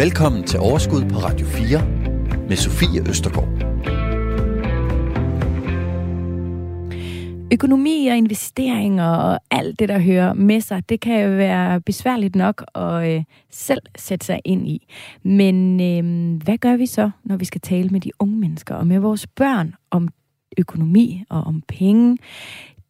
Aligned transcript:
Velkommen 0.00 0.44
til 0.44 0.60
Overskud 0.60 1.02
på 1.02 1.18
Radio 1.18 1.46
4 1.46 1.86
med 2.48 2.56
Sofie 2.56 3.08
Østergaard. 3.08 3.48
Økonomi 7.52 8.06
og 8.10 8.16
investeringer 8.16 9.06
og 9.06 9.40
alt 9.50 9.78
det, 9.78 9.88
der 9.88 9.98
hører 9.98 10.32
med 10.32 10.60
sig, 10.60 10.88
det 10.88 11.00
kan 11.00 11.24
jo 11.24 11.36
være 11.36 11.80
besværligt 11.80 12.36
nok 12.36 12.64
at 12.74 13.14
øh, 13.14 13.24
selv 13.50 13.82
sætte 13.96 14.26
sig 14.26 14.40
ind 14.44 14.68
i. 14.68 14.86
Men 15.22 15.80
øh, 15.80 16.42
hvad 16.44 16.58
gør 16.58 16.76
vi 16.76 16.86
så, 16.86 17.10
når 17.24 17.36
vi 17.36 17.44
skal 17.44 17.60
tale 17.60 17.88
med 17.88 18.00
de 18.00 18.10
unge 18.18 18.36
mennesker 18.36 18.74
og 18.74 18.86
med 18.86 18.98
vores 18.98 19.26
børn 19.26 19.74
om 19.90 20.08
økonomi 20.58 21.24
og 21.28 21.42
om 21.42 21.62
penge? 21.68 22.18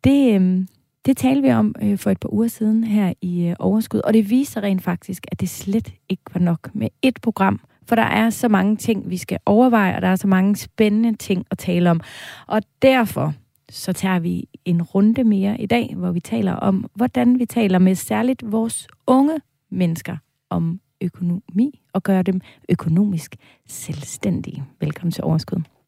Det, 0.05 0.41
øh, 0.41 0.67
det 1.07 1.17
talte 1.17 1.43
vi 1.43 1.53
om 1.53 1.75
øh, 1.83 1.99
for 1.99 2.11
et 2.11 2.21
par 2.21 2.33
uger 2.33 2.49
siden 2.49 2.85
her 2.85 3.13
i 3.21 3.47
øh, 3.47 3.57
Overskud, 3.59 4.01
og 4.05 4.15
det 4.15 4.31
viser 4.31 4.61
rent 4.61 4.83
faktisk, 4.83 5.27
at 5.33 5.41
det 5.41 5.49
slet 5.49 5.95
ikke 6.09 6.23
var 6.35 6.41
nok 6.41 6.75
med 6.75 6.89
et 7.03 7.19
program, 7.23 7.61
for 7.89 7.95
der 7.95 8.03
er 8.03 8.31
så 8.31 8.49
mange 8.49 8.77
ting, 8.77 9.11
vi 9.11 9.17
skal 9.17 9.39
overveje, 9.47 9.97
og 9.97 10.03
der 10.03 10.09
er 10.09 10.17
så 10.17 10.27
mange 10.27 10.57
spændende 10.57 11.17
ting 11.17 11.47
at 11.51 11.59
tale 11.59 11.91
om. 11.91 12.01
Og 12.47 12.63
derfor 12.83 13.35
så 13.71 13.93
tager 13.93 14.19
vi 14.19 14.49
en 14.65 14.83
runde 14.83 15.25
mere 15.25 15.61
i 15.61 15.67
dag, 15.67 15.95
hvor 15.97 16.13
vi 16.13 16.21
taler 16.21 16.53
om, 16.53 16.91
hvordan 16.95 17.39
vi 17.39 17.47
taler 17.47 17.79
med 17.79 17.95
særligt 17.95 18.53
vores 18.53 18.89
unge 19.07 19.41
mennesker 19.71 20.17
om 20.51 20.81
økonomi 21.01 21.81
og 21.93 22.03
gøre 22.03 22.23
dem 22.23 22.41
økonomisk 22.69 23.37
selvstændige. 23.67 24.65
Velkommen 24.81 25.13
til 25.13 25.25
Overskud. 25.25 25.80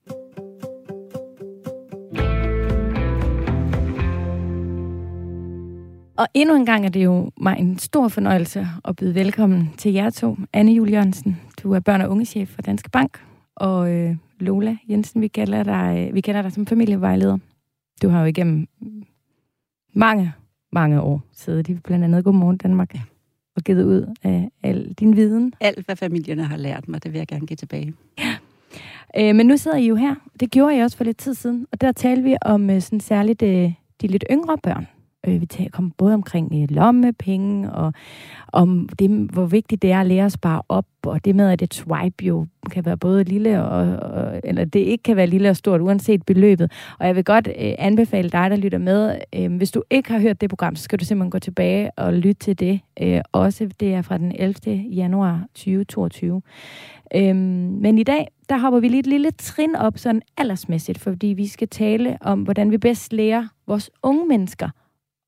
Og 6.17 6.27
endnu 6.35 6.57
en 6.57 6.67
gang 6.67 6.85
er 6.85 6.89
det 6.89 7.05
jo 7.05 7.31
mig 7.41 7.57
en 7.59 7.79
stor 7.79 8.09
fornøjelse 8.09 8.67
at 8.85 8.97
byde 8.97 9.15
velkommen 9.15 9.75
til 9.77 9.93
jer 9.93 10.11
to. 10.11 10.37
Anne 10.53 10.73
Julie 10.73 10.95
Jørgensen, 10.95 11.41
du 11.63 11.73
er 11.73 11.81
børn- 11.81 12.01
og 12.01 12.11
ungechef 12.11 12.49
for 12.49 12.63
Danske 12.63 12.91
Bank, 12.91 13.25
og 13.57 13.93
øh, 13.93 14.17
Lola 14.41 14.77
Jensen, 14.89 15.21
vi 15.21 15.29
kalder, 15.29 15.63
dig, 15.63 16.11
vi 16.13 16.21
kender 16.21 16.43
dig 16.43 16.53
som 16.53 16.67
familievejleder. 16.67 17.39
Du 18.03 18.09
har 18.09 18.21
jo 18.21 18.27
igennem 18.27 18.67
mange, 19.95 20.33
mange 20.73 21.01
år 21.01 21.23
siddet 21.33 21.69
i 21.69 21.75
blandt 21.75 22.05
andet 22.05 22.25
Godmorgen 22.25 22.57
Danmark 22.57 22.95
ja. 22.95 23.01
og 23.57 23.63
givet 23.63 23.85
ud 23.85 24.15
af 24.23 24.49
al 24.63 24.93
din 24.93 25.17
viden. 25.17 25.55
Alt, 25.61 25.87
hvad 25.87 25.97
familierne 25.97 26.45
har 26.45 26.57
lært 26.57 26.89
mig, 26.89 27.05
det 27.05 27.13
vil 27.13 27.19
jeg 27.19 27.27
gerne 27.27 27.47
give 27.47 27.57
tilbage. 27.57 27.95
Ja. 28.19 28.37
Øh, 29.19 29.35
men 29.35 29.47
nu 29.47 29.57
sidder 29.57 29.77
I 29.77 29.87
jo 29.87 29.95
her. 29.95 30.15
Det 30.41 30.51
gjorde 30.51 30.77
jeg 30.77 30.85
også 30.85 30.97
for 30.97 31.05
lidt 31.05 31.17
tid 31.17 31.35
siden. 31.35 31.67
Og 31.73 31.81
der 31.81 31.93
talte 31.93 32.23
vi 32.23 32.37
om 32.43 32.71
øh, 32.71 32.81
sådan 32.81 33.01
særligt 33.01 33.43
øh, 33.43 33.73
de 34.01 34.07
lidt 34.07 34.25
yngre 34.31 34.59
børn. 34.59 34.87
Øh, 35.27 35.41
vi 35.41 35.69
kom 35.73 35.91
både 35.91 36.15
omkring 36.15 36.53
øh, 36.55 36.71
lommepenge, 36.71 37.73
og 37.73 37.93
om 38.53 38.89
det, 38.99 39.11
hvor 39.11 39.47
vigtigt 39.47 39.83
det 39.83 39.93
er 39.93 40.01
at 40.01 40.07
lære 40.07 40.25
at 40.25 40.33
spare 40.33 40.63
op, 40.69 40.87
og 41.03 41.25
det 41.25 41.37
med, 41.37 41.51
at 41.51 41.63
et 41.63 41.75
swipe 41.75 42.25
jo 42.25 42.47
kan 42.71 42.85
være 42.85 42.97
både 42.97 43.25
lille 43.25 43.65
og, 43.65 43.97
og 43.97 44.41
eller 44.45 44.65
det 44.65 44.81
ikke 44.81 45.03
kan 45.03 45.17
være 45.17 45.27
lille 45.27 45.51
og 45.51 45.57
stort, 45.57 45.81
uanset 45.81 46.27
beløbet. 46.27 46.73
Og 46.99 47.07
jeg 47.07 47.17
vil 47.17 47.25
godt 47.25 47.49
øh, 47.49 47.75
anbefale 47.79 48.31
dig, 48.31 48.51
der 48.51 48.57
lytter 48.57 48.79
med, 48.79 49.19
øh, 49.35 49.57
hvis 49.57 49.71
du 49.71 49.83
ikke 49.91 50.13
har 50.13 50.21
hørt 50.21 50.41
det 50.41 50.49
program, 50.49 50.77
så 50.77 50.83
skal 50.83 50.99
du 50.99 51.05
simpelthen 51.05 51.31
gå 51.31 51.39
tilbage 51.39 51.91
og 51.97 52.15
lytte 52.15 52.45
til 52.45 52.59
det. 52.59 52.81
Øh, 53.03 53.21
også 53.33 53.69
det 53.81 53.95
er 53.95 54.03
fra 54.03 54.19
den 54.19 54.33
11. 54.39 54.77
januar 54.77 55.45
2022. 55.55 56.43
Øhm, 57.15 57.37
men 57.81 57.99
i 57.99 58.03
dag, 58.03 58.29
der 58.49 58.59
hopper 58.59 58.81
vi 58.81 58.89
lige 58.89 59.01
et 59.01 59.07
lille 59.07 59.31
trin 59.31 59.77
op 59.77 59.99
sådan 59.99 60.23
aldersmæssigt, 60.37 60.99
fordi 60.99 61.27
vi 61.27 61.47
skal 61.47 61.69
tale 61.69 62.19
om, 62.21 62.43
hvordan 62.43 62.71
vi 62.71 62.79
bedst 62.79 63.13
lærer 63.13 63.47
vores 63.67 63.91
unge 64.03 64.29
mennesker 64.29 64.69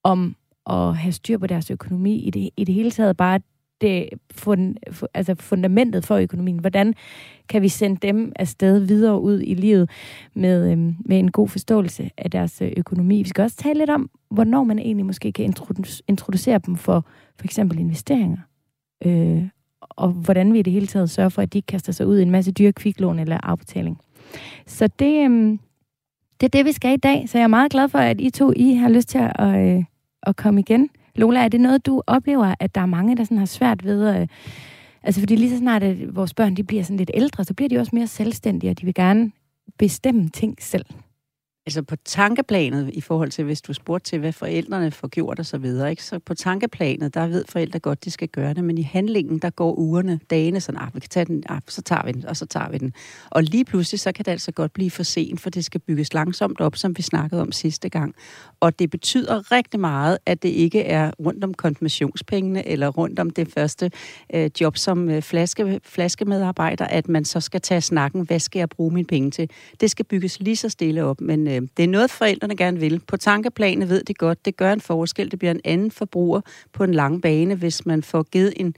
om 0.04 0.36
at 0.70 0.96
have 0.96 1.12
styr 1.12 1.38
på 1.38 1.46
deres 1.46 1.70
økonomi 1.70 2.16
i 2.16 2.30
det, 2.30 2.50
i 2.56 2.64
det 2.64 2.74
hele 2.74 2.90
taget. 2.90 3.16
Bare 3.16 3.40
det 3.80 4.08
fund, 4.32 4.76
altså 5.14 5.34
fundamentet 5.34 6.06
for 6.06 6.16
økonomien. 6.16 6.58
Hvordan 6.58 6.94
kan 7.48 7.62
vi 7.62 7.68
sende 7.68 7.96
dem 7.96 8.32
afsted 8.36 8.78
videre 8.78 9.20
ud 9.20 9.40
i 9.40 9.54
livet 9.54 9.90
med, 10.34 10.72
øhm, 10.72 10.96
med 11.04 11.18
en 11.18 11.30
god 11.30 11.48
forståelse 11.48 12.10
af 12.18 12.30
deres 12.30 12.62
øh, 12.62 12.72
økonomi. 12.76 13.22
Vi 13.22 13.28
skal 13.28 13.42
også 13.42 13.56
tale 13.56 13.78
lidt 13.78 13.90
om, 13.90 14.10
hvornår 14.30 14.64
man 14.64 14.78
egentlig 14.78 15.06
måske 15.06 15.32
kan 15.32 15.54
introducere 16.08 16.58
dem 16.66 16.76
for 16.76 17.06
for 17.38 17.44
eksempel 17.44 17.78
investeringer. 17.78 18.38
Øh, 19.04 19.42
og 19.80 20.08
hvordan 20.08 20.52
vi 20.52 20.58
i 20.58 20.62
det 20.62 20.72
hele 20.72 20.86
taget 20.86 21.10
sørger 21.10 21.28
for, 21.28 21.42
at 21.42 21.52
de 21.52 21.58
ikke 21.58 21.66
kaster 21.66 21.92
sig 21.92 22.06
ud 22.06 22.18
i 22.18 22.22
en 22.22 22.30
masse 22.30 22.52
dyre 22.52 22.72
kviklån 22.72 23.18
eller 23.18 23.38
afbetaling. 23.42 24.00
Så 24.66 24.86
det, 24.86 25.24
øhm, 25.24 25.58
det 26.40 26.46
er 26.46 26.50
det, 26.58 26.64
vi 26.64 26.72
skal 26.72 26.94
i 26.94 26.96
dag. 26.96 27.28
Så 27.28 27.38
jeg 27.38 27.44
er 27.44 27.48
meget 27.48 27.72
glad 27.72 27.88
for, 27.88 27.98
at 27.98 28.20
I 28.20 28.30
to 28.30 28.52
I 28.56 28.74
har 28.74 28.88
lyst 28.88 29.08
til 29.08 29.18
at, 29.18 29.76
øh, 29.76 29.84
at 30.26 30.36
komme 30.36 30.60
igen. 30.60 30.90
Lola, 31.14 31.44
er 31.44 31.48
det 31.48 31.60
noget, 31.60 31.86
du 31.86 32.02
oplever, 32.06 32.54
at 32.60 32.74
der 32.74 32.80
er 32.80 32.86
mange, 32.86 33.16
der 33.16 33.24
sådan 33.24 33.38
har 33.38 33.46
svært 33.46 33.84
ved 33.84 34.06
at... 34.06 34.30
Altså, 35.02 35.20
fordi 35.20 35.36
lige 35.36 35.50
så 35.50 35.56
snart, 35.56 35.82
at 35.82 36.16
vores 36.16 36.34
børn 36.34 36.54
de 36.54 36.64
bliver 36.64 36.82
sådan 36.82 36.96
lidt 36.96 37.10
ældre, 37.14 37.44
så 37.44 37.54
bliver 37.54 37.68
de 37.68 37.78
også 37.78 37.90
mere 37.94 38.06
selvstændige, 38.06 38.70
og 38.70 38.80
de 38.80 38.84
vil 38.84 38.94
gerne 38.94 39.32
bestemme 39.78 40.28
ting 40.28 40.56
selv. 40.60 40.84
Altså 41.66 41.82
på 41.82 41.96
tankeplanet, 42.04 42.90
i 42.94 43.00
forhold 43.00 43.30
til, 43.30 43.44
hvis 43.44 43.62
du 43.62 43.72
spurgte 43.72 44.10
til, 44.10 44.18
hvad 44.18 44.32
forældrene 44.32 44.90
får 44.90 45.08
gjort 45.08 45.38
og 45.38 45.46
så 45.46 45.58
videre, 45.58 45.90
ikke? 45.90 46.04
så 46.04 46.18
på 46.18 46.34
tankeplanet, 46.34 47.14
der 47.14 47.26
ved 47.26 47.44
forældre 47.48 47.78
godt, 47.78 48.04
de 48.04 48.10
skal 48.10 48.28
gøre 48.28 48.54
det, 48.54 48.64
men 48.64 48.78
i 48.78 48.82
handlingen, 48.82 49.38
der 49.38 49.50
går 49.50 49.74
ugerne, 49.74 50.20
dagene, 50.30 50.60
sådan, 50.60 50.80
ah, 50.80 50.94
vi 50.94 51.00
kan 51.00 51.08
tage 51.08 51.24
den, 51.24 51.42
ah, 51.48 51.60
så 51.68 51.82
tager 51.82 52.04
vi 52.04 52.12
den, 52.12 52.26
og 52.26 52.36
så 52.36 52.46
tager 52.46 52.70
vi 52.70 52.78
den. 52.78 52.92
Og 53.30 53.42
lige 53.42 53.64
pludselig, 53.64 54.00
så 54.00 54.12
kan 54.12 54.24
det 54.24 54.30
altså 54.30 54.52
godt 54.52 54.72
blive 54.72 54.90
for 54.90 55.02
sent, 55.02 55.40
for 55.40 55.50
det 55.50 55.64
skal 55.64 55.80
bygges 55.80 56.14
langsomt 56.14 56.60
op, 56.60 56.76
som 56.76 56.96
vi 56.96 57.02
snakkede 57.02 57.40
om 57.40 57.52
sidste 57.52 57.88
gang. 57.88 58.14
Og 58.60 58.78
det 58.78 58.90
betyder 58.90 59.52
rigtig 59.52 59.80
meget, 59.80 60.18
at 60.26 60.42
det 60.42 60.48
ikke 60.48 60.82
er 60.82 61.10
rundt 61.20 61.44
om 61.44 61.54
konfirmationspengene, 61.54 62.68
eller 62.68 62.88
rundt 62.88 63.18
om 63.18 63.30
det 63.30 63.48
første 63.52 63.90
øh, 64.34 64.50
job 64.60 64.76
som 64.76 65.10
øh, 65.10 65.22
flaske, 65.22 65.80
flaskemedarbejder, 65.84 66.84
at 66.84 67.08
man 67.08 67.24
så 67.24 67.40
skal 67.40 67.60
tage 67.60 67.80
snakken, 67.80 68.26
hvad 68.26 68.38
skal 68.38 68.58
jeg 68.58 68.68
bruge 68.68 68.94
mine 68.94 69.06
penge 69.06 69.30
til? 69.30 69.50
Det 69.80 69.90
skal 69.90 70.04
bygges 70.04 70.40
lige 70.40 70.56
så 70.56 70.68
stille 70.68 71.04
op, 71.04 71.20
men 71.20 71.53
øh, 71.54 71.68
det 71.76 71.82
er 71.82 71.88
noget, 71.88 72.10
forældrene 72.10 72.56
gerne 72.56 72.80
vil. 72.80 73.00
På 73.06 73.16
tankeplanet 73.16 73.88
ved 73.88 74.04
de 74.04 74.14
godt, 74.14 74.44
det 74.44 74.56
gør 74.56 74.72
en 74.72 74.80
forskel. 74.80 75.30
Det 75.30 75.38
bliver 75.38 75.52
en 75.52 75.60
anden 75.64 75.90
forbruger 75.90 76.40
på 76.72 76.84
en 76.84 76.94
lang 76.94 77.22
bane, 77.22 77.54
hvis 77.54 77.86
man 77.86 78.02
får 78.02 78.22
givet 78.22 78.52
en 78.56 78.74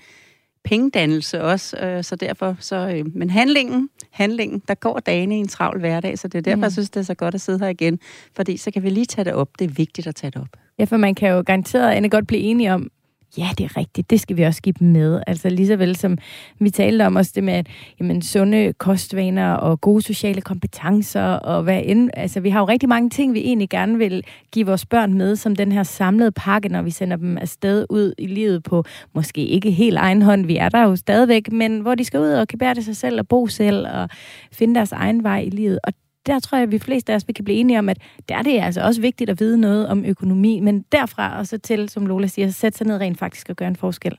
pengedannelse 0.64 1.42
også, 1.42 1.76
øh, 1.76 2.04
så 2.04 2.16
derfor 2.16 2.56
så, 2.60 2.76
øh, 2.76 3.16
men 3.16 3.30
handlingen, 3.30 3.90
handlingen, 4.10 4.62
der 4.68 4.74
går 4.74 4.98
dagene 4.98 5.36
i 5.36 5.38
en 5.38 5.48
travl 5.48 5.80
hverdag, 5.80 6.18
så 6.18 6.28
det 6.28 6.38
er 6.38 6.42
derfor, 6.42 6.56
mm. 6.56 6.62
jeg 6.62 6.72
synes, 6.72 6.90
det 6.90 7.00
er 7.00 7.04
så 7.04 7.14
godt 7.14 7.34
at 7.34 7.40
sidde 7.40 7.58
her 7.58 7.68
igen, 7.68 7.98
fordi 8.36 8.56
så 8.56 8.70
kan 8.70 8.82
vi 8.82 8.90
lige 8.90 9.06
tage 9.06 9.24
det 9.24 9.32
op. 9.32 9.48
Det 9.58 9.64
er 9.64 9.72
vigtigt 9.72 10.06
at 10.06 10.14
tage 10.14 10.30
det 10.30 10.40
op. 10.40 10.48
Ja, 10.78 10.84
for 10.84 10.96
man 10.96 11.14
kan 11.14 11.28
jo 11.28 11.42
garanteret 11.46 12.10
godt 12.10 12.26
blive 12.26 12.40
enige 12.40 12.74
om, 12.74 12.90
Ja, 13.38 13.48
det 13.58 13.64
er 13.64 13.76
rigtigt. 13.76 14.10
Det 14.10 14.20
skal 14.20 14.36
vi 14.36 14.42
også 14.42 14.62
give 14.62 14.74
dem 14.78 14.88
med. 14.88 15.20
Altså 15.26 15.48
lige 15.48 15.66
så 15.66 15.76
vel 15.76 15.96
som 15.96 16.18
vi 16.58 16.70
talte 16.70 17.06
om 17.06 17.16
også 17.16 17.32
det 17.34 17.44
med, 17.44 17.54
at 17.54 17.66
jamen, 18.00 18.22
sunde 18.22 18.72
kostvaner 18.72 19.52
og 19.52 19.80
gode 19.80 20.02
sociale 20.02 20.40
kompetencer 20.40 21.22
og 21.22 21.62
hvad 21.62 21.82
end. 21.84 22.10
Altså 22.14 22.40
vi 22.40 22.50
har 22.50 22.60
jo 22.60 22.68
rigtig 22.68 22.88
mange 22.88 23.10
ting, 23.10 23.34
vi 23.34 23.40
egentlig 23.40 23.68
gerne 23.70 23.98
vil 23.98 24.24
give 24.52 24.66
vores 24.66 24.86
børn 24.86 25.14
med, 25.14 25.36
som 25.36 25.56
den 25.56 25.72
her 25.72 25.82
samlede 25.82 26.32
pakke, 26.32 26.68
når 26.68 26.82
vi 26.82 26.90
sender 26.90 27.16
dem 27.16 27.38
afsted 27.38 27.86
ud 27.90 28.14
i 28.18 28.26
livet 28.26 28.62
på 28.62 28.84
måske 29.14 29.46
ikke 29.46 29.70
helt 29.70 29.98
egen 29.98 30.22
hånd. 30.22 30.46
Vi 30.46 30.56
er 30.56 30.68
der 30.68 30.82
jo 30.82 30.96
stadigvæk, 30.96 31.52
men 31.52 31.80
hvor 31.80 31.94
de 31.94 32.04
skal 32.04 32.20
ud 32.20 32.30
og 32.30 32.48
kan 32.48 32.58
bære 32.58 32.74
det 32.74 32.84
sig 32.84 32.96
selv 32.96 33.20
og 33.20 33.28
bo 33.28 33.46
selv 33.46 33.86
og 33.88 34.08
finde 34.52 34.74
deres 34.74 34.92
egen 34.92 35.22
vej 35.22 35.40
i 35.40 35.50
livet. 35.50 35.78
Og 35.84 35.92
der 36.26 36.38
tror 36.38 36.58
jeg, 36.58 36.62
at 36.62 36.72
vi 36.72 36.78
fleste 36.78 37.12
af 37.12 37.16
os 37.16 37.28
vi 37.28 37.32
kan 37.32 37.44
blive 37.44 37.58
enige 37.58 37.78
om, 37.78 37.88
at 37.88 37.98
der 38.28 38.36
er 38.36 38.42
det 38.42 38.60
altså 38.60 38.80
også 38.80 39.00
vigtigt 39.00 39.30
at 39.30 39.40
vide 39.40 39.58
noget 39.58 39.88
om 39.88 40.04
økonomi, 40.04 40.60
men 40.60 40.84
derfra 40.92 41.38
og 41.38 41.46
så 41.46 41.58
til, 41.58 41.88
som 41.88 42.06
Lola 42.06 42.26
siger, 42.26 42.50
sætte 42.50 42.78
sig 42.78 42.86
ned 42.86 42.96
rent 42.96 43.18
faktisk 43.18 43.48
og 43.50 43.56
gøre 43.56 43.68
en 43.68 43.76
forskel. 43.76 44.18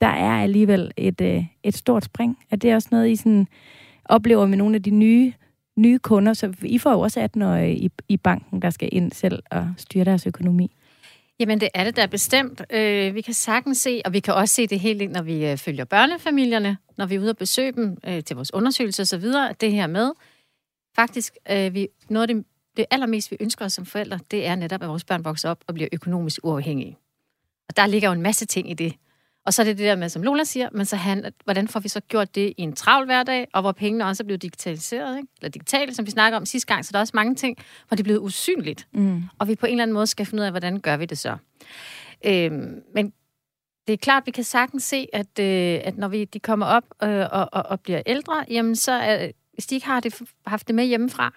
Der 0.00 0.06
er 0.06 0.42
alligevel 0.42 0.92
et, 0.96 1.20
øh, 1.20 1.44
et 1.62 1.76
stort 1.76 2.04
spring. 2.04 2.38
Er 2.50 2.56
det 2.56 2.74
også 2.74 2.88
noget, 2.90 3.08
I 3.08 3.16
sådan 3.16 3.46
oplever 4.04 4.46
med 4.46 4.58
nogle 4.58 4.74
af 4.76 4.82
de 4.82 4.90
nye, 4.90 5.32
nye 5.76 5.98
kunder? 5.98 6.32
Så 6.32 6.52
I 6.62 6.78
får 6.78 6.92
jo 6.92 7.00
også 7.00 7.20
18 7.20 7.42
øh, 7.42 7.68
i, 7.68 7.90
i 8.08 8.16
banken, 8.16 8.62
der 8.62 8.70
skal 8.70 8.88
ind 8.92 9.12
selv 9.12 9.42
og 9.50 9.68
styre 9.76 10.04
deres 10.04 10.26
økonomi. 10.26 10.70
Jamen, 11.40 11.60
det 11.60 11.68
er 11.74 11.84
det 11.84 11.96
der 11.96 12.06
bestemt. 12.06 12.62
Øh, 12.72 13.14
vi 13.14 13.20
kan 13.20 13.34
sagtens 13.34 13.78
se, 13.78 14.02
og 14.04 14.12
vi 14.12 14.20
kan 14.20 14.34
også 14.34 14.54
se 14.54 14.66
det 14.66 14.80
helt 14.80 15.02
ind, 15.02 15.12
når 15.12 15.22
vi 15.22 15.46
øh, 15.46 15.56
følger 15.56 15.84
børnefamilierne, 15.84 16.76
når 16.98 17.06
vi 17.06 17.14
er 17.14 17.20
ude 17.20 17.30
og 17.30 17.36
besøge 17.36 17.72
dem 17.72 17.96
øh, 18.06 18.24
til 18.24 18.36
vores 18.36 18.54
undersøgelser 18.54 19.02
osv., 19.02 19.24
det 19.60 19.72
her 19.72 19.86
med, 19.86 20.10
Faktisk, 21.00 21.34
øh, 21.50 21.74
vi, 21.74 21.88
noget 22.08 22.28
af 22.28 22.34
det, 22.34 22.44
det 22.76 22.86
allermest, 22.90 23.30
vi 23.30 23.36
ønsker 23.40 23.64
os 23.64 23.72
som 23.72 23.86
forældre, 23.86 24.18
det 24.30 24.46
er 24.46 24.54
netop, 24.54 24.82
at 24.82 24.88
vores 24.88 25.04
børn 25.04 25.24
vokser 25.24 25.50
op 25.50 25.64
og 25.66 25.74
bliver 25.74 25.88
økonomisk 25.92 26.40
uafhængige. 26.42 26.98
Og 27.68 27.76
der 27.76 27.86
ligger 27.86 28.08
jo 28.08 28.12
en 28.12 28.22
masse 28.22 28.46
ting 28.46 28.70
i 28.70 28.74
det. 28.74 28.94
Og 29.46 29.54
så 29.54 29.62
er 29.62 29.66
det 29.66 29.78
det 29.78 29.86
der 29.86 29.96
med, 29.96 30.08
som 30.08 30.22
Lola 30.22 30.44
siger, 30.44 30.68
men 30.72 30.86
så 30.86 30.96
han, 30.96 31.32
hvordan 31.44 31.68
får 31.68 31.80
vi 31.80 31.88
så 31.88 32.00
gjort 32.00 32.34
det 32.34 32.54
i 32.56 32.62
en 32.62 32.72
travl 32.72 33.04
hverdag, 33.04 33.48
og 33.52 33.60
hvor 33.60 33.72
pengene 33.72 34.06
også 34.06 34.22
er 34.22 34.24
blevet 34.24 34.42
digitaliseret, 34.42 35.16
ikke? 35.16 35.28
eller 35.40 35.50
digitalt, 35.50 35.96
som 35.96 36.06
vi 36.06 36.10
snakker 36.10 36.38
om 36.38 36.46
sidste 36.46 36.74
gang, 36.74 36.84
så 36.84 36.92
der 36.92 36.98
er 36.98 37.00
også 37.00 37.12
mange 37.14 37.34
ting, 37.34 37.56
hvor 37.88 37.94
det 37.94 38.00
er 38.00 38.04
blevet 38.04 38.20
usynligt. 38.20 38.88
Mm. 38.92 39.22
Og 39.38 39.48
vi 39.48 39.54
på 39.54 39.66
en 39.66 39.72
eller 39.72 39.82
anden 39.82 39.94
måde 39.94 40.06
skal 40.06 40.26
finde 40.26 40.40
ud 40.40 40.44
af, 40.44 40.52
hvordan 40.52 40.80
gør 40.80 40.96
vi 40.96 41.04
det 41.04 41.18
så. 41.18 41.36
Øhm, 42.24 42.82
men 42.94 43.12
det 43.86 43.92
er 43.92 43.96
klart, 43.96 44.22
at 44.22 44.26
vi 44.26 44.30
kan 44.30 44.44
sagtens 44.44 44.82
se, 44.82 45.06
at, 45.12 45.38
øh, 45.40 45.80
at 45.84 45.98
når 45.98 46.08
vi, 46.08 46.24
de 46.24 46.40
kommer 46.40 46.66
op 46.66 46.84
øh, 47.02 47.26
og, 47.32 47.48
og, 47.52 47.62
og 47.66 47.80
bliver 47.80 48.02
ældre, 48.06 48.44
jamen 48.50 48.76
så 48.76 48.92
er, 48.92 49.30
hvis 49.60 49.66
de 49.66 49.74
ikke 49.74 49.86
har 49.86 50.00
det, 50.00 50.14
haft 50.46 50.66
det 50.66 50.74
med 50.74 50.84
hjemmefra, 50.84 51.32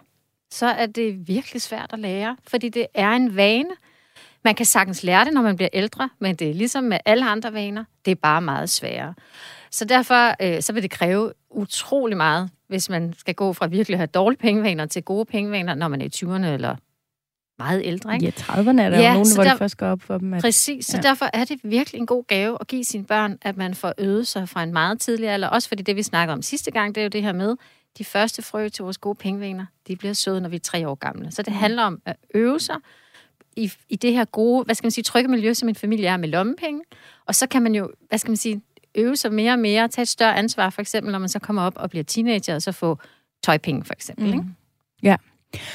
så 0.52 0.66
er 0.66 0.86
det 0.86 1.28
virkelig 1.28 1.62
svært 1.62 1.90
at 1.94 2.00
lære, 2.00 2.38
fordi 2.48 2.70
det 2.70 2.88
er 2.94 3.10
en 3.10 3.36
vane. 3.36 3.70
Man 4.44 4.56
kan 4.56 4.66
sagtens 4.66 5.04
lære 5.04 5.26
det, 5.26 5.34
når 5.34 5.42
man 5.42 5.56
bliver 5.56 5.70
ældre, 5.74 6.10
men 6.20 6.36
det 6.36 6.50
er 6.50 6.54
ligesom 6.54 6.84
med 6.84 6.98
alle 7.06 7.26
andre 7.26 7.54
vaner, 7.54 7.84
det 8.06 8.12
er 8.12 8.16
bare 8.16 8.42
meget 8.42 8.70
sværere. 8.70 9.14
Så 9.72 9.86
derfor 9.86 10.36
øh, 10.42 10.62
så 10.62 10.74
vil 10.74 10.84
det 10.84 10.92
kræve 10.92 11.34
utrolig 11.50 12.18
meget, 12.18 12.50
hvis 12.68 12.90
man 12.90 13.14
skal 13.18 13.36
gå 13.36 13.54
fra 13.54 13.68
virkelig 13.68 13.96
at 13.96 14.00
have 14.00 14.08
dårlige 14.08 14.40
pengevaner 14.40 14.86
til 14.86 15.04
gode 15.04 15.26
pengevaner, 15.26 15.76
når 15.76 15.88
man 15.88 16.02
er 16.02 16.06
i 16.06 16.12
20'erne 16.16 16.46
eller 16.46 16.76
meget 17.60 17.82
ældre. 17.86 18.14
Ikke? 18.14 18.26
Ja, 18.26 18.32
30'erne 18.32 18.82
er 18.82 18.90
der 18.90 19.00
ja, 19.00 19.08
jo 19.08 19.14
nogen, 19.14 19.36
hvor 19.36 19.44
der, 19.44 19.50
det 19.50 19.60
først 19.60 19.78
går 19.78 19.88
op 19.88 20.02
for 20.02 20.18
dem. 20.18 20.34
At, 20.34 20.42
præcis, 20.42 20.86
så 20.86 20.98
ja. 20.98 21.02
derfor 21.02 21.30
er 21.34 21.46
det 21.46 21.60
virkelig 21.64 22.00
en 22.00 22.06
god 22.06 22.24
gave 22.28 22.58
at 22.60 22.68
give 22.68 22.84
sine 22.84 23.06
børn, 23.06 23.38
at 23.42 23.58
man 23.58 23.76
får 23.76 23.94
øvet 23.98 24.28
sig 24.28 24.50
fra 24.50 24.64
en 24.64 24.74
meget 24.74 25.00
tidlig 25.00 25.30
alder. 25.30 25.48
Også 25.48 25.68
fordi 25.68 25.84
det, 25.84 25.96
vi 25.96 26.04
snakkede 26.04 26.34
om 26.34 26.42
sidste 26.42 26.72
gang, 26.72 26.96
det 26.96 27.02
er 27.02 27.06
jo 27.06 27.10
det 27.10 27.24
her 27.24 27.34
med, 27.34 27.56
de 27.98 28.06
første 28.06 28.42
frø 28.42 28.70
til 28.70 28.84
vores 28.84 28.98
gode 28.98 29.16
pengevaner, 29.16 29.66
de 29.88 29.96
bliver 29.96 30.14
søde, 30.14 30.42
når 30.42 30.50
vi 30.50 30.56
er 30.56 30.60
tre 30.60 30.88
år 30.88 30.96
gamle. 30.96 31.32
Så 31.32 31.42
det 31.42 31.54
mm. 31.54 31.60
handler 31.60 31.84
om 31.84 32.02
at 32.06 32.16
øve 32.34 32.60
sig 32.60 32.76
i, 33.56 33.72
i 33.90 33.96
det 33.96 34.14
her 34.14 34.26
gode, 34.26 34.66
hvad 34.66 34.76
skal 34.76 34.86
man 34.86 34.92
sige, 34.92 35.04
trygge 35.04 35.30
miljø, 35.30 35.54
som 35.54 35.70
en 35.70 35.76
familie 35.76 36.08
er 36.08 36.18
med 36.18 36.30
lommepenge. 36.30 36.82
Og 37.26 37.36
så 37.36 37.48
kan 37.48 37.62
man 37.62 37.76
jo, 37.76 37.92
hvad 38.10 38.18
skal 38.18 38.32
man 38.32 38.38
sige, 38.38 38.62
øve 38.96 39.16
sig 39.16 39.34
mere 39.34 39.54
og 39.54 39.60
mere, 39.60 39.88
tage 39.88 40.04
et 40.04 40.10
større 40.10 40.36
ansvar, 40.36 40.70
for 40.70 40.82
eksempel 40.82 41.12
når 41.12 41.20
man 41.20 41.30
så 41.30 41.40
kommer 41.40 41.62
op 41.62 41.74
og 41.76 41.90
bliver 41.90 42.04
teenager, 42.04 42.56
og 42.56 42.62
så 42.62 42.72
få 42.72 42.98
tøjpenge, 43.44 43.84
for 43.84 43.94
eksempel. 43.94 44.26
Mm. 44.26 44.34
Ikke? 44.34 44.46
Ja. 45.04 45.16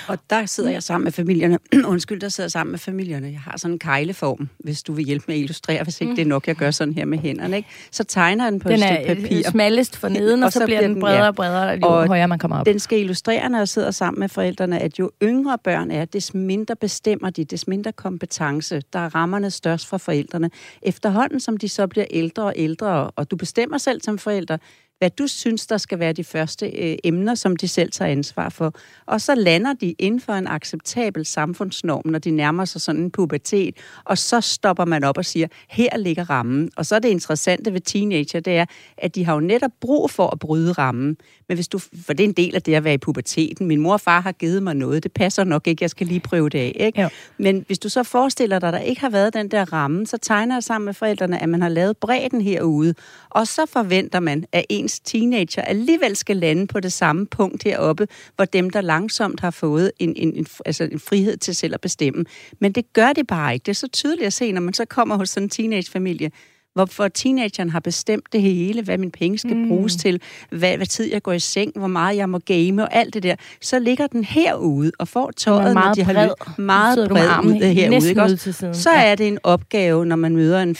Og 0.09 0.19
der 0.31 0.47
sidder 0.47 0.71
jeg 0.71 0.83
sammen 0.83 1.05
med 1.05 1.13
familierne. 1.13 1.59
Undskyld, 1.93 2.21
der 2.21 2.29
sidder 2.29 2.47
jeg 2.47 2.53
sammen 2.53 2.71
med 2.71 2.79
familierne. 2.79 3.27
Jeg 3.27 3.41
har 3.41 3.59
sådan 3.59 3.75
en 3.75 3.79
kejleform, 3.79 4.49
hvis 4.59 4.83
du 4.83 4.93
vil 4.93 5.05
hjælpe 5.05 5.25
med 5.29 5.35
at 5.35 5.41
illustrere, 5.41 5.85
hvis 5.85 6.01
ikke 6.01 6.11
mm. 6.11 6.17
det 6.17 6.23
er 6.23 6.27
nok, 6.27 6.47
jeg 6.47 6.57
gør 6.57 6.71
sådan 6.71 6.95
her 6.95 7.05
med 7.05 7.19
hænderne. 7.19 7.57
Ikke? 7.57 7.69
Så 7.91 8.05
tegner 8.05 8.45
jeg 8.45 8.53
den 8.53 8.61
på 8.61 8.69
den 8.69 8.83
et 8.83 8.85
stykke 8.85 9.23
papir. 9.23 9.37
Den 9.37 9.45
er 9.45 9.51
smallest 9.51 9.97
for 9.97 10.09
neden, 10.09 10.43
og, 10.43 10.47
og 10.47 10.53
så, 10.53 10.59
så 10.59 10.65
bliver 10.65 10.81
den 10.81 11.01
bredere 11.01 11.29
og 11.29 11.35
bredere, 11.35 11.69
jo 11.69 11.87
og 11.87 12.07
højere 12.07 12.29
man 12.29 12.39
kommer 12.39 12.59
op. 12.59 12.67
Den 12.67 12.79
skal 12.79 13.01
illustrere, 13.01 13.49
når 13.49 13.59
jeg 13.59 13.69
sidder 13.69 13.91
sammen 13.91 14.21
med 14.21 14.29
forældrene, 14.29 14.79
at 14.79 14.99
jo 14.99 15.11
yngre 15.23 15.59
børn 15.65 15.91
er, 15.91 16.05
des 16.05 16.35
mindre 16.35 16.77
bestemmer 16.77 17.31
de, 17.31 17.45
des 17.45 17.69
mindre 17.69 17.93
kompetence, 17.93 18.83
der 18.93 18.99
er 18.99 19.15
rammerne 19.15 19.51
størst 19.51 19.87
for 19.87 19.99
forældrene. 19.99 20.51
Efterhånden, 20.83 21.41
som 21.41 21.57
de 21.57 21.69
så 21.69 21.87
bliver 21.87 22.07
ældre 22.11 22.43
og 22.43 22.53
ældre, 22.57 23.11
og 23.11 23.31
du 23.31 23.37
bestemmer 23.37 23.79
selv 23.79 24.01
som 24.01 24.19
forældre, 24.19 24.59
hvad 24.99 25.11
du 25.11 25.27
synes, 25.27 25.67
der 25.67 25.79
skal 25.79 25.99
være 25.99 26.13
de 26.13 26.25
første 26.25 26.67
øh, 26.67 26.97
emner, 27.05 27.35
som 27.35 27.57
de 27.57 27.69
selv 27.69 27.93
tager 27.93 28.11
ansvar 28.11 28.49
for. 28.49 28.75
Og 29.07 29.21
så 29.21 29.35
lander 29.35 29.73
de 29.73 29.95
inden 29.99 30.21
for 30.21 30.33
en 30.33 30.47
acceptabel 30.47 31.27
samfundsnorm, 31.27 32.03
når 32.05 32.19
de 32.19 32.31
nærmer 32.31 32.65
sig 32.65 32.81
sådan 32.81 33.01
en 33.01 33.11
pubertet, 33.11 33.77
og 34.05 34.19
så 34.19 34.41
stopper 34.41 34.85
man 34.85 35.05
op 35.05 35.19
og 35.19 35.25
siger, 35.25 35.47
her 35.69 35.97
ligger 35.97 36.31
rammen. 36.31 36.71
Og 36.77 36.87
så 36.87 36.95
er 36.95 36.99
det 36.99 37.09
interessante 37.09 37.73
ved 37.73 37.81
teenager, 37.81 38.41
det 38.41 38.57
er, 38.57 38.65
at 38.97 39.15
de 39.15 39.25
har 39.25 39.35
jo 39.35 39.41
netop 39.41 39.71
brug 39.81 40.11
for 40.11 40.27
at 40.31 40.39
bryde 40.39 40.73
rammen. 40.73 41.17
Men 41.49 41.57
hvis 41.57 41.69
du, 41.69 41.79
for 41.79 42.13
det 42.13 42.21
er 42.21 42.29
en 42.29 42.33
del 42.33 42.55
af 42.55 42.63
det 42.63 42.75
at 42.75 42.85
være 42.85 42.95
i 42.95 42.99
puberteten. 42.99 43.67
Min 43.67 43.81
mor 43.81 43.93
og 43.93 44.01
far 44.01 44.21
har 44.21 44.33
givet 44.33 44.63
mig 44.63 44.75
noget, 44.75 45.03
det 45.03 45.13
passer 45.13 45.45
nok 45.45 45.67
ikke, 45.67 45.83
jeg 45.83 45.91
skal 45.91 46.07
lige 46.07 46.21
prøve 46.21 46.49
det 46.49 46.59
af. 46.59 46.77
Ikke? 46.81 47.03
Jo. 47.03 47.09
Men 47.39 47.65
hvis 47.67 47.79
du 47.79 47.89
så 47.89 48.03
forestiller 48.03 48.59
dig, 48.59 48.69
at 48.69 48.73
der 48.73 48.81
ikke 48.81 49.01
har 49.01 49.11
været 49.11 49.35
den 49.35 49.51
der 49.51 49.73
ramme, 49.73 50.07
så 50.07 50.19
tegner 50.19 50.55
jeg 50.55 50.63
sammen 50.63 50.85
med 50.85 50.95
forældrene, 50.95 51.43
at 51.43 51.49
man 51.49 51.63
har 51.63 51.69
lavet 51.69 51.97
bredden 51.97 52.41
herude, 52.41 52.95
og 53.31 53.47
så 53.47 53.67
forventer 53.67 54.21
man, 54.21 54.45
at 54.53 54.65
ens 54.89 55.01
teenager 55.01 55.63
alligevel 55.63 56.17
skal 56.17 56.37
lande 56.37 56.67
på 56.67 56.81
det 56.81 56.93
samme 56.93 57.27
punkt 57.27 57.63
heroppe, 57.63 58.09
hvor 58.37 58.45
dem, 58.45 58.71
der 58.71 58.81
langsomt 58.81 59.41
har 59.41 59.51
fået 59.51 59.93
en, 59.99 60.17
en, 60.17 60.35
en, 60.37 60.47
altså 60.67 60.85
en 60.85 61.01
frihed 61.01 61.37
til 61.37 61.55
selv 61.55 61.75
at 61.75 61.81
bestemme. 61.81 62.25
Men 62.61 62.73
det 62.73 62.93
gør 62.93 63.13
det 63.13 63.27
bare 63.27 63.55
ikke. 63.55 63.65
Det 63.65 63.73
er 63.73 63.75
så 63.75 63.89
tydeligt 63.89 64.27
at 64.27 64.33
se, 64.33 64.53
når 64.53 64.61
man 64.61 64.75
så 64.75 64.85
kommer 64.85 65.17
hos 65.17 65.31
sådan 65.31 65.47
en 65.47 65.51
teenagefamilie, 65.51 66.31
hvorfor 66.79 67.09
teenageren 67.09 67.71
har 67.71 67.81
bestemt 67.81 68.33
det 68.33 68.43
hele, 68.43 68.83
hvad 68.83 68.99
min 68.99 69.11
penge 69.11 69.39
skal 69.39 69.57
mm. 69.57 69.69
bruges 69.69 69.97
til, 69.97 70.21
hvad, 70.51 70.77
hvad 70.77 70.87
tid 70.87 71.11
jeg 71.13 71.23
går 71.23 71.33
i 71.33 71.39
seng, 71.39 71.73
hvor 71.77 71.87
meget 71.87 72.17
jeg 72.17 72.29
må 72.29 72.39
game 72.39 72.83
og 72.83 72.95
alt 72.95 73.15
det 73.15 73.23
der, 73.23 73.35
så 73.61 73.79
ligger 73.79 74.07
den 74.07 74.25
herude 74.25 74.93
og 74.99 75.09
får 75.09 75.31
tøjet, 75.37 75.75
når 75.75 75.93
de 75.95 76.03
har 76.03 76.13
bred. 76.13 76.57
meget 76.59 77.09
bred 77.09 77.45
ud 77.45 77.75
herude. 77.75 78.09
Ikke 78.09 78.23
også? 78.23 78.69
Så 78.73 78.91
er 78.91 79.15
det 79.15 79.29
en 79.29 79.39
opgave, 79.43 80.07
når 80.07 80.17
man 80.17 80.37
møder 80.37 80.63
en 80.63 80.77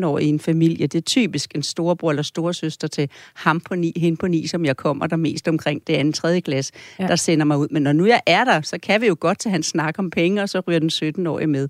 14-17-18 0.00 0.06
år 0.06 0.18
i 0.18 0.26
en 0.26 0.40
familie. 0.40 0.86
Det 0.86 0.98
er 0.98 1.02
typisk 1.02 1.54
en 1.54 1.62
storebror 1.62 2.10
eller 2.10 2.22
storesøster 2.22 2.88
til 2.88 3.10
ham 3.34 3.60
på 3.60 3.74
ni, 3.74 3.92
hen 3.96 4.16
på 4.16 4.26
ni, 4.26 4.46
som 4.46 4.64
jeg 4.64 4.76
kommer 4.76 5.06
der 5.06 5.16
mest 5.16 5.48
omkring 5.48 5.86
det 5.86 5.94
andet 5.94 6.14
tredje 6.14 6.40
glas, 6.40 6.72
ja. 6.98 7.06
der 7.06 7.16
sender 7.16 7.44
mig 7.44 7.58
ud. 7.58 7.68
Men 7.70 7.82
når 7.82 7.92
nu 7.92 8.06
jeg 8.06 8.20
er 8.26 8.44
der, 8.44 8.60
så 8.60 8.78
kan 8.82 9.00
vi 9.00 9.06
jo 9.06 9.16
godt 9.20 9.38
til 9.38 9.50
hans 9.50 9.66
snak 9.66 9.98
om 9.98 10.10
penge, 10.10 10.42
og 10.42 10.48
så 10.48 10.60
ryger 10.68 10.78
den 10.78 10.90
17-årige 10.90 11.46
med 11.46 11.68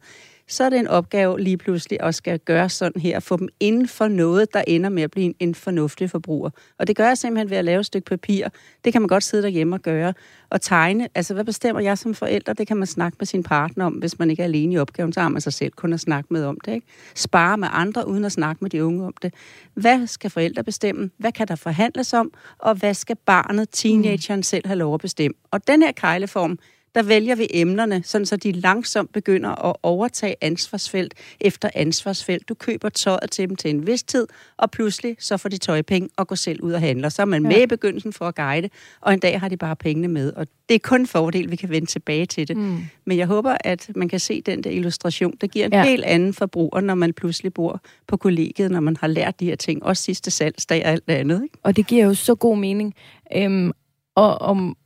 så 0.49 0.65
er 0.65 0.71
det 0.71 0.79
en 0.79 0.87
opgave 0.87 1.41
lige 1.41 1.57
pludselig 1.57 2.03
at 2.03 2.15
skal 2.15 2.39
gøre 2.39 2.69
sådan 2.69 3.03
her, 3.03 3.21
få 3.21 3.37
dem 3.37 3.49
inden 3.61 3.89
for 3.89 4.09
noget, 4.09 4.55
der 4.55 4.63
ender 4.67 4.91
med 4.91 5.03
at 5.03 5.11
blive 5.11 5.35
en, 5.39 5.55
fornuftig 5.55 6.11
forbruger. 6.11 6.51
Og 6.79 6.87
det 6.87 6.97
gør 6.97 7.07
jeg 7.07 7.19
simpelthen 7.19 7.51
ved 7.51 7.57
at 7.57 7.65
lave 7.65 7.81
et 7.81 7.87
stykke 7.87 8.05
papir. 8.05 8.49
Det 8.85 8.93
kan 8.93 9.03
man 9.03 9.09
godt 9.09 9.25
sidde 9.25 9.43
derhjemme 9.43 9.77
og 9.77 9.81
gøre. 9.81 10.15
Og 10.51 10.61
tegne, 10.61 11.09
altså 11.15 11.35
hvad 11.35 11.45
bestemmer 11.45 11.83
jeg 11.83 11.99
som 11.99 12.15
forælder? 12.15 12.53
Det 12.53 12.67
kan 12.67 12.77
man 12.77 12.87
snakke 12.87 13.17
med 13.21 13.27
sin 13.27 13.43
partner 13.43 13.85
om, 13.85 13.93
hvis 13.93 14.19
man 14.19 14.31
ikke 14.31 14.43
er 14.43 14.45
alene 14.45 14.75
i 14.75 14.79
opgaven, 14.79 15.13
så 15.13 15.21
har 15.21 15.29
man 15.29 15.41
sig 15.41 15.53
selv 15.53 15.73
kun 15.73 15.93
at 15.93 16.01
snakke 16.01 16.33
med 16.33 16.45
om 16.45 16.59
det. 16.65 16.73
Ikke? 16.73 16.87
Spare 17.15 17.59
med 17.59 17.69
andre, 17.73 18.09
uden 18.09 18.25
at 18.25 18.33
snakke 18.33 18.59
med 18.65 18.71
de 18.71 18.85
unge 18.85 19.07
om 19.07 19.15
det. 19.23 19.35
Hvad 19.75 20.07
skal 20.07 20.31
forældre 20.31 20.65
bestemme? 20.65 21.11
Hvad 21.19 21.33
kan 21.33 21.49
der 21.49 21.57
forhandles 21.57 22.15
om? 22.15 22.33
Og 22.59 22.75
hvad 22.75 22.95
skal 22.95 23.17
barnet, 23.17 23.69
teenageren 23.73 24.43
selv 24.43 24.67
have 24.67 24.79
lov 24.79 24.95
at 24.95 25.01
bestemme? 25.01 25.35
Og 25.51 25.69
den 25.69 25.83
her 25.83 25.93
kejleform, 25.93 26.59
der 26.95 27.03
vælger 27.03 27.35
vi 27.35 27.47
emnerne, 27.51 28.03
sådan 28.05 28.27
så 28.27 28.37
de 28.37 28.53
langsomt 28.53 29.13
begynder 29.13 29.67
at 29.67 29.77
overtage 29.83 30.35
ansvarsfelt 30.41 31.15
efter 31.41 31.71
ansvarsfelt. 31.75 32.49
Du 32.49 32.55
køber 32.55 32.89
tøjet 32.89 33.31
til 33.31 33.49
dem 33.49 33.57
til 33.57 33.71
en 33.71 33.87
vis 33.87 34.03
tid, 34.03 34.27
og 34.57 34.71
pludselig 34.71 35.17
så 35.19 35.37
får 35.37 35.49
de 35.49 35.59
tøjpenge 35.59 36.09
og 36.17 36.27
går 36.27 36.37
selv 36.37 36.63
ud 36.63 36.73
og 36.73 36.81
handler. 36.81 37.09
Så 37.09 37.23
er 37.23 37.27
man 37.27 37.43
ja. 37.43 37.49
med 37.49 37.63
i 37.63 37.67
begyndelsen 37.67 38.13
for 38.13 38.25
at 38.25 38.35
guide, 38.35 38.69
og 39.01 39.13
en 39.13 39.21
dag 39.21 39.41
har 39.41 39.49
de 39.49 39.57
bare 39.57 39.77
pengene 39.77 40.09
med. 40.09 40.33
Og 40.33 40.47
det 40.69 40.75
er 40.75 40.79
kun 40.79 41.01
en 41.01 41.07
fordel, 41.07 41.51
vi 41.51 41.57
kan 41.57 41.71
vende 41.71 41.87
tilbage 41.87 42.27
til 42.27 42.49
det. 42.49 42.57
Mm. 42.57 42.79
Men 43.05 43.19
jeg 43.19 43.27
håber, 43.27 43.57
at 43.61 43.91
man 43.97 44.09
kan 44.09 44.21
se 44.21 44.41
den 44.41 44.65
der 44.65 44.71
illustration. 44.71 45.35
Det 45.41 45.51
giver 45.51 45.67
en 45.67 45.73
ja. 45.73 45.85
helt 45.85 46.05
anden 46.05 46.35
forbruger, 46.35 46.81
når 46.81 46.95
man 46.95 47.13
pludselig 47.13 47.55
bor 47.55 47.81
på 48.07 48.17
kollegiet, 48.17 48.71
når 48.71 48.81
man 48.81 48.97
har 49.01 49.07
lært 49.07 49.41
de 49.41 49.45
her 49.45 49.57
ting. 49.57 49.83
Også 49.83 50.03
sidste 50.03 50.31
salgsdag 50.31 50.85
og 50.85 50.91
alt 50.91 51.11
andet. 51.11 51.43
Ikke? 51.43 51.59
Og 51.63 51.77
det 51.77 51.87
giver 51.87 52.05
jo 52.05 52.15
så 52.15 52.35
god 52.35 52.59
mening. 52.59 52.95
Øhm, 53.37 53.73
og 54.15 54.39
om 54.39 54.77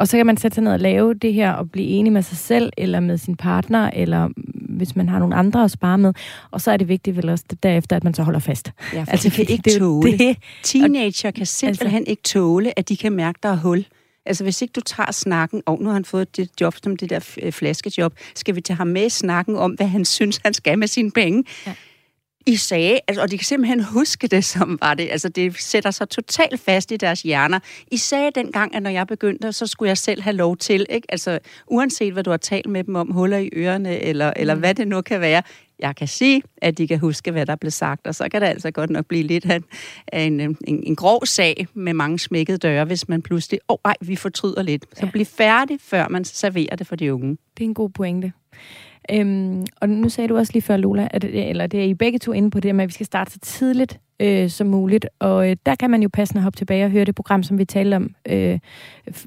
og 0.00 0.08
så 0.08 0.16
kan 0.16 0.26
man 0.26 0.36
sætte 0.36 0.54
sig 0.54 0.64
ned 0.64 0.72
og 0.72 0.80
lave 0.80 1.14
det 1.14 1.34
her 1.34 1.52
og 1.52 1.70
blive 1.70 1.86
enig 1.86 2.12
med 2.12 2.22
sig 2.22 2.36
selv, 2.36 2.72
eller 2.78 3.00
med 3.00 3.18
sin 3.18 3.36
partner, 3.36 3.90
eller 3.92 4.28
hvis 4.76 4.96
man 4.96 5.08
har 5.08 5.18
nogle 5.18 5.34
andre 5.34 5.64
at 5.64 5.70
spare 5.70 5.98
med. 5.98 6.12
Og 6.50 6.60
så 6.60 6.70
er 6.70 6.76
det 6.76 6.88
vigtigt 6.88 7.16
vel 7.16 7.28
også 7.28 7.44
derefter, 7.62 7.96
at 7.96 8.04
man 8.04 8.14
så 8.14 8.22
holder 8.22 8.40
fast. 8.40 8.72
Ja, 8.92 9.02
for 9.02 9.10
altså, 9.10 9.28
de 9.28 9.34
kan 9.34 9.46
ikke 9.48 9.70
det, 9.70 9.78
tåle. 9.78 10.18
Det, 10.18 10.36
Teenager 10.62 11.30
kan 11.30 11.46
simpelthen 11.46 11.98
altså, 11.98 12.10
ikke 12.10 12.22
tåle, 12.22 12.78
at 12.78 12.88
de 12.88 12.96
kan 12.96 13.12
mærke, 13.12 13.38
der 13.42 13.48
er 13.48 13.56
hul. 13.56 13.84
Altså, 14.26 14.44
hvis 14.44 14.62
ikke 14.62 14.72
du 14.72 14.80
tager 14.80 15.12
snakken, 15.12 15.62
og 15.66 15.78
nu 15.80 15.86
har 15.86 15.94
han 15.94 16.04
fået 16.04 16.36
det 16.36 16.50
job 16.60 16.74
som 16.82 16.96
det 16.96 17.10
der 17.10 17.50
flaskejob, 17.50 18.12
skal 18.34 18.54
vi 18.54 18.60
tage 18.60 18.76
ham 18.76 18.86
med 18.86 19.06
i 19.06 19.08
snakken 19.08 19.56
om, 19.56 19.70
hvad 19.70 19.86
han 19.86 20.04
synes, 20.04 20.40
han 20.44 20.54
skal 20.54 20.78
med 20.78 20.86
sine 20.86 21.10
penge. 21.10 21.44
Ja. 21.66 21.74
I 22.46 22.56
sagde, 22.56 23.00
altså, 23.08 23.22
og 23.22 23.30
de 23.30 23.38
kan 23.38 23.44
simpelthen 23.44 23.84
huske 23.84 24.26
det, 24.26 24.44
som 24.44 24.78
var 24.80 24.94
det. 24.94 25.08
Altså, 25.10 25.28
det 25.28 25.60
sætter 25.60 25.90
sig 25.90 26.08
totalt 26.08 26.60
fast 26.60 26.92
i 26.92 26.96
deres 26.96 27.22
hjerner. 27.22 27.58
I 27.90 27.96
sagde 27.96 28.30
dengang, 28.34 28.74
at 28.74 28.82
når 28.82 28.90
jeg 28.90 29.06
begyndte, 29.06 29.52
så 29.52 29.66
skulle 29.66 29.88
jeg 29.88 29.98
selv 29.98 30.22
have 30.22 30.36
lov 30.36 30.56
til, 30.56 30.86
ikke? 30.88 31.06
Altså, 31.08 31.38
uanset 31.66 32.12
hvad 32.12 32.22
du 32.22 32.30
har 32.30 32.36
talt 32.36 32.66
med 32.66 32.84
dem 32.84 32.94
om, 32.94 33.10
huller 33.10 33.38
i 33.38 33.50
ørerne, 33.56 33.98
eller, 33.98 34.32
eller 34.36 34.54
mm. 34.54 34.60
hvad 34.60 34.74
det 34.74 34.88
nu 34.88 35.00
kan 35.00 35.20
være, 35.20 35.42
jeg 35.78 35.96
kan 35.96 36.08
sige, 36.08 36.42
at 36.56 36.78
de 36.78 36.88
kan 36.88 36.98
huske, 36.98 37.30
hvad 37.30 37.46
der 37.46 37.56
blev 37.56 37.70
sagt, 37.70 38.06
og 38.06 38.14
så 38.14 38.28
kan 38.28 38.40
det 38.40 38.46
altså 38.46 38.70
godt 38.70 38.90
nok 38.90 39.06
blive 39.06 39.22
lidt 39.22 39.46
af 39.46 39.60
en, 40.12 40.40
en, 40.40 40.56
en, 40.66 40.82
en 40.82 40.96
grov 40.96 41.26
sag 41.26 41.66
med 41.74 41.94
mange 41.94 42.18
smækkede 42.18 42.58
døre, 42.58 42.84
hvis 42.84 43.08
man 43.08 43.22
pludselig, 43.22 43.60
åh 43.68 43.74
oh, 43.74 43.78
ej, 43.90 43.94
vi 44.00 44.16
fortryder 44.16 44.62
lidt. 44.62 44.84
Så 44.94 45.06
ja. 45.06 45.10
bliv 45.10 45.24
færdig, 45.24 45.78
før 45.80 46.08
man 46.08 46.24
serverer 46.24 46.76
det 46.76 46.86
for 46.86 46.96
de 46.96 47.14
unge. 47.14 47.30
Det 47.30 47.64
er 47.64 47.68
en 47.68 47.74
god 47.74 47.90
pointe. 47.90 48.32
Øhm, 49.10 49.66
og 49.80 49.88
nu 49.88 50.08
sagde 50.08 50.28
du 50.28 50.36
også 50.36 50.52
lige 50.52 50.62
før, 50.62 50.76
Lola, 50.76 51.08
at, 51.10 51.24
eller 51.24 51.66
det 51.66 51.80
er 51.80 51.84
I 51.84 51.94
begge 51.94 52.18
to 52.18 52.32
inde 52.32 52.50
på 52.50 52.60
det 52.60 52.74
med, 52.74 52.84
at 52.84 52.88
vi 52.88 52.92
skal 52.92 53.06
starte 53.06 53.32
så 53.32 53.38
tidligt 53.38 54.00
øh, 54.20 54.50
som 54.50 54.66
muligt. 54.66 55.06
Og 55.18 55.50
øh, 55.50 55.56
der 55.66 55.74
kan 55.74 55.90
man 55.90 56.02
jo 56.02 56.08
passende 56.12 56.42
hoppe 56.42 56.56
tilbage 56.56 56.84
og 56.84 56.90
høre 56.90 57.04
det 57.04 57.14
program, 57.14 57.42
som 57.42 57.58
vi 57.58 57.64
talte 57.64 57.94
om, 57.94 58.14
øh, 58.28 58.58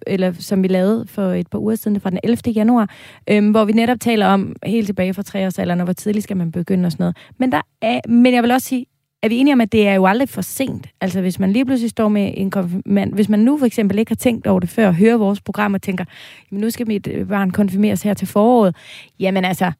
eller 0.07 0.33
som 0.39 0.63
vi 0.63 0.67
lavede 0.67 1.07
for 1.07 1.21
et 1.21 1.47
par 1.47 1.59
uger 1.59 1.75
siden, 1.75 1.99
fra 1.99 2.09
den 2.09 2.19
11. 2.23 2.51
januar, 2.51 2.89
øh, 3.29 3.51
hvor 3.51 3.65
vi 3.65 3.71
netop 3.71 3.99
taler 3.99 4.27
om 4.27 4.55
helt 4.65 4.85
tilbage 4.85 5.13
fra 5.13 5.23
treårsalderen, 5.23 5.79
og 5.79 5.83
hvor 5.83 5.93
tidligt 5.93 6.23
skal 6.23 6.37
man 6.37 6.51
begynde 6.51 6.85
og 6.85 6.91
sådan 6.91 7.03
noget. 7.03 7.17
Men, 7.37 7.51
der 7.51 7.61
er, 7.81 7.99
men 8.09 8.33
jeg 8.33 8.43
vil 8.43 8.51
også 8.51 8.67
sige, 8.67 8.85
er 9.23 9.29
vi 9.29 9.37
enige 9.37 9.53
om, 9.53 9.61
at 9.61 9.71
det 9.71 9.87
er 9.87 9.93
jo 9.93 10.05
aldrig 10.05 10.29
for 10.29 10.41
sent? 10.41 10.87
Altså, 11.01 11.21
hvis 11.21 11.39
man 11.39 11.53
lige 11.53 11.65
pludselig 11.65 11.89
står 11.89 12.07
med 12.07 12.33
en 12.37 12.51
konfirmand, 12.51 13.13
hvis 13.13 13.29
man 13.29 13.39
nu 13.39 13.57
for 13.57 13.65
eksempel 13.65 13.99
ikke 13.99 14.09
har 14.09 14.15
tænkt 14.15 14.47
over 14.47 14.59
det 14.59 14.69
før, 14.69 14.87
og 14.87 14.95
hører 14.95 15.17
vores 15.17 15.41
program 15.41 15.73
og 15.73 15.81
tænker, 15.81 16.05
jamen 16.51 16.61
nu 16.61 16.69
skal 16.69 16.87
mit 16.87 17.07
øh, 17.07 17.27
barn 17.27 17.51
konfirmeres 17.51 18.03
her 18.03 18.13
til 18.13 18.27
foråret, 18.27 18.75
jamen 19.19 19.45
altså, 19.45 19.71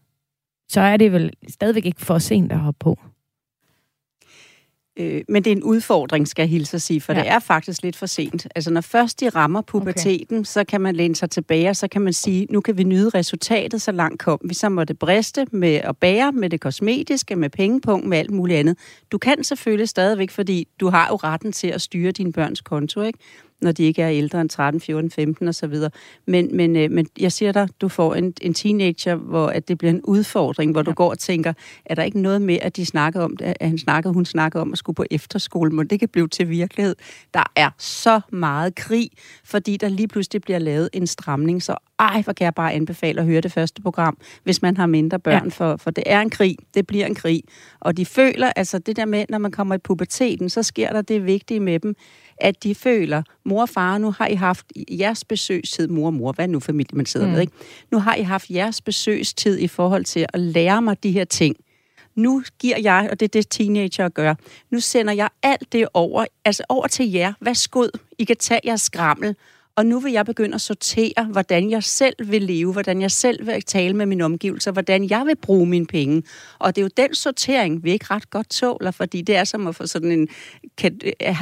så 0.70 0.82
er 0.82 0.98
det 0.98 1.12
vel 1.12 1.34
stadigvæk 1.48 1.86
ikke 1.86 2.02
for 2.02 2.18
sent 2.18 2.52
at 2.52 2.60
hoppe 2.60 2.78
på. 2.80 3.00
Øh, 4.98 5.22
men 5.30 5.44
det 5.44 5.52
er 5.52 5.56
en 5.56 5.64
udfordring, 5.64 6.28
skal 6.28 6.44
jeg 6.44 6.50
hilse 6.50 6.76
at 6.76 6.82
sige, 6.82 7.02
for 7.02 7.14
ja. 7.14 7.20
det 7.20 7.30
er 7.30 7.40
faktisk 7.40 7.84
lidt 7.84 7.96
for 7.96 8.06
sent. 8.06 8.48
Altså 8.56 8.72
når 8.72 8.82
først 8.82 9.20
de 9.20 9.30
rammer 9.30 9.62
puberteten, 9.62 10.38
okay. 10.38 10.46
så 10.46 10.64
kan 10.64 10.82
man 10.82 10.96
læne 10.96 11.16
sig 11.16 11.30
tilbage, 11.30 11.70
og 11.70 11.76
så 11.76 11.88
kan 11.88 12.02
man 12.02 12.14
sige, 12.14 12.48
nu 12.50 12.62
kan 12.62 12.78
vi 12.78 12.84
nyde 12.84 13.10
resultatet, 13.10 13.82
så 13.82 13.92
langt 13.92 14.22
kom 14.22 14.40
vi. 14.44 14.54
Så 14.54 14.70
må 14.70 14.84
det 14.84 15.00
briste 15.00 15.46
med 15.52 15.76
at 15.76 15.98
bære, 15.98 16.32
med 16.32 16.50
det 16.50 16.62
kosmetiske, 16.62 17.36
med 17.36 17.50
pengepunkt, 17.50 18.08
med 18.08 18.18
alt 18.18 18.32
muligt 18.32 18.60
andet. 18.60 18.78
Du 19.12 19.18
kan 19.18 19.44
selvfølgelig 19.44 19.90
stadigvæk, 19.90 20.32
fordi 20.32 20.68
du 20.80 20.90
har 20.90 21.08
jo 21.08 21.16
retten 21.16 21.52
til 21.52 21.68
at 21.68 21.82
styre 21.82 22.12
din 22.12 22.34
børns 22.34 22.62
konto, 22.62 23.02
ikke? 23.02 23.20
Når 23.64 23.72
de 23.72 23.84
ikke 23.84 24.02
er 24.02 24.10
ældre 24.10 24.42
end 24.42 24.50
13, 24.50 24.82
14, 24.82 25.12
15 25.12 25.48
osv. 25.48 25.76
Men, 26.28 26.58
men, 26.58 26.76
øh, 26.76 26.92
men 26.92 27.08
jeg 27.20 27.32
siger 27.32 27.52
dig, 27.52 27.68
du 27.82 27.88
får 27.88 28.16
en, 28.16 28.34
en 28.42 28.54
teenager, 28.54 29.16
hvor 29.16 29.48
at 29.48 29.68
det 29.68 29.78
bliver 29.78 29.92
en 29.92 30.02
udfordring, 30.04 30.72
hvor 30.72 30.82
ja. 30.82 30.84
du 30.84 30.92
går 30.92 31.10
og 31.10 31.20
tænker, 31.20 31.54
er 31.86 31.96
der 31.96 32.04
ikke 32.04 32.20
noget 32.20 32.42
med, 32.42 32.58
at 32.62 32.76
de 32.76 32.86
snakker 32.86 33.22
om, 33.22 33.38
at 33.40 33.58
han 33.62 33.78
snakkede, 33.78 34.14
hun 34.14 34.26
snakker 34.26 34.60
om 34.60 34.72
at 34.72 34.78
skulle 34.78 34.96
på 34.96 35.06
efterskole, 35.12 35.72
men 35.72 35.88
det 35.88 36.00
kan 36.00 36.10
blive 36.10 36.28
til 36.28 36.50
virkelighed. 36.50 36.96
Der 37.34 37.44
er 37.56 37.70
så 37.78 38.22
meget 38.32 38.76
krig, 38.76 39.10
fordi 39.44 39.78
der 39.78 39.90
lige 39.90 40.08
pludselig 40.08 40.42
bliver 40.42 40.60
lavet 40.60 40.90
en 40.94 41.08
stramning, 41.08 41.64
så 41.64 41.76
ej, 42.00 42.22
hvor 42.22 42.34
kan 42.34 42.46
jeg 42.46 42.54
bare 42.54 42.74
anbefale 42.74 43.22
at 43.22 43.28
høre 43.28 43.42
det 43.42 43.52
første 43.52 43.82
program, 43.82 44.18
hvis 44.44 44.62
man 44.62 44.78
har 44.78 44.86
mindre 44.86 45.20
børn, 45.20 45.44
ja. 45.44 45.50
for, 45.50 45.78
for 45.78 45.92
det 45.92 46.04
er 46.08 46.22
en 46.22 46.30
krig, 46.30 46.56
det 46.74 46.88
bliver 46.88 47.06
en 47.06 47.16
krig. 47.16 47.44
Og 47.80 47.98
de 47.98 48.06
føler, 48.06 48.52
altså 48.56 48.80
det 48.80 48.96
der 48.96 49.06
med, 49.06 49.26
når 49.30 49.38
man 49.38 49.52
kommer 49.52 49.76
i 49.76 49.78
puberteten, 49.78 50.50
så 50.50 50.64
sker 50.64 50.94
der 50.94 51.02
det 51.02 51.26
vigtige 51.26 51.60
med 51.60 51.80
dem, 51.80 51.96
at 52.38 52.64
de 52.64 52.76
føler, 52.76 53.24
mor 53.46 53.62
og 53.62 53.70
far, 53.70 53.98
nu 53.98 54.12
har 54.12 54.28
I 54.28 54.36
haft 54.36 54.66
jeres 54.92 55.26
besøgstid, 55.26 55.88
mor 55.88 56.06
og 56.06 56.14
mor, 56.14 56.32
hvad 56.32 56.48
nu 56.48 56.60
familie 56.60 56.98
man 56.98 57.06
sidder 57.06 57.26
mm. 57.26 57.32
med, 57.32 57.42
ikke? 57.42 57.54
Nu 57.92 58.00
har 58.00 58.16
I 58.16 58.22
haft 58.22 58.50
jeres 58.50 58.82
besøgstid 58.82 59.60
i 59.60 59.68
forhold 59.68 60.06
til 60.06 60.26
at 60.34 60.40
lære 60.40 60.82
mig 60.82 61.04
de 61.04 61.12
her 61.12 61.26
ting. 61.26 61.56
Nu 62.16 62.44
giver 62.60 62.78
jeg, 62.78 63.08
og 63.12 63.20
det 63.20 63.26
er 63.26 63.42
det 63.42 63.50
teenager 63.50 64.10
gør, 64.10 64.36
nu 64.72 64.80
sender 64.80 65.14
jeg 65.14 65.30
alt 65.44 65.74
det 65.74 65.88
over, 65.94 66.26
altså 66.46 66.64
over 66.70 66.88
til 66.88 67.12
jer. 67.12 67.34
Værsgod, 67.42 68.00
I 68.20 68.24
kan 68.24 68.36
tage 68.38 68.60
jeres 68.66 68.82
skrammel, 68.82 69.36
og 69.76 69.86
nu 69.86 70.00
vil 70.00 70.12
jeg 70.12 70.26
begynde 70.26 70.56
at 70.56 70.62
sortere, 70.62 71.26
hvordan 71.32 71.70
jeg 71.70 71.84
selv 71.84 72.16
vil 72.32 72.42
leve, 72.42 72.72
hvordan 72.72 73.02
jeg 73.02 73.12
selv 73.12 73.48
vil 73.48 73.62
tale 73.62 73.94
med 73.94 74.06
mine 74.06 74.26
omgivelser, 74.26 74.72
hvordan 74.72 75.10
jeg 75.10 75.26
vil 75.26 75.36
bruge 75.36 75.66
mine 75.66 75.86
penge. 75.86 76.24
Og 76.60 76.76
det 76.76 76.82
er 76.82 76.86
jo 76.86 76.90
den 76.98 77.16
sortering, 77.16 77.84
vi 77.84 77.92
ikke 77.92 78.06
ret 78.10 78.30
godt 78.30 78.50
tåler, 78.50 78.92
fordi 78.92 79.22
det 79.22 79.36
er 79.36 79.44
som 79.44 79.68
at 79.68 79.76
få 79.76 79.88
sådan 79.88 80.12
en... 80.12 80.28
Kan, 80.78 81.00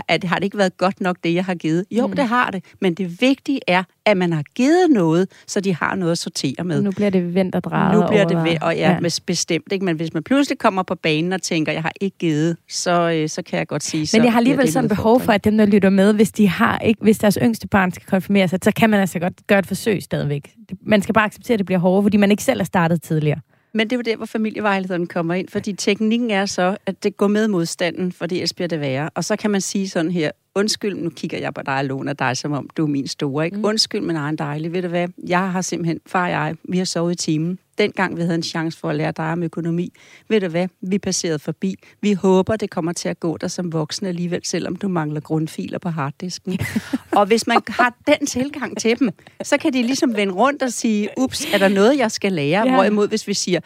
at, 0.08 0.24
har 0.24 0.36
det 0.36 0.44
ikke 0.44 0.58
været 0.58 0.78
godt 0.78 1.02
nok, 1.02 1.18
det 1.24 1.34
jeg 1.34 1.46
har 1.46 1.56
givet? 1.56 1.86
Jo, 1.92 2.08
mm. 2.08 2.14
det 2.14 2.28
har 2.28 2.52
det. 2.52 2.64
Men 2.82 2.94
det 2.94 3.22
vigtige 3.22 3.60
er, 3.68 3.84
at 4.06 4.18
man 4.18 4.34
har 4.34 4.44
givet 4.56 4.90
noget, 4.90 5.28
så 5.48 5.60
de 5.60 5.76
har 5.76 5.96
noget 5.96 6.12
at 6.12 6.18
sortere 6.18 6.64
med. 6.64 6.82
Nu 6.82 6.92
bliver 6.92 7.10
det 7.10 7.36
vendt 7.36 7.56
og 7.56 7.64
drejet 7.64 8.00
Nu 8.00 8.08
bliver 8.08 8.26
over. 8.26 8.34
det 8.34 8.44
vendt, 8.44 8.64
og 8.64 8.76
ja, 8.76 8.98
ja. 9.04 9.10
bestemt. 9.26 9.72
Ikke? 9.72 9.86
Men 9.86 9.96
hvis 9.96 10.14
man 10.14 10.24
pludselig 10.24 10.58
kommer 10.58 10.84
på 10.84 10.96
banen 10.96 11.34
og 11.34 11.42
tænker, 11.42 11.72
jeg 11.72 11.82
har 11.82 11.94
ikke 12.02 12.18
givet, 12.18 12.58
så, 12.70 13.12
øh, 13.12 13.30
så 13.30 13.42
kan 13.42 13.60
jeg 13.60 13.68
godt 13.68 13.84
sige... 13.84 14.18
Men 14.18 14.24
jeg 14.24 14.32
har 14.32 14.40
alligevel 14.40 14.72
sådan 14.72 14.90
behov 14.90 15.20
for, 15.22 15.32
at 15.32 15.44
dem, 15.44 15.58
der 15.58 15.66
lytter 15.66 15.90
med, 15.90 16.14
hvis, 16.14 16.32
de 16.32 16.48
har, 16.48 16.80
ikke, 16.80 17.04
hvis 17.04 17.18
deres 17.18 17.38
yngste 17.42 17.68
barn 17.68 17.92
skal 17.92 18.06
konfirmere 18.22 18.48
sig, 18.48 18.60
så 18.64 18.72
kan 18.76 18.90
man 18.90 19.00
altså 19.00 19.20
godt 19.20 19.48
gøre 19.48 19.60
et 19.60 19.68
forsøg 19.68 20.04
stadigvæk. 20.04 20.56
Man 20.82 21.02
skal 21.02 21.14
bare 21.14 21.26
acceptere, 21.26 21.54
at 21.54 21.60
det 21.60 21.66
bliver 21.66 21.80
hårdere, 21.80 22.04
fordi 22.04 22.18
man 22.18 22.32
ikke 22.32 22.44
selv 22.44 22.60
har 22.60 22.66
startet 22.66 23.02
tidligere. 23.02 23.40
Men 23.74 23.90
det 23.90 23.96
er 23.96 23.98
jo 23.98 24.02
der, 24.02 24.16
hvor 24.18 24.26
familievejlederen 24.26 25.08
kommer 25.08 25.34
ind, 25.34 25.48
fordi 25.48 25.74
teknikken 25.74 26.32
er 26.32 26.46
så, 26.46 26.78
at 26.86 27.04
det 27.04 27.18
går 27.18 27.28
med 27.28 27.48
modstanden, 27.48 28.12
for 28.12 28.26
ellers 28.32 28.54
bliver 28.54 28.68
det 28.68 28.80
værre. 28.80 29.10
Og 29.16 29.24
så 29.24 29.36
kan 29.36 29.52
man 29.52 29.62
sige 29.62 29.90
sådan 29.90 30.12
her, 30.12 30.32
undskyld, 30.56 30.96
nu 30.96 31.10
kigger 31.10 31.38
jeg 31.38 31.54
på 31.54 31.62
dig 31.66 31.78
og 31.78 31.86
låner 31.86 32.14
dig, 32.14 32.38
som 32.38 32.52
om 32.52 32.70
du 32.78 32.84
er 32.84 32.88
min 32.88 33.08
store, 33.08 33.46
ikke? 33.46 33.58
Mm. 33.58 33.66
Undskyld, 33.66 34.02
men 34.02 34.16
egen 34.16 34.36
dejlig. 34.36 34.74
Ved 34.74 34.82
du 34.82 34.88
hvad? 34.88 35.08
Jeg 35.28 35.52
har 35.52 35.62
simpelthen, 35.62 36.00
far 36.06 36.24
og 36.24 36.30
jeg, 36.32 36.56
vi 36.70 36.78
har 36.78 36.86
sovet 36.86 37.12
i 37.12 37.16
timen. 37.16 37.60
Dengang 37.82 38.18
vi 38.18 38.22
havde 38.22 38.36
en 38.36 38.44
chance 38.44 38.80
for 38.80 38.90
at 38.90 38.96
lære 38.96 39.12
dig 39.12 39.32
om 39.32 39.44
økonomi. 39.44 39.94
Ved 40.30 40.42
du 40.42 40.48
hvad? 40.48 40.68
Vi 40.82 41.00
passerede 41.00 41.40
forbi. 41.40 41.76
Vi 42.02 42.14
håber, 42.14 42.56
det 42.56 42.70
kommer 42.70 42.94
til 42.94 43.10
at 43.10 43.20
gå 43.20 43.38
der 43.38 43.48
som 43.48 43.74
voksen 43.74 44.06
alligevel, 44.06 44.42
selvom 44.46 44.76
du 44.76 44.88
mangler 44.88 45.22
grundfiler 45.22 45.80
på 45.80 45.90
harddisken. 45.90 46.60
og 47.18 47.26
hvis 47.26 47.48
man 47.48 47.62
har 47.68 47.98
den 48.08 48.26
tilgang 48.26 48.78
til 48.78 49.00
dem, 49.00 49.10
så 49.44 49.58
kan 49.58 49.74
de 49.74 49.82
ligesom 49.82 50.16
vende 50.16 50.34
rundt 50.34 50.64
og 50.64 50.72
sige, 50.72 51.10
ups, 51.18 51.54
er 51.54 51.58
der 51.58 51.68
noget, 51.68 51.98
jeg 51.98 52.12
skal 52.12 52.32
lære? 52.32 52.68
Ja. 52.68 52.74
Hvorimod, 52.74 53.08
hvis 53.08 53.28
vi 53.28 53.34
siger, 53.34 53.60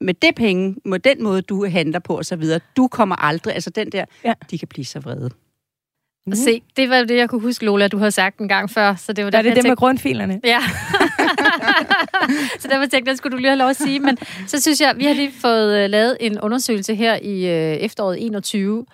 med 0.00 0.14
det 0.14 0.34
penge, 0.34 0.76
med 0.84 0.98
den 0.98 1.22
måde, 1.22 1.42
du 1.42 1.66
handler 1.66 1.98
på 1.98 2.16
og 2.16 2.24
så 2.24 2.36
videre, 2.36 2.60
du 2.76 2.88
kommer 2.88 3.16
aldrig, 3.16 3.54
altså 3.54 3.70
den 3.70 3.92
der, 3.92 4.04
ja. 4.24 4.32
de 4.50 4.58
kan 4.58 4.68
blive 4.68 4.84
så 4.84 5.00
vrede. 5.00 5.30
Mm. 6.26 6.34
Se, 6.34 6.62
det 6.76 6.90
var 6.90 7.04
det, 7.04 7.16
jeg 7.16 7.28
kunne 7.28 7.40
huske, 7.40 7.64
Lola, 7.64 7.88
du 7.88 7.98
havde 7.98 8.10
sagt 8.10 8.38
en 8.38 8.48
gang 8.48 8.70
før. 8.70 8.94
Så 8.94 9.12
det 9.12 9.24
var 9.24 9.30
er 9.34 9.42
det 9.42 9.56
det 9.56 9.64
med 9.64 9.76
grundfilerne? 9.76 10.40
Ja. 10.44 10.60
så 12.60 12.68
derfor 12.68 12.86
tænkte 12.86 13.10
jeg, 13.10 13.16
skulle 13.16 13.32
du 13.32 13.36
lige 13.36 13.48
have 13.48 13.58
lov 13.58 13.68
at 13.68 13.76
sige. 13.76 14.00
Men 14.00 14.18
så 14.46 14.60
synes 14.60 14.80
jeg, 14.80 14.94
vi 14.96 15.04
har 15.04 15.14
lige 15.14 15.32
fået 15.40 15.84
uh, 15.84 15.90
lavet 15.90 16.16
en 16.20 16.40
undersøgelse 16.40 16.94
her 16.94 17.16
i 17.22 17.44
uh, 17.44 17.82
efteråret 17.84 18.26
21. 18.26 18.86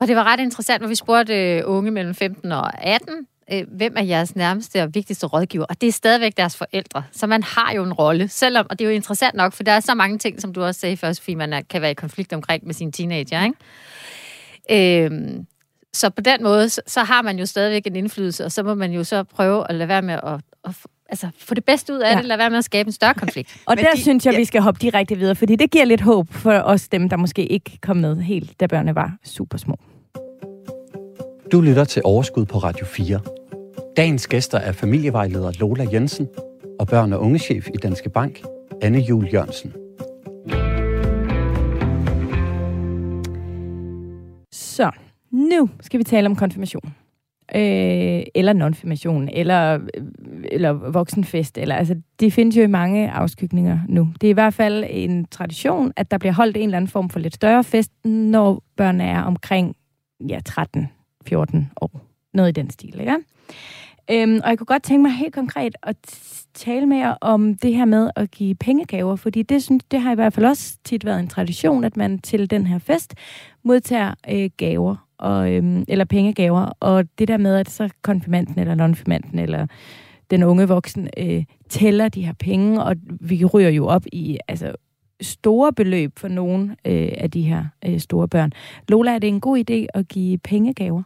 Og 0.00 0.08
det 0.08 0.16
var 0.16 0.24
ret 0.24 0.40
interessant, 0.40 0.80
hvor 0.82 0.88
vi 0.88 0.94
spurgte 0.94 1.62
uh, 1.66 1.76
unge 1.76 1.90
mellem 1.90 2.14
15 2.14 2.52
og 2.52 2.84
18, 2.84 3.14
uh, 3.52 3.76
hvem 3.76 3.94
er 3.96 4.02
jeres 4.02 4.36
nærmeste 4.36 4.82
og 4.82 4.94
vigtigste 4.94 5.26
rådgiver? 5.26 5.64
Og 5.64 5.80
det 5.80 5.86
er 5.86 5.92
stadigvæk 5.92 6.36
deres 6.36 6.56
forældre. 6.56 7.04
Så 7.12 7.26
man 7.26 7.42
har 7.42 7.72
jo 7.72 7.84
en 7.84 7.92
rolle, 7.92 8.28
selvom, 8.28 8.66
og 8.70 8.78
det 8.78 8.84
er 8.84 8.88
jo 8.88 8.94
interessant 8.94 9.34
nok, 9.34 9.52
for 9.52 9.62
der 9.62 9.72
er 9.72 9.80
så 9.80 9.94
mange 9.94 10.18
ting, 10.18 10.40
som 10.40 10.52
du 10.52 10.62
også 10.62 10.80
sagde 10.80 10.96
først, 10.96 11.20
fordi 11.20 11.34
man 11.34 11.52
er, 11.52 11.60
kan 11.60 11.82
være 11.82 11.90
i 11.90 11.94
konflikt 11.94 12.32
omkring 12.32 12.66
med 12.66 12.74
sine 12.74 12.92
teenager, 12.92 13.44
ikke? 13.44 15.04
Øh, 15.04 15.10
så 15.94 16.10
på 16.10 16.20
den 16.20 16.42
måde, 16.42 16.68
så, 16.68 16.80
så 16.86 17.00
har 17.00 17.22
man 17.22 17.38
jo 17.38 17.46
stadigvæk 17.46 17.86
en 17.86 17.96
indflydelse, 17.96 18.44
og 18.44 18.52
så 18.52 18.62
må 18.62 18.74
man 18.74 18.92
jo 18.92 19.04
så 19.04 19.22
prøve 19.22 19.66
at 19.68 19.74
lade 19.74 19.88
være 19.88 20.02
med 20.02 20.14
at, 20.14 20.40
at 20.64 20.74
altså, 21.08 21.28
få 21.38 21.54
det 21.54 21.64
bedste 21.64 21.92
ud 21.92 21.98
af 21.98 22.12
ja. 22.12 22.18
det, 22.18 22.24
lade 22.24 22.38
være 22.38 22.50
med 22.50 22.58
at 22.58 22.64
skabe 22.64 22.86
en 22.86 22.92
større 22.92 23.14
konflikt. 23.24 23.56
og 23.66 23.76
der 23.76 23.92
de, 23.94 24.00
synes 24.00 24.26
jeg, 24.26 24.32
ja. 24.32 24.38
vi 24.38 24.44
skal 24.44 24.60
hoppe 24.60 24.78
direkte 24.82 25.16
videre, 25.16 25.34
fordi 25.34 25.56
det 25.56 25.70
giver 25.70 25.84
lidt 25.84 26.00
håb 26.00 26.32
for 26.32 26.52
os 26.52 26.88
dem, 26.88 27.08
der 27.08 27.16
måske 27.16 27.46
ikke 27.46 27.78
kom 27.82 27.96
med 27.96 28.16
helt, 28.16 28.60
da 28.60 28.66
børnene 28.66 28.94
var 28.94 29.16
super 29.24 29.58
små. 29.58 29.76
Du 31.52 31.60
lytter 31.60 31.84
til 31.84 32.02
Overskud 32.04 32.44
på 32.44 32.58
Radio 32.58 32.86
4. 32.86 33.20
Dagens 33.96 34.26
gæster 34.26 34.58
er 34.58 34.72
familievejleder 34.72 35.52
Lola 35.58 35.86
Jensen 35.92 36.28
og 36.80 36.86
børn- 36.86 37.12
og 37.12 37.20
ungechef 37.20 37.68
i 37.74 37.76
Danske 37.76 38.10
Bank, 38.10 38.42
Anne 38.82 38.98
Jul 38.98 39.28
Jørgensen. 39.32 39.72
Så, 44.52 44.90
nu 45.30 45.68
skal 45.80 45.98
vi 45.98 46.04
tale 46.04 46.26
om 46.26 46.36
konfirmation. 46.36 46.94
Øh, 47.54 48.22
eller 48.34 48.52
nonfirmation, 48.52 49.28
eller, 49.28 49.74
øh, 49.74 50.04
eller 50.44 50.72
voksenfest. 50.72 51.58
Eller, 51.58 51.74
altså, 51.74 51.96
det 52.20 52.32
findes 52.32 52.56
jo 52.56 52.62
i 52.62 52.66
mange 52.66 53.10
afskygninger 53.10 53.78
nu. 53.88 54.08
Det 54.20 54.26
er 54.26 54.30
i 54.30 54.32
hvert 54.32 54.54
fald 54.54 54.84
en 54.88 55.24
tradition, 55.24 55.92
at 55.96 56.10
der 56.10 56.18
bliver 56.18 56.32
holdt 56.32 56.56
en 56.56 56.62
eller 56.62 56.76
anden 56.76 56.88
form 56.88 57.10
for 57.10 57.18
lidt 57.18 57.34
større 57.34 57.64
fest, 57.64 57.92
når 58.04 58.62
børnene 58.76 59.04
er 59.04 59.22
omkring 59.22 59.76
ja, 60.28 60.38
13-14 60.48 61.56
år. 61.80 62.00
Noget 62.34 62.48
i 62.48 62.60
den 62.60 62.70
stil, 62.70 63.00
ikke? 63.00 63.16
Øhm, 64.10 64.40
og 64.44 64.50
jeg 64.50 64.58
kunne 64.58 64.66
godt 64.66 64.82
tænke 64.82 65.02
mig 65.02 65.12
helt 65.12 65.34
konkret 65.34 65.74
at 65.82 65.96
tale 66.54 66.86
med 66.86 66.96
jer 66.96 67.14
om 67.20 67.54
det 67.54 67.74
her 67.74 67.84
med 67.84 68.10
at 68.16 68.30
give 68.30 68.54
pengegaver, 68.54 69.16
fordi 69.16 69.42
det, 69.42 69.62
synes, 69.62 69.84
det 69.90 70.00
har 70.00 70.12
i 70.12 70.14
hvert 70.14 70.32
fald 70.32 70.46
også 70.46 70.78
tit 70.84 71.04
været 71.04 71.20
en 71.20 71.28
tradition, 71.28 71.84
at 71.84 71.96
man 71.96 72.18
til 72.18 72.50
den 72.50 72.66
her 72.66 72.78
fest 72.78 73.14
modtager 73.62 74.14
øh, 74.30 74.50
gaver 74.56 74.96
og, 75.20 75.52
øhm, 75.52 75.84
eller 75.88 76.04
pengegaver, 76.04 76.72
og 76.80 77.04
det 77.18 77.28
der 77.28 77.36
med, 77.36 77.56
at 77.56 77.70
så 77.70 77.88
konfirmanden 78.02 78.58
eller 78.58 78.74
nonfirmanden 78.74 79.38
eller 79.38 79.66
den 80.30 80.42
unge 80.42 80.68
voksen 80.68 81.08
øh, 81.18 81.44
tæller 81.68 82.08
de 82.08 82.26
her 82.26 82.32
penge, 82.32 82.82
og 82.82 82.96
vi 83.20 83.44
ryger 83.44 83.70
jo 83.70 83.86
op 83.86 84.02
i 84.12 84.38
altså, 84.48 84.72
store 85.20 85.72
beløb 85.72 86.18
for 86.18 86.28
nogle 86.28 86.76
øh, 86.84 87.08
af 87.18 87.30
de 87.30 87.42
her 87.42 87.64
øh, 87.86 88.00
store 88.00 88.28
børn. 88.28 88.52
Lola, 88.88 89.14
er 89.14 89.18
det 89.18 89.28
en 89.28 89.40
god 89.40 89.58
idé 89.58 89.86
at 89.94 90.08
give 90.08 90.38
pengegaver? 90.38 91.02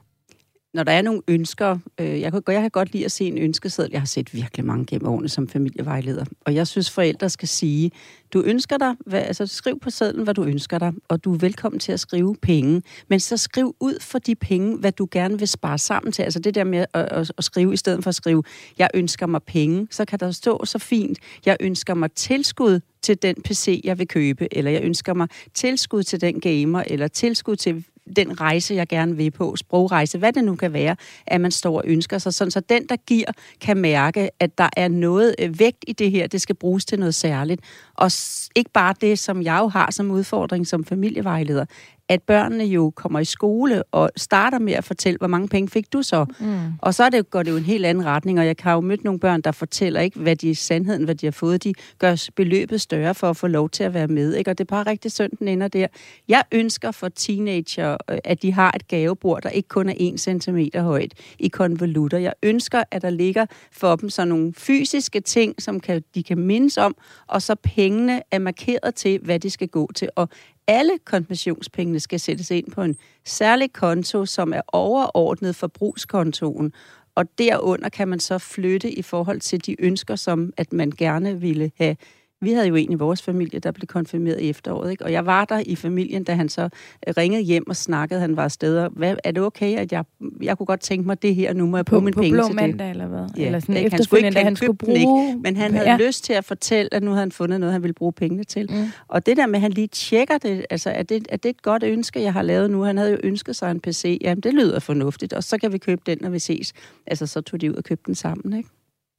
Når 0.74 0.82
der 0.82 0.92
er 0.92 1.02
nogle 1.02 1.22
ønsker, 1.28 1.78
øh, 2.00 2.20
jeg, 2.20 2.32
kan, 2.32 2.42
jeg 2.48 2.60
kan 2.60 2.70
godt 2.70 2.92
lide 2.92 3.04
at 3.04 3.12
se 3.12 3.24
en 3.24 3.38
ønskeseddel. 3.38 3.92
Jeg 3.92 4.00
har 4.00 4.06
set 4.06 4.34
virkelig 4.34 4.66
mange 4.66 4.86
gennem 4.86 5.08
årene 5.08 5.28
som 5.28 5.48
familievejleder. 5.48 6.24
Og 6.40 6.54
jeg 6.54 6.66
synes, 6.66 6.90
forældre 6.90 7.30
skal 7.30 7.48
sige, 7.48 7.90
du 8.32 8.42
ønsker 8.42 8.78
dig, 8.78 8.94
hvad, 9.06 9.22
altså 9.22 9.46
skriv 9.46 9.80
på 9.80 9.90
sedlen, 9.90 10.24
hvad 10.24 10.34
du 10.34 10.44
ønsker 10.44 10.78
dig, 10.78 10.92
og 11.08 11.24
du 11.24 11.34
er 11.34 11.38
velkommen 11.38 11.78
til 11.78 11.92
at 11.92 12.00
skrive 12.00 12.36
penge. 12.42 12.82
Men 13.08 13.20
så 13.20 13.36
skriv 13.36 13.76
ud 13.80 14.00
for 14.00 14.18
de 14.18 14.34
penge, 14.34 14.76
hvad 14.76 14.92
du 14.92 15.08
gerne 15.10 15.38
vil 15.38 15.48
spare 15.48 15.78
sammen 15.78 16.12
til. 16.12 16.22
Altså 16.22 16.38
det 16.38 16.54
der 16.54 16.64
med 16.64 16.78
at, 16.78 16.88
at, 16.94 17.32
at 17.38 17.44
skrive, 17.44 17.72
i 17.72 17.76
stedet 17.76 18.02
for 18.02 18.08
at 18.08 18.14
skrive, 18.14 18.42
jeg 18.78 18.88
ønsker 18.94 19.26
mig 19.26 19.42
penge, 19.42 19.86
så 19.90 20.04
kan 20.04 20.20
der 20.20 20.30
stå 20.30 20.64
så 20.64 20.78
fint, 20.78 21.18
jeg 21.46 21.56
ønsker 21.60 21.94
mig 21.94 22.12
tilskud 22.12 22.80
til 23.02 23.22
den 23.22 23.34
PC, 23.44 23.80
jeg 23.84 23.98
vil 23.98 24.08
købe, 24.08 24.56
eller 24.56 24.70
jeg 24.70 24.82
ønsker 24.82 25.14
mig 25.14 25.28
tilskud 25.54 26.02
til 26.02 26.20
den 26.20 26.40
gamer, 26.40 26.82
eller 26.86 27.08
tilskud 27.08 27.56
til 27.56 27.84
den 28.16 28.40
rejse, 28.40 28.74
jeg 28.74 28.88
gerne 28.88 29.16
vil 29.16 29.30
på, 29.30 29.56
sprogrejse, 29.56 30.18
hvad 30.18 30.32
det 30.32 30.44
nu 30.44 30.56
kan 30.56 30.72
være, 30.72 30.96
at 31.26 31.40
man 31.40 31.50
står 31.50 31.76
og 31.76 31.82
ønsker 31.86 32.18
sig, 32.18 32.34
sådan 32.34 32.50
så 32.50 32.60
den, 32.60 32.86
der 32.88 32.96
giver, 32.96 33.32
kan 33.60 33.76
mærke, 33.76 34.30
at 34.40 34.58
der 34.58 34.68
er 34.76 34.88
noget 34.88 35.34
øh, 35.38 35.58
vægt 35.58 35.84
i 35.86 35.92
det 35.92 36.10
her, 36.10 36.26
det 36.26 36.40
skal 36.40 36.54
bruges 36.54 36.84
til 36.84 36.98
noget 36.98 37.14
særligt. 37.14 37.60
Og 37.94 38.10
ikke 38.54 38.70
bare 38.70 38.94
det, 39.00 39.18
som 39.18 39.42
jeg 39.42 39.58
jo 39.60 39.68
har 39.68 39.90
som 39.90 40.10
udfordring 40.10 40.66
som 40.66 40.84
familievejleder, 40.84 41.64
at 42.08 42.22
børnene 42.22 42.64
jo 42.64 42.92
kommer 42.96 43.18
i 43.20 43.24
skole 43.24 43.82
og 43.82 44.10
starter 44.16 44.58
med 44.58 44.72
at 44.72 44.84
fortælle, 44.84 45.18
hvor 45.18 45.26
mange 45.26 45.48
penge 45.48 45.68
fik 45.68 45.92
du 45.92 46.02
så? 46.02 46.26
Mm. 46.40 46.58
Og 46.78 46.94
så 46.94 47.04
er 47.04 47.08
det, 47.08 47.30
går 47.30 47.42
det 47.42 47.50
jo 47.50 47.56
en 47.56 47.64
helt 47.64 47.86
anden 47.86 48.04
retning, 48.04 48.38
og 48.38 48.46
jeg 48.46 48.56
har 48.60 48.74
jo 48.74 48.80
mødt 48.80 49.04
nogle 49.04 49.20
børn, 49.20 49.40
der 49.40 49.52
fortæller 49.52 50.00
ikke, 50.00 50.20
hvad 50.20 50.36
de 50.36 50.54
sandheden, 50.54 51.04
hvad 51.04 51.14
de 51.14 51.26
har 51.26 51.30
fået. 51.30 51.64
De 51.64 51.74
gør 51.98 52.28
beløbet 52.36 52.80
større 52.80 53.14
for 53.14 53.30
at 53.30 53.36
få 53.36 53.46
lov 53.46 53.70
til 53.70 53.84
at 53.84 53.94
være 53.94 54.08
med, 54.08 54.34
ikke? 54.34 54.50
og 54.50 54.58
det 54.58 54.64
er 54.64 54.68
bare 54.68 54.82
rigtig 54.86 55.12
synd, 55.12 55.32
den 55.38 55.48
ender 55.48 55.68
der. 55.68 55.86
Jeg 56.28 56.42
ønsker 56.52 56.90
for 56.90 57.08
teenager, 57.08 57.96
øh, 58.10 58.18
at 58.24 58.42
de 58.42 58.52
har 58.52 58.72
et 58.76 58.88
gavebord, 58.88 59.42
der 59.42 59.48
ikke 59.48 59.68
kun 59.68 59.88
er 59.88 59.94
en 59.96 60.18
centimeter 60.18 60.82
højt 60.82 61.14
i 61.38 61.48
konvolutter. 61.48 62.18
Jeg 62.18 62.32
ønsker, 62.42 62.82
at 62.90 63.02
der 63.02 63.10
ligger 63.10 63.46
for 63.72 63.96
dem 63.96 64.10
sådan 64.10 64.28
nogle 64.28 64.52
fysiske 64.56 65.20
ting, 65.20 65.62
som 65.62 65.80
kan, 65.80 66.02
de 66.14 66.22
kan 66.22 66.38
mindes 66.38 66.78
om, 66.78 66.96
og 67.26 67.42
så 67.42 67.54
pengene 67.84 68.22
er 68.30 68.38
markeret 68.38 68.94
til, 68.94 69.18
hvad 69.22 69.40
de 69.40 69.50
skal 69.50 69.68
gå 69.68 69.90
til. 69.94 70.08
Og 70.16 70.28
alle 70.66 70.92
konfirmationspengene 71.04 72.00
skal 72.00 72.20
sættes 72.20 72.50
ind 72.50 72.70
på 72.70 72.82
en 72.82 72.96
særlig 73.24 73.72
konto, 73.72 74.26
som 74.26 74.52
er 74.52 74.60
overordnet 74.68 75.56
forbrugskontoen. 75.56 76.72
Og 77.14 77.38
derunder 77.38 77.88
kan 77.88 78.08
man 78.08 78.20
så 78.20 78.38
flytte 78.38 78.92
i 78.92 79.02
forhold 79.02 79.40
til 79.40 79.66
de 79.66 79.82
ønsker, 79.82 80.16
som 80.16 80.52
at 80.56 80.72
man 80.72 80.90
gerne 80.90 81.40
ville 81.40 81.70
have 81.78 81.96
vi 82.44 82.52
havde 82.52 82.66
jo 82.66 82.74
en 82.74 82.92
i 82.92 82.94
vores 82.94 83.22
familie, 83.22 83.60
der 83.60 83.70
blev 83.70 83.86
konfirmeret 83.86 84.40
i 84.40 84.50
efteråret, 84.50 84.90
ikke? 84.90 85.04
og 85.04 85.12
jeg 85.12 85.26
var 85.26 85.44
der 85.44 85.62
i 85.66 85.76
familien, 85.76 86.24
da 86.24 86.34
han 86.34 86.48
så 86.48 86.62
øh, 86.62 87.14
ringede 87.16 87.42
hjem 87.42 87.68
og 87.68 87.76
snakkede, 87.76 88.20
han 88.20 88.36
var 88.36 88.44
afsted, 88.44 88.78
og 88.78 88.90
hvad, 88.96 89.16
er 89.24 89.30
det 89.30 89.42
okay, 89.42 89.76
at 89.76 89.92
jeg, 89.92 90.04
jeg 90.42 90.58
kunne 90.58 90.66
godt 90.66 90.80
tænke 90.80 91.06
mig 91.06 91.22
det 91.22 91.34
her, 91.34 91.52
nu 91.52 91.66
må 91.66 91.76
jeg 91.76 91.84
på, 91.84 91.90
bruge 91.90 92.04
min 92.04 92.14
på 92.14 92.20
penge 92.20 92.36
blå 92.36 92.46
til 92.46 92.54
mandag, 92.54 92.86
det. 92.86 92.90
eller 92.90 93.06
hvad? 93.06 93.26
Ja, 93.36 93.46
eller 93.46 93.60
sådan 93.60 93.76
ikke? 93.76 93.90
han 93.90 94.02
skulle 94.02 94.26
ikke, 94.26 94.40
han 94.40 94.56
skulle 94.56 94.76
bruge... 94.76 94.98
ikke, 94.98 95.38
men 95.42 95.56
han 95.56 95.74
havde 95.74 95.90
ja. 95.90 95.96
lyst 95.96 96.24
til 96.24 96.32
at 96.32 96.44
fortælle, 96.44 96.94
at 96.94 97.02
nu 97.02 97.10
havde 97.10 97.20
han 97.20 97.32
fundet 97.32 97.60
noget, 97.60 97.72
han 97.72 97.82
ville 97.82 97.94
bruge 97.94 98.12
pengene 98.12 98.44
til. 98.44 98.68
Mm. 98.70 98.86
Og 99.08 99.26
det 99.26 99.36
der 99.36 99.46
med, 99.46 99.54
at 99.54 99.60
han 99.60 99.70
lige 99.70 99.86
tjekker 99.86 100.38
det, 100.38 100.66
altså 100.70 100.90
er 100.90 101.02
det, 101.02 101.26
er 101.28 101.36
det 101.36 101.48
et 101.48 101.62
godt 101.62 101.82
ønske, 101.82 102.22
jeg 102.22 102.32
har 102.32 102.42
lavet 102.42 102.70
nu? 102.70 102.82
Han 102.82 102.96
havde 102.96 103.10
jo 103.10 103.18
ønsket 103.22 103.56
sig 103.56 103.70
en 103.70 103.80
PC. 103.80 104.18
Jamen, 104.20 104.40
det 104.40 104.54
lyder 104.54 104.78
fornuftigt, 104.78 105.32
og 105.32 105.44
så 105.44 105.58
kan 105.58 105.72
vi 105.72 105.78
købe 105.78 106.02
den, 106.06 106.18
når 106.20 106.30
vi 106.30 106.38
ses. 106.38 106.72
Altså, 107.06 107.26
så 107.26 107.40
tog 107.40 107.60
de 107.60 107.70
ud 107.70 107.74
og 107.74 107.84
købte 107.84 108.06
den 108.06 108.14
sammen, 108.14 108.56
ikke? 108.56 108.68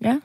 Ja. 0.01 0.19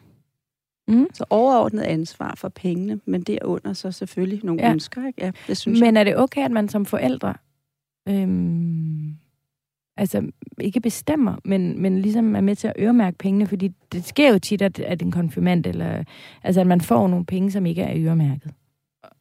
Mm. 0.90 1.06
Så 1.14 1.24
overordnet 1.30 1.82
ansvar 1.82 2.34
for 2.36 2.48
pengene, 2.48 3.00
men 3.04 3.22
derunder 3.22 3.72
så 3.72 3.92
selvfølgelig 3.92 4.40
nogle 4.44 4.62
Ja. 4.62 4.72
ønsker, 4.72 5.06
ikke? 5.06 5.24
Ja, 5.24 5.30
det 5.46 5.56
synes 5.56 5.80
jeg. 5.80 5.86
Men 5.86 5.96
er 5.96 6.04
det 6.04 6.16
okay, 6.18 6.44
at 6.44 6.50
man 6.50 6.68
som 6.68 6.84
forældre 6.86 7.34
øhm, 8.08 9.14
altså 9.96 10.22
ikke 10.60 10.80
bestemmer, 10.80 11.36
men, 11.44 11.82
men 11.82 12.02
ligesom 12.02 12.36
er 12.36 12.40
med 12.40 12.56
til 12.56 12.68
at 12.68 12.74
øremærke 12.78 13.18
pengene? 13.18 13.46
Fordi 13.46 13.70
det 13.92 14.04
sker 14.04 14.32
jo 14.32 14.38
tit, 14.38 14.62
at, 14.62 14.80
at 14.80 15.02
en 15.02 15.10
konfirmand, 15.10 15.66
eller 15.66 16.04
altså 16.42 16.60
at 16.60 16.66
man 16.66 16.80
får 16.80 17.08
nogle 17.08 17.26
penge, 17.26 17.50
som 17.50 17.66
ikke 17.66 17.82
er 17.82 17.94
øremærket. 18.06 18.52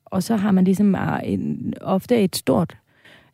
Og 0.06 0.24
så 0.24 0.36
har 0.36 0.52
man 0.52 0.64
ligesom 0.64 0.96
ah, 0.96 1.20
en, 1.24 1.74
ofte 1.82 2.24
et 2.24 2.36
stort 2.36 2.78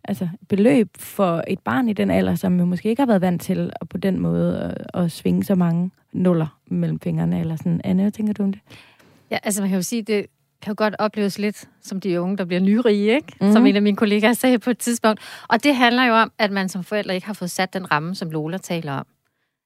altså 0.08 0.30
beløb 0.50 0.90
for 0.98 1.44
et 1.48 1.60
barn 1.60 1.90
i 1.90 1.94
den 1.94 2.12
alder, 2.12 2.36
som 2.36 2.60
jo 2.60 2.66
måske 2.66 2.90
ikke 2.90 3.02
har 3.02 3.08
været 3.08 3.22
vant 3.22 3.42
til 3.42 3.72
at 3.82 3.90
på 3.90 3.98
den 3.98 4.20
måde 4.20 4.76
at, 4.94 5.04
at 5.04 5.12
svinge 5.12 5.44
så 5.44 5.56
mange 5.56 5.92
nuller 6.14 6.60
mellem 6.68 7.00
fingrene, 7.00 7.40
eller 7.40 7.56
sådan. 7.56 7.82
Anne, 7.84 8.02
hvad 8.02 8.12
tænker 8.12 8.34
du 8.34 8.44
om 8.44 8.52
det? 8.52 8.62
Ja, 9.32 9.38
altså 9.44 9.62
man 9.62 9.70
kan 9.70 9.78
jo 9.78 9.82
sige, 9.82 10.02
det 10.02 10.26
kan 10.62 10.72
jo 10.72 10.76
godt 10.78 10.96
opleves 11.00 11.40
lidt 11.40 11.70
som 11.82 12.00
de 12.00 12.22
unge, 12.22 12.38
der 12.38 12.46
bliver 12.46 12.60
nyrige, 12.60 13.16
ikke? 13.16 13.34
Mhm. 13.42 13.48
Mm. 13.48 13.54
Som 13.54 13.66
en 13.66 13.76
af 13.76 13.82
mine 13.82 13.98
kollegaer 13.98 14.34
sagde 14.34 14.60
på 14.60 14.70
et 14.70 14.78
tidspunkt. 14.78 15.22
Og 15.48 15.64
det 15.64 15.76
handler 15.76 16.06
jo 16.06 16.14
om, 16.14 16.32
at 16.38 16.52
man 16.52 16.70
som 16.70 16.84
forældre 16.84 17.16
ikke 17.16 17.28
har 17.28 17.34
fået 17.34 17.52
sat 17.52 17.74
den 17.74 17.92
ramme, 17.92 18.16
som 18.16 18.32
Lola 18.32 18.58
taler 18.58 18.94
om. 18.94 19.06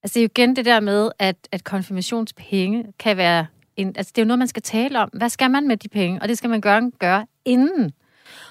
Altså 0.03 0.13
det 0.13 0.19
er 0.19 0.23
jo 0.23 0.29
igen 0.35 0.55
det 0.55 0.65
der 0.65 0.79
med, 0.79 1.09
at, 1.19 1.35
at 1.51 1.63
konfirmationspenge 1.63 2.85
kan 2.99 3.17
være... 3.17 3.45
En, 3.75 3.87
altså 3.87 4.11
det 4.15 4.21
er 4.21 4.25
jo 4.25 4.27
noget, 4.27 4.39
man 4.39 4.47
skal 4.47 4.61
tale 4.61 4.99
om. 4.99 5.09
Hvad 5.13 5.29
skal 5.29 5.51
man 5.51 5.67
med 5.67 5.77
de 5.77 5.89
penge? 5.89 6.21
Og 6.21 6.27
det 6.27 6.37
skal 6.37 6.49
man 6.49 6.61
gøre, 6.61 6.91
gøre 6.99 7.25
inden. 7.45 7.91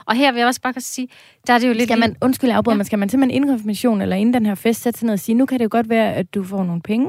Og 0.04 0.14
her 0.16 0.32
vil 0.32 0.38
jeg 0.38 0.47
også 0.47 0.61
bare 0.61 0.80
sige, 0.80 1.08
der 1.47 1.52
er 1.52 1.58
det 1.58 1.68
jo 1.68 1.73
lidt... 1.73 1.82
Skal 1.88 1.99
man, 1.99 2.16
undskyld, 2.23 2.50
afbryder, 2.50 2.75
Ja. 2.75 2.76
ja. 2.76 2.78
men 2.78 2.85
skal 2.85 2.99
man 2.99 3.08
simpelthen 3.08 3.37
inden 3.37 3.50
konfirmation, 3.50 4.00
eller 4.02 4.16
inden 4.16 4.35
den 4.35 4.47
her 4.47 4.54
fest, 4.54 4.82
sætte 4.82 4.99
sig 4.99 5.06
ned 5.06 5.12
og 5.12 5.20
sige, 5.20 5.35
nu 5.35 5.47
kan 5.47 5.58
det 5.58 5.64
jo 5.64 5.68
godt 5.73 5.88
være, 5.88 6.14
at 6.14 6.35
du 6.35 6.44
får 6.44 6.64
nogle 6.64 6.82
penge? 6.82 7.08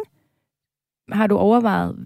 Har 1.11 1.27
du 1.27 1.38
overvejet... 1.38 2.05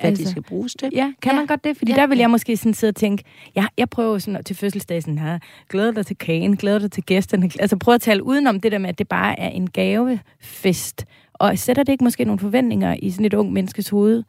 Hvad 0.00 0.12
de 0.16 0.30
skal 0.30 0.42
bruges 0.42 0.74
til. 0.78 0.90
Ja, 0.92 1.12
kan 1.22 1.30
Ja. 1.32 1.34
ja. 1.34 1.40
man 1.40 1.46
godt 1.46 1.64
det? 1.64 1.76
Fordi 1.76 1.90
Ja. 1.92 1.96
ja. 1.96 2.00
der 2.02 2.06
vil 2.06 2.18
jeg 2.18 2.30
måske 2.30 2.56
sådan 2.56 2.74
sidde 2.74 2.90
og 2.90 2.94
tænke, 2.96 3.24
jeg, 3.54 3.68
jeg 3.78 3.90
prøver 3.90 4.18
sådan 4.18 4.44
til 4.44 4.56
fødselsdag 4.56 5.02
sådan 5.02 5.18
her, 5.18 5.38
glæder 5.68 5.92
dig 5.92 6.06
til 6.06 6.16
kagen, 6.18 6.56
glæder 6.56 6.78
dig 6.78 6.92
til 6.92 7.02
gæsterne, 7.02 7.50
altså 7.60 7.76
prøv 7.76 7.94
at 7.94 8.00
tale 8.00 8.22
udenom 8.24 8.60
det 8.60 8.72
der 8.72 8.78
med, 8.78 8.88
at 8.88 8.98
det 8.98 9.08
bare 9.08 9.40
er 9.40 9.48
en 9.48 9.70
gavefest. 9.70 11.04
Og 11.32 11.58
sætter 11.58 11.82
det 11.82 11.92
ikke 11.92 12.04
måske 12.04 12.24
nogle 12.24 12.38
forventninger 12.38 12.96
i 13.02 13.10
sådan 13.10 13.26
et 13.26 13.34
ung 13.34 13.52
menneskes 13.52 13.88
hoved? 13.88 14.22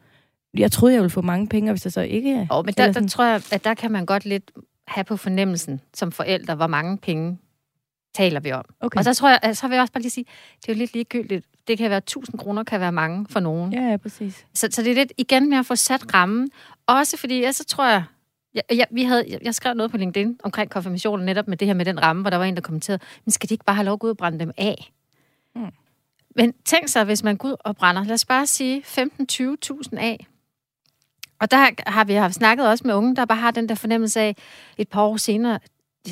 Jeg 0.58 0.72
troede, 0.72 0.94
jeg 0.94 1.02
ville 1.02 1.10
få 1.10 1.22
mange 1.22 1.46
penge, 1.48 1.70
hvis 1.72 1.84
jeg 1.84 1.92
så 1.92 2.00
ikke... 2.00 2.46
Oh, 2.50 2.64
men 2.66 2.74
der, 2.74 2.86
sådan- 2.86 3.02
der 3.02 3.08
tror 3.08 3.24
jeg, 3.24 3.40
at 3.52 3.64
der 3.64 3.74
kan 3.74 3.92
man 3.92 4.06
godt 4.06 4.24
lidt 4.26 4.50
have 4.86 5.04
på 5.04 5.16
fornemmelsen 5.16 5.80
som 5.94 6.12
forældre, 6.12 6.54
hvor 6.54 6.66
mange 6.66 6.98
penge 6.98 7.38
taler 8.14 8.40
vi 8.40 8.52
om. 8.52 8.64
Okay. 8.80 8.98
Og 8.98 9.04
så 9.04 9.14
tror 9.14 9.28
jeg, 9.42 9.56
så 9.56 9.68
vil 9.68 9.74
jeg 9.74 9.80
også 9.80 9.92
bare 9.92 10.02
lige 10.02 10.10
sige, 10.10 10.26
det 10.62 10.68
er 10.68 10.72
jo 10.72 10.78
lidt 10.78 10.92
ligegyldigt. 10.92 11.46
Det 11.68 11.78
kan 11.78 11.90
være 11.90 11.98
1000 11.98 12.38
kroner, 12.38 12.64
kan 12.64 12.80
være 12.80 12.92
mange 12.92 13.26
for 13.30 13.40
nogen. 13.40 13.72
Ja, 13.72 13.82
ja, 13.82 13.96
præcis. 13.96 14.46
Så, 14.54 14.68
så 14.70 14.82
det 14.82 14.90
er 14.90 14.94
lidt 14.94 15.12
igen 15.18 15.50
med 15.50 15.58
at 15.58 15.66
få 15.66 15.76
sat 15.76 16.14
rammen. 16.14 16.50
Også 16.86 17.16
fordi, 17.16 17.40
ja, 17.40 17.52
så 17.52 17.64
tror 17.64 17.86
jeg, 17.86 18.04
jeg, 18.54 18.62
jeg, 18.70 18.86
vi 18.90 19.02
havde, 19.02 19.24
jeg, 19.28 19.38
jeg 19.42 19.54
skrev 19.54 19.74
noget 19.74 19.90
på 19.90 19.96
LinkedIn 19.96 20.40
omkring 20.42 20.70
konfirmationen, 20.70 21.26
netop 21.26 21.48
med 21.48 21.56
det 21.56 21.66
her 21.66 21.74
med 21.74 21.84
den 21.84 22.02
ramme, 22.02 22.22
hvor 22.22 22.30
der 22.30 22.36
var 22.36 22.44
en, 22.44 22.54
der 22.54 22.60
kommenterede, 22.60 23.02
men 23.24 23.32
skal 23.32 23.48
de 23.48 23.54
ikke 23.54 23.64
bare 23.64 23.76
have 23.76 23.84
lov 23.84 23.92
at 23.92 24.00
gå 24.00 24.06
ud 24.06 24.10
og 24.10 24.16
brænde 24.16 24.38
dem 24.38 24.52
af? 24.56 24.92
Mm. 25.54 25.72
Men 26.36 26.52
tænk 26.64 26.88
sig, 26.88 27.04
hvis 27.04 27.22
man 27.22 27.36
går 27.36 27.48
ud 27.48 27.56
og 27.60 27.76
brænder, 27.76 28.04
lad 28.04 28.14
os 28.14 28.24
bare 28.24 28.46
sige 28.46 28.82
15-20.000 28.86 29.98
af. 29.98 30.26
Og 31.40 31.50
der 31.50 31.70
har 31.86 32.04
vi 32.04 32.14
haft 32.14 32.34
snakket 32.34 32.68
også 32.68 32.82
med 32.86 32.94
unge, 32.94 33.16
der 33.16 33.24
bare 33.24 33.38
har 33.38 33.50
den 33.50 33.68
der 33.68 33.74
fornemmelse 33.74 34.20
af, 34.20 34.36
et 34.78 34.88
par 34.88 35.02
år 35.02 35.16
senere, 35.16 35.58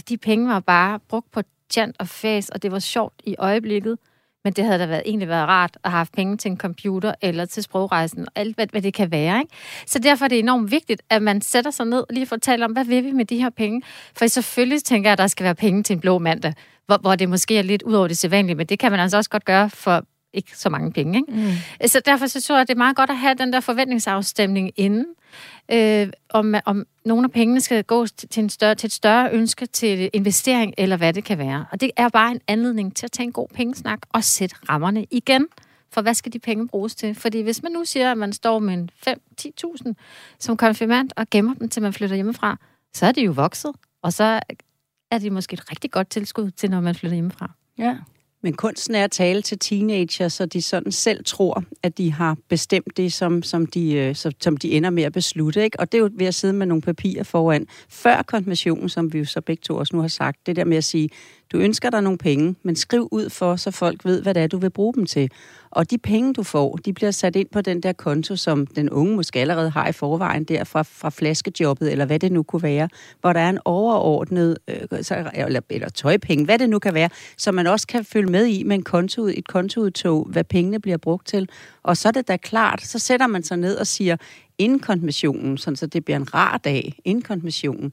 de, 0.08 0.16
penge 0.16 0.48
var 0.48 0.60
bare 0.60 0.98
brugt 1.08 1.30
på 1.30 1.42
tjant 1.70 1.96
og 1.98 2.08
fæs, 2.08 2.48
og 2.48 2.62
det 2.62 2.72
var 2.72 2.78
sjovt 2.78 3.14
i 3.24 3.36
øjeblikket. 3.38 3.98
Men 4.44 4.52
det 4.52 4.64
havde 4.64 4.78
da 4.78 4.86
været, 4.86 5.02
egentlig 5.06 5.28
været 5.28 5.48
rart 5.48 5.76
at 5.84 5.90
have 5.90 5.98
haft 5.98 6.12
penge 6.12 6.36
til 6.36 6.50
en 6.50 6.56
computer 6.56 7.14
eller 7.22 7.44
til 7.44 7.62
sprogrejsen, 7.62 8.20
og 8.20 8.32
alt 8.34 8.54
hvad, 8.54 8.66
hvad 8.66 8.82
det 8.82 8.94
kan 8.94 9.10
være. 9.10 9.38
Ikke? 9.38 9.54
Så 9.86 9.98
derfor 9.98 10.24
er 10.24 10.28
det 10.28 10.38
enormt 10.38 10.70
vigtigt, 10.70 11.02
at 11.10 11.22
man 11.22 11.40
sætter 11.40 11.70
sig 11.70 11.86
ned 11.86 11.98
og 11.98 12.06
lige 12.10 12.26
får 12.26 12.36
talt 12.36 12.62
om, 12.62 12.72
hvad 12.72 12.84
vil 12.84 13.04
vi 13.04 13.12
med 13.12 13.24
de 13.24 13.38
her 13.38 13.50
penge? 13.50 13.82
For 14.16 14.26
selvfølgelig 14.26 14.84
tænker 14.84 15.10
jeg, 15.10 15.12
at 15.12 15.18
der 15.18 15.26
skal 15.26 15.44
være 15.44 15.54
penge 15.54 15.82
til 15.82 15.94
en 15.94 16.00
blå 16.00 16.18
mandag, 16.18 16.54
hvor, 16.86 16.98
hvor 16.98 17.14
det 17.14 17.28
måske 17.28 17.58
er 17.58 17.62
lidt 17.62 17.82
ud 17.82 17.94
over 17.94 18.08
det 18.08 18.18
sædvanlige, 18.18 18.56
men 18.56 18.66
det 18.66 18.78
kan 18.78 18.90
man 18.90 19.00
altså 19.00 19.16
også 19.16 19.30
godt 19.30 19.44
gøre 19.44 19.70
for 19.70 20.04
ikke 20.34 20.58
så 20.58 20.68
mange 20.68 20.92
penge. 20.92 21.18
Ikke? 21.18 21.32
Mm. 21.32 21.86
Så 21.86 22.00
derfor 22.04 22.26
så 22.26 22.42
tror 22.42 22.56
jeg, 22.56 22.68
det 22.68 22.74
er 22.74 22.78
meget 22.78 22.96
godt 22.96 23.10
at 23.10 23.16
have 23.16 23.34
den 23.34 23.52
der 23.52 23.60
forventningsafstemning 23.60 24.70
inden, 24.76 25.06
øh, 25.72 26.08
om, 26.30 26.54
om 26.64 26.86
nogle 27.04 27.24
af 27.24 27.30
pengene 27.30 27.60
skal 27.60 27.84
gå 27.84 28.06
til, 28.06 28.42
en 28.42 28.50
større, 28.50 28.74
til 28.74 28.86
et 28.86 28.92
større 28.92 29.30
ønske 29.32 29.66
til 29.66 30.10
investering, 30.12 30.74
eller 30.78 30.96
hvad 30.96 31.12
det 31.12 31.24
kan 31.24 31.38
være. 31.38 31.66
Og 31.72 31.80
det 31.80 31.90
er 31.96 32.08
bare 32.08 32.30
en 32.30 32.40
anledning 32.48 32.96
til 32.96 33.06
at 33.06 33.12
tage 33.12 33.24
en 33.24 33.32
god 33.32 33.48
pengesnak 33.54 33.98
og 34.12 34.24
sætte 34.24 34.56
rammerne 34.68 35.06
igen. 35.10 35.46
For 35.92 36.02
hvad 36.02 36.14
skal 36.14 36.32
de 36.32 36.38
penge 36.38 36.68
bruges 36.68 36.94
til? 36.94 37.14
Fordi 37.14 37.40
hvis 37.40 37.62
man 37.62 37.72
nu 37.72 37.84
siger, 37.84 38.12
at 38.12 38.18
man 38.18 38.32
står 38.32 38.58
med 38.58 38.74
en 38.74 38.90
5-10.000 39.08 39.92
som 40.38 40.56
konfirmand 40.56 41.10
og 41.16 41.26
gemmer 41.30 41.54
dem, 41.54 41.68
til 41.68 41.82
man 41.82 41.92
flytter 41.92 42.16
hjemmefra, 42.16 42.56
så 42.94 43.06
er 43.06 43.12
de 43.12 43.20
jo 43.20 43.32
vokset. 43.32 43.72
Og 44.02 44.12
så 44.12 44.40
er 45.10 45.18
de 45.18 45.30
måske 45.30 45.54
et 45.54 45.70
rigtig 45.70 45.90
godt 45.90 46.10
tilskud 46.10 46.50
til, 46.50 46.70
når 46.70 46.80
man 46.80 46.94
flytter 46.94 47.14
hjemmefra. 47.14 47.50
Ja. 47.78 47.96
Men 48.44 48.52
kunsten 48.52 48.94
er 48.94 49.04
at 49.04 49.10
tale 49.10 49.42
til 49.42 49.58
teenager, 49.58 50.28
så 50.28 50.46
de 50.46 50.62
sådan 50.62 50.92
selv 50.92 51.24
tror, 51.24 51.64
at 51.82 51.98
de 51.98 52.12
har 52.12 52.36
bestemt 52.48 52.96
det, 52.96 53.12
som, 53.12 53.42
som, 53.42 53.66
de, 53.66 53.92
øh, 53.94 54.14
så- 54.14 54.32
som 54.40 54.56
de 54.56 54.70
ender 54.72 54.90
med 54.90 55.02
at 55.02 55.12
beslutte. 55.12 55.64
Ikke? 55.64 55.80
Og 55.80 55.92
det 55.92 55.98
er 55.98 56.02
jo 56.02 56.10
ved 56.18 56.26
at 56.26 56.34
sidde 56.34 56.54
med 56.54 56.66
nogle 56.66 56.82
papirer 56.82 57.22
foran. 57.22 57.66
Før 57.88 58.22
konfirmationen, 58.22 58.88
som 58.88 59.12
vi 59.12 59.18
jo 59.18 59.24
så 59.24 59.40
begge 59.40 59.60
to 59.60 59.76
også 59.76 59.96
nu 59.96 60.00
har 60.02 60.08
sagt, 60.08 60.46
det 60.46 60.56
der 60.56 60.64
med 60.64 60.76
at 60.76 60.84
sige, 60.84 61.08
du 61.52 61.58
ønsker 61.58 61.90
dig 61.90 62.02
nogle 62.02 62.18
penge, 62.18 62.56
men 62.62 62.76
skriv 62.76 63.08
ud 63.12 63.30
for, 63.30 63.56
så 63.56 63.70
folk 63.70 64.04
ved, 64.04 64.22
hvad 64.22 64.34
det 64.34 64.42
er, 64.42 64.46
du 64.46 64.58
vil 64.58 64.70
bruge 64.70 64.94
dem 64.94 65.06
til. 65.06 65.30
Og 65.70 65.90
de 65.90 65.98
penge, 65.98 66.34
du 66.34 66.42
får, 66.42 66.76
de 66.76 66.92
bliver 66.92 67.10
sat 67.10 67.36
ind 67.36 67.48
på 67.48 67.60
den 67.60 67.80
der 67.80 67.92
konto, 67.92 68.36
som 68.36 68.66
den 68.66 68.90
unge 68.90 69.16
måske 69.16 69.40
allerede 69.40 69.70
har 69.70 69.88
i 69.88 69.92
forvejen, 69.92 70.44
der 70.44 70.64
fra, 70.64 70.82
fra 70.82 71.10
flaskejobbet, 71.10 71.92
eller 71.92 72.04
hvad 72.04 72.18
det 72.18 72.32
nu 72.32 72.42
kunne 72.42 72.62
være, 72.62 72.88
hvor 73.20 73.32
der 73.32 73.40
er 73.40 73.50
en 73.50 73.58
overordnet, 73.64 74.58
øh, 74.68 74.76
eller, 75.34 75.60
eller 75.70 75.88
tøjpenge, 75.88 76.44
hvad 76.44 76.58
det 76.58 76.70
nu 76.70 76.78
kan 76.78 76.94
være, 76.94 77.08
så 77.36 77.52
man 77.52 77.66
også 77.66 77.86
kan 77.86 78.04
følge 78.04 78.30
med 78.30 78.46
i 78.46 78.62
med 78.62 78.76
en 78.76 78.82
konto, 78.82 79.26
et 79.26 79.48
kontoudtog, 79.48 80.24
hvad 80.30 80.44
pengene 80.44 80.80
bliver 80.80 80.96
brugt 80.96 81.26
til. 81.26 81.48
Og 81.82 81.96
så 81.96 82.08
er 82.08 82.12
det 82.12 82.28
da 82.28 82.36
klart, 82.36 82.82
så 82.82 82.98
sætter 82.98 83.26
man 83.26 83.42
sig 83.42 83.56
ned 83.56 83.76
og 83.76 83.86
siger, 83.86 84.16
inden 84.58 84.78
konfirmationen, 84.78 85.58
sådan 85.58 85.76
så 85.76 85.86
det 85.86 86.04
bliver 86.04 86.16
en 86.16 86.34
rar 86.34 86.58
dag, 86.58 86.98
inden 87.04 87.22
konfirmationen, 87.22 87.92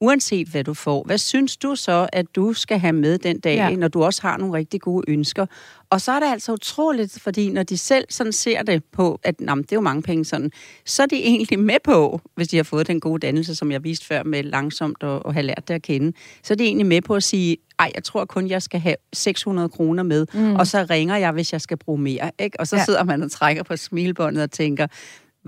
uanset 0.00 0.48
hvad 0.48 0.64
du 0.64 0.74
får, 0.74 1.02
hvad 1.06 1.18
synes 1.18 1.56
du 1.56 1.74
så, 1.76 2.08
at 2.12 2.26
du 2.36 2.52
skal 2.52 2.78
have 2.78 2.92
med 2.92 3.18
den 3.18 3.40
dag, 3.40 3.56
ja. 3.56 3.76
Når 3.76 3.88
du 3.88 4.04
også 4.04 4.22
har 4.22 4.36
nogle 4.36 4.54
rigtig 4.54 4.80
gode 4.80 5.10
ønsker? 5.10 5.46
Og 5.90 6.00
så 6.00 6.12
er 6.12 6.20
det 6.20 6.26
altså 6.26 6.52
utroligt, 6.52 7.20
fordi 7.20 7.50
når 7.50 7.62
de 7.62 7.78
selv 7.78 8.04
sådan 8.10 8.32
ser 8.32 8.62
det 8.62 8.84
på, 8.84 9.20
at 9.22 9.40
men 9.40 9.62
det 9.62 9.72
er 9.72 9.76
jo 9.76 9.80
mange 9.80 10.02
penge 10.02 10.24
sådan, 10.24 10.50
så 10.84 11.02
er 11.02 11.06
de 11.06 11.16
egentlig 11.16 11.58
med 11.58 11.76
på, 11.84 12.20
hvis 12.34 12.48
de 12.48 12.56
har 12.56 12.64
fået 12.64 12.86
den 12.86 13.00
gode 13.00 13.26
dannelse, 13.26 13.54
som 13.54 13.72
jeg 13.72 13.84
viste 13.84 14.06
før 14.06 14.22
med 14.22 14.42
langsomt 14.42 15.02
at, 15.02 15.22
at 15.26 15.32
have 15.32 15.42
lært 15.42 15.68
det 15.68 15.74
at 15.74 15.82
kende, 15.82 16.12
så 16.42 16.54
er 16.54 16.56
de 16.56 16.64
egentlig 16.64 16.86
med 16.86 17.02
på 17.02 17.14
at 17.14 17.22
sige, 17.22 17.56
ej, 17.78 17.92
jeg 17.94 18.04
tror 18.04 18.24
kun, 18.24 18.48
jeg 18.48 18.62
skal 18.62 18.80
have 18.80 18.96
600 19.12 19.68
kroner 19.68 20.02
med, 20.02 20.26
mm. 20.34 20.54
og 20.54 20.66
så 20.66 20.86
ringer 20.90 21.16
jeg, 21.16 21.32
hvis 21.32 21.52
jeg 21.52 21.60
skal 21.60 21.76
bruge 21.76 22.00
mere. 22.00 22.30
Ikke? 22.38 22.60
Og 22.60 22.66
så. 22.66 22.76
Ja. 22.76 22.84
sidder 22.84 23.04
man 23.04 23.22
og 23.22 23.30
trækker 23.30 23.62
på 23.62 23.76
smilbåndet 23.76 24.42
og 24.42 24.50
tænker, 24.50 24.86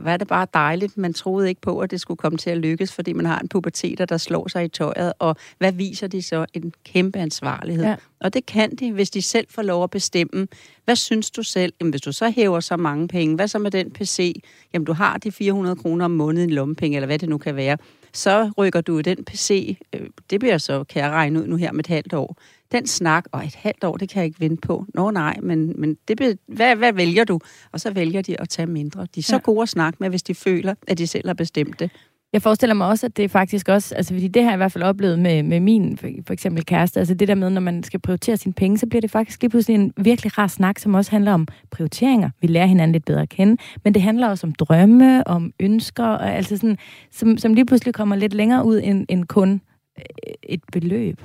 hvad 0.00 0.12
er 0.12 0.16
det 0.16 0.28
bare 0.28 0.46
dejligt. 0.54 0.96
Man 0.96 1.14
troede 1.14 1.48
ikke 1.48 1.60
på, 1.60 1.78
at 1.78 1.90
det 1.90 2.00
skulle 2.00 2.18
komme 2.18 2.38
til 2.38 2.50
at 2.50 2.58
lykkes, 2.58 2.92
fordi 2.92 3.12
man 3.12 3.26
har 3.26 3.38
en 3.38 3.48
puberteter, 3.48 4.04
der 4.04 4.16
slår 4.16 4.48
sig 4.48 4.64
i 4.64 4.68
tøjet. 4.68 5.12
Og 5.18 5.36
hvad 5.58 5.72
viser 5.72 6.06
de 6.06 6.22
så? 6.22 6.46
En 6.54 6.72
kæmpe 6.84 7.18
ansvarlighed. 7.18 7.84
Ja. 7.84 7.96
Og 8.20 8.34
det 8.34 8.46
kan 8.46 8.76
de, 8.76 8.92
hvis 8.92 9.10
de 9.10 9.22
selv 9.22 9.46
får 9.50 9.62
lov 9.62 9.84
at 9.84 9.90
bestemme. 9.90 10.48
Hvad 10.84 10.96
synes 10.96 11.30
du 11.30 11.42
selv? 11.42 11.72
Jamen, 11.80 11.90
hvis 11.90 12.00
du 12.00 12.12
så 12.12 12.30
hæver 12.30 12.60
så 12.60 12.76
mange 12.76 13.08
penge, 13.08 13.34
hvad 13.34 13.48
så 13.48 13.58
med 13.58 13.70
den 13.70 13.90
PC? 13.90 14.42
Jamen, 14.74 14.86
du 14.86 14.92
har 14.92 15.18
de 15.18 15.32
400 15.32 15.76
kroner 15.76 16.04
om 16.04 16.10
måneden 16.10 16.50
i 16.50 16.52
lommepenge, 16.52 16.96
eller 16.96 17.06
hvad 17.06 17.18
det 17.18 17.28
nu 17.28 17.38
kan 17.38 17.56
være. 17.56 17.76
Så 18.12 18.50
rykker 18.58 18.80
du 18.80 19.00
den 19.00 19.24
PC, 19.24 19.78
øh, 19.94 20.06
det 20.30 20.40
bliver 20.40 20.58
så, 20.58 20.84
kan 20.84 21.02
jeg 21.02 21.10
regne 21.10 21.40
ud 21.40 21.46
nu 21.46 21.56
her 21.56 21.72
med 21.72 21.80
et 21.80 21.86
halvt 21.86 22.14
år. 22.14 22.36
Den 22.72 22.86
snak, 22.86 23.24
og 23.32 23.44
et 23.44 23.54
halvt 23.54 23.84
år, 23.84 23.96
det 23.96 24.08
kan 24.08 24.20
jeg 24.20 24.26
ikke 24.26 24.40
vente 24.40 24.60
på. 24.66 24.86
Nå 24.94 25.10
nej, 25.10 25.36
men, 25.42 25.80
men 25.80 25.96
det 26.08 26.16
be, 26.16 26.38
hvad, 26.46 26.76
hvad 26.76 26.92
vælger 26.92 27.24
du? 27.24 27.40
Og 27.72 27.80
så 27.80 27.90
vælger 27.90 28.22
de 28.22 28.40
at 28.40 28.48
tage 28.48 28.66
mindre. 28.66 29.06
De 29.14 29.20
er 29.20 29.22
så 29.22 29.36
ja. 29.36 29.40
Gode 29.40 29.62
at 29.62 29.68
snakke 29.68 29.96
med, 30.00 30.08
hvis 30.08 30.22
de 30.22 30.34
føler, 30.34 30.74
at 30.86 30.98
de 30.98 31.06
selv 31.06 31.28
har 31.28 31.34
bestemt 31.34 31.80
det. 31.80 31.90
Jeg 32.32 32.42
forestiller 32.42 32.74
mig 32.74 32.86
også, 32.86 33.06
at 33.06 33.16
det 33.16 33.24
er 33.24 33.28
faktisk 33.28 33.68
også, 33.68 33.94
altså 33.94 34.14
fordi 34.14 34.28
det 34.28 34.42
har 34.42 34.50
jeg 34.50 34.56
i 34.56 34.62
hvert 34.62 34.72
fald 34.72 34.84
oplevet 34.84 35.18
med, 35.18 35.42
med 35.42 35.60
min 35.60 35.96
for, 35.96 36.08
for 36.26 36.32
eksempel 36.32 36.64
kæreste, 36.64 37.00
altså 37.00 37.14
det 37.14 37.28
der 37.28 37.34
med, 37.34 37.50
når 37.50 37.60
man 37.60 37.82
skal 37.82 38.00
prioritere 38.00 38.36
sine 38.36 38.52
penge, 38.52 38.78
så 38.78 38.86
bliver 38.86 39.00
det 39.00 39.10
faktisk 39.10 39.42
lige 39.42 39.50
pludselig 39.50 39.74
en 39.74 39.92
virkelig 39.96 40.38
rar 40.38 40.46
snak, 40.46 40.78
som 40.78 40.94
også 40.94 41.10
handler 41.10 41.32
om 41.32 41.46
prioriteringer. 41.70 42.30
Vi 42.40 42.46
lærer 42.46 42.66
hinanden 42.66 42.92
lidt 42.92 43.04
bedre 43.04 43.22
at 43.22 43.28
kende, 43.28 43.62
men 43.84 43.94
det 43.94 44.02
handler 44.02 44.28
også 44.28 44.46
om 44.46 44.52
drømme, 44.52 45.26
om 45.26 45.52
ønsker, 45.60 46.04
og 46.04 46.34
altså 46.34 46.56
sådan, 46.56 46.78
som, 47.10 47.38
som 47.38 47.54
lige 47.54 47.66
pludselig 47.66 47.94
kommer 47.94 48.16
lidt 48.16 48.34
længere 48.34 48.64
ud 48.64 48.80
end, 48.84 49.06
end 49.08 49.24
kun 49.24 49.60
øh, 49.98 50.34
et 50.42 50.60
beløb. 50.72 51.22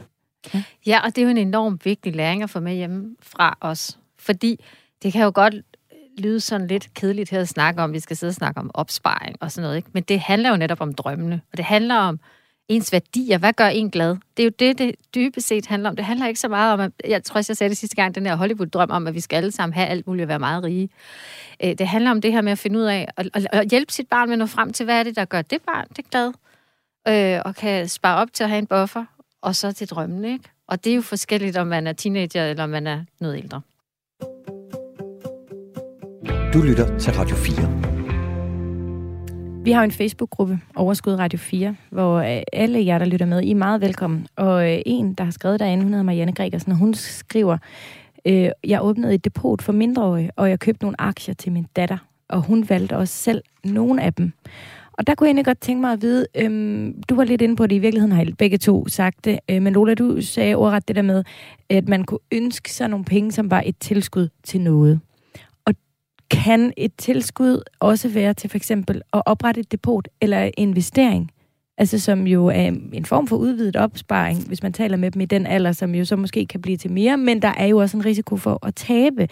Ja. 0.53 0.63
ja, 0.85 0.99
og 1.03 1.15
det 1.15 1.17
er 1.17 1.23
jo 1.23 1.29
en 1.29 1.37
enormt 1.37 1.85
vigtig 1.85 2.15
læring 2.15 2.43
at 2.43 2.49
få 2.49 2.59
med 2.59 2.75
hjemme 2.75 3.15
fra 3.21 3.57
os, 3.61 3.99
fordi 4.19 4.59
det 5.03 5.13
kan 5.13 5.23
jo 5.23 5.31
godt 5.35 5.55
lyde 6.17 6.39
sådan 6.39 6.67
lidt 6.67 6.93
kedeligt 6.93 7.29
her 7.29 7.41
at 7.41 7.47
snakke 7.47 7.81
om, 7.81 7.93
vi 7.93 7.99
skal 7.99 8.17
sidde 8.17 8.31
og 8.31 8.35
snakke 8.35 8.59
om 8.59 8.71
opsparing 8.73 9.35
og 9.39 9.51
sådan 9.51 9.63
noget, 9.63 9.77
ikke? 9.77 9.89
men 9.93 10.03
det 10.03 10.19
handler 10.19 10.49
jo 10.49 10.57
netop 10.57 10.81
om 10.81 10.93
drømmene, 10.93 11.41
og 11.51 11.57
det 11.57 11.65
handler 11.65 11.95
om 11.95 12.19
ens 12.67 12.91
værdier. 12.91 13.37
Hvad 13.37 13.53
gør 13.53 13.67
en 13.67 13.91
glad? 13.91 14.17
Det 14.37 14.43
er 14.43 14.47
jo 14.47 14.51
det, 14.59 14.77
det 14.77 14.95
dybest 15.15 15.47
set 15.47 15.65
handler 15.65 15.89
om. 15.89 15.95
Det 15.95 16.05
handler 16.05 16.27
ikke 16.27 16.39
så 16.39 16.47
meget 16.47 16.73
om, 16.73 16.79
at, 16.79 16.91
jeg 17.07 17.23
tror 17.23 17.37
også, 17.37 17.51
jeg 17.51 17.57
sagde 17.57 17.69
det 17.69 17.77
sidste 17.77 17.95
gang, 17.95 18.15
den 18.15 18.25
her 18.25 18.35
Hollywood-drøm 18.35 18.89
om, 18.91 19.07
at 19.07 19.13
vi 19.13 19.19
skal 19.19 19.37
alle 19.37 19.51
sammen 19.51 19.73
have 19.73 19.87
alt 19.87 20.07
muligt 20.07 20.23
og 20.23 20.29
være 20.29 20.39
meget 20.39 20.63
rige. 20.63 20.89
Øh, 21.63 21.77
det 21.77 21.87
handler 21.87 22.11
om 22.11 22.21
det 22.21 22.31
her 22.31 22.41
med 22.41 22.51
at 22.51 22.59
finde 22.59 22.79
ud 22.79 22.83
af, 22.83 23.07
at 23.33 23.69
hjælpe 23.69 23.93
sit 23.93 24.07
barn 24.07 24.27
med 24.27 24.33
at 24.33 24.39
nå 24.39 24.45
frem 24.45 24.73
til, 24.73 24.83
hvad 24.83 24.99
er 24.99 25.03
det, 25.03 25.15
der 25.15 25.25
gør 25.25 25.41
det 25.41 25.61
barn 25.61 25.87
det 25.95 26.09
glad, 26.09 26.33
øh, 27.07 27.41
og 27.45 27.55
kan 27.55 27.87
spare 27.87 28.17
op 28.17 28.33
til 28.33 28.43
at 28.43 28.49
have 28.49 28.59
en 28.59 28.67
buffer, 28.67 29.05
og 29.41 29.55
så 29.55 29.71
til 29.71 29.89
drømmen, 29.89 30.25
ikke? 30.25 30.49
Og 30.67 30.83
det 30.83 30.91
er 30.91 30.95
jo 30.95 31.01
forskelligt, 31.01 31.57
om 31.57 31.67
man 31.67 31.87
er 31.87 31.93
teenager, 31.93 32.45
eller 32.45 32.63
om 32.63 32.69
man 32.69 32.87
er 32.87 33.03
noget 33.19 33.37
ældre. 33.37 33.61
Du 36.55 36.61
lytter 36.61 36.97
til 36.97 37.13
Radio 37.13 37.35
4. 37.35 37.63
Vi 39.63 39.71
har 39.71 39.83
en 39.83 39.91
Facebook-gruppe, 39.91 40.59
Overskud 40.75 41.13
Radio 41.13 41.39
4, 41.39 41.75
hvor 41.89 42.17
øh, 42.17 42.41
alle 42.53 42.85
jer, 42.85 42.97
der 42.97 43.05
lytter 43.05 43.25
med, 43.25 43.41
I 43.41 43.51
er 43.51 43.55
meget 43.55 43.81
velkommen. 43.81 44.27
Og 44.35 44.73
øh, 44.73 44.81
en, 44.85 45.13
der 45.13 45.23
har 45.23 45.31
skrevet 45.31 45.59
derinde, 45.59 45.83
hun 45.83 45.93
hedder 45.93 46.03
Marianne 46.03 46.33
Gregersen, 46.33 46.71
og 46.71 46.77
hun 46.77 46.93
skriver, 46.93 47.57
øh, 48.25 48.49
jeg 48.63 48.83
åbnede 48.83 49.13
et 49.13 49.25
depot 49.25 49.61
for 49.61 49.73
mindreårige, 49.73 50.31
og 50.35 50.49
jeg 50.49 50.59
købte 50.59 50.83
nogle 50.83 51.01
aktier 51.01 51.33
til 51.33 51.51
min 51.51 51.67
datter, 51.75 51.97
og 52.29 52.41
hun 52.41 52.69
valgte 52.69 52.97
også 52.97 53.13
selv 53.13 53.41
nogle 53.63 54.01
af 54.01 54.13
dem. 54.13 54.33
Og 54.93 55.07
der 55.07 55.15
kunne 55.15 55.25
jeg 55.25 55.29
egentlig 55.29 55.45
godt 55.45 55.61
tænke 55.61 55.81
mig 55.81 55.91
at 55.91 56.01
vide, 56.01 56.25
øhm, 56.35 57.03
du 57.09 57.15
var 57.15 57.23
lidt 57.23 57.41
inde 57.41 57.55
på 57.55 57.67
det, 57.67 57.75
i 57.75 57.79
virkeligheden 57.79 58.11
har 58.11 58.23
I 58.23 58.33
begge 58.33 58.57
to 58.57 58.87
sagt 58.87 59.25
det, 59.25 59.39
øh, 59.49 59.61
men 59.61 59.73
Lola, 59.73 59.93
du 59.93 60.21
sagde 60.21 60.55
ordret 60.55 60.87
det 60.87 60.95
der 60.95 61.01
med, 61.01 61.23
at 61.69 61.87
man 61.87 62.03
kunne 62.03 62.19
ønske 62.31 62.71
sig 62.71 62.87
nogle 62.87 63.05
penge, 63.05 63.31
som 63.31 63.51
var 63.51 63.63
et 63.65 63.75
tilskud 63.79 64.29
til 64.43 64.61
noget. 64.61 64.99
Kan 66.29 66.73
et 66.77 66.91
tilskud 66.97 67.61
også 67.79 68.09
være 68.09 68.33
til 68.33 68.49
for 68.49 68.57
eksempel 68.57 69.01
at 69.13 69.21
oprette 69.25 69.61
et 69.61 69.71
depot 69.71 70.07
eller 70.21 70.51
investering? 70.57 71.31
Altså 71.77 71.99
som 71.99 72.27
jo 72.27 72.45
er 72.47 72.71
en 72.93 73.05
form 73.05 73.27
for 73.27 73.35
udvidet 73.35 73.75
opsparing, 73.75 74.47
hvis 74.47 74.63
man 74.63 74.73
taler 74.73 74.97
med 74.97 75.11
dem 75.11 75.21
i 75.21 75.25
den 75.25 75.45
alder, 75.47 75.71
som 75.71 75.95
jo 75.95 76.05
så 76.05 76.15
måske 76.15 76.45
kan 76.45 76.61
blive 76.61 76.77
til 76.77 76.91
mere, 76.91 77.17
men 77.17 77.41
der 77.41 77.47
er 77.57 77.65
jo 77.65 77.77
også 77.77 77.97
en 77.97 78.05
risiko 78.05 78.37
for 78.37 78.65
at 78.65 78.75
tabe. 78.75 79.27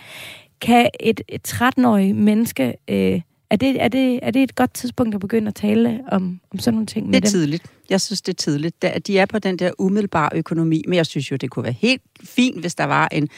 Kan 0.62 0.90
et, 1.00 1.22
et 1.28 1.54
13-årigt 1.54 2.14
menneske, 2.16 2.74
øh, 2.88 3.22
er, 3.50 3.56
det, 3.56 3.82
er, 3.84 3.88
det, 3.88 4.20
er 4.22 4.32
det 4.32 4.44
et 4.44 4.56
godt 4.56 4.74
tidspunkt 4.74 5.16
at 5.16 5.22
begynde 5.22 5.48
at 5.48 5.56
tale 5.56 6.00
om, 6.12 6.40
om 6.54 6.60
sådan 6.60 6.74
nogle 6.76 6.86
ting 6.86 7.06
med 7.06 7.14
Det 7.14 7.18
er 7.28 7.32
dem? 7.32 7.40
tidligt. 7.40 7.64
Jeg 7.90 8.02
synes, 8.02 8.22
det 8.22 8.34
er 8.34 8.38
tidligt. 8.38 8.86
De 9.08 9.18
er 9.18 9.26
på 9.26 9.40
den 9.40 9.60
der 9.60 9.72
umiddelbare 9.80 10.30
økonomi, 10.36 10.84
men 10.88 10.96
jeg 10.98 11.06
synes 11.06 11.32
jo, 11.32 11.36
det 11.36 11.50
kunne 11.50 11.64
være 11.64 11.76
helt 11.80 12.02
fint, 12.24 12.60
hvis 12.60 12.76
der 12.76 12.84
var 12.84 13.08
en 13.12 13.30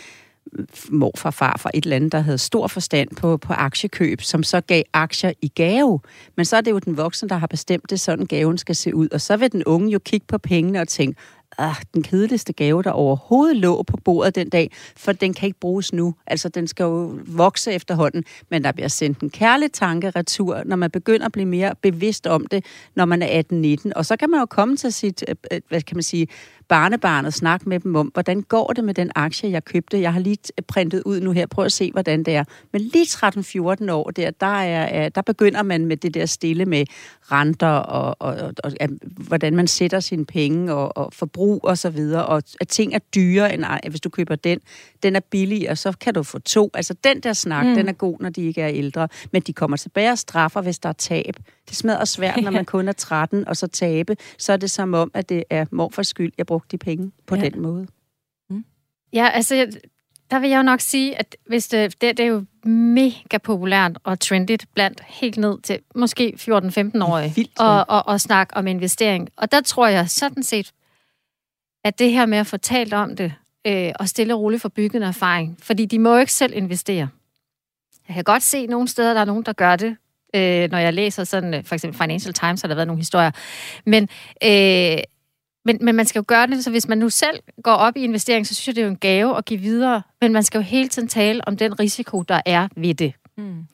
morfar, 0.90 1.32
far 1.32 1.58
fra 1.60 1.70
et 1.74 1.84
eller 1.84 1.96
andet, 1.96 2.12
der 2.12 2.20
havde 2.20 2.38
stor 2.38 2.68
forstand 2.68 3.10
på, 3.16 3.38
på 3.38 3.54
aktiekøb, 3.54 4.22
som 4.22 4.44
så 4.44 4.62
gav 4.62 4.84
aktier 4.94 5.34
i 5.42 5.48
gave. 5.48 6.00
Men 6.36 6.46
så 6.46 6.58
er 6.58 6.62
det 6.62 6.72
jo 6.72 6.80
den 6.80 6.98
voksne, 6.98 7.30
der 7.30 7.36
har 7.36 7.48
bestemt 7.48 7.90
det, 7.90 8.00
sådan 8.00 8.26
gaven 8.26 8.58
skal 8.58 8.76
se 8.76 8.96
ud. 8.96 9.08
Og 9.12 9.22
så 9.22 9.38
vil 9.38 9.52
den 9.52 9.64
unge 9.64 9.90
jo 9.90 10.00
kigge 10.00 10.26
på 10.28 10.38
pengene 10.38 10.82
og 10.82 10.88
tænke, 10.88 11.20
ah, 11.58 11.76
den 11.94 12.04
kedeligste 12.04 12.54
gave, 12.54 12.84
der 12.84 12.92
overhovedet 12.92 13.58
lå 13.58 13.84
på 13.84 13.98
bordet 13.98 14.36
den 14.36 14.50
dag, 14.50 14.72
for 14.98 15.12
den 15.12 15.34
kan 15.34 15.48
ikke 15.48 15.60
bruges 15.60 15.94
nu. 15.94 16.16
Altså, 16.28 16.50
den 16.50 16.68
skal 16.68 16.84
jo 16.84 17.20
vokse 17.28 17.72
efterhånden, 17.72 18.24
men 18.52 18.64
der 18.64 18.72
bliver 18.72 18.88
sendt 18.88 19.20
en 19.20 19.30
kærlig 19.30 19.72
tanke 19.72 20.10
retur, 20.10 20.64
når 20.66 20.76
man 20.76 20.92
begynder 20.92 21.26
at 21.26 21.32
blive 21.32 21.46
mere 21.46 21.76
bevidst 21.82 22.28
om 22.28 22.48
det, 22.48 22.66
når 22.96 23.06
man 23.06 23.22
er 23.22 23.44
18-19. 23.86 23.92
Og 23.96 24.06
så 24.06 24.18
kan 24.18 24.30
man 24.30 24.40
jo 24.40 24.46
komme 24.46 24.78
til 24.78 24.94
sit, 24.94 25.24
øh, 25.28 25.36
øh, 25.52 25.62
hvad 25.70 25.82
kan 25.82 25.98
man 25.98 26.04
sige, 26.04 26.28
barnebarnet 26.68 27.34
snakke 27.34 27.70
med 27.70 27.80
dem 27.80 27.96
om, 27.96 28.08
hvordan 28.08 28.42
går 28.42 28.68
det 28.68 28.84
med 28.84 28.94
den 28.94 29.12
aktie, 29.16 29.52
jeg 29.52 29.66
købte. 29.66 30.02
Jeg 30.02 30.14
har 30.14 30.20
lige 30.20 30.38
printet 30.68 31.04
ud 31.06 31.20
nu 31.20 31.32
her. 31.32 31.48
Prøv 31.48 31.66
at 31.66 31.72
se, 31.72 31.92
hvordan 31.92 32.24
det 32.24 32.36
er. 32.36 32.44
Men 32.74 32.82
lige 32.82 33.06
13-14 33.06 33.92
år, 33.92 34.12
der, 34.12 34.32
der, 34.32 34.48
er, 34.48 35.10
der 35.10 35.22
begynder 35.22 35.64
man 35.64 35.86
med 35.86 35.98
det 35.98 36.14
der 36.14 36.26
stille 36.26 36.66
med 36.66 36.86
renter 37.22 37.68
og, 37.68 38.16
og, 38.20 38.54
og, 38.64 38.72
og 38.80 38.90
hvordan 39.04 39.56
man 39.56 39.68
sætter 39.68 40.00
sine 40.00 40.26
penge 40.26 40.74
og, 40.74 40.98
og 40.98 41.14
forbrug 41.14 41.60
og 41.64 41.78
så 41.78 41.90
videre. 41.90 42.26
Og 42.26 42.44
at 42.60 42.68
ting 42.68 42.94
er 42.94 43.00
dyre, 43.00 43.54
end 43.54 43.66
hvis 43.90 44.02
du 44.02 44.10
køber 44.10 44.36
den. 44.36 44.60
Den 45.06 45.16
er 45.16 45.20
billig, 45.20 45.70
og 45.70 45.78
så 45.78 45.92
kan 45.92 46.14
du 46.14 46.24
få 46.24 46.40
to. 46.40 46.72
Altså 46.74 46.94
den 46.94 47.20
der 47.20 47.34
snak, 47.34 47.66
mm. 47.66 47.76
den 47.76 47.90
er 47.90 47.94
god, 47.94 48.18
når 48.20 48.30
de 48.30 48.42
ikke 48.42 48.62
er 48.62 48.70
ældre. 48.70 49.08
Men 49.32 49.42
de 49.42 49.54
kommer 49.54 49.78
tilbage 49.78 50.12
og 50.12 50.18
straffer, 50.18 50.62
hvis 50.62 50.80
der 50.80 50.90
er 50.90 50.94
tab. 50.94 51.36
Det 51.70 51.78
smadrer 51.78 52.06
svært, 52.06 52.42
når 52.44 52.52
man 52.60 52.66
kun 52.66 52.88
er 52.88 52.92
13, 52.92 53.48
og 53.48 53.58
så 53.58 53.68
tabe. 53.68 54.18
Så 54.38 54.54
er 54.54 54.58
det 54.58 54.72
som 54.72 54.94
om, 54.94 55.12
at 55.14 55.30
det 55.30 55.44
er 55.50 55.66
morfars 55.72 56.08
skyld, 56.08 56.32
jeg 56.38 56.46
brugt 56.46 56.72
de 56.72 56.78
penge 56.78 57.12
på 57.28 57.36
ja. 57.36 57.42
den 57.42 57.62
måde. 57.62 57.88
Mm. 58.50 58.66
Ja, 59.14 59.30
altså, 59.34 59.68
der 60.32 60.40
vil 60.40 60.50
jeg 60.50 60.58
jo 60.58 60.64
nok 60.64 60.80
sige, 60.80 61.20
at 61.20 61.36
hvis 61.48 61.68
det, 61.68 62.02
det, 62.02 62.18
det 62.18 62.26
er 62.26 62.30
jo 62.30 62.46
mega 62.70 63.38
populært 63.38 63.98
og 64.04 64.20
trendigt 64.20 64.66
blandt 64.74 65.02
helt 65.08 65.38
ned 65.38 65.62
til 65.62 65.80
måske 65.96 66.34
14-15-årige 66.40 67.48
og, 67.60 67.86
og, 67.88 68.08
og 68.08 68.22
snakke 68.22 68.58
om 68.58 68.68
investering. 68.68 69.30
Og 69.36 69.52
der 69.52 69.62
tror 69.62 69.88
jeg 69.88 70.10
sådan 70.10 70.44
set, 70.44 70.72
at 71.84 72.00
det 72.00 72.12
her 72.12 72.26
med 72.26 72.38
at 72.38 72.48
få 72.48 72.58
talt 72.58 72.94
om 72.94 73.16
det, 73.16 73.34
øh, 73.68 73.92
og 74.00 74.10
stille 74.10 74.34
og 74.34 74.40
roligt 74.40 74.62
få 74.62 74.70
bygget 74.70 74.96
en 74.96 75.08
erfaring, 75.08 75.58
fordi 75.62 75.86
de 75.86 76.00
må 76.00 76.14
jo 76.14 76.20
ikke 76.20 76.34
selv 76.34 76.54
investere. 76.56 77.08
Jeg 78.08 78.16
kan 78.16 78.24
godt 78.24 78.44
se 78.44 78.68
nogle 78.68 78.88
steder, 78.88 79.14
der 79.14 79.22
er 79.22 79.26
nogen, 79.26 79.44
der 79.44 79.54
gør 79.54 79.76
det, 79.76 79.98
øh, 80.36 80.72
når 80.72 80.78
jeg 80.78 80.94
læser 80.94 81.24
sådan, 81.24 81.54
øh, 81.54 81.64
for 81.64 81.76
eksempel 81.76 81.98
Financial 81.98 82.34
Times, 82.34 82.62
har 82.62 82.68
der 82.68 82.76
været 82.76 82.88
nogle 82.88 83.00
historier. 83.00 83.32
Men 83.86 84.10
øh, 84.44 85.04
men, 85.66 85.78
men 85.82 85.96
man 85.96 86.06
skal 86.06 86.20
jo 86.20 86.26
gøre 86.28 86.48
det, 86.48 86.64
så 86.64 86.70
hvis 86.70 86.88
man 86.88 86.98
nu 86.98 87.10
selv 87.10 87.40
går 87.64 87.72
op 87.72 87.98
i 87.98 88.04
investering, 88.04 88.48
så 88.48 88.56
synes 88.56 88.68
jeg, 88.68 88.76
det 88.76 88.82
er 88.82 88.86
jo 88.86 88.92
en 88.92 88.98
gave 88.98 89.38
at 89.38 89.46
give 89.46 89.60
videre. 89.60 90.02
Men 90.22 90.34
man 90.34 90.44
skal 90.44 90.58
jo 90.58 90.64
hele 90.64 90.90
tiden 90.90 91.08
tale 91.08 91.48
om 91.48 91.58
den 91.58 91.80
risiko, 91.80 92.22
der 92.22 92.42
er 92.46 92.68
ved 92.76 92.94
det. 92.94 93.14
Mm. 93.38 93.66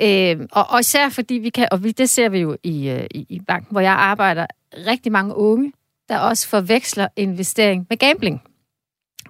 Øh, 0.00 0.46
og, 0.52 0.66
og 0.70 0.80
især 0.80 1.08
fordi 1.08 1.34
vi 1.34 1.50
kan, 1.50 1.68
og 1.70 1.84
vi, 1.84 1.92
det 1.92 2.10
ser 2.10 2.28
vi 2.28 2.38
jo 2.38 2.56
i, 2.62 2.88
øh, 2.88 3.06
i, 3.10 3.26
i 3.28 3.40
banken, 3.48 3.68
hvor 3.70 3.80
jeg 3.80 3.92
arbejder, 3.92 4.46
rigtig 4.86 5.12
mange 5.12 5.34
unge, 5.34 5.72
der 6.08 6.18
også 6.18 6.48
forveksler 6.48 7.08
investering 7.16 7.86
med 7.90 7.96
gambling. 7.96 8.42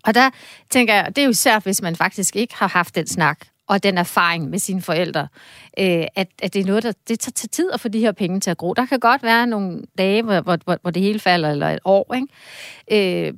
Og 0.05 0.15
der 0.15 0.31
tænker 0.71 0.95
jeg, 0.95 1.07
det 1.07 1.19
er 1.19 1.25
jo 1.25 1.31
især, 1.31 1.59
hvis 1.59 1.83
man 1.83 1.97
faktisk 1.97 2.37
ikke 2.37 2.55
har 2.57 2.69
haft 2.69 2.95
den 2.95 3.07
snak 3.07 3.39
og 3.69 3.83
den 3.83 3.99
erfaring 3.99 4.51
med 4.51 4.59
sine 4.59 4.83
forældre, 4.83 5.29
øh, 5.79 6.07
at, 6.17 6.29
at 6.43 6.55
det 6.55 6.61
er 6.61 6.65
noget, 6.65 6.83
der 6.83 6.93
det 7.09 7.21
tager 7.21 7.49
tid 7.53 7.71
at 7.73 7.81
få 7.81 7.89
de 7.89 8.01
her 8.01 8.13
penge 8.13 8.41
til 8.41 8.51
at 8.51 8.59
gro. 8.59 8.75
Der 8.75 8.87
kan 8.87 9.01
godt 9.01 9.23
være 9.23 9.47
nogle 9.47 9.83
dage, 9.99 10.23
hvor, 10.23 10.41
hvor, 10.41 10.79
hvor 10.83 10.91
det 10.91 11.03
hele 11.03 11.19
falder, 11.19 11.51
eller 11.51 11.71
et 11.71 11.79
år. 11.85 12.15
Ikke? 12.15 13.27
Øh, 13.27 13.35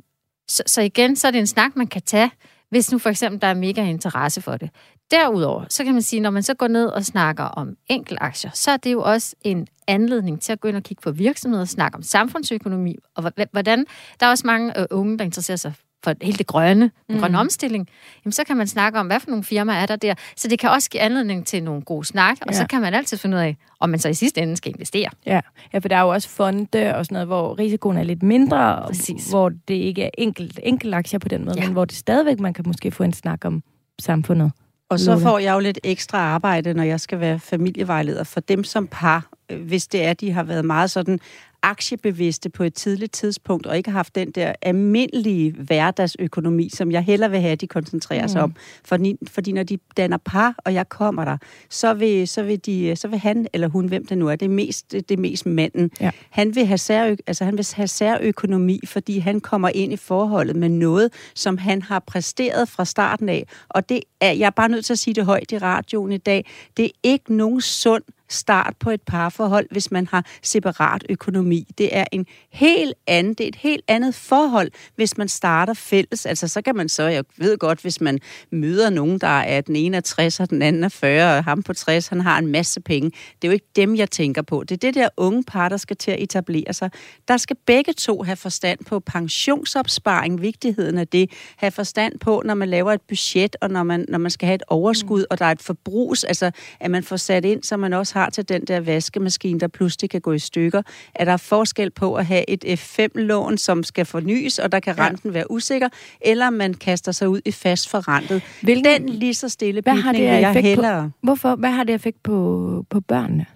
så, 0.48 0.62
så 0.66 0.80
igen, 0.80 1.16
så 1.16 1.26
er 1.26 1.30
det 1.30 1.38
en 1.38 1.46
snak, 1.46 1.76
man 1.76 1.86
kan 1.86 2.02
tage, 2.02 2.30
hvis 2.70 2.92
nu 2.92 2.98
for 2.98 3.10
eksempel 3.10 3.40
der 3.40 3.46
er 3.46 3.54
mega 3.54 3.84
interesse 3.84 4.40
for 4.40 4.56
det. 4.56 4.70
Derudover, 5.10 5.64
så 5.68 5.84
kan 5.84 5.92
man 5.92 6.02
sige, 6.02 6.20
når 6.20 6.30
man 6.30 6.42
så 6.42 6.54
går 6.54 6.68
ned 6.68 6.86
og 6.86 7.04
snakker 7.04 7.44
om 7.44 7.76
enkeltaktier, 7.88 8.50
så 8.54 8.70
er 8.70 8.76
det 8.76 8.92
jo 8.92 9.02
også 9.02 9.36
en 9.42 9.66
anledning 9.86 10.42
til 10.42 10.52
at 10.52 10.60
gå 10.60 10.68
ind 10.68 10.76
og 10.76 10.82
kigge 10.82 11.00
på 11.00 11.10
virksomheder, 11.10 11.64
snakke 11.64 11.96
om 11.96 12.02
samfundsøkonomi, 12.02 12.96
og 13.14 13.32
hvordan, 13.52 13.86
der 14.20 14.26
er 14.26 14.30
også 14.30 14.46
mange 14.46 14.80
øh, 14.80 14.86
unge, 14.90 15.18
der 15.18 15.24
interesserer 15.24 15.56
sig 15.56 15.72
for 16.04 16.14
hele 16.22 16.38
det 16.38 16.46
grønne, 16.46 16.90
den 17.08 17.18
grønne 17.18 17.36
mm. 17.36 17.40
omstilling, 17.40 17.88
jamen 18.24 18.32
så 18.32 18.44
kan 18.44 18.56
man 18.56 18.66
snakke 18.66 18.98
om, 18.98 19.06
hvad 19.06 19.20
for 19.20 19.30
nogle 19.30 19.44
firmaer 19.44 19.76
er 19.76 19.86
der 19.86 19.96
der. 19.96 20.14
Så 20.36 20.48
det 20.48 20.58
kan 20.58 20.70
også 20.70 20.90
give 20.90 21.00
anledning 21.00 21.46
til 21.46 21.62
nogle 21.62 21.82
gode 21.82 22.04
snak, 22.04 22.36
og 22.40 22.52
ja. 22.52 22.58
så 22.58 22.66
kan 22.66 22.80
man 22.80 22.94
altid 22.94 23.16
finde 23.16 23.36
ud 23.36 23.42
af, 23.42 23.56
om 23.80 23.90
man 23.90 23.98
så 23.98 24.08
i 24.08 24.14
sidste 24.14 24.40
ende 24.40 24.56
skal 24.56 24.72
investere. 24.72 25.10
Ja, 25.26 25.40
ja 25.72 25.78
for 25.78 25.88
der 25.88 25.96
er 25.96 26.00
jo 26.00 26.08
også 26.08 26.28
fonde 26.28 26.94
og 26.96 27.04
sådan 27.04 27.14
noget, 27.14 27.26
hvor 27.26 27.58
risikoen 27.58 27.96
er 27.96 28.02
lidt 28.02 28.22
mindre, 28.22 28.82
Præcis. 28.86 29.30
hvor 29.30 29.48
det 29.68 29.74
ikke 29.74 30.02
er 30.02 30.10
enkelt, 30.18 30.60
enkelt 30.62 30.94
aktier 30.94 31.18
på 31.18 31.28
den 31.28 31.44
måde, 31.44 31.56
ja. 31.58 31.64
men 31.64 31.72
hvor 31.72 31.84
det 31.84 31.96
stadigvæk, 31.96 32.40
man 32.40 32.54
kan 32.54 32.64
måske 32.66 32.90
få 32.90 33.02
en 33.02 33.12
snak 33.12 33.44
om 33.44 33.62
samfundet. 34.00 34.52
Og 34.90 35.00
så 35.00 35.18
får 35.18 35.38
jeg 35.38 35.54
jo 35.54 35.58
lidt 35.58 35.78
ekstra 35.84 36.18
arbejde, 36.18 36.74
når 36.74 36.82
jeg 36.82 37.00
skal 37.00 37.20
være 37.20 37.38
familievejleder 37.38 38.24
for 38.24 38.40
dem 38.40 38.64
som 38.64 38.86
par, 38.86 39.28
øh, 39.50 39.62
hvis 39.62 39.86
det 39.86 40.04
er, 40.04 40.12
de 40.12 40.32
har 40.32 40.42
været 40.42 40.64
meget 40.64 40.90
sådan 40.90 41.20
aktiebevidste 41.62 42.50
på 42.50 42.62
et 42.62 42.74
tidligt 42.74 43.12
tidspunkt, 43.12 43.66
og 43.66 43.76
ikke 43.76 43.90
har 43.90 43.98
haft 43.98 44.14
den 44.14 44.30
der 44.30 44.52
almindelige 44.62 45.52
hverdagsøkonomi, 45.52 46.68
som 46.68 46.92
jeg 46.92 47.02
heller 47.02 47.28
vil 47.28 47.40
have, 47.40 47.52
at 47.52 47.60
de 47.60 47.66
koncentrerer 47.66 48.22
mm. 48.22 48.28
sig 48.28 48.42
om. 48.42 48.54
Fordi, 48.84 49.16
fordi 49.28 49.52
når 49.52 49.62
de 49.62 49.78
danner 49.96 50.16
par, 50.16 50.54
og 50.64 50.74
jeg 50.74 50.88
kommer 50.88 51.24
der, 51.24 51.36
så 51.68 51.94
vil, 51.94 52.28
så 52.28 52.42
vil, 52.42 52.66
de, 52.66 52.96
så 52.96 53.08
vil 53.08 53.18
han 53.18 53.46
eller 53.52 53.68
hun, 53.68 53.86
hvem 53.86 54.06
det 54.06 54.18
nu 54.18 54.28
er, 54.28 54.36
det 54.36 54.46
er 54.46 54.50
mest, 54.50 54.92
det 54.92 55.10
er 55.10 55.16
mest 55.16 55.46
manden, 55.46 55.90
ja. 56.00 56.10
han, 56.30 56.54
vil 56.54 56.66
have 56.66 56.78
særø, 56.78 57.16
altså 57.26 57.44
han 57.44 57.56
vil 57.56 57.66
have 57.74 57.88
særøkonomi, 57.88 58.80
fordi 58.86 59.18
han 59.18 59.40
kommer 59.40 59.68
ind 59.74 59.92
i 59.92 59.96
forholdet 59.96 60.56
med 60.56 60.68
noget, 60.68 61.12
som 61.34 61.58
han 61.58 61.82
har 61.82 61.98
præsteret 61.98 62.68
fra 62.68 62.84
starten 62.84 63.28
af. 63.28 63.46
Og 63.68 63.88
det 63.88 64.00
er, 64.20 64.32
jeg 64.32 64.46
er 64.46 64.50
bare 64.50 64.68
nødt 64.68 64.84
til 64.84 64.92
at 64.92 64.98
sige 64.98 65.14
det 65.14 65.24
højt 65.24 65.52
i 65.52 65.58
radioen 65.58 66.12
i 66.12 66.18
dag, 66.18 66.46
det 66.76 66.84
er 66.84 66.90
ikke 67.02 67.34
nogen 67.34 67.60
sund 67.60 68.02
start 68.32 68.74
på 68.80 68.90
et 68.90 69.02
parforhold, 69.02 69.66
hvis 69.70 69.90
man 69.90 70.06
har 70.06 70.26
separat 70.42 71.06
økonomi. 71.08 71.66
Det 71.78 71.96
er 71.96 72.04
en 72.12 72.26
helt 72.50 72.94
anden, 73.06 73.34
det 73.34 73.44
er 73.44 73.48
et 73.48 73.56
helt 73.56 73.84
andet 73.88 74.14
forhold, 74.14 74.70
hvis 74.96 75.18
man 75.18 75.28
starter 75.28 75.74
fælles. 75.74 76.26
Altså 76.26 76.48
så 76.48 76.62
kan 76.62 76.76
man 76.76 76.88
så, 76.88 77.02
jeg 77.02 77.24
ved 77.36 77.58
godt, 77.58 77.80
hvis 77.80 78.00
man 78.00 78.18
møder 78.52 78.90
nogen, 78.90 79.18
der 79.18 79.26
er 79.26 79.60
den 79.60 79.76
ene 79.76 79.96
er 79.96 80.00
60 80.00 80.40
og 80.40 80.50
den 80.50 80.62
anden 80.62 80.84
er 80.84 80.88
40, 80.88 81.36
og 81.38 81.44
ham 81.44 81.62
på 81.62 81.72
60, 81.72 82.08
han 82.08 82.20
har 82.20 82.38
en 82.38 82.46
masse 82.46 82.80
penge. 82.80 83.10
Det 83.10 83.48
er 83.48 83.48
jo 83.48 83.52
ikke 83.52 83.70
dem, 83.76 83.96
jeg 83.96 84.10
tænker 84.10 84.42
på. 84.42 84.64
Det 84.64 84.70
er 84.70 84.78
det 84.78 84.94
der 84.94 85.08
unge 85.16 85.44
par, 85.44 85.68
der 85.68 85.76
skal 85.76 85.96
til 85.96 86.10
at 86.10 86.22
etablere 86.22 86.72
sig. 86.72 86.90
Der 87.28 87.36
skal 87.36 87.56
begge 87.66 87.92
to 87.92 88.22
have 88.22 88.36
forstand 88.36 88.78
på 88.86 89.00
pensionsopsparing, 89.00 90.42
vigtigheden 90.42 90.98
af 90.98 91.08
det, 91.08 91.30
have 91.56 91.70
forstand 91.70 92.18
på, 92.18 92.42
når 92.44 92.54
man 92.54 92.68
laver 92.68 92.92
et 92.92 93.00
budget, 93.08 93.56
og 93.60 93.70
når 93.70 93.82
man, 93.82 94.04
når 94.08 94.18
man 94.18 94.30
skal 94.30 94.46
have 94.46 94.54
et 94.54 94.62
overskud, 94.68 95.20
mm. 95.20 95.26
og 95.30 95.38
der 95.38 95.44
er 95.44 95.52
et 95.52 95.62
forbrugs, 95.62 96.24
altså 96.24 96.50
at 96.80 96.90
man 96.90 97.02
får 97.02 97.16
sat 97.16 97.44
ind, 97.44 97.62
så 97.62 97.76
man 97.76 97.92
også 97.92 98.14
har 98.18 98.19
til 98.28 98.48
den 98.48 98.64
der 98.64 98.80
vaskemaskine, 98.80 99.60
der 99.60 99.68
pludselig 99.68 100.10
kan 100.10 100.20
gå 100.20 100.32
i 100.32 100.38
stykker. 100.38 100.82
Er 101.14 101.24
der 101.24 101.36
forskel 101.36 101.90
på 101.90 102.14
at 102.14 102.26
have 102.26 102.50
et 102.50 102.64
F5-lån, 102.64 103.58
som 103.58 103.82
skal 103.82 104.04
fornyes, 104.04 104.58
og 104.58 104.72
der 104.72 104.80
kan 104.80 104.94
ja. 104.96 105.06
renten 105.06 105.34
være 105.34 105.50
usikker, 105.50 105.88
eller 106.20 106.50
man 106.50 106.74
kaster 106.74 107.12
sig 107.12 107.28
ud 107.28 107.40
i 107.44 107.52
fast 107.52 107.88
forrentet. 107.88 108.42
Hvilken, 108.62 108.84
den 108.84 109.08
lige 109.08 109.34
så 109.34 109.48
stille 109.48 109.82
bygning 109.82 110.02
har 110.02 110.12
det 110.12 110.24
jeg 110.24 110.52
hellere. 110.52 111.04
På, 111.04 111.26
hvorfor? 111.26 111.54
Hvad 111.54 111.70
har 111.70 111.84
det 111.84 111.94
effekt 111.94 112.22
på, 112.22 112.84
på 112.90 113.00
børnene? 113.00 113.46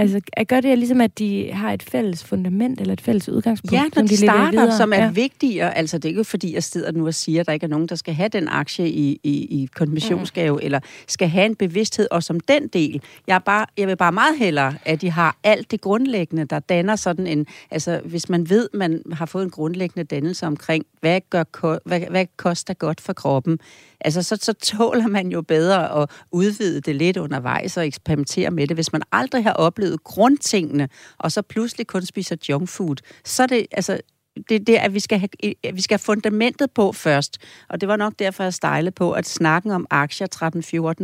Altså, 0.00 0.20
gør 0.48 0.60
det 0.60 0.78
ligesom, 0.78 1.00
at 1.00 1.18
de 1.18 1.52
har 1.52 1.72
et 1.72 1.82
fælles 1.82 2.24
fundament 2.24 2.80
eller 2.80 2.92
et 2.92 3.00
fælles 3.00 3.28
udgangspunkt, 3.28 3.72
ja, 3.72 3.84
som 3.94 4.02
de, 4.02 4.08
de 4.08 4.16
starter, 4.16 4.50
videre? 4.50 4.76
som 4.76 4.92
er 4.92 4.96
ja. 4.96 5.10
vigtigere. 5.10 5.78
Altså, 5.78 5.98
det 5.98 6.04
er 6.04 6.08
ikke 6.08 6.24
fordi, 6.24 6.54
jeg 6.54 6.62
sidder 6.62 6.92
nu 6.92 7.06
og 7.06 7.14
siger, 7.14 7.40
at 7.40 7.46
der 7.46 7.52
ikke 7.52 7.64
er 7.64 7.68
nogen, 7.68 7.86
der 7.86 7.94
skal 7.94 8.14
have 8.14 8.28
den 8.28 8.48
aktie 8.48 8.88
i, 8.88 9.20
i, 9.22 9.32
i 9.32 9.68
konfirmationsgave, 9.74 10.56
mm. 10.56 10.60
eller 10.62 10.80
skal 11.08 11.28
have 11.28 11.46
en 11.46 11.54
bevidsthed 11.54 12.08
også 12.10 12.32
om 12.32 12.40
den 12.40 12.68
del. 12.68 13.02
Jeg, 13.26 13.34
er 13.34 13.38
bare, 13.38 13.66
jeg 13.78 13.88
vil 13.88 13.96
bare 13.96 14.12
meget 14.12 14.38
hellere, 14.38 14.74
at 14.84 15.00
de 15.00 15.10
har 15.10 15.36
alt 15.44 15.70
det 15.70 15.80
grundlæggende, 15.80 16.44
der 16.44 16.58
danner 16.58 16.96
sådan 16.96 17.26
en... 17.26 17.46
Altså, 17.70 18.00
hvis 18.04 18.28
man 18.28 18.50
ved, 18.50 18.68
man 18.74 19.02
har 19.12 19.26
fået 19.26 19.44
en 19.44 19.50
grundlæggende 19.50 20.04
dannelse 20.04 20.46
omkring, 20.46 20.84
hvad, 21.00 21.20
gør, 21.30 21.78
hvad, 21.88 22.00
hvad 22.10 22.26
koster 22.36 22.74
godt 22.74 23.00
for 23.00 23.12
kroppen, 23.12 23.58
altså 24.00 24.22
så, 24.22 24.36
så 24.36 24.52
tåler 24.52 25.06
man 25.06 25.28
jo 25.28 25.42
bedre 25.42 26.02
at 26.02 26.10
udvide 26.32 26.80
det 26.80 26.96
lidt 26.96 27.16
undervejs 27.16 27.76
og 27.76 27.86
eksperimentere 27.86 28.50
med 28.50 28.66
det. 28.66 28.76
Hvis 28.76 28.92
man 28.92 29.02
aldrig 29.12 29.44
har 29.44 29.52
oplevet 29.52 30.04
grundtingene, 30.04 30.88
og 31.18 31.32
så 31.32 31.42
pludselig 31.42 31.86
kun 31.86 32.02
spiser 32.06 32.36
junk 32.48 32.68
food, 32.68 32.96
så 33.24 33.42
er 33.42 33.46
det, 33.46 33.66
altså, 33.72 34.00
det 34.48 34.54
er 34.54 34.64
det, 34.64 34.76
at 34.76 34.94
vi 34.94 35.00
skal, 35.00 35.18
have, 35.18 35.54
vi 35.74 35.80
skal 35.80 35.94
have 35.94 36.04
fundamentet 36.04 36.70
på 36.70 36.92
først. 36.92 37.38
Og 37.68 37.80
det 37.80 37.88
var 37.88 37.96
nok 37.96 38.12
derfor, 38.18 38.42
jeg 38.42 38.54
stejlede 38.54 38.90
på, 38.90 39.12
at 39.12 39.26
snakken 39.26 39.70
om 39.70 39.86
aktier 39.90 40.26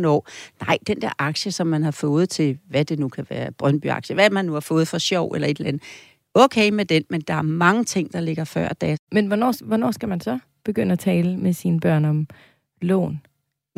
13-14 0.01 0.07
år, 0.07 0.27
nej, 0.65 0.77
den 0.87 1.01
der 1.01 1.09
aktie, 1.19 1.51
som 1.51 1.67
man 1.67 1.83
har 1.83 1.91
fået 1.91 2.29
til, 2.29 2.57
hvad 2.69 2.85
det 2.85 2.99
nu 2.99 3.09
kan 3.09 3.25
være, 3.29 3.51
Brøndby-aktie, 3.51 4.13
hvad 4.13 4.29
man 4.29 4.45
nu 4.45 4.53
har 4.53 4.59
fået 4.59 4.87
for 4.87 4.97
sjov 4.97 5.31
eller 5.31 5.47
et 5.47 5.57
eller 5.57 5.67
andet, 5.67 5.83
okay 6.33 6.69
med 6.69 6.85
den, 6.85 7.03
men 7.09 7.21
der 7.21 7.33
er 7.33 7.41
mange 7.41 7.83
ting, 7.83 8.13
der 8.13 8.19
ligger 8.19 8.43
før 8.43 8.67
da. 8.67 8.97
Men 9.11 9.27
hvornår, 9.27 9.65
hvornår 9.65 9.91
skal 9.91 10.09
man 10.09 10.21
så 10.21 10.39
begynde 10.65 10.93
at 10.93 10.99
tale 10.99 11.37
med 11.37 11.53
sine 11.53 11.79
børn 11.79 12.05
om 12.05 12.27
lån? 12.79 13.19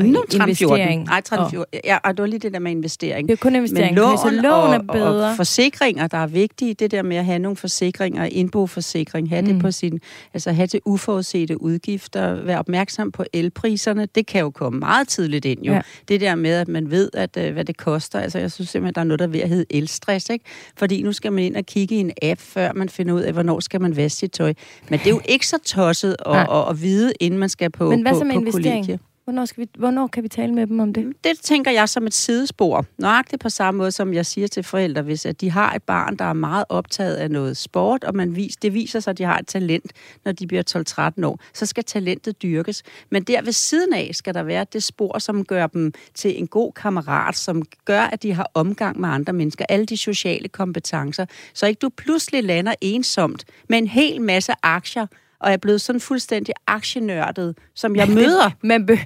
Nu 0.04 0.22
1314. 0.22 1.00
Nej, 1.00 1.18
1314. 1.18 1.66
Og... 1.74 1.80
Ja, 1.86 1.98
og 2.04 2.18
det 2.18 2.22
var 2.22 2.28
lige 2.28 2.40
det 2.40 2.54
der 2.54 2.60
med 2.60 2.72
investering. 2.72 3.28
Det 3.28 3.34
er 3.34 3.38
kun 3.38 3.56
investering. 3.56 3.94
Men 3.94 3.96
lån, 3.96 4.18
så 4.18 4.30
lån 4.30 4.74
er 4.74 4.94
bedre. 4.94 5.30
Og, 5.30 5.36
forsikringer, 5.36 6.08
der 6.08 6.18
er 6.18 6.28
vigtige. 6.28 6.74
Det 6.74 6.92
der 6.92 7.04
med 7.04 7.18
at 7.18 7.26
have 7.26 7.40
nogle 7.40 7.56
forsikringer, 7.56 8.26
indboforsikring, 8.26 9.30
have 9.30 9.42
mm. 9.42 9.48
det 9.48 9.62
på 9.62 9.72
sin, 9.72 10.00
altså 10.34 10.52
have 10.52 10.68
til 10.68 10.82
uforudsete 10.86 11.62
udgifter, 11.62 12.44
være 12.44 12.60
opmærksom 12.60 13.12
på 13.12 13.24
elpriserne. 13.34 14.08
Det 14.16 14.28
kan 14.28 14.42
jo 14.42 14.50
komme 14.50 14.80
meget 14.80 15.08
tidligt 15.08 15.46
ind 15.46 15.64
jo. 15.64 15.74
Ja. 15.74 15.82
Det 16.08 16.22
der 16.22 16.36
med, 16.36 16.52
at 16.52 16.68
man 16.68 16.92
ved, 16.92 17.10
at, 17.14 17.38
uh, 17.38 17.54
hvad 17.54 17.66
det 17.66 17.78
koster. 17.78 18.20
Altså, 18.20 18.40
jeg 18.40 18.52
synes 18.52 18.70
simpelthen, 18.70 18.96
der 18.96 19.02
er 19.02 19.06
noget, 19.06 19.20
der 19.20 19.26
er 19.26 19.30
ved 19.30 19.40
at 19.40 19.50
hedde 19.50 19.66
elstress, 19.70 20.30
ikke? 20.30 20.46
Fordi 20.78 21.02
nu 21.02 21.12
skal 21.12 21.34
man 21.34 21.44
ind 21.44 21.56
og 21.56 21.66
kigge 21.66 21.96
i 21.96 22.00
en 22.00 22.12
app, 22.22 22.42
før 22.42 22.74
man 22.74 22.90
finder 22.90 23.14
ud 23.14 23.22
af, 23.22 23.34
hvornår 23.34 23.60
skal 23.60 23.82
man 23.82 23.96
vaske 23.96 24.20
sit 24.20 24.32
tøj. 24.32 24.54
Men 24.90 25.00
det 25.00 25.06
er 25.06 25.12
jo 25.12 25.22
ikke 25.26 25.48
så 25.48 25.58
tosset 25.66 26.16
at, 26.26 26.36
at, 26.36 26.48
at, 26.52 26.70
at 26.70 26.82
vide, 26.82 27.14
inden 27.20 27.40
man 27.40 27.50
skal 27.50 27.70
på, 27.70 27.90
Men 27.90 28.02
hvad 28.02 28.12
på, 28.12 28.18
så 28.18 28.24
med 28.24 28.34
på 28.34 28.40
investering? 28.40 28.86
Kollegie. 28.86 29.00
Hvornår, 29.30 29.46
skal 29.46 29.62
vi, 29.62 29.70
hvornår 29.78 30.08
kan 30.08 30.24
vi 30.24 30.28
tale 30.28 30.54
med 30.54 30.68
dem 30.68 30.80
om 30.80 30.94
det? 30.94 31.14
Det 31.24 31.40
tænker 31.40 31.72
jeg 31.72 31.90
som 31.90 32.08
et 32.08 32.14
sidespor. 32.14 32.86
Nøjagtigt 32.98 33.42
på 33.42 33.50
samme 33.50 33.78
måde, 33.78 33.92
som 33.92 34.14
jeg 34.14 34.26
siger 34.26 34.48
til 34.48 34.64
forældre, 34.64 35.02
hvis 35.02 35.26
at 35.26 35.42
de 35.42 35.52
har 35.52 35.74
et 35.74 35.84
barn, 35.84 36.16
der 36.16 36.26
er 36.26 36.34
meget 36.34 36.66
optaget 36.70 37.16
af 37.16 37.32
noget 37.32 37.58
sport, 37.58 38.04
og 38.04 38.16
man 38.16 38.36
vis, 38.36 38.56
det 38.56 38.74
viser 38.74 39.00
sig, 39.00 39.12
at 39.12 39.18
de 39.18 39.24
har 39.24 39.38
et 39.38 39.48
talent, 39.48 39.94
når 40.26 40.32
de 40.32 40.48
bliver 40.48 41.14
12-13 41.22 41.26
år, 41.26 41.40
så 41.54 41.66
skal 41.66 41.84
talentet 41.84 42.42
dyrkes. 42.42 42.84
Men 43.10 43.24
der 43.24 43.42
ved 43.42 43.52
siden 43.52 43.94
af 43.94 44.10
skal 44.14 44.34
der 44.34 44.44
være 44.44 44.66
det 44.74 44.84
spor, 44.84 45.20
som 45.20 45.46
gør 45.46 45.68
dem 45.68 45.94
til 46.14 46.40
en 46.40 46.48
god 46.48 46.72
kammerat, 46.72 47.36
som 47.36 47.64
gør, 47.86 48.02
at 48.02 48.24
de 48.24 48.34
har 48.34 48.52
omgang 48.54 49.00
med 49.00 49.10
andre 49.10 49.34
mennesker, 49.34 49.66
alle 49.70 49.86
de 49.86 49.98
sociale 49.98 50.48
kompetencer, 50.48 51.26
så 51.54 51.68
ikke 51.68 51.80
du 51.80 51.90
pludselig 51.90 52.44
lander 52.44 52.74
ensomt 52.82 53.46
med 53.70 53.78
en 53.78 53.88
hel 53.88 54.22
masse 54.22 54.54
aktier, 54.64 55.08
og 55.40 55.52
er 55.52 55.58
blevet 55.58 55.82
sådan 55.82 56.00
fuldstændig 56.00 56.54
aktienørdet, 56.68 57.58
som 57.76 57.96
jeg 57.96 58.10
møder. 58.10 58.52
Men 58.62 58.86
be- 58.86 59.00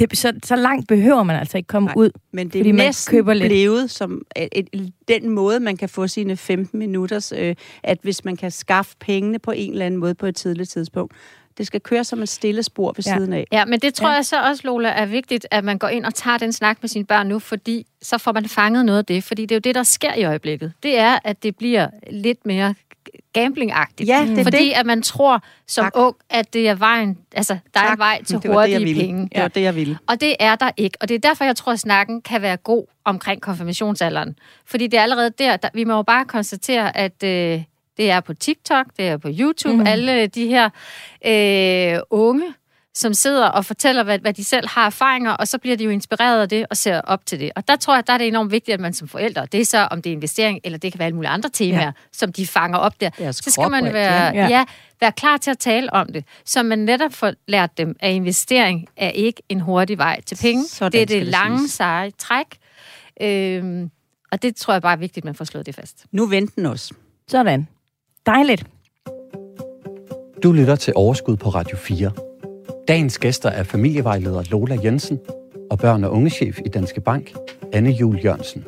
det, 0.00 0.18
så, 0.18 0.32
så 0.44 0.56
langt 0.56 0.88
behøver 0.88 1.22
man 1.22 1.36
altså 1.36 1.56
ikke 1.56 1.66
komme 1.66 1.86
Nej, 1.86 1.94
ud. 1.96 2.10
Men 2.32 2.48
det 2.48 2.66
er 2.68 2.72
næsten 2.72 3.10
køber 3.10 3.34
lidt. 3.34 3.48
blevet 3.48 3.90
som 3.90 4.22
et, 4.36 4.68
et, 4.72 4.92
den 5.08 5.28
måde, 5.28 5.60
man 5.60 5.76
kan 5.76 5.88
få 5.88 6.06
sine 6.06 6.36
15 6.36 6.78
minutters, 6.78 7.32
øh, 7.36 7.54
at 7.82 7.98
hvis 8.02 8.24
man 8.24 8.36
kan 8.36 8.50
skaffe 8.50 8.96
pengene 9.00 9.38
på 9.38 9.50
en 9.50 9.72
eller 9.72 9.86
anden 9.86 10.00
måde 10.00 10.14
på 10.14 10.26
et 10.26 10.36
tidligt 10.36 10.70
tidspunkt, 10.70 11.14
det 11.58 11.66
skal 11.66 11.80
køre 11.80 12.04
som 12.04 12.22
et 12.22 12.28
stille 12.28 12.62
spor 12.62 12.92
ved 12.96 13.04
ja. 13.06 13.16
siden 13.16 13.32
af. 13.32 13.46
Ja, 13.52 13.64
men 13.64 13.80
det 13.80 13.94
tror 13.94 14.08
ja. 14.08 14.14
jeg 14.14 14.24
så 14.24 14.42
også, 14.42 14.62
Lola, 14.64 14.88
er 14.88 15.06
vigtigt, 15.06 15.46
at 15.50 15.64
man 15.64 15.78
går 15.78 15.88
ind 15.88 16.04
og 16.04 16.14
tager 16.14 16.38
den 16.38 16.52
snak 16.52 16.78
med 16.80 16.88
sine 16.88 17.04
børn 17.04 17.26
nu, 17.26 17.38
fordi 17.38 17.86
så 18.02 18.18
får 18.18 18.32
man 18.32 18.48
fanget 18.48 18.84
noget 18.84 18.98
af 18.98 19.04
det. 19.04 19.24
Fordi 19.24 19.42
det 19.42 19.52
er 19.52 19.56
jo 19.56 19.60
det, 19.60 19.74
der 19.74 19.82
sker 19.82 20.14
i 20.14 20.24
øjeblikket. 20.24 20.72
Det 20.82 20.98
er, 20.98 21.18
at 21.24 21.42
det 21.42 21.56
bliver 21.56 21.88
lidt 22.10 22.46
mere 22.46 22.74
gamblingagtigt. 23.32 24.08
Ja, 24.08 24.26
det 24.28 24.38
er 24.38 24.42
Fordi 24.42 24.68
det. 24.68 24.72
at 24.72 24.86
man 24.86 25.02
tror 25.02 25.42
som 25.66 25.84
tak. 25.84 25.92
ung, 25.94 26.16
at 26.30 26.54
det 26.54 26.68
er 26.68 26.74
vejen, 26.74 27.18
altså 27.34 27.54
der 27.74 27.80
tak. 27.80 27.92
er 27.92 27.96
vej 27.96 28.22
til 28.24 28.42
det 28.42 28.50
hurtige 28.50 28.78
det, 28.78 28.96
penge. 28.96 29.28
Det 29.34 29.42
var 29.42 29.48
det, 29.48 29.62
jeg 29.62 29.74
ville. 29.74 29.98
Og 30.06 30.20
det 30.20 30.36
er 30.40 30.56
der 30.56 30.70
ikke. 30.76 30.98
Og 31.00 31.08
det 31.08 31.14
er 31.14 31.18
derfor, 31.18 31.44
jeg 31.44 31.56
tror, 31.56 31.72
at 31.72 31.78
snakken 31.78 32.22
kan 32.22 32.42
være 32.42 32.56
god 32.56 32.84
omkring 33.04 33.42
konfirmationsalderen. 33.42 34.36
Fordi 34.66 34.86
det 34.86 34.98
er 34.98 35.02
allerede 35.02 35.30
der, 35.38 35.56
der 35.56 35.68
vi 35.74 35.84
må 35.84 35.94
jo 35.94 36.02
bare 36.02 36.24
konstatere, 36.24 36.96
at 36.96 37.22
øh, 37.24 37.62
det 37.96 38.10
er 38.10 38.20
på 38.20 38.34
TikTok, 38.34 38.86
det 38.96 39.08
er 39.08 39.16
på 39.16 39.28
YouTube, 39.30 39.76
mm. 39.76 39.86
alle 39.86 40.26
de 40.26 40.46
her 40.46 40.70
øh, 41.26 42.00
unge, 42.10 42.54
som 42.94 43.14
sidder 43.14 43.46
og 43.46 43.64
fortæller, 43.64 44.02
hvad, 44.02 44.18
hvad 44.18 44.32
de 44.32 44.44
selv 44.44 44.68
har 44.68 44.86
erfaringer, 44.86 45.30
og 45.30 45.48
så 45.48 45.58
bliver 45.58 45.76
de 45.76 45.84
jo 45.84 45.90
inspireret 45.90 46.42
af 46.42 46.48
det 46.48 46.66
og 46.70 46.76
ser 46.76 47.00
op 47.00 47.26
til 47.26 47.40
det. 47.40 47.50
Og 47.56 47.68
der 47.68 47.76
tror 47.76 47.94
jeg, 47.94 48.06
der 48.06 48.12
er 48.12 48.18
det 48.18 48.26
enormt 48.26 48.52
vigtigt, 48.52 48.74
at 48.74 48.80
man 48.80 48.92
som 48.92 49.08
forældre, 49.08 49.46
det 49.52 49.60
er 49.60 49.64
så, 49.64 49.88
om 49.90 50.02
det 50.02 50.10
er 50.10 50.14
investering, 50.14 50.60
eller 50.64 50.78
det 50.78 50.92
kan 50.92 50.98
være 50.98 51.06
alle 51.06 51.16
mulige 51.16 51.30
andre 51.30 51.48
temaer, 51.48 51.84
ja. 51.84 51.90
som 52.12 52.32
de 52.32 52.46
fanger 52.46 52.78
op 52.78 53.00
der, 53.00 53.32
så 53.32 53.50
skal 53.50 53.70
man 53.70 53.92
være, 53.92 54.34
ja. 54.34 54.48
Ja, 54.48 54.64
være 55.00 55.12
klar 55.12 55.36
til 55.36 55.50
at 55.50 55.58
tale 55.58 55.92
om 55.92 56.12
det, 56.12 56.24
så 56.44 56.62
man 56.62 56.78
netop 56.78 57.12
får 57.12 57.32
lært 57.48 57.78
dem, 57.78 57.96
at 58.00 58.12
investering 58.12 58.88
er 58.96 59.10
ikke 59.10 59.42
en 59.48 59.60
hurtig 59.60 59.98
vej 59.98 60.20
til 60.20 60.38
penge. 60.42 60.64
Sådan 60.68 60.92
det 60.92 61.02
er 61.02 61.06
det, 61.06 61.26
lange, 61.26 61.58
siges. 61.58 61.72
seje 61.72 62.10
træk. 62.18 62.46
Øhm, 63.20 63.90
og 64.32 64.42
det 64.42 64.56
tror 64.56 64.74
jeg 64.74 64.82
bare 64.82 64.92
er 64.92 64.96
vigtigt, 64.96 65.22
at 65.22 65.24
man 65.24 65.34
får 65.34 65.44
slået 65.44 65.66
det 65.66 65.74
fast. 65.74 66.04
Nu 66.12 66.26
venter 66.26 66.70
os. 66.70 66.92
Sådan. 67.28 67.68
Dejligt. 68.26 68.64
Du 70.42 70.52
lytter 70.52 70.76
til 70.76 70.92
Overskud 70.96 71.36
på 71.36 71.48
Radio 71.48 71.76
4. 71.76 72.29
Dagens 72.90 73.18
gæster 73.18 73.48
er 73.48 73.62
familievejleder 73.62 74.42
Lola 74.50 74.78
Jensen 74.84 75.18
og 75.70 75.78
børn- 75.78 76.04
og 76.04 76.12
ungechef 76.12 76.58
i 76.66 76.68
Danske 76.68 77.00
Bank, 77.00 77.32
Anne 77.72 77.90
Jul 77.90 78.18
Jørgensen. 78.24 78.64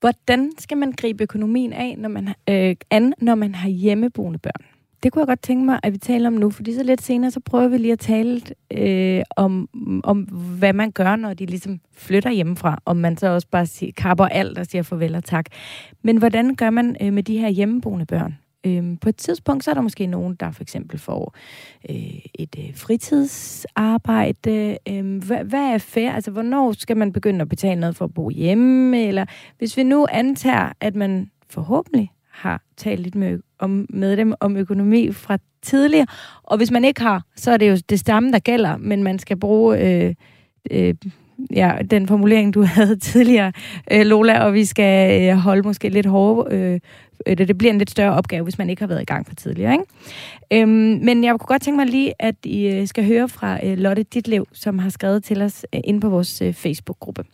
Hvordan 0.00 0.50
skal 0.58 0.76
man 0.76 0.92
gribe 0.92 1.22
økonomien 1.22 1.72
af, 1.72 1.94
når 1.98 2.08
man, 2.08 2.28
øh, 2.48 2.76
an, 2.90 3.14
når 3.18 3.34
man 3.34 3.54
har 3.54 3.68
hjemmeboende 3.68 4.38
børn? 4.38 4.64
Det 5.02 5.12
kunne 5.12 5.20
jeg 5.20 5.26
godt 5.26 5.42
tænke 5.42 5.64
mig, 5.64 5.80
at 5.82 5.92
vi 5.92 5.98
taler 5.98 6.26
om 6.26 6.32
nu, 6.32 6.50
fordi 6.50 6.74
så 6.74 6.82
lidt 6.82 7.02
senere, 7.02 7.30
så 7.30 7.40
prøver 7.40 7.68
vi 7.68 7.78
lige 7.78 7.92
at 7.92 7.98
tale 7.98 8.40
øh, 8.70 9.22
om, 9.36 9.68
om, 10.04 10.22
hvad 10.58 10.72
man 10.72 10.90
gør, 10.90 11.16
når 11.16 11.34
de 11.34 11.46
ligesom 11.46 11.80
flytter 11.96 12.30
hjemmefra, 12.30 12.78
om 12.84 12.96
man 12.96 13.16
så 13.16 13.26
også 13.26 13.48
bare 13.50 13.66
siger, 13.66 13.92
kapper 13.96 14.26
alt 14.26 14.58
og 14.58 14.66
siger 14.66 14.82
farvel 14.82 15.14
og 15.14 15.24
tak. 15.24 15.46
Men 16.02 16.16
hvordan 16.16 16.54
gør 16.54 16.70
man 16.70 16.96
øh, 17.00 17.12
med 17.12 17.22
de 17.22 17.38
her 17.38 17.48
hjemmeboende 17.48 18.06
børn? 18.06 18.41
Øhm, 18.66 18.96
på 18.96 19.08
et 19.08 19.16
tidspunkt, 19.16 19.64
så 19.64 19.70
er 19.70 19.74
der 19.74 19.80
måske 19.80 20.06
nogen, 20.06 20.36
der 20.40 20.50
for 20.50 20.62
eksempel 20.62 20.98
får 20.98 21.34
øh, 21.90 22.18
et 22.34 22.56
øh, 22.58 22.76
fritidsarbejde. 22.76 24.78
Øh, 24.88 25.24
hvad, 25.24 25.44
hvad 25.44 25.60
er 25.60 25.78
fair? 25.78 26.10
Altså, 26.10 26.30
hvornår 26.30 26.72
skal 26.72 26.96
man 26.96 27.12
begynde 27.12 27.40
at 27.40 27.48
betale 27.48 27.80
noget 27.80 27.96
for 27.96 28.04
at 28.04 28.14
bo 28.14 28.30
hjemme? 28.30 29.02
Eller 29.02 29.24
hvis 29.58 29.76
vi 29.76 29.82
nu 29.82 30.06
antager, 30.10 30.72
at 30.80 30.94
man 30.94 31.30
forhåbentlig 31.50 32.12
har 32.30 32.62
talt 32.76 33.00
lidt 33.00 33.14
med, 33.14 33.38
om, 33.58 33.86
med 33.90 34.16
dem 34.16 34.34
om 34.40 34.56
økonomi 34.56 35.12
fra 35.12 35.38
tidligere, 35.62 36.06
og 36.42 36.56
hvis 36.56 36.70
man 36.70 36.84
ikke 36.84 37.00
har, 37.00 37.22
så 37.36 37.50
er 37.50 37.56
det 37.56 37.70
jo 37.70 37.76
det 37.88 38.00
samme, 38.00 38.32
der 38.32 38.38
gælder, 38.38 38.76
men 38.76 39.02
man 39.02 39.18
skal 39.18 39.36
bruge... 39.36 39.78
Øh, 39.78 40.14
øh, 40.70 40.94
ja, 41.50 41.72
den 41.90 42.06
formulering, 42.06 42.54
du 42.54 42.62
havde 42.76 42.96
tidligere, 42.96 43.52
øh, 43.92 44.06
Lola, 44.06 44.44
og 44.44 44.54
vi 44.54 44.64
skal 44.64 45.22
øh, 45.22 45.36
holde 45.36 45.62
måske 45.62 45.88
lidt 45.88 46.06
hårde 46.06 46.56
øh, 46.56 46.80
Øh, 47.26 47.32
eller 47.32 47.44
det 47.46 47.58
bliver 47.58 47.72
en 47.72 47.78
lidt 47.78 47.90
større 47.90 48.12
opgave, 48.12 48.42
hvis 48.42 48.58
man 48.58 48.70
ikke 48.70 48.82
har 48.82 48.86
været 48.86 49.02
i 49.02 49.04
gang 49.04 49.26
for 49.26 49.34
tidligere. 49.34 49.72
Ikke? 49.72 49.84
Øhm, 50.52 50.98
men 51.02 51.24
jeg 51.24 51.32
kunne 51.32 51.46
godt 51.46 51.62
tænke 51.62 51.76
mig 51.76 51.86
lige, 51.86 52.14
at 52.18 52.34
I 52.44 52.66
øh, 52.66 52.86
skal 52.86 53.06
høre 53.06 53.28
fra 53.28 53.66
øh, 53.66 53.78
Lotte 53.78 54.02
Ditlev, 54.02 54.46
som 54.52 54.78
har 54.78 54.90
skrevet 54.90 55.24
til 55.24 55.42
os 55.42 55.66
øh, 55.74 55.80
inde 55.84 56.00
på 56.00 56.08
vores 56.08 56.42
øh, 56.42 56.54
Facebook-gruppe. 56.54 57.24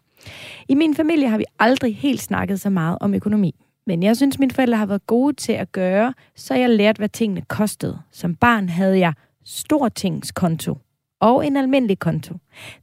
I 0.68 0.74
min 0.74 0.94
familie 0.94 1.28
har 1.28 1.38
vi 1.38 1.44
aldrig 1.58 1.96
helt 1.96 2.20
snakket 2.20 2.60
så 2.60 2.70
meget 2.70 2.98
om 3.00 3.14
økonomi. 3.14 3.54
Men 3.86 4.02
jeg 4.02 4.16
synes, 4.16 4.38
mine 4.38 4.52
forældre 4.52 4.78
har 4.78 4.86
været 4.86 5.06
gode 5.06 5.36
til 5.36 5.52
at 5.52 5.72
gøre, 5.72 6.14
så 6.36 6.54
jeg 6.54 6.70
lærte, 6.70 6.98
hvad 6.98 7.08
tingene 7.08 7.42
kostede. 7.48 7.98
Som 8.12 8.34
barn 8.34 8.68
havde 8.68 8.98
jeg 8.98 9.12
stortingskonto 9.44 10.78
og 11.20 11.46
en 11.46 11.56
almindelig 11.56 11.98
konto. 11.98 12.34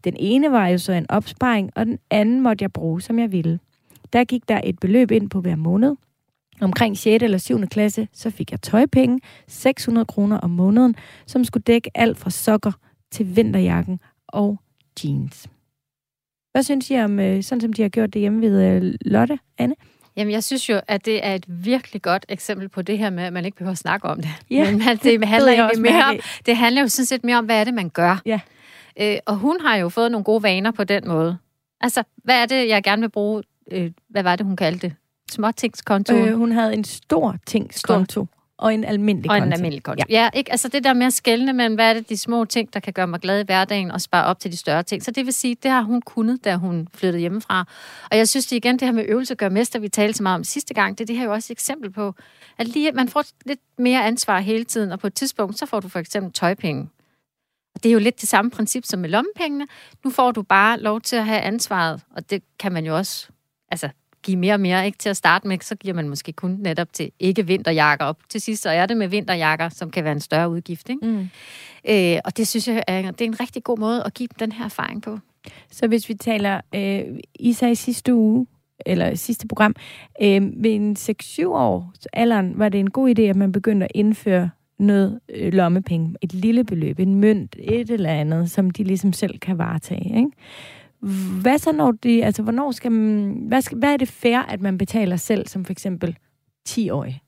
Den 0.03 0.15
ene 0.19 0.51
var 0.51 0.67
jo 0.67 0.77
så 0.77 0.91
en 0.91 1.05
opsparing, 1.09 1.71
og 1.75 1.85
den 1.85 1.99
anden 2.09 2.41
måtte 2.41 2.63
jeg 2.63 2.73
bruge, 2.73 3.01
som 3.01 3.19
jeg 3.19 3.31
ville. 3.31 3.59
Der 4.13 4.23
gik 4.23 4.49
der 4.49 4.61
et 4.63 4.79
beløb 4.79 5.11
ind 5.11 5.29
på 5.29 5.41
hver 5.41 5.55
måned. 5.55 5.95
Omkring 6.61 6.97
6. 6.97 7.23
eller 7.23 7.37
7. 7.37 7.67
klasse, 7.67 8.07
så 8.13 8.29
fik 8.29 8.51
jeg 8.51 8.61
tøjpenge, 8.61 9.19
600 9.47 10.05
kroner 10.05 10.37
om 10.37 10.49
måneden, 10.49 10.95
som 11.25 11.43
skulle 11.43 11.63
dække 11.63 11.91
alt 11.95 12.17
fra 12.17 12.29
sokker 12.29 12.71
til 13.11 13.35
vinterjakken 13.35 13.99
og 14.27 14.59
jeans. 15.03 15.47
Hvad 16.51 16.63
synes 16.63 16.91
I 16.91 16.95
om, 16.95 17.19
øh, 17.19 17.43
sådan 17.43 17.61
som 17.61 17.73
de 17.73 17.81
har 17.81 17.89
gjort 17.89 18.13
det 18.13 18.19
hjemme 18.19 18.41
ved 18.41 18.63
øh, 18.63 18.93
Lotte, 19.01 19.39
Anne? 19.57 19.75
Jamen, 20.17 20.31
jeg 20.31 20.43
synes 20.43 20.69
jo, 20.69 20.81
at 20.87 21.05
det 21.05 21.25
er 21.25 21.35
et 21.35 21.45
virkelig 21.47 22.01
godt 22.01 22.25
eksempel 22.29 22.69
på 22.69 22.81
det 22.81 22.97
her 22.97 23.09
med, 23.09 23.23
at 23.23 23.33
man 23.33 23.45
ikke 23.45 23.57
behøver 23.57 23.71
at 23.71 23.77
snakke 23.77 24.07
om 24.07 24.21
det. 24.21 24.29
Ja, 24.49 24.71
Men 24.71 24.79
man, 24.79 24.97
det, 24.97 25.25
handler 25.27 25.51
jeg 25.51 25.59
egentlig 25.59 25.91
mere 25.91 26.03
om, 26.03 26.19
det 26.45 26.57
handler 26.57 26.81
jo 26.81 26.87
sådan 26.87 27.05
set 27.05 27.23
mere 27.23 27.37
om, 27.37 27.45
hvad 27.45 27.59
er 27.59 27.63
det, 27.63 27.73
man 27.73 27.89
gør. 27.89 28.21
Ja. 28.25 28.39
Øh, 29.01 29.17
og 29.25 29.35
hun 29.35 29.61
har 29.61 29.75
jo 29.75 29.89
fået 29.89 30.11
nogle 30.11 30.23
gode 30.23 30.43
vaner 30.43 30.71
på 30.71 30.83
den 30.83 31.07
måde. 31.07 31.37
Altså, 31.81 32.03
hvad 32.23 32.41
er 32.41 32.45
det, 32.45 32.67
jeg 32.67 32.83
gerne 32.83 33.01
vil 33.01 33.09
bruge? 33.09 33.43
Øh, 33.71 33.91
hvad 34.09 34.23
var 34.23 34.35
det, 34.35 34.45
hun 34.45 34.55
kaldte 34.55 34.87
det? 34.87 34.95
Småtingskonto? 35.31 36.15
Øh, 36.15 36.37
hun 36.37 36.51
havde 36.51 36.73
en 36.73 36.83
stor 36.83 37.35
tingskonto 37.45 38.27
og 38.57 38.73
en 38.73 38.83
almindelig 38.83 39.31
og 39.31 39.35
konto. 39.35 39.45
en 39.45 39.53
almindelig 39.53 39.83
konto. 39.83 40.03
Ja. 40.09 40.23
ja, 40.23 40.29
ikke? 40.33 40.51
Altså 40.51 40.67
det 40.67 40.83
der 40.83 40.93
med 40.93 41.05
at 41.05 41.13
skelne 41.13 41.53
mellem, 41.53 41.75
hvad 41.75 41.89
er 41.89 41.93
det 41.93 42.09
de 42.09 42.17
små 42.17 42.45
ting, 42.45 42.73
der 42.73 42.79
kan 42.79 42.93
gøre 42.93 43.07
mig 43.07 43.19
glad 43.19 43.39
i 43.39 43.43
hverdagen, 43.43 43.91
og 43.91 44.01
spare 44.01 44.25
op 44.25 44.39
til 44.39 44.51
de 44.51 44.57
større 44.57 44.83
ting. 44.83 45.03
Så 45.03 45.11
det 45.11 45.25
vil 45.25 45.33
sige, 45.33 45.55
det 45.63 45.71
har 45.71 45.81
hun 45.81 46.01
kunnet, 46.01 46.43
da 46.43 46.55
hun 46.55 46.87
flyttede 46.93 47.19
hjemmefra. 47.19 47.65
Og 48.11 48.17
jeg 48.17 48.29
synes 48.29 48.45
det 48.47 48.55
igen, 48.55 48.79
det 48.79 48.87
her 48.87 48.91
med 48.91 49.05
øvelse 49.07 49.35
gør 49.35 49.49
mester, 49.49 49.79
vi 49.79 49.89
talte 49.89 50.17
så 50.17 50.23
meget 50.23 50.35
om 50.35 50.43
sidste 50.43 50.73
gang, 50.73 50.97
det, 50.97 51.03
er 51.03 51.05
det 51.05 51.15
her 51.15 51.23
jo 51.23 51.33
også 51.33 51.53
et 51.53 51.55
eksempel 51.55 51.91
på, 51.91 52.13
at 52.57 52.67
lige, 52.67 52.91
man 52.91 53.07
får 53.07 53.23
lidt 53.45 53.59
mere 53.77 54.05
ansvar 54.05 54.39
hele 54.39 54.63
tiden, 54.63 54.91
og 54.91 54.99
på 54.99 55.07
et 55.07 55.13
tidspunkt, 55.13 55.59
så 55.59 55.65
får 55.65 55.79
du 55.79 55.87
for 55.87 55.99
eksempel 55.99 56.33
tøjpenge. 56.33 56.89
Og 57.75 57.83
det 57.83 57.89
er 57.89 57.93
jo 57.93 57.99
lidt 57.99 58.21
det 58.21 58.29
samme 58.29 58.51
princip 58.51 58.85
som 58.85 58.99
med 58.99 59.09
lommepengene. 59.09 59.67
Nu 60.03 60.09
får 60.09 60.31
du 60.31 60.41
bare 60.41 60.79
lov 60.79 61.01
til 61.01 61.15
at 61.15 61.25
have 61.25 61.41
ansvaret, 61.41 62.01
og 62.15 62.29
det 62.29 62.43
kan 62.59 62.71
man 62.71 62.85
jo 62.85 62.95
også 62.97 63.27
altså, 63.71 63.89
give 64.25 64.37
mere 64.37 64.53
og 64.53 64.59
mere. 64.59 64.85
Ikke 64.85 64.97
til 64.97 65.09
at 65.09 65.17
starte 65.17 65.47
med, 65.47 65.57
så 65.61 65.75
giver 65.75 65.93
man 65.93 66.09
måske 66.09 66.31
kun 66.33 66.57
netop 66.59 66.93
til 66.93 67.11
ikke 67.19 67.47
vinterjakker 67.47 68.05
op. 68.05 68.17
Til 68.29 68.41
sidst 68.41 68.63
så 68.63 68.69
er 68.69 68.85
det 68.85 68.97
med 68.97 69.07
vinterjakker, 69.07 69.69
som 69.69 69.91
kan 69.91 70.03
være 70.03 70.13
en 70.13 70.19
større 70.19 70.49
udgift. 70.49 70.89
Ikke? 70.89 71.07
Mm. 71.07 71.29
Øh, 71.89 72.19
og 72.25 72.37
det 72.37 72.47
synes 72.47 72.67
jeg, 72.67 72.83
er, 72.87 73.11
det 73.11 73.21
er 73.21 73.25
en 73.25 73.39
rigtig 73.39 73.63
god 73.63 73.77
måde 73.77 74.03
at 74.03 74.13
give 74.13 74.27
dem 74.27 74.49
den 74.49 74.51
her 74.51 74.65
erfaring 74.65 75.01
på. 75.01 75.19
Så 75.71 75.87
hvis 75.87 76.09
vi 76.09 76.13
taler, 76.13 76.61
øh, 76.75 77.03
I 77.35 77.53
sagde 77.53 77.71
i 77.71 77.75
sidste 77.75 78.13
uge, 78.13 78.47
eller 78.85 79.15
sidste 79.15 79.47
program, 79.47 79.75
øh, 80.21 80.41
ved 80.63 80.71
en 80.71 80.97
6-7 80.99 81.47
år 81.47 81.93
alderen, 82.13 82.59
var 82.59 82.69
det 82.69 82.79
en 82.79 82.89
god 82.89 83.19
idé, 83.19 83.21
at 83.21 83.35
man 83.35 83.51
begyndte 83.51 83.83
at 83.83 83.91
indføre 83.95 84.49
noget 84.79 85.19
øh, 85.29 85.53
lommepenge, 85.53 86.15
et 86.21 86.33
lille 86.33 86.63
beløb, 86.63 86.99
en 86.99 87.15
mønt, 87.15 87.55
et 87.59 87.89
eller 87.89 88.09
andet, 88.09 88.51
som 88.51 88.69
de 88.69 88.83
ligesom 88.83 89.13
selv 89.13 89.39
kan 89.39 89.57
varetage. 89.57 90.17
Ikke? 90.17 90.31
Hvad 91.41 91.57
så 91.57 91.71
når 91.71 91.91
de, 91.91 92.25
altså 92.25 92.41
hvornår 92.41 92.71
skal 92.71 92.91
man, 92.91 93.43
hvad, 93.47 93.61
skal, 93.61 93.77
hvad 93.77 93.93
er 93.93 93.97
det 93.97 94.07
fair, 94.07 94.39
at 94.39 94.61
man 94.61 94.77
betaler 94.77 95.15
selv, 95.15 95.47
som 95.47 95.65
for 95.65 95.71
eksempel 95.71 96.17
10-årig? 96.69 97.21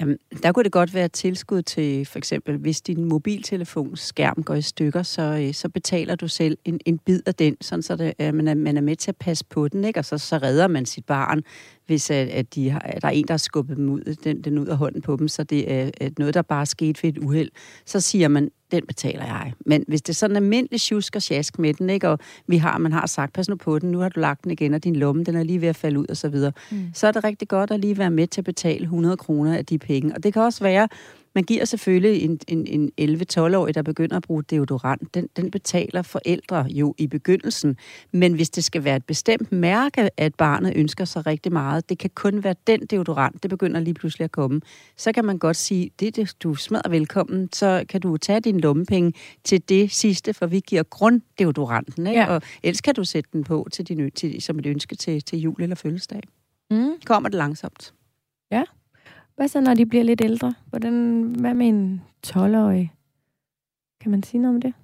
Jamen, 0.00 0.18
der 0.42 0.52
kunne 0.52 0.64
det 0.64 0.72
godt 0.72 0.94
være 0.94 1.08
tilskud 1.08 1.62
til, 1.62 2.06
for 2.06 2.18
eksempel, 2.18 2.56
hvis 2.56 2.80
din 2.80 3.04
mobiltelefons 3.04 4.00
skærm 4.00 4.42
går 4.42 4.54
i 4.54 4.62
stykker, 4.62 5.02
så, 5.02 5.22
øh, 5.22 5.54
så 5.54 5.68
betaler 5.68 6.14
du 6.14 6.28
selv 6.28 6.58
en, 6.64 6.80
en 6.86 6.98
bid 6.98 7.20
af 7.26 7.34
den, 7.34 7.56
sådan 7.60 7.82
så 7.82 7.96
det, 7.96 8.14
øh, 8.20 8.34
man, 8.34 8.48
er, 8.48 8.54
man 8.54 8.76
er 8.76 8.80
med 8.80 8.96
til 8.96 9.10
at 9.10 9.16
passe 9.16 9.44
på 9.50 9.68
den, 9.68 9.84
ikke? 9.84 10.00
og 10.00 10.04
så, 10.04 10.18
så 10.18 10.38
redder 10.38 10.68
man 10.68 10.86
sit 10.86 11.04
barn, 11.04 11.42
hvis 11.90 12.10
at, 12.10 12.28
at, 12.28 12.54
de 12.54 12.70
har, 12.70 12.78
at 12.78 13.02
der 13.02 13.08
er 13.08 13.12
en, 13.12 13.28
der 13.28 13.32
har 13.32 13.38
skubbet 13.38 13.76
dem 13.76 13.90
ud, 13.90 14.16
den, 14.24 14.42
den 14.44 14.58
ud 14.58 14.66
af 14.66 14.76
hånden 14.76 15.02
på 15.02 15.16
dem, 15.16 15.28
så 15.28 15.44
det 15.44 15.72
er 15.72 15.90
at 16.00 16.18
noget, 16.18 16.34
der 16.34 16.42
bare 16.42 16.60
er 16.60 16.64
sket 16.64 17.02
ved 17.02 17.10
et 17.10 17.18
uheld, 17.18 17.50
så 17.86 18.00
siger 18.00 18.28
man, 18.28 18.50
den 18.72 18.86
betaler 18.86 19.24
jeg. 19.24 19.52
Men 19.66 19.84
hvis 19.88 20.02
det 20.02 20.08
er 20.08 20.14
sådan 20.14 20.36
en 20.36 20.42
almindelig 20.42 20.80
tjusk 20.80 21.16
og 21.16 21.22
sjask 21.22 21.58
med 21.58 21.74
den, 21.74 21.90
ikke? 21.90 22.08
og 22.08 22.18
vi 22.46 22.56
har, 22.56 22.78
man 22.78 22.92
har 22.92 23.06
sagt, 23.06 23.32
pas 23.32 23.48
nu 23.48 23.56
på 23.56 23.78
den, 23.78 23.90
nu 23.90 23.98
har 23.98 24.08
du 24.08 24.20
lagt 24.20 24.44
den 24.44 24.50
igen, 24.50 24.74
og 24.74 24.84
din 24.84 24.96
lomme, 24.96 25.24
den 25.24 25.36
er 25.36 25.42
lige 25.42 25.60
ved 25.60 25.68
at 25.68 25.76
falde 25.76 25.98
ud, 25.98 26.06
og 26.08 26.16
så 26.16 26.28
videre, 26.28 26.52
mm. 26.70 26.90
så 26.94 27.06
er 27.06 27.12
det 27.12 27.24
rigtig 27.24 27.48
godt 27.48 27.70
at 27.70 27.80
lige 27.80 27.98
være 27.98 28.10
med 28.10 28.26
til 28.26 28.40
at 28.40 28.44
betale 28.44 28.82
100 28.82 29.16
kroner 29.16 29.56
af 29.56 29.66
de 29.66 29.78
penge. 29.78 30.14
Og 30.14 30.22
det 30.22 30.32
kan 30.32 30.42
også 30.42 30.64
være, 30.64 30.88
man 31.34 31.44
giver 31.44 31.64
selvfølgelig 31.64 32.22
en, 32.22 32.40
en, 32.48 32.90
en 32.98 33.20
11-12-årig, 33.20 33.74
der 33.74 33.82
begynder 33.82 34.16
at 34.16 34.22
bruge 34.22 34.42
deodorant. 34.42 35.14
Den, 35.14 35.28
den 35.36 35.50
betaler 35.50 36.02
forældre 36.02 36.66
jo 36.70 36.94
i 36.98 37.06
begyndelsen. 37.06 37.76
Men 38.12 38.34
hvis 38.34 38.50
det 38.50 38.64
skal 38.64 38.84
være 38.84 38.96
et 38.96 39.04
bestemt 39.04 39.52
mærke, 39.52 40.10
at 40.16 40.34
barnet 40.34 40.72
ønsker 40.76 41.04
sig 41.04 41.26
rigtig 41.26 41.52
meget, 41.52 41.88
det 41.88 41.98
kan 41.98 42.10
kun 42.14 42.44
være 42.44 42.54
den 42.66 42.80
deodorant, 42.80 43.42
det 43.42 43.50
begynder 43.50 43.80
lige 43.80 43.94
pludselig 43.94 44.24
at 44.24 44.32
komme. 44.32 44.60
Så 44.96 45.12
kan 45.12 45.24
man 45.24 45.38
godt 45.38 45.56
sige, 45.56 45.90
det, 46.00 46.16
det 46.16 46.36
du 46.42 46.54
smadrer 46.54 46.90
velkommen, 46.90 47.48
så 47.52 47.84
kan 47.88 48.00
du 48.00 48.16
tage 48.16 48.40
din 48.40 48.60
lommepenge 48.60 49.12
til 49.44 49.68
det 49.68 49.90
sidste, 49.90 50.34
for 50.34 50.46
vi 50.46 50.60
giver 50.60 50.82
grunddeodoranten. 50.82 52.06
Ikke? 52.06 52.20
Ja. 52.20 52.34
Og 52.34 52.42
ellers 52.62 52.80
kan 52.80 52.94
du 52.94 53.04
sætte 53.04 53.30
den 53.32 53.44
på 53.44 53.68
til 53.72 53.88
din, 53.88 54.10
til, 54.10 54.42
som 54.42 54.58
et 54.58 54.66
ønske 54.66 54.96
til, 54.96 55.22
til 55.22 55.38
jul 55.38 55.62
eller 55.62 55.76
fødselsdag. 55.76 56.22
Mm. 56.70 56.92
Kommer 57.06 57.28
det 57.28 57.36
langsomt. 57.36 57.94
Hvad 59.40 59.48
så, 59.48 59.60
når 59.60 59.74
de 59.74 59.86
bliver 59.86 60.04
lidt 60.04 60.20
ældre? 60.24 60.54
Hvordan, 60.70 61.22
hvad 61.22 61.54
med 61.54 61.68
en 61.68 62.02
12-årig? 62.26 62.92
Kan 64.00 64.10
man 64.10 64.22
sige 64.22 64.40
noget 64.40 64.54
om 64.54 64.60
det? 64.60 64.74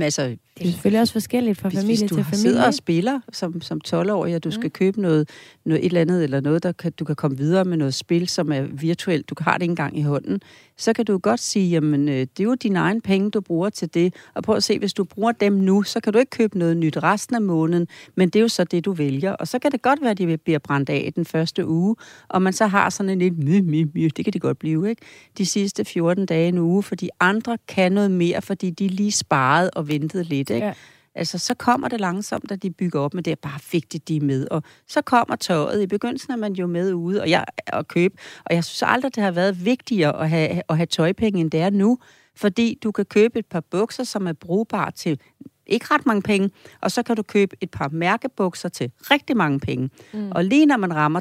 Altså, 0.00 0.22
Det 0.58 0.66
er 0.66 0.70
selvfølgelig 0.70 1.00
også 1.00 1.12
forskelligt 1.12 1.58
fra 1.58 1.68
hvis, 1.68 1.78
familie 1.80 1.98
hvis 2.00 2.10
du 2.10 2.14
til 2.16 2.24
familie. 2.24 2.38
sidder 2.42 2.66
og 2.66 2.74
spiller 2.74 3.20
som, 3.32 3.60
som 3.60 3.80
12-årig, 3.88 4.34
og 4.36 4.44
du 4.44 4.50
skal 4.50 4.64
Mm. 4.64 4.70
købe 4.70 5.00
noget, 5.00 5.28
noget, 5.64 5.80
et 5.80 5.86
eller 5.86 6.00
andet, 6.00 6.24
eller 6.24 6.40
noget, 6.40 6.62
der 6.62 6.72
kan, 6.72 6.92
du 6.92 7.04
kan 7.04 7.16
komme 7.16 7.36
videre 7.36 7.64
med 7.64 7.76
noget 7.76 7.94
spil, 7.94 8.28
som 8.28 8.52
er 8.52 8.62
virtuelt, 8.62 9.30
du 9.30 9.34
har 9.40 9.52
det 9.54 9.62
ikke 9.62 9.70
engang 9.72 9.98
i 9.98 10.02
hånden, 10.02 10.40
så 10.76 10.92
kan 10.92 11.04
du 11.04 11.18
godt 11.18 11.40
sige, 11.40 11.70
jamen, 11.70 12.08
øh, 12.08 12.14
det 12.20 12.40
er 12.40 12.44
jo 12.44 12.54
dine 12.54 12.78
egne 12.78 13.00
penge, 13.00 13.30
du 13.30 13.40
bruger 13.40 13.70
til 13.70 13.94
det, 13.94 14.14
og 14.34 14.42
prøv 14.42 14.56
at 14.56 14.62
se, 14.64 14.78
hvis 14.78 14.92
du 14.92 15.04
bruger 15.04 15.32
dem 15.32 15.52
nu, 15.52 15.82
så 15.82 16.00
kan 16.00 16.12
du 16.12 16.18
ikke 16.18 16.30
købe 16.30 16.58
noget 16.58 16.76
nyt 16.76 16.96
resten 17.02 17.36
af 17.36 17.42
måneden, 17.42 17.88
men 18.14 18.28
det 18.28 18.38
er 18.38 18.42
jo 18.42 18.48
så 18.48 18.64
det, 18.64 18.84
du 18.84 18.92
vælger, 18.92 19.32
og 19.32 19.48
så 19.48 19.58
kan 19.58 19.72
det 19.72 19.82
godt 19.82 20.00
være, 20.00 20.10
at 20.10 20.18
de 20.18 20.36
bliver 20.38 20.58
brændt 20.58 20.90
af 20.90 21.12
den 21.14 21.24
første 21.24 21.66
uge, 21.66 21.96
og 22.28 22.42
man 22.42 22.52
så 22.52 22.66
har 22.66 22.90
sådan 22.90 23.10
en 23.10 23.18
lidt, 23.18 23.38
my, 23.38 23.60
my, 23.60 23.86
my, 23.94 24.10
det 24.16 24.24
kan 24.24 24.32
de 24.32 24.38
godt 24.38 24.58
blive, 24.58 24.88
ikke? 24.90 25.02
De 25.38 25.46
sidste 25.46 25.84
14 25.84 26.26
dage 26.26 26.48
en 26.48 26.58
uge, 26.58 26.82
fordi 26.82 27.08
andre 27.20 27.58
kan 27.68 27.92
noget 27.92 28.10
mere, 28.10 28.42
fordi 28.42 28.70
de 28.70 28.88
lige 28.88 29.12
sparede 29.12 29.70
og 29.76 29.88
ventede 29.88 30.24
lidt, 30.24 30.50
ikke? 30.50 30.66
Ja. 30.66 30.74
Altså, 31.14 31.38
så 31.38 31.54
kommer 31.54 31.88
det 31.88 32.00
langsomt, 32.00 32.52
at 32.52 32.62
de 32.62 32.70
bygger 32.70 33.00
op, 33.00 33.14
men 33.14 33.24
det 33.24 33.30
er 33.30 33.36
bare 33.42 33.60
vigtigt, 33.72 34.08
de 34.08 34.16
er 34.16 34.20
med. 34.20 34.46
Og 34.50 34.62
så 34.88 35.02
kommer 35.02 35.36
tøjet. 35.36 35.82
I 35.82 35.86
begyndelsen 35.86 36.32
er 36.32 36.36
man 36.36 36.52
jo 36.52 36.66
med 36.66 36.92
ude 36.92 37.20
og, 37.20 37.30
jeg, 37.30 37.44
og 37.72 37.88
købe. 37.88 38.14
Og 38.44 38.54
jeg 38.54 38.64
synes 38.64 38.82
aldrig, 38.86 39.14
det 39.14 39.22
har 39.22 39.30
været 39.30 39.64
vigtigere 39.64 40.22
at 40.22 40.30
have, 40.30 40.62
at 40.68 40.76
have 40.76 40.86
tøjpenge, 40.86 41.40
end 41.40 41.50
det 41.50 41.60
er 41.60 41.70
nu. 41.70 41.98
Fordi 42.36 42.78
du 42.82 42.92
kan 42.92 43.04
købe 43.04 43.38
et 43.38 43.46
par 43.46 43.60
bukser, 43.60 44.04
som 44.04 44.26
er 44.26 44.32
brugbare 44.32 44.90
til 44.90 45.20
ikke 45.66 45.86
ret 45.90 46.06
mange 46.06 46.22
penge, 46.22 46.50
og 46.80 46.90
så 46.90 47.02
kan 47.02 47.16
du 47.16 47.22
købe 47.22 47.56
et 47.60 47.70
par 47.70 47.88
mærkebukser 47.88 48.68
til 48.68 48.92
rigtig 49.10 49.36
mange 49.36 49.60
penge. 49.60 49.90
Mm. 50.12 50.30
Og 50.30 50.44
lige 50.44 50.66
når 50.66 50.76
man 50.76 50.94
rammer 50.94 51.20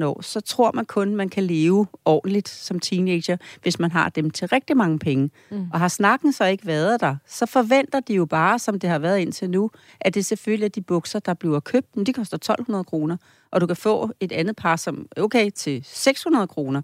13-14 0.00 0.04
år, 0.04 0.22
så 0.22 0.40
tror 0.40 0.72
man 0.72 0.84
kun, 0.84 1.16
man 1.16 1.28
kan 1.28 1.44
leve 1.44 1.86
ordentligt 2.04 2.48
som 2.48 2.80
teenager, 2.80 3.36
hvis 3.62 3.78
man 3.78 3.90
har 3.90 4.08
dem 4.08 4.30
til 4.30 4.48
rigtig 4.48 4.76
mange 4.76 4.98
penge. 4.98 5.30
Mm. 5.50 5.66
Og 5.72 5.80
har 5.80 5.88
snakken 5.88 6.32
så 6.32 6.44
ikke 6.44 6.66
været 6.66 7.00
der, 7.00 7.16
så 7.26 7.46
forventer 7.46 8.00
de 8.00 8.14
jo 8.14 8.24
bare, 8.24 8.58
som 8.58 8.78
det 8.78 8.90
har 8.90 8.98
været 8.98 9.18
indtil 9.18 9.50
nu, 9.50 9.70
at 10.00 10.14
det 10.14 10.26
selvfølgelig 10.26 10.64
er 10.64 10.68
de 10.70 10.82
bukser, 10.82 11.18
der 11.18 11.34
bliver 11.34 11.60
købt, 11.60 11.96
men 11.96 12.06
de 12.06 12.12
koster 12.12 12.36
1200 12.36 12.84
kroner, 12.84 13.16
og 13.52 13.60
du 13.60 13.66
kan 13.66 13.76
få 13.76 14.10
et 14.20 14.32
andet 14.32 14.56
par, 14.56 14.76
som 14.76 15.06
okay, 15.16 15.50
til 15.50 15.80
600 15.84 16.46
kroner. 16.46 16.82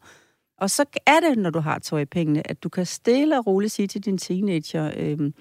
Og 0.62 0.70
så 0.70 0.84
er 1.06 1.20
det, 1.20 1.38
når 1.38 1.50
du 1.50 1.60
har 1.60 1.78
tøjpengene, 1.78 2.50
at 2.50 2.62
du 2.62 2.68
kan 2.68 2.86
stille 2.86 3.38
og 3.38 3.46
roligt 3.46 3.72
sige 3.72 3.88
til 3.88 4.04
din 4.04 4.18
teenager, 4.18 4.90
øhm, 4.96 5.34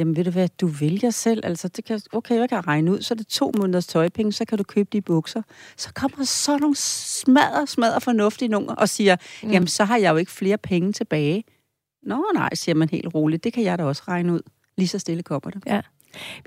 jamen 0.00 0.16
ved 0.16 0.24
du 0.24 0.30
hvad, 0.30 0.48
du 0.60 0.66
vælger 0.66 1.10
selv, 1.10 1.40
altså 1.44 1.68
det 1.68 1.84
kan, 1.84 2.00
okay, 2.12 2.38
jeg 2.38 2.48
kan 2.48 2.66
regne 2.66 2.92
ud, 2.92 3.00
så 3.02 3.14
er 3.14 3.16
det 3.16 3.26
to 3.26 3.52
måneders 3.56 3.86
tøjpenge, 3.86 4.32
så 4.32 4.44
kan 4.44 4.58
du 4.58 4.64
købe 4.64 4.88
de 4.92 5.00
bukser. 5.00 5.42
Så 5.76 5.92
kommer 5.94 6.24
så 6.24 6.58
nogle 6.58 6.76
smadre, 6.76 7.66
smadre 7.66 8.00
fornuftige 8.00 8.48
nogen 8.48 8.68
og 8.68 8.88
siger, 8.88 9.16
mm. 9.42 9.50
jamen 9.50 9.68
så 9.68 9.84
har 9.84 9.96
jeg 9.96 10.10
jo 10.10 10.16
ikke 10.16 10.32
flere 10.32 10.58
penge 10.58 10.92
tilbage. 10.92 11.44
Nå 12.02 12.24
nej, 12.34 12.54
siger 12.54 12.74
man 12.74 12.88
helt 12.88 13.14
roligt, 13.14 13.44
det 13.44 13.52
kan 13.52 13.64
jeg 13.64 13.78
da 13.78 13.84
også 13.84 14.02
regne 14.08 14.32
ud. 14.32 14.40
Lige 14.76 14.88
så 14.88 14.98
stille 14.98 15.22
kommer 15.22 15.50
det. 15.50 15.62
Ja. 15.66 15.80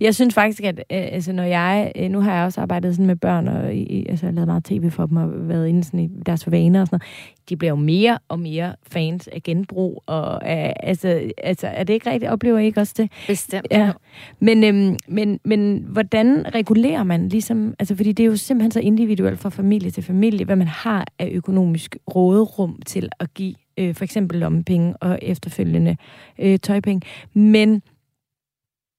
Jeg 0.02 0.15
synes 0.15 0.34
faktisk, 0.34 0.63
at 0.63 0.80
øh, 0.80 0.84
altså, 0.89 1.34
når 1.34 1.43
jeg... 1.43 1.91
Øh, 1.95 2.10
nu 2.10 2.19
har 2.19 2.36
jeg 2.36 2.45
også 2.45 2.62
arbejdet 2.62 2.93
sådan 2.95 3.06
med 3.06 3.15
børn, 3.15 3.47
og 3.47 3.76
i, 3.76 4.06
altså, 4.10 4.26
jeg 4.26 4.32
har 4.32 4.36
lavet 4.36 4.47
meget 4.47 4.64
tv 4.64 4.89
for 4.89 5.05
dem, 5.05 5.18
og 5.18 5.49
været 5.49 5.68
inde 5.68 5.84
sådan, 5.84 5.99
i 5.99 6.09
deres 6.26 6.51
vaner 6.51 6.82
og 6.82 6.88
sådan 6.88 6.95
noget. 6.95 7.49
De 7.49 7.57
bliver 7.57 7.70
jo 7.72 7.76
mere 7.76 8.20
og 8.30 8.39
mere 8.39 8.76
fans 8.91 9.28
af 9.28 9.43
genbrug, 9.43 10.03
og 10.05 10.49
altså, 10.88 11.32
altså, 11.43 11.68
er 11.68 11.84
det 11.84 11.93
ikke 11.93 12.09
rigtigt? 12.09 12.32
Oplever 12.32 12.59
I 12.59 12.66
ikke 12.66 12.82
også 12.82 12.93
det? 12.97 13.11
Bestemt. 13.28 13.68
Ja. 13.72 13.91
Men, 14.39 14.64
øhm, 14.64 14.97
men, 15.07 15.39
men 15.45 15.86
hvordan 15.89 16.55
regulerer 16.55 17.03
man 17.03 17.30
ligesom... 17.30 17.74
Altså, 17.80 17.95
fordi 17.95 18.11
det 18.11 18.24
er 18.24 18.28
jo 18.28 18.38
simpelthen 18.38 18.72
så 18.72 18.80
individuelt 18.80 19.39
fra 19.39 19.49
familie 19.49 19.91
til 19.91 20.03
familie, 20.03 20.45
hvad 20.45 20.55
man 20.55 20.68
har 20.68 21.05
af 21.20 21.30
økonomisk 21.34 21.97
råderum 22.16 22.80
til 22.86 23.09
at 23.20 23.34
give 23.34 23.55
øh, 23.78 23.95
for 23.95 24.03
eksempel 24.03 24.39
lommepenge 24.39 24.97
og 24.97 25.20
efterfølgende 25.22 25.97
øh, 26.39 26.59
tøjpenge. 26.59 27.07
Men 27.34 27.82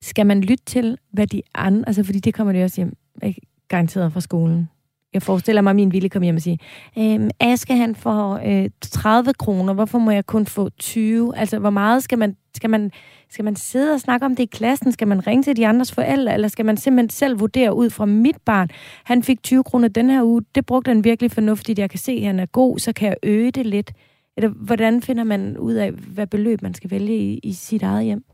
skal 0.05 0.27
man 0.27 0.41
lytte 0.41 0.65
til, 0.65 0.99
hvad 1.13 1.27
de 1.27 1.43
andre... 1.55 1.85
Altså, 1.87 2.05
fordi 2.05 2.19
det 2.19 2.35
kommer 2.35 2.53
de 2.53 2.65
også 2.65 2.77
hjem, 2.77 2.97
ikke? 3.23 3.41
garanteret 3.69 4.13
fra 4.13 4.21
skolen. 4.21 4.69
Jeg 5.15 5.23
forestiller 5.23 5.63
mig, 5.63 5.71
at 5.71 5.77
min 5.77 5.93
ville 5.93 6.09
kommer 6.09 6.25
hjem 6.25 6.37
og 6.37 6.43
siger, 6.43 6.57
øhm, 6.99 7.31
Aske 7.41 7.77
han 7.77 7.95
får 7.95 8.41
øh, 8.47 8.71
30 8.81 9.33
kroner, 9.35 9.73
hvorfor 9.75 9.99
må 9.99 10.11
jeg 10.11 10.27
kun 10.27 10.47
få 10.47 10.69
20? 10.69 11.37
Altså, 11.37 11.59
hvor 11.59 11.71
meget 11.71 12.03
skal 12.03 12.19
man, 12.19 12.37
skal 12.57 12.71
man, 12.71 12.91
skal 13.31 13.45
man 13.45 13.57
sidde 13.57 13.95
og 13.95 14.01
snakke 14.01 14.27
om 14.27 14.37
det 14.37 14.43
i 14.43 14.47
klassen? 14.47 14.93
Skal 14.93 15.09
man 15.09 15.27
ringe 15.27 15.43
til 15.43 15.57
de 15.57 15.67
andres 15.67 15.93
forældre? 15.93 16.35
Eller 16.35 16.49
skal 16.49 16.65
man 16.65 16.77
simpelthen 16.77 17.11
selv 17.11 17.41
vurdere 17.41 17.75
ud 17.75 17.91
fra 17.91 18.05
mit 18.07 18.37
barn? 18.45 18.69
Han 19.05 19.23
fik 19.23 19.43
20 19.43 19.65
kroner 19.65 19.89
den 19.89 20.11
her 20.11 20.23
uge, 20.23 20.43
det 20.55 20.67
brugte 20.67 20.89
han 20.89 21.05
virkelig 21.05 21.31
fornuftigt. 21.31 21.79
Jeg 21.79 21.91
kan 21.91 21.99
se, 21.99 22.13
at 22.13 22.27
han 22.27 22.41
er 22.41 22.47
god, 22.47 22.79
så 22.79 22.93
kan 22.93 23.09
jeg 23.09 23.17
øge 23.23 23.51
det 23.51 23.67
lidt. 23.67 23.93
Eller 24.37 24.49
hvordan 24.51 25.03
finder 25.03 25.25
man 25.25 25.59
ud 25.59 25.75
af, 25.75 25.93
hvad 25.93 26.27
beløb 26.27 26.63
man 26.63 26.75
skal 26.75 26.91
vælge 26.91 27.17
i, 27.17 27.41
i 27.43 27.53
sit 27.53 27.83
eget 27.83 28.05
hjem? 28.05 28.25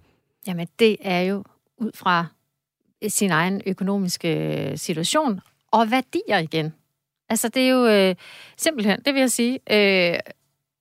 Jamen, 0.46 0.66
det 0.78 0.96
er 1.00 1.20
jo 1.20 1.44
ud 1.80 1.90
fra 1.94 2.26
øh, 3.04 3.10
sin 3.10 3.30
egen 3.30 3.62
økonomiske 3.66 4.70
øh, 4.70 4.78
situation 4.78 5.40
og 5.70 5.90
værdier 5.90 6.38
igen. 6.38 6.74
Altså, 7.28 7.48
det 7.48 7.62
er 7.62 7.68
jo 7.68 7.86
øh, 7.86 8.14
simpelthen, 8.56 9.00
det 9.04 9.14
vil 9.14 9.20
jeg 9.20 9.30
sige. 9.30 9.58
Øh, 9.70 10.18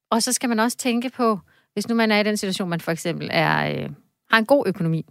og 0.10 0.24
så 0.24 0.34
skal 0.34 0.50
man 0.50 0.60
også 0.60 0.78
tænke 0.78 1.10
på, 1.10 1.40
hvis 1.74 1.90
nu 1.90 1.96
man 1.96 2.12
er 2.12 2.20
i 2.20 2.24
den 2.24 2.38
situation, 2.38 2.70
man 2.70 2.82
for 2.82 2.92
eksempel 2.92 3.30
er, 3.32 3.72
øh, 3.72 3.90
har 4.32 4.38
en 4.38 4.46
god 4.46 4.68
økonomi, 4.68 5.06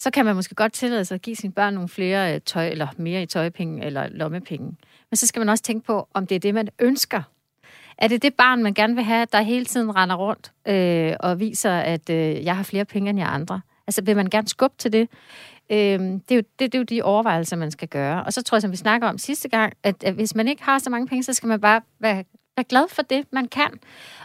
så 0.00 0.10
kan 0.10 0.24
man 0.24 0.34
måske 0.34 0.54
godt 0.54 0.72
tillade 0.72 1.04
sig 1.04 1.14
at 1.14 1.22
give 1.22 1.36
sine 1.36 1.52
børn 1.52 1.74
nogle 1.74 1.88
flere 1.88 2.34
øh, 2.34 2.40
tøj, 2.40 2.68
eller 2.68 2.86
mere 2.96 3.22
i 3.22 3.26
tøjpenge 3.26 3.84
eller 3.84 4.08
lommepenge. 4.08 4.76
Men 5.10 5.16
så 5.16 5.26
skal 5.26 5.40
man 5.40 5.48
også 5.48 5.64
tænke 5.64 5.86
på, 5.86 6.08
om 6.14 6.26
det 6.26 6.34
er 6.34 6.38
det, 6.38 6.54
man 6.54 6.68
ønsker. 6.78 7.22
Er 7.98 8.08
det 8.08 8.22
det 8.22 8.34
barn, 8.34 8.62
man 8.62 8.74
gerne 8.74 8.94
vil 8.94 9.04
have, 9.04 9.26
der 9.32 9.40
hele 9.40 9.64
tiden 9.64 9.96
render 9.96 10.16
rundt 10.16 10.52
øh, 10.68 11.16
og 11.20 11.40
viser, 11.40 11.72
at 11.72 12.10
øh, 12.10 12.44
jeg 12.44 12.56
har 12.56 12.62
flere 12.62 12.84
penge 12.84 13.10
end 13.10 13.18
jer 13.18 13.26
andre? 13.26 13.60
Altså, 13.92 14.02
vil 14.02 14.16
man 14.16 14.26
gerne 14.26 14.48
skubbe 14.48 14.76
til 14.78 14.92
det? 14.92 15.08
Øhm, 15.72 16.20
det, 16.20 16.30
er 16.30 16.36
jo, 16.36 16.42
det, 16.58 16.72
det 16.72 16.74
er 16.74 16.78
jo 16.78 16.84
de 16.84 17.02
overvejelser, 17.02 17.56
man 17.56 17.70
skal 17.70 17.88
gøre. 17.88 18.24
Og 18.24 18.32
så 18.32 18.42
tror 18.42 18.56
jeg, 18.56 18.62
som 18.62 18.70
vi 18.70 18.76
snakker 18.76 19.08
om 19.08 19.18
sidste 19.18 19.48
gang, 19.48 19.72
at, 19.82 20.04
at 20.04 20.14
hvis 20.14 20.34
man 20.34 20.48
ikke 20.48 20.62
har 20.62 20.78
så 20.78 20.90
mange 20.90 21.06
penge, 21.06 21.22
så 21.22 21.32
skal 21.32 21.46
man 21.46 21.60
bare 21.60 21.80
være, 22.00 22.24
være 22.56 22.64
glad 22.64 22.88
for 22.88 23.02
det, 23.02 23.26
man 23.32 23.48
kan. 23.48 23.70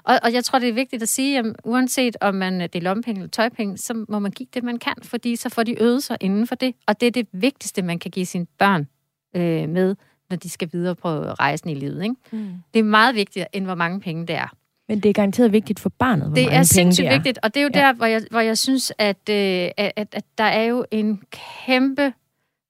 Og, 0.04 0.20
og 0.24 0.34
jeg 0.34 0.46
tror, 0.46 0.60
det 0.60 0.70
er 0.70 0.74
vigtigt 0.74 1.04
at 1.04 1.10
sige, 1.10 1.40
at 1.40 1.46
uanset 1.64 2.18
om 2.22 2.36
man 2.36 2.62
det 2.62 2.76
er 2.76 2.82
lommepenge 2.82 3.20
eller 3.20 3.30
tøjpenge, 3.30 3.78
så 3.78 4.06
må 4.10 4.20
man 4.20 4.32
give 4.32 4.48
det, 4.54 4.64
man 4.64 4.80
kan, 4.80 4.94
fordi 5.04 5.36
så 5.36 5.50
får 5.50 5.64
de 5.64 5.82
øvet 5.82 6.04
sig 6.04 6.18
inden 6.22 6.48
for 6.48 6.56
det. 6.56 6.76
Og 6.88 7.02
det 7.02 7.08
er 7.08 7.12
det 7.12 7.28
vigtigste, 7.32 7.82
man 7.82 8.00
kan 8.00 8.12
give 8.12 8.26
sine 8.26 8.46
børn 8.60 8.88
øh, 9.36 9.70
med, 9.70 9.96
når 10.30 10.38
de 10.38 10.50
skal 10.50 10.70
videre 10.72 10.96
på 10.96 11.10
rejsen 11.10 11.70
i 11.70 11.74
livet. 11.74 12.04
Ikke? 12.04 12.16
Mm. 12.32 12.54
Det 12.74 12.80
er 12.80 12.84
meget 12.84 13.16
vigtigere, 13.16 13.56
end 13.56 13.66
hvor 13.66 13.76
mange 13.76 14.00
penge 14.00 14.28
det 14.28 14.36
er. 14.36 14.54
Men 14.88 15.00
det 15.00 15.10
er 15.10 15.14
garanteret 15.14 15.52
vigtigt 15.52 15.80
for 15.80 15.90
barnet, 15.90 16.28
hvor 16.28 16.36
Det 16.36 16.44
mange 16.46 16.58
er 16.60 16.64
sindssygt 16.64 17.04
det 17.06 17.12
er. 17.14 17.18
vigtigt, 17.18 17.40
og 17.44 17.54
det 17.54 17.60
er 17.60 17.64
jo 17.64 17.70
ja. 17.76 17.80
der, 17.80 17.94
hvor 17.94 18.06
jeg, 18.06 18.22
hvor 18.32 18.40
jeg 18.40 18.58
synes, 18.58 18.92
at, 18.98 19.30
øh, 19.30 19.70
at, 19.78 19.92
at, 20.12 20.24
der 20.38 20.44
er 20.44 20.64
jo 20.64 20.86
en 20.92 21.22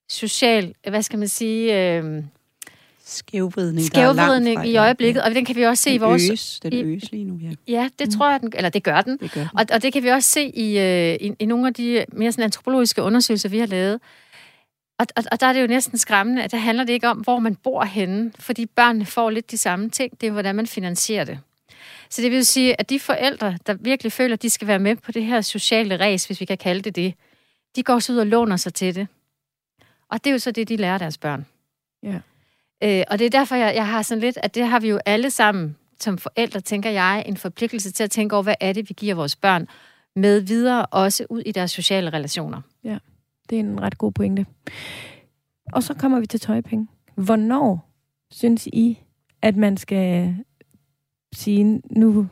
social, 0.10 0.74
hvad 0.90 1.02
skal 1.02 1.20
man 1.20 1.28
sige, 1.28 1.96
øh, 1.98 2.24
skævvridning, 3.06 3.78
der 3.96 4.02
er 4.02 4.14
skævvridning 4.14 4.58
fra, 4.58 4.64
i 4.64 4.72
ja. 4.72 4.82
øjeblikket, 4.82 5.24
og 5.24 5.32
den 5.36 5.46
kan 5.46 5.56
vi 5.56 5.64
også 5.64 5.84
se 5.84 5.90
i 5.90 5.94
Den 5.94 6.02
vores... 6.02 6.30
øges, 6.30 6.60
den 6.64 6.74
i- 6.74 6.82
øges 6.84 7.12
lige 7.12 7.24
nu, 7.24 7.38
ja. 7.44 7.50
Ja, 7.68 7.90
det 8.00 8.10
tror 8.14 8.32
jeg, 8.32 8.42
den, 8.42 8.52
eller 8.56 8.70
det 8.70 8.84
gør 8.84 9.02
den. 9.02 9.18
Det 9.18 9.32
gør 9.32 9.42
den. 9.42 9.50
Og, 9.60 9.66
og 9.74 9.82
det 9.84 9.94
kan 9.94 10.04
vi 10.04 10.08
også 10.08 10.30
se 10.30 10.46
i, 10.56 10.80
øh, 10.80 11.14
i, 11.22 11.32
i 11.40 11.46
nogle 11.46 11.68
af 11.68 11.74
de 11.74 12.06
mere 12.14 12.32
sådan 12.32 12.44
antropologiske 12.44 13.02
undersøgelser, 13.02 13.50
vi 13.50 13.60
har 13.60 13.66
lavet. 13.66 14.00
Og, 15.00 15.06
og, 15.16 15.24
og 15.32 15.40
der 15.42 15.48
er 15.48 15.54
det 15.54 15.62
jo 15.62 15.68
næsten 15.68 15.98
skræmmende, 15.98 16.44
at 16.44 16.52
der 16.52 16.58
handler 16.58 16.84
det 16.84 16.94
ikke 16.94 17.08
om, 17.10 17.18
hvor 17.18 17.40
man 17.40 17.56
bor 17.56 17.84
henne, 17.84 18.32
fordi 18.40 18.66
børnene 18.66 19.06
får 19.06 19.30
lidt 19.30 19.52
de 19.52 19.58
samme 19.58 19.90
ting. 19.90 20.22
Det 20.22 20.28
er, 20.28 20.32
hvordan 20.32 20.56
man 20.56 20.68
finansierer 20.68 21.24
det. 21.24 21.40
Så 22.10 22.22
det 22.22 22.32
vil 22.32 22.46
sige, 22.46 22.80
at 22.80 22.90
de 22.90 23.00
forældre, 23.00 23.58
der 23.68 23.74
virkelig 23.74 24.12
føler, 24.12 24.34
at 24.34 24.42
de 24.42 24.50
skal 24.50 24.68
være 24.68 24.80
med 24.80 24.96
på 24.96 25.12
det 25.12 25.26
her 25.26 25.42
sociale 25.42 26.00
ræs, 26.00 26.26
hvis 26.26 26.40
vi 26.40 26.46
kan 26.46 26.58
kalde 26.58 26.82
det 26.82 26.96
det, 26.96 27.14
de 27.76 27.84
går 27.84 28.00
så 28.00 28.14
ud 28.14 28.18
og 28.18 28.28
låner 28.28 28.58
sig 28.58 28.74
til 28.74 28.96
det. 28.96 29.08
Og 30.10 30.24
det 30.24 30.30
er 30.30 30.34
jo 30.34 30.40
så 30.40 30.52
det, 30.52 30.70
de 30.70 30.76
lærer 30.76 30.98
deres 30.98 31.18
børn. 31.18 31.46
Ja. 32.04 32.20
Øh, 32.84 33.04
og 33.08 33.20
det 33.20 33.26
er 33.26 33.30
derfor, 33.30 33.56
jeg, 33.56 33.76
jeg 33.76 33.88
har 33.88 34.02
sådan 34.02 34.22
lidt, 34.22 34.38
at 34.44 34.56
det 34.56 34.68
har 34.68 34.80
vi 34.80 34.90
jo 34.90 35.00
alle 35.06 35.32
sammen 35.32 35.76
som 36.00 36.18
forældre, 36.18 36.60
tænker 36.60 36.90
jeg, 36.90 37.24
en 37.26 37.38
forpligtelse 37.38 37.92
til 37.92 38.04
at 38.04 38.12
tænke 38.12 38.36
over, 38.36 38.44
hvad 38.44 38.56
er 38.60 38.74
det, 38.74 38.90
vi 38.90 38.94
giver 38.98 39.16
vores 39.16 39.36
børn 39.36 39.68
med 40.16 40.40
videre, 40.40 40.86
også 40.86 41.26
ud 41.30 41.42
i 41.46 41.52
deres 41.52 41.72
sociale 41.72 42.10
relationer. 42.10 42.62
Det 43.50 43.56
er 43.56 43.60
en 43.60 43.82
ret 43.82 43.98
god 43.98 44.12
pointe. 44.12 44.46
Og 45.74 45.84
så 45.84 45.94
kommer 45.94 46.20
vi 46.20 46.26
til 46.26 46.40
tøjpenge. 46.40 46.88
Hvornår 47.16 47.90
synes 48.32 48.68
I, 48.68 49.00
at 49.42 49.56
man 49.56 49.78
skal 49.78 50.36
sige, 51.34 51.82
nu, 51.92 52.28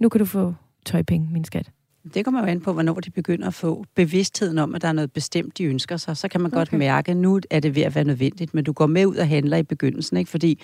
nu 0.00 0.08
kan 0.08 0.18
du 0.18 0.24
få 0.24 0.54
tøjpenge, 0.84 1.28
min 1.32 1.44
skat? 1.44 1.70
Det 2.14 2.24
kommer 2.24 2.40
jo 2.40 2.46
an 2.46 2.60
på, 2.60 2.72
hvornår 2.72 2.94
de 2.94 3.10
begynder 3.10 3.46
at 3.46 3.54
få 3.54 3.84
bevidstheden 3.94 4.58
om, 4.58 4.74
at 4.74 4.82
der 4.82 4.88
er 4.88 4.92
noget 4.92 5.12
bestemt, 5.12 5.58
de 5.58 5.64
ønsker 5.64 5.96
sig. 5.96 6.16
Så 6.16 6.28
kan 6.28 6.40
man 6.40 6.50
godt 6.50 6.68
Okay. 6.68 6.78
mærke, 6.78 7.10
at 7.10 7.16
nu 7.16 7.40
er 7.50 7.60
det 7.60 7.74
ved 7.74 7.82
at 7.82 7.94
være 7.94 8.04
nødvendigt, 8.04 8.54
men 8.54 8.64
du 8.64 8.72
går 8.72 8.86
med 8.86 9.06
ud 9.06 9.16
og 9.16 9.28
handler 9.28 9.56
i 9.56 9.62
begyndelsen, 9.62 10.16
ikke? 10.16 10.30
fordi 10.30 10.60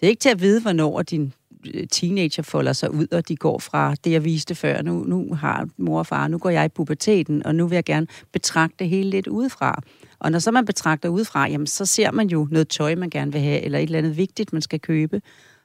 det 0.00 0.06
er 0.06 0.10
ikke 0.10 0.20
til 0.20 0.28
at 0.28 0.40
vide, 0.40 0.60
hvornår 0.60 1.02
din 1.02 1.32
øh, 1.74 1.86
teenager 1.90 2.42
folder 2.42 2.72
sig 2.72 2.94
ud, 2.94 3.06
og 3.12 3.28
de 3.28 3.36
går 3.36 3.58
fra 3.58 3.94
det, 4.04 4.10
jeg 4.10 4.24
viste 4.24 4.54
før. 4.54 4.82
Nu, 4.82 5.04
nu 5.04 5.34
har 5.34 5.68
mor 5.76 5.98
og 5.98 6.06
far, 6.06 6.28
nu 6.28 6.38
går 6.38 6.50
jeg 6.50 6.64
i 6.64 6.68
puberteten, 6.68 7.46
og 7.46 7.54
nu 7.54 7.66
vil 7.66 7.76
jeg 7.76 7.84
gerne 7.84 8.06
betragte 8.32 8.76
det 8.78 8.88
hele 8.88 9.10
lidt 9.10 9.26
udefra. 9.26 9.82
Og 10.18 10.32
når 10.32 10.38
så 10.38 10.50
man 10.50 10.64
betragter 10.64 11.08
udefra, 11.08 11.48
jamen, 11.48 11.66
så 11.66 11.86
ser 11.86 12.10
man 12.10 12.26
jo 12.28 12.48
noget 12.50 12.68
tøj, 12.68 12.94
man 12.94 13.10
gerne 13.10 13.32
vil 13.32 13.40
have, 13.40 13.60
eller 13.60 13.78
et 13.78 13.82
eller 13.82 13.98
andet 13.98 14.16
vigtigt, 14.16 14.52
man 14.52 14.62
skal 14.62 14.80
købe. 14.80 15.22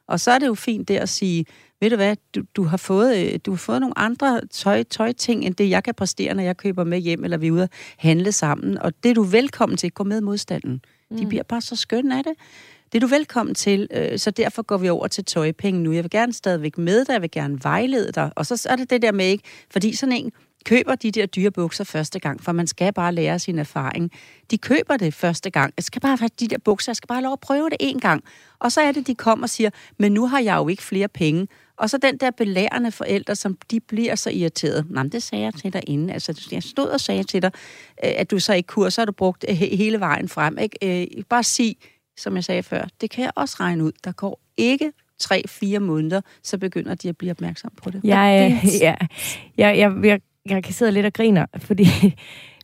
Og 0.09 0.19
så 0.19 0.31
er 0.31 0.39
det 0.39 0.47
jo 0.47 0.53
fint 0.53 0.87
der 0.87 1.01
at 1.01 1.09
sige, 1.09 1.45
ved 1.81 1.89
du 1.89 1.95
hvad, 1.95 2.15
du, 2.35 2.41
du, 2.55 2.63
har, 2.63 2.77
fået, 2.77 3.17
øh, 3.17 3.39
du 3.45 3.51
har 3.51 3.57
fået 3.57 3.81
nogle 3.81 3.97
andre 3.97 4.41
tøj, 4.51 4.83
tøjting, 4.83 5.45
end 5.45 5.55
det, 5.55 5.69
jeg 5.69 5.83
kan 5.83 5.95
præstere, 5.95 6.33
når 6.33 6.43
jeg 6.43 6.57
køber 6.57 6.83
med 6.83 6.99
hjem, 6.99 7.23
eller 7.23 7.37
vi 7.37 7.47
er 7.47 7.51
ude 7.51 7.63
at 7.63 7.71
handle 7.97 8.31
sammen. 8.31 8.77
Og 8.77 9.03
det 9.03 9.09
er 9.09 9.13
du 9.13 9.23
velkommen 9.23 9.77
til. 9.77 9.91
Gå 9.91 10.03
med 10.03 10.21
modstanden. 10.21 10.81
De 11.19 11.25
bliver 11.27 11.43
bare 11.43 11.61
så 11.61 11.75
skønne 11.75 12.17
af 12.17 12.23
det. 12.23 12.33
Det 12.91 12.97
er 12.97 12.99
du 12.99 13.07
velkommen 13.07 13.55
til, 13.55 13.87
øh, 13.91 14.19
så 14.19 14.31
derfor 14.31 14.61
går 14.61 14.77
vi 14.77 14.89
over 14.89 15.07
til 15.07 15.25
tøjpenge 15.25 15.81
nu. 15.83 15.91
Jeg 15.91 16.03
vil 16.03 16.11
gerne 16.11 16.33
stadigvæk 16.33 16.77
med 16.77 17.05
dig, 17.05 17.13
jeg 17.13 17.21
vil 17.21 17.31
gerne 17.31 17.59
vejlede 17.63 18.11
dig. 18.11 18.31
Og 18.35 18.45
så 18.45 18.67
er 18.69 18.75
det 18.75 18.89
det 18.89 19.01
der 19.01 19.11
med 19.11 19.25
ikke, 19.25 19.43
fordi 19.71 19.95
sådan 19.95 20.15
en 20.15 20.31
køber 20.65 20.95
de 20.95 21.11
der 21.11 21.25
dyre 21.25 21.51
bukser 21.51 21.83
første 21.83 22.19
gang, 22.19 22.43
for 22.43 22.51
man 22.51 22.67
skal 22.67 22.93
bare 22.93 23.15
lære 23.15 23.39
sin 23.39 23.59
erfaring. 23.59 24.11
De 24.51 24.57
køber 24.57 24.97
det 24.97 25.13
første 25.13 25.49
gang. 25.49 25.73
Jeg 25.77 25.83
skal 25.83 26.01
bare 26.01 26.17
have 26.17 26.29
de 26.39 26.47
der 26.47 26.57
bukser, 26.57 26.91
jeg 26.91 26.95
skal 26.95 27.07
bare 27.07 27.15
have 27.15 27.23
lov 27.23 27.33
at 27.33 27.39
prøve 27.39 27.69
det 27.69 27.77
en 27.79 27.99
gang. 27.99 28.23
Og 28.59 28.71
så 28.71 28.81
er 28.81 28.91
det, 28.91 29.07
de 29.07 29.15
kommer 29.15 29.45
og 29.45 29.49
siger, 29.49 29.69
men 29.99 30.11
nu 30.11 30.27
har 30.27 30.39
jeg 30.39 30.57
jo 30.57 30.67
ikke 30.67 30.83
flere 30.83 31.07
penge. 31.07 31.47
Og 31.77 31.89
så 31.89 31.97
den 31.97 32.17
der 32.17 32.31
belærende 32.31 32.91
forældre, 32.91 33.35
som 33.35 33.57
de 33.71 33.79
bliver 33.79 34.15
så 34.15 34.29
irriteret. 34.29 34.85
Nej, 34.89 35.03
det 35.03 35.23
sagde 35.23 35.43
jeg 35.43 35.53
til 35.53 35.73
dig 35.73 35.81
inden. 35.87 36.09
Altså, 36.09 36.47
jeg 36.51 36.63
stod 36.63 36.87
og 36.87 36.99
sagde 36.99 37.23
til 37.23 37.41
dig, 37.41 37.51
øh, 38.05 38.11
at 38.15 38.31
du 38.31 38.39
så 38.39 38.53
ikke 38.53 38.67
kunne, 38.67 38.85
og 38.85 38.93
så 38.93 39.01
har 39.01 39.05
du 39.05 39.11
brugt 39.11 39.45
hele 39.49 39.99
vejen 39.99 40.29
frem. 40.29 40.57
Ikke? 40.57 41.01
Øh, 41.01 41.23
bare 41.29 41.43
sig, 41.43 41.75
som 42.19 42.35
jeg 42.35 42.43
sagde 42.43 42.63
før, 42.63 42.85
det 43.01 43.09
kan 43.09 43.23
jeg 43.23 43.31
også 43.35 43.55
regne 43.59 43.83
ud. 43.83 43.91
Der 44.03 44.11
går 44.11 44.39
ikke 44.57 44.91
tre-fire 45.19 45.79
måneder, 45.79 46.21
så 46.43 46.57
begynder 46.57 46.95
de 46.95 47.09
at 47.09 47.17
blive 47.17 47.31
opmærksom 47.31 47.71
på 47.83 47.89
det. 47.89 48.01
Jeg, 48.03 48.51
øh, 48.65 48.69
ja, 48.81 48.95
jeg, 49.57 49.77
jeg, 49.77 49.93
jeg, 50.03 50.19
jeg 50.49 50.63
kan 50.63 50.73
sidde 50.73 50.91
lidt 50.91 51.05
og 51.05 51.13
griner, 51.13 51.45
fordi 51.57 51.87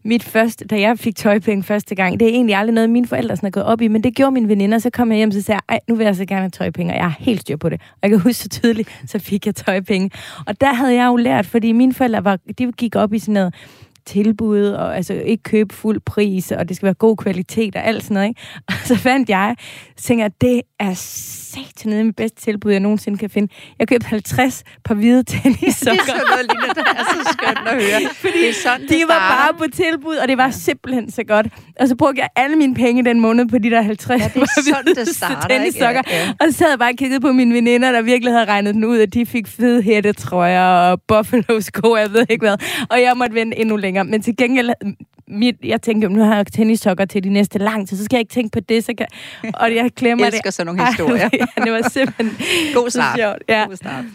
mit 0.06 0.24
første, 0.24 0.66
da 0.66 0.80
jeg 0.80 1.00
fik 1.00 1.16
tøjpenge 1.16 1.64
første 1.64 1.96
gang, 1.96 2.20
det 2.20 2.28
er 2.28 2.30
egentlig 2.30 2.56
aldrig 2.56 2.74
noget, 2.74 2.90
mine 2.90 3.08
forældre 3.08 3.36
sådan 3.36 3.48
er 3.48 3.52
gået 3.52 3.66
op 3.66 3.82
i, 3.82 3.88
men 3.88 4.04
det 4.04 4.16
gjorde 4.16 4.32
mine 4.32 4.50
veninder, 4.50 4.80
så 4.80 4.90
kom 4.90 5.12
jeg 5.12 5.18
hjem, 5.18 5.32
så 5.32 5.42
sagde 5.42 5.62
jeg, 5.70 5.80
nu 5.88 5.96
vil 5.96 6.06
jeg 6.06 6.16
så 6.16 6.26
gerne 6.26 6.42
have 6.42 6.50
tøjpenge, 6.50 6.94
og 6.94 6.98
jeg 6.98 7.06
har 7.06 7.18
helt 7.20 7.42
styr 7.42 7.58
på 7.58 7.70
det. 7.70 7.82
Og 7.82 7.98
jeg 8.02 8.10
kan 8.10 8.20
huske 8.20 8.34
så 8.34 8.50
tydeligt, 8.50 8.90
så 9.12 9.20
fik 9.20 9.46
jeg 9.46 9.56
tøjpenge. 9.56 10.12
Og 10.46 10.62
der 10.62 10.74
havde 10.74 10.94
jeg 10.94 11.08
jo 11.08 11.16
lært, 11.16 11.46
fordi 11.46 11.72
mine 11.72 11.94
forældre 11.94 12.24
var, 12.24 12.40
de 12.58 12.72
gik 12.72 12.96
op 12.96 13.14
i 13.14 13.20
sådan 13.20 13.34
noget 13.34 13.56
tilbud, 14.06 14.68
og 14.68 14.96
altså 14.96 15.14
ikke 15.14 15.44
købe 15.44 15.76
fuld 15.76 16.00
pris, 16.00 16.52
og 16.52 16.70
det 16.70 16.76
skal 16.76 16.86
være 16.86 16.94
god 16.94 17.18
kvalitet 17.18 17.76
og 17.76 17.86
alt 17.86 18.04
sådan 18.04 18.14
noget, 18.14 18.28
ikke? 18.28 18.42
Og 18.68 18.74
så 18.86 18.96
fandt 18.96 19.30
jeg, 19.30 19.56
tænker, 19.98 20.28
det 20.28 20.62
er 20.80 20.94
satan 21.56 21.92
nede 21.92 22.04
mit 22.04 22.16
bedste 22.16 22.42
tilbud, 22.42 22.72
jeg 22.72 22.80
nogensinde 22.80 23.18
kan 23.18 23.30
finde. 23.30 23.54
Jeg 23.80 23.88
købte 23.88 24.08
50 24.08 24.64
par 24.86 24.96
hvide 24.96 25.24
tennissokker. 25.24 26.04
Det 26.04 26.12
er 26.12 26.18
sådan 26.18 26.22
noget 26.30 26.46
lignende, 26.52 26.76
der 26.76 26.84
er 27.00 27.04
så 27.14 27.34
skønt 27.34 27.68
at 27.68 27.74
høre. 27.74 28.10
Fordi 28.24 28.40
det 28.40 28.50
er 28.50 28.54
sådan, 28.54 28.88
De 28.88 29.04
var 29.08 29.20
bare 29.36 29.54
på 29.58 29.66
tilbud, 29.74 30.16
og 30.16 30.28
det 30.28 30.38
var 30.38 30.50
simpelthen 30.50 31.12
så 31.12 31.24
godt. 31.24 31.48
Og 31.80 31.88
så 31.88 31.96
brugte 31.96 32.22
jeg 32.22 32.30
alle 32.36 32.56
mine 32.56 32.76
penge 32.76 33.06
den 33.06 33.20
måned 33.20 33.48
på 33.48 33.58
de 33.58 33.70
der 33.70 33.82
50 33.82 34.22
Ja, 34.22 34.28
det 34.34 34.42
er 34.42 34.46
sådan, 34.76 34.96
det 34.96 35.08
starter, 35.08 35.48
tennissokker. 35.48 36.02
Ja, 36.10 36.26
ja. 36.26 36.34
Og 36.40 36.46
så 36.52 36.58
sad 36.58 36.70
jeg 36.70 36.80
bare 36.80 36.92
og 36.92 36.98
kiggede 36.98 37.20
på 37.20 37.32
mine 37.32 37.54
veninder, 37.54 37.92
der 37.92 38.02
virkelig 38.02 38.34
havde 38.34 38.46
regnet 38.46 38.76
den 38.76 38.86
ud, 38.86 39.00
at 39.00 39.14
de 39.14 39.26
fik 39.26 39.48
fede 39.48 39.82
hættetrøjer 39.82 40.92
og 40.92 41.02
buffalo 41.08 41.62
sko, 41.62 41.96
jeg 41.96 42.14
ved 42.14 42.26
ikke 42.30 42.46
hvad. 42.46 42.58
Og 42.90 43.02
jeg 43.02 43.14
måtte 43.16 43.36
vente 43.36 43.58
endnu 43.58 43.76
længere. 43.76 44.04
Men 44.04 44.22
til 44.22 44.38
gengæld 44.38 44.70
mit, 45.28 45.56
jeg 45.64 45.82
tænkte, 45.82 46.10
nu 46.10 46.24
har 46.24 46.36
jeg 46.36 46.48
tennissokker 46.48 47.06
til 47.06 47.24
de 47.24 47.30
næste 47.30 47.60
lang 47.60 47.88
tid, 47.88 47.98
så 47.98 48.04
skal 48.06 48.18
jeg 48.18 48.20
ikke 48.22 48.34
tænke 48.34 48.50
på 48.52 48.60
det, 48.60 48.84
så 48.86 48.94
kan, 48.98 49.08
og 49.54 49.76
jeg 49.76 49.92
glemmer 49.96 50.26
jeg 50.26 50.28
elsker 50.28 50.44
det. 50.44 50.54
sådan 50.54 50.76
nogle 50.76 50.86
historier. 50.92 51.30
Ej, 51.30 51.30
ja, 51.58 51.64
det 51.64 51.72
var 51.72 51.90
simpelthen 51.90 52.30
God 52.76 52.90
start. 52.90 53.16
så 53.18 53.22
sjovt. 53.22 53.44
Ja. 53.50 53.64
God 53.68 53.76
start. 53.76 54.06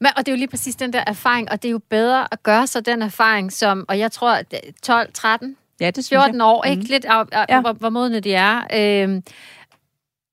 Men, 0.00 0.10
og 0.16 0.26
det 0.26 0.28
er 0.28 0.32
jo 0.32 0.38
lige 0.38 0.48
præcis 0.48 0.76
den 0.76 0.92
der 0.92 1.04
erfaring, 1.06 1.50
og 1.50 1.62
det 1.62 1.68
er 1.68 1.72
jo 1.72 1.80
bedre 1.90 2.28
at 2.32 2.42
gøre 2.42 2.66
sig 2.66 2.86
den 2.86 3.02
erfaring, 3.02 3.52
som, 3.52 3.84
og 3.88 3.98
jeg 3.98 4.12
tror, 4.12 4.32
at 4.32 4.54
12, 4.82 5.12
13, 5.12 5.56
Ja, 5.80 5.86
det 5.86 5.94
synes 6.04 6.08
14 6.08 6.34
jeg. 6.34 6.44
år, 6.44 6.64
ikke? 6.64 6.82
Lidt 6.82 7.04
af, 7.04 7.24
af 7.32 7.46
Ja. 7.48 7.60
hvor, 7.60 7.72
hvor 7.72 7.90
modne 7.90 8.20
de 8.20 8.34
er. 8.34 8.60
Øhm, 8.74 9.22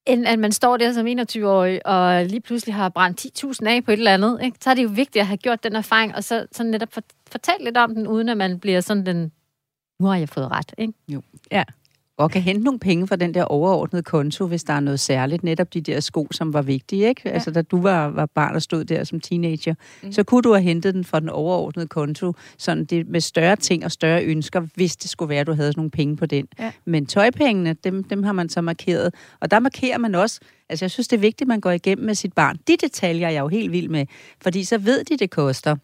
end 0.06 0.28
at 0.28 0.40
man 0.40 0.52
står 0.52 0.78
der 0.78 0.94
som 0.94 1.08
21-årig, 1.08 1.86
og 1.88 2.26
lige 2.26 2.42
pludselig 2.42 2.76
har 2.76 2.90
brændt 2.90 3.26
10.000 3.62 3.68
af 3.68 3.84
på 3.86 3.92
et 3.92 3.98
eller 3.98 4.14
andet, 4.14 4.40
ikke? 4.44 4.58
så 4.62 4.70
er 4.70 4.74
det 4.74 4.84
jo 4.84 4.90
vigtigt 4.90 5.22
at 5.22 5.28
have 5.28 5.38
gjort 5.38 5.64
den 5.64 5.76
erfaring, 5.76 6.16
og 6.16 6.24
så, 6.24 6.46
så 6.52 6.64
netop 6.64 6.94
for, 6.94 7.02
fortælle 7.32 7.64
lidt 7.66 7.78
om 7.78 7.96
den, 7.96 8.08
uden 8.08 8.30
at 8.30 8.38
man 8.38 8.60
bliver 8.60 8.82
sådan 8.82 9.06
den, 9.06 9.32
nu 10.02 10.08
har 10.08 10.16
jeg 10.16 10.30
fået 10.30 10.52
ret, 10.52 10.74
ikke? 10.78 10.94
Og 12.18 12.32
kan 12.32 12.42
hente 12.42 12.64
nogle 12.64 12.80
penge 12.80 13.08
fra 13.08 13.16
den 13.16 13.34
der 13.34 13.44
overordnede 13.44 14.04
konto, 14.04 14.48
hvis 14.48 14.64
der 14.64 14.74
er 14.74 14.80
noget 14.80 15.00
særligt. 15.00 15.44
Netop 15.44 15.74
de 15.74 15.82
der 15.82 16.00
sko, 16.00 16.28
som 16.32 16.54
var 16.54 16.62
vigtige, 16.62 17.08
ikke? 17.08 17.22
Ja. 17.26 17.30
Altså, 17.30 17.52
da 17.52 17.62
du 17.62 17.82
var, 17.82 18.08
var 18.08 18.26
barn 18.26 18.56
og 18.56 18.62
stod 18.62 18.84
der 18.84 19.04
som 19.04 19.20
teenager, 19.20 19.74
mm. 20.04 20.12
så 20.12 20.24
kunne 20.24 20.42
du 20.42 20.54
have 20.54 20.64
hentet 20.64 20.94
den 20.94 21.04
fra 21.04 21.20
den 21.20 21.30
overordnede 21.30 21.88
konto, 21.88 22.34
sådan 22.58 22.86
det 22.86 23.08
med 23.08 23.22
større 23.22 23.56
ting 23.56 23.86
og 23.86 23.92
større 23.92 24.24
ønsker, 24.24 24.68
hvis 24.76 24.96
det 24.96 25.10
skulle 25.10 25.30
være, 25.30 25.40
at 25.40 25.48
du 25.48 25.54
havde 25.54 25.72
sådan 25.72 25.80
nogle 25.80 25.92
penge 25.92 26.18
på 26.18 26.26
den. 26.26 26.48
Ja. 26.60 26.72
Men 26.86 27.06
tøjpengene, 27.06 27.74
dem, 27.74 28.04
dem 28.04 28.24
har 28.24 28.34
man 28.34 28.50
så 28.50 28.62
markeret. 28.62 29.14
Og 29.40 29.52
der 29.52 29.60
markerer 29.60 29.98
man 29.98 30.16
også, 30.16 30.40
altså 30.70 30.86
jeg 30.86 30.92
synes, 30.92 31.08
det 31.08 31.18
er 31.18 31.22
vigtigt, 31.22 31.42
at 31.42 31.48
man 31.48 31.60
går 31.60 31.72
igennem 31.72 32.06
med 32.06 32.16
sit 32.16 32.34
barn. 32.34 32.58
De 32.68 32.78
detaljer 32.82 33.28
er 33.28 33.32
jeg 33.32 33.42
jo 33.42 33.48
helt 33.48 33.72
vild 33.72 33.90
med, 33.90 34.06
fordi 34.42 34.64
så 34.64 34.78
ved 34.78 35.04
de, 35.04 35.18
det 35.18 35.30
koster. 35.30 35.76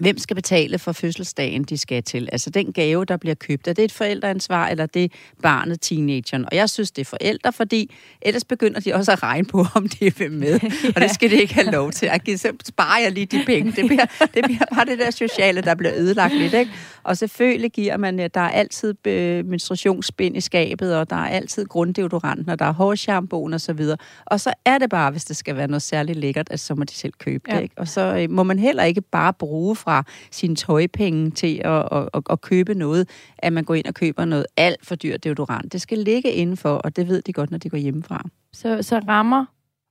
Hvem 0.00 0.18
skal 0.18 0.36
betale 0.36 0.78
for 0.78 0.92
fødselsdagen, 0.92 1.64
de 1.64 1.78
skal 1.78 2.02
til? 2.02 2.28
Altså 2.32 2.50
den 2.50 2.72
gave, 2.72 3.04
der 3.04 3.16
bliver 3.16 3.34
købt, 3.34 3.68
er 3.68 3.72
det 3.72 3.84
et 3.84 3.92
forældreansvar, 3.92 4.68
eller 4.68 4.84
er 4.84 4.88
det 4.88 5.12
barnet, 5.42 5.80
teenageren? 5.80 6.44
Og 6.44 6.56
jeg 6.56 6.70
synes, 6.70 6.90
det 6.90 7.02
er 7.02 7.06
forældre, 7.06 7.52
fordi 7.52 7.94
ellers 8.22 8.44
begynder 8.44 8.80
de 8.80 8.94
også 8.94 9.12
at 9.12 9.22
regne 9.22 9.46
på, 9.46 9.66
om 9.74 9.88
de 9.88 10.18
vil 10.18 10.32
med. 10.44 10.60
Og 10.96 11.00
det 11.00 11.10
skal 11.10 11.30
de 11.30 11.40
ikke 11.40 11.54
have 11.54 11.70
lov 11.70 11.90
til. 11.90 12.06
At 12.06 12.40
så 12.40 12.52
sparer 12.64 13.02
jeg 13.02 13.12
lige 13.12 13.26
de 13.26 13.42
penge. 13.46 13.72
Det 13.72 13.86
bliver, 13.86 14.06
det 14.34 14.44
bliver 14.44 14.64
bare 14.74 14.84
det 14.84 14.98
der 14.98 15.10
sociale, 15.10 15.60
der 15.60 15.74
bliver 15.74 15.92
ødelagt 15.96 16.34
lidt. 16.34 16.54
Ikke? 16.54 16.70
Og 17.02 17.16
selvfølgelig 17.16 17.72
giver 17.72 17.96
man, 17.96 18.18
at 18.20 18.34
der 18.34 18.40
er 18.40 18.50
altid 18.50 19.06
øh, 19.06 19.44
menstruationsbind 19.46 20.36
i 20.36 20.40
skabet, 20.40 20.96
og 20.96 21.10
der 21.10 21.16
er 21.16 21.28
altid 21.28 21.66
grunddeodoranten, 21.66 22.48
og 22.48 22.58
der 22.58 22.64
er 22.64 22.72
hårshampooen 22.72 23.54
og 23.54 23.60
så 23.60 23.72
videre. 23.72 23.96
Og 24.26 24.40
så 24.40 24.52
er 24.64 24.78
det 24.78 24.90
bare, 24.90 25.10
hvis 25.10 25.24
det 25.24 25.36
skal 25.36 25.56
være 25.56 25.68
noget 25.68 25.82
særligt 25.82 26.18
lækkert, 26.18 26.48
at 26.50 26.60
så 26.60 26.74
må 26.74 26.84
de 26.84 26.94
selv 26.94 27.12
købe 27.18 27.44
det. 27.50 27.56
Ja. 27.56 27.60
Ikke? 27.60 27.74
Og 27.78 27.88
så 27.88 28.16
øh, 28.16 28.30
må 28.30 28.42
man 28.42 28.58
heller 28.58 28.84
ikke 28.84 29.00
bare 29.00 29.32
bruge 29.32 29.76
fra 29.76 29.89
sine 30.30 30.56
tøjpenge 30.56 31.30
til 31.30 31.60
at, 31.64 31.88
at, 31.92 32.08
at, 32.14 32.22
at 32.30 32.40
købe 32.40 32.74
noget, 32.74 33.08
at 33.38 33.52
man 33.52 33.64
går 33.64 33.74
ind 33.74 33.86
og 33.86 33.94
køber 33.94 34.24
noget 34.24 34.46
alt 34.56 34.86
for 34.86 34.94
dyrt 34.94 35.24
deodorant. 35.24 35.72
Det 35.72 35.80
skal 35.80 35.98
ligge 35.98 36.32
indenfor, 36.32 36.74
og 36.74 36.96
det 36.96 37.08
ved 37.08 37.22
de 37.22 37.32
godt, 37.32 37.50
når 37.50 37.58
de 37.58 37.68
går 37.68 37.78
hjemmefra. 37.78 38.24
Så, 38.52 38.82
så 38.82 38.98
rammer, 38.98 39.44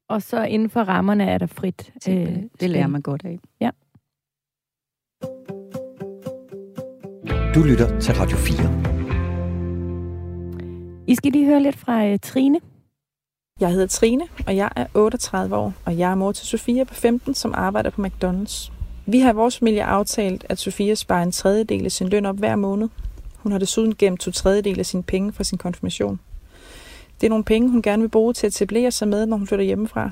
og 0.10 0.22
så 0.22 0.43
inden 0.43 0.70
for 0.70 0.84
rammerne 0.84 1.24
er 1.24 1.38
der 1.38 1.47
frit. 1.47 1.93
Øh, 2.10 2.38
det 2.60 2.70
lærer 2.70 2.88
man 2.88 3.02
godt 3.02 3.26
af. 3.26 3.39
Du 7.56 7.64
lytter 7.64 8.00
til 8.00 8.14
Radio 8.14 8.38
4. 8.38 8.56
I 11.08 11.16
skal 11.16 11.32
lige 11.32 11.45
høre 11.45 11.64
lidt 11.64 11.76
fra 11.76 12.06
øh, 12.06 12.20
Trine. 12.20 12.60
Jeg 13.60 13.72
hedder 13.72 13.88
Trine, 13.88 14.24
og 14.47 14.56
jeg 14.56 14.70
er 14.76 14.86
38 14.93 15.56
år, 15.56 15.74
og 15.86 15.97
jeg 15.97 16.12
er 16.12 16.16
mor 16.16 16.32
til 16.32 16.47
Sofia 16.47 16.84
på 16.84 16.93
15, 16.93 17.34
som 17.34 17.54
arbejder 17.56 17.89
på 17.89 18.02
McDonald's. 18.02 18.79
Vi 19.12 19.20
har 19.20 19.34
i 19.34 19.36
vores 19.36 19.57
familie 19.57 19.84
aftalt, 19.84 20.45
at 20.49 20.60
Sofia 20.60 20.95
sparer 20.95 21.24
en 21.24 21.32
tredjedel 21.32 21.86
af 21.86 21.91
sin 21.91 22.10
løn 22.10 22.26
op 22.26 22.38
hver 22.38 22.55
måned. 22.55 22.89
Hun 23.38 23.51
har 23.51 23.60
desuden 23.60 23.95
gemt 23.95 24.20
to 24.20 24.32
tredjedel 24.32 24.80
af 24.80 24.86
sine 24.86 25.03
penge 25.03 25.34
fra 25.34 25.43
sin 25.43 25.57
konfirmation. 25.57 26.20
Det 27.22 27.28
er 27.28 27.30
nogle 27.30 27.43
penge, 27.43 27.70
hun 27.70 27.82
gerne 27.82 28.01
vil 28.01 28.10
bruge 28.10 28.34
til 28.34 28.47
at 28.47 28.53
etablere 28.55 28.91
sig 28.91 29.07
med, 29.07 29.26
når 29.26 29.38
hun 29.38 29.47
flytter 29.47 29.66
hjemmefra. 29.66 30.12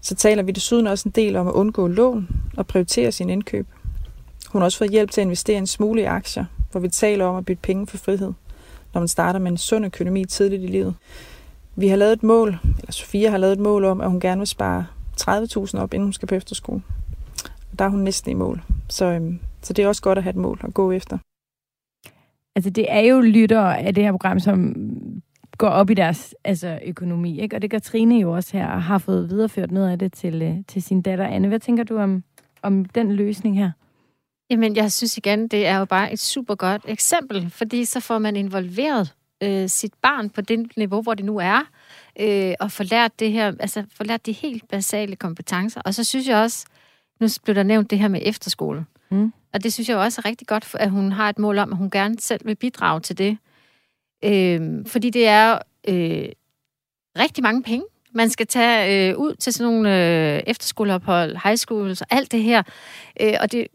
Så 0.00 0.14
taler 0.14 0.42
vi 0.42 0.52
desuden 0.52 0.86
også 0.86 1.08
en 1.08 1.12
del 1.12 1.36
om 1.36 1.48
at 1.48 1.52
undgå 1.52 1.86
lån 1.86 2.28
og 2.56 2.66
prioritere 2.66 3.12
sin 3.12 3.30
indkøb. 3.30 3.66
Hun 4.48 4.60
har 4.60 4.64
også 4.64 4.78
fået 4.78 4.90
hjælp 4.90 5.10
til 5.10 5.20
at 5.20 5.24
investere 5.24 5.58
en 5.58 5.66
smule 5.66 6.00
i 6.00 6.04
aktier, 6.04 6.44
hvor 6.70 6.80
vi 6.80 6.88
taler 6.88 7.24
om 7.24 7.36
at 7.36 7.44
bytte 7.44 7.62
penge 7.62 7.86
for 7.86 7.96
frihed, 7.96 8.32
når 8.94 9.00
man 9.00 9.08
starter 9.08 9.40
med 9.40 9.50
en 9.50 9.58
sund 9.58 9.86
økonomi 9.86 10.24
tidligt 10.24 10.62
i 10.62 10.66
livet. 10.66 10.94
Vi 11.76 11.88
har 11.88 11.96
lavet 11.96 12.12
et 12.12 12.22
mål, 12.22 12.58
eller 12.64 12.92
Sofia 12.92 13.30
har 13.30 13.38
lavet 13.38 13.52
et 13.52 13.58
mål 13.58 13.84
om, 13.84 14.00
at 14.00 14.10
hun 14.10 14.20
gerne 14.20 14.38
vil 14.38 14.48
spare 14.48 14.86
30.000 15.20 15.78
op, 15.78 15.94
inden 15.94 16.06
hun 16.06 16.12
skal 16.12 16.28
på 16.28 16.34
efterskole. 16.34 16.82
Der 17.80 17.86
er 17.86 17.90
hun 17.90 18.00
næsten 18.00 18.30
i 18.30 18.34
mål. 18.34 18.62
Så, 18.88 19.04
øhm, 19.04 19.40
så 19.62 19.72
det 19.72 19.82
er 19.82 19.88
også 19.88 20.02
godt 20.02 20.18
at 20.18 20.24
have 20.24 20.30
et 20.30 20.36
mål 20.36 20.60
at 20.64 20.74
gå 20.74 20.92
efter. 20.92 21.18
Altså, 22.56 22.70
det 22.70 22.86
er 22.88 23.00
jo 23.00 23.20
lyttere 23.20 23.78
af 23.78 23.94
det 23.94 24.04
her 24.04 24.10
program, 24.10 24.40
som 24.40 24.74
går 25.58 25.68
op 25.68 25.90
i 25.90 25.94
deres 25.94 26.34
altså, 26.44 26.78
økonomi, 26.86 27.40
ikke? 27.40 27.56
Og 27.56 27.62
det 27.62 27.70
gør 27.70 27.78
Trine 27.78 28.20
jo 28.20 28.32
også 28.32 28.56
her, 28.56 28.66
og 28.66 28.82
har 28.82 28.98
fået 28.98 29.30
videreført 29.30 29.70
noget 29.70 29.90
af 29.90 29.98
det 29.98 30.12
til, 30.12 30.42
øh, 30.42 30.56
til 30.68 30.82
sin 30.82 31.02
datter 31.02 31.26
Anne. 31.26 31.48
Hvad 31.48 31.60
tænker 31.60 31.84
du 31.84 31.98
om, 31.98 32.24
om 32.62 32.84
den 32.84 33.12
løsning 33.12 33.58
her? 33.58 33.70
Jamen, 34.50 34.76
jeg 34.76 34.92
synes 34.92 35.16
igen, 35.16 35.48
det 35.48 35.66
er 35.66 35.78
jo 35.78 35.84
bare 35.84 36.12
et 36.12 36.18
super 36.18 36.54
godt 36.54 36.82
eksempel, 36.88 37.50
fordi 37.50 37.84
så 37.84 38.00
får 38.00 38.18
man 38.18 38.36
involveret 38.36 39.14
øh, 39.42 39.68
sit 39.68 39.94
barn 40.02 40.30
på 40.30 40.40
det 40.40 40.76
niveau, 40.76 41.02
hvor 41.02 41.14
det 41.14 41.24
nu 41.24 41.38
er, 41.38 41.60
øh, 42.20 42.54
og 42.60 42.72
får 42.72 42.84
lært 42.84 43.20
det 43.20 43.32
her, 43.32 43.52
altså 43.60 43.84
får 43.96 44.04
lært 44.04 44.26
de 44.26 44.32
helt 44.32 44.68
basale 44.68 45.16
kompetencer. 45.16 45.80
Og 45.84 45.94
så 45.94 46.04
synes 46.04 46.28
jeg 46.28 46.36
også, 46.36 46.66
nu 47.20 47.28
blev 47.44 47.54
der 47.54 47.62
nævnt 47.62 47.90
det 47.90 47.98
her 47.98 48.08
med 48.08 48.20
efterskole. 48.24 48.86
Mm. 49.10 49.32
Og 49.52 49.62
det 49.62 49.72
synes 49.72 49.88
jeg 49.88 49.96
også 49.96 50.20
er 50.24 50.28
rigtig 50.28 50.46
godt, 50.46 50.74
at 50.74 50.90
hun 50.90 51.12
har 51.12 51.28
et 51.28 51.38
mål 51.38 51.58
om, 51.58 51.72
at 51.72 51.78
hun 51.78 51.90
gerne 51.90 52.20
selv 52.20 52.40
vil 52.46 52.54
bidrage 52.54 53.00
til 53.00 53.18
det. 53.18 53.38
Øh, 54.24 54.86
fordi 54.86 55.10
det 55.10 55.26
er 55.26 55.58
øh, 55.88 56.28
rigtig 57.18 57.42
mange 57.42 57.62
penge, 57.62 57.84
man 58.14 58.30
skal 58.30 58.46
tage 58.46 59.10
øh, 59.10 59.18
ud 59.18 59.34
til 59.34 59.52
sådan 59.52 59.72
nogle 59.72 60.34
øh, 60.36 60.42
efterskoleophold, 60.46 61.36
high 61.44 61.56
schools 61.56 62.00
og 62.00 62.06
alt 62.10 62.32
det 62.32 62.42
her. 62.42 62.62
Øh, 63.20 63.34
og 63.40 63.52
det, 63.52 63.66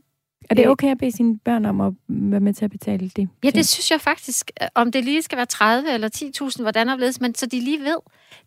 Er 0.49 0.55
det 0.55 0.65
Øh. 0.65 0.71
okay 0.71 0.91
at 0.91 0.97
bede 0.97 1.11
sine 1.11 1.37
børn 1.39 1.65
om 1.65 1.81
at 1.81 1.93
være 2.07 2.39
med 2.39 2.53
til 2.53 2.65
at 2.65 2.71
betale 2.71 3.09
det? 3.15 3.29
Ja, 3.43 3.49
det 3.49 3.67
synes 3.67 3.91
jeg 3.91 4.01
faktisk. 4.01 4.51
Om 4.75 4.91
det 4.91 5.03
lige 5.05 5.21
skal 5.21 5.35
være 5.37 5.45
30 5.45 5.93
eller 5.93 6.09
10.000, 6.55 6.61
hvordan 6.61 6.87
hvorledes, 6.87 7.21
men 7.21 7.35
så 7.35 7.45
de 7.45 7.59
lige 7.59 7.79
ved, 7.79 7.97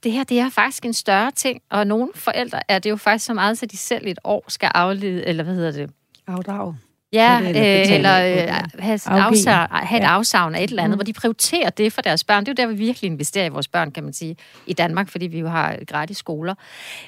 det 0.02 0.12
her 0.12 0.24
det 0.24 0.38
er 0.38 0.48
faktisk 0.50 0.84
en 0.84 0.92
større 0.92 1.30
ting, 1.30 1.60
og 1.70 1.86
nogle 1.86 2.08
forældre 2.14 2.60
er 2.68 2.78
det 2.78 2.90
jo 2.90 2.96
faktisk 2.96 3.24
så 3.26 3.34
meget, 3.34 3.58
så 3.58 3.66
de 3.66 3.76
selv 3.76 4.06
i 4.06 4.10
et 4.10 4.18
år 4.24 4.44
skal 4.48 4.70
aflede, 4.74 5.26
eller 5.26 5.44
hvad 5.44 5.54
hedder 5.54 5.72
det? 5.72 5.90
Afdrag. 6.26 6.74
Ja, 7.12 7.38
Eller 7.40 7.80
øh, 7.80 7.92
eller 7.92 8.20
øh, 8.20 8.62
det. 8.72 8.80
have, 8.80 9.00
afsavn, 9.06 9.68
have 9.72 9.98
et 10.00 10.04
Ja. 10.04 10.08
afsavn 10.08 10.54
af 10.54 10.62
et 10.64 10.70
eller 10.70 10.82
andet, 10.82 10.96
Mm. 10.96 10.98
hvor 10.98 11.04
de 11.04 11.12
prioriterer 11.12 11.70
det 11.70 11.92
for 11.92 12.02
deres 12.02 12.24
børn. 12.24 12.44
Det 12.46 12.58
er 12.58 12.62
jo 12.64 12.68
der, 12.68 12.74
vi 12.74 12.78
virkelig 12.78 13.10
investerer 13.10 13.44
i 13.46 13.48
vores 13.48 13.68
børn, 13.68 13.90
kan 13.90 14.04
man 14.04 14.12
sige, 14.12 14.36
i 14.66 14.72
Danmark, 14.72 15.08
fordi 15.08 15.26
vi 15.26 15.38
jo 15.38 15.48
har 15.48 15.76
gratis 15.86 16.16
skoler. 16.16 16.54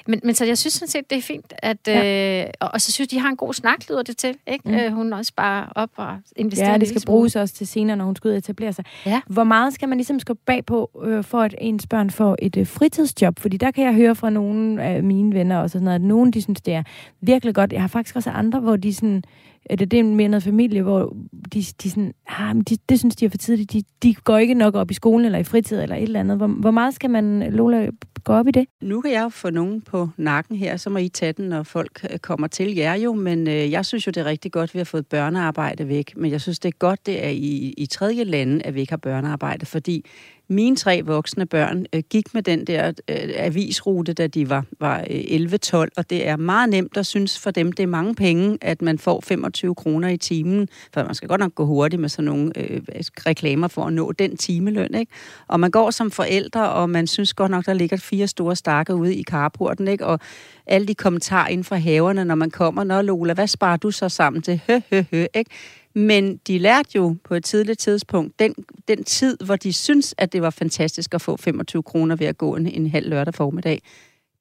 Men, 0.07 0.19
men 0.23 0.35
så 0.35 0.45
jeg 0.45 0.57
synes 0.57 0.73
sådan 0.73 0.87
set, 0.87 1.09
det 1.09 1.17
er 1.17 1.21
fint, 1.21 1.53
at, 1.57 1.77
Ja. 1.87 2.41
øh, 2.43 2.49
og, 2.59 2.69
og 2.73 2.81
så 2.81 2.91
synes 2.91 3.07
de 3.07 3.19
har 3.19 3.29
en 3.29 3.35
god 3.37 3.53
snak, 3.53 3.89
lyder 3.89 4.03
det 4.03 4.17
til, 4.17 4.35
ikke? 4.47 4.69
Mm. 4.69 4.75
Øh, 4.75 4.93
hun 4.93 5.13
også 5.13 5.31
bare 5.37 5.67
op 5.75 5.89
og 5.95 6.17
investerer 6.35 6.71
Ja, 6.71 6.77
det 6.77 6.87
skal 6.87 7.01
bruges 7.05 7.35
også 7.35 7.55
til 7.55 7.67
senere, 7.67 7.97
når 7.97 8.05
hun 8.05 8.15
skal 8.15 8.27
ud 8.27 8.31
og 8.33 8.37
etablere 8.37 8.73
sig. 8.73 8.85
Ja. 9.05 9.21
Hvor 9.27 9.43
meget 9.43 9.73
skal 9.73 9.89
man 9.89 9.97
ligesom 9.97 10.19
skubbe 10.19 10.41
bag 10.45 10.65
på, 10.65 10.89
øh, 11.05 11.23
for 11.23 11.41
at 11.41 11.55
ens 11.61 11.87
børn 11.87 12.09
får 12.09 12.35
et 12.41 12.57
øh, 12.57 12.67
fritidsjob? 12.67 13.39
Fordi 13.39 13.57
der 13.57 13.71
kan 13.71 13.83
jeg 13.85 13.93
høre 13.93 14.15
fra 14.15 14.29
nogle 14.29 14.83
af 14.83 15.03
mine 15.03 15.33
venner 15.33 15.57
også, 15.57 15.71
sådan 15.73 15.83
noget, 15.85 15.95
at 15.95 16.01
nogen 16.01 16.31
de 16.31 16.41
synes, 16.41 16.61
det 16.61 16.73
er 16.73 16.83
virkelig 17.21 17.55
godt. 17.55 17.73
Jeg 17.73 17.81
har 17.81 17.87
faktisk 17.87 18.15
også 18.15 18.29
andre, 18.29 18.59
hvor 18.59 18.75
de 18.75 18.93
sådan, 18.93 19.23
er 19.69 19.75
det 19.75 19.99
er 19.99 20.03
mere 20.03 20.27
noget 20.27 20.43
familie, 20.43 20.81
hvor 20.81 21.15
de, 21.53 21.63
de 21.83 21.89
sådan, 21.89 22.13
ah, 22.27 22.55
men 22.55 22.63
de, 22.63 22.77
det 22.89 22.99
synes 22.99 23.15
de 23.15 23.25
er 23.25 23.29
for 23.29 23.37
tidligt. 23.37 23.73
De, 23.73 23.83
de 24.03 24.13
går 24.13 24.37
ikke 24.37 24.53
nok 24.53 24.75
op 24.75 24.91
i 24.91 24.93
skolen 24.93 25.25
eller 25.25 25.39
i 25.39 25.43
fritid 25.43 25.81
eller 25.81 25.95
et 25.95 26.03
eller 26.03 26.19
andet. 26.19 26.37
Hvor, 26.37 26.47
hvor 26.47 26.71
meget 26.71 26.93
skal 26.93 27.09
man, 27.09 27.53
Lola, 27.53 27.89
gå 28.23 28.33
op 28.33 28.47
i 28.47 28.51
det? 28.51 28.65
Nu 28.81 29.01
kan 29.01 29.11
jeg 29.11 29.23
jo 29.23 29.29
få 29.29 29.49
nogen 29.49 29.81
på 29.81 30.09
nakken 30.17 30.55
her, 30.55 30.77
så 30.77 30.89
må 30.89 30.97
I 30.97 31.09
tage 31.09 31.33
den, 31.33 31.49
når 31.49 31.63
folk 31.63 32.05
øh, 32.11 32.19
kommer 32.19 32.47
til 32.47 32.75
jer 32.75 32.93
jo, 32.93 33.13
men 33.13 33.47
øh, 33.47 33.71
jeg 33.71 33.85
synes 33.85 34.07
jo, 34.07 34.11
det 34.11 34.21
er 34.21 34.25
rigtig 34.25 34.51
godt, 34.51 34.69
at 34.69 34.73
vi 34.73 34.79
har 34.79 34.83
fået 34.83 35.07
børnearbejde 35.07 35.87
væk, 35.87 36.13
men 36.17 36.31
jeg 36.31 36.41
synes, 36.41 36.59
det 36.59 36.69
er 36.73 36.77
godt, 36.79 37.05
det 37.05 37.25
er 37.25 37.29
i, 37.29 37.73
i 37.77 37.85
tredje 37.85 38.23
lande, 38.23 38.65
at 38.65 38.75
vi 38.75 38.79
ikke 38.79 38.91
har 38.91 38.97
børnearbejde, 38.97 39.65
fordi 39.65 40.05
mine 40.51 40.75
tre 40.75 41.01
voksne 41.05 41.45
børn 41.45 41.85
øh, 41.93 42.03
gik 42.09 42.33
med 42.33 42.43
den 42.43 42.67
der 42.67 42.87
øh, 42.87 43.15
avisrute, 43.35 44.13
da 44.13 44.27
de 44.27 44.49
var, 44.49 44.65
var 44.79 45.05
øh, 45.09 45.19
11-12, 45.19 45.87
og 45.97 46.09
det 46.09 46.27
er 46.27 46.37
meget 46.37 46.69
nemt 46.69 46.97
at 46.97 47.05
synes 47.05 47.39
for 47.39 47.51
dem, 47.51 47.71
det 47.71 47.83
er 47.83 47.87
mange 47.87 48.15
penge, 48.15 48.57
at 48.61 48.81
man 48.81 48.99
får 48.99 49.21
25 49.21 49.75
kroner 49.75 50.09
i 50.09 50.17
timen, 50.17 50.67
for 50.93 51.03
man 51.03 51.15
skal 51.15 51.29
godt 51.29 51.39
nok 51.39 51.55
gå 51.55 51.65
hurtigt 51.65 51.99
med 51.99 52.09
sådan 52.09 52.25
nogle 52.25 52.51
øh, 52.55 52.81
reklamer 53.01 53.67
for 53.67 53.83
at 53.83 53.93
nå 53.93 54.11
den 54.11 54.37
timeløn, 54.37 54.95
ikke? 54.95 55.11
Og 55.47 55.59
man 55.59 55.71
går 55.71 55.91
som 55.91 56.11
forældre, 56.11 56.69
og 56.69 56.89
man 56.89 57.07
synes 57.07 57.33
godt 57.33 57.51
nok, 57.51 57.65
der 57.65 57.73
ligger 57.73 57.97
fire 57.97 58.27
store 58.27 58.55
stakker 58.55 58.93
ude 58.93 59.15
i 59.15 59.23
carporten, 59.23 59.87
ikke? 59.87 60.05
Og 60.05 60.19
alle 60.65 60.87
de 60.87 60.95
kommentarer 60.95 61.47
inden 61.47 61.63
fra 61.63 61.75
haverne, 61.75 62.25
når 62.25 62.35
man 62.35 62.51
kommer, 62.51 62.83
Nå 62.83 63.01
Lola, 63.01 63.33
hvad 63.33 63.47
sparer 63.47 63.77
du 63.77 63.91
så 63.91 64.09
sammen 64.09 64.41
til? 64.41 64.61
Hø, 64.67 64.79
hø, 64.89 65.03
hø, 65.11 65.25
ikke? 65.33 65.51
Men 65.95 66.37
de 66.37 66.57
lærte 66.57 66.89
jo 66.95 67.15
på 67.23 67.35
et 67.35 67.43
tidligt 67.43 67.79
tidspunkt, 67.79 68.39
den, 68.39 68.55
den 68.87 69.03
tid, 69.03 69.37
hvor 69.45 69.55
de 69.55 69.73
synes, 69.73 70.15
at 70.17 70.33
det 70.33 70.41
var 70.41 70.49
fantastisk 70.49 71.13
at 71.13 71.21
få 71.21 71.37
25 71.37 71.83
kroner 71.83 72.15
ved 72.15 72.27
at 72.27 72.37
gå 72.37 72.55
en, 72.55 72.67
en 72.67 72.89
halv 72.89 73.09
lørdag 73.09 73.33
formiddag, 73.33 73.81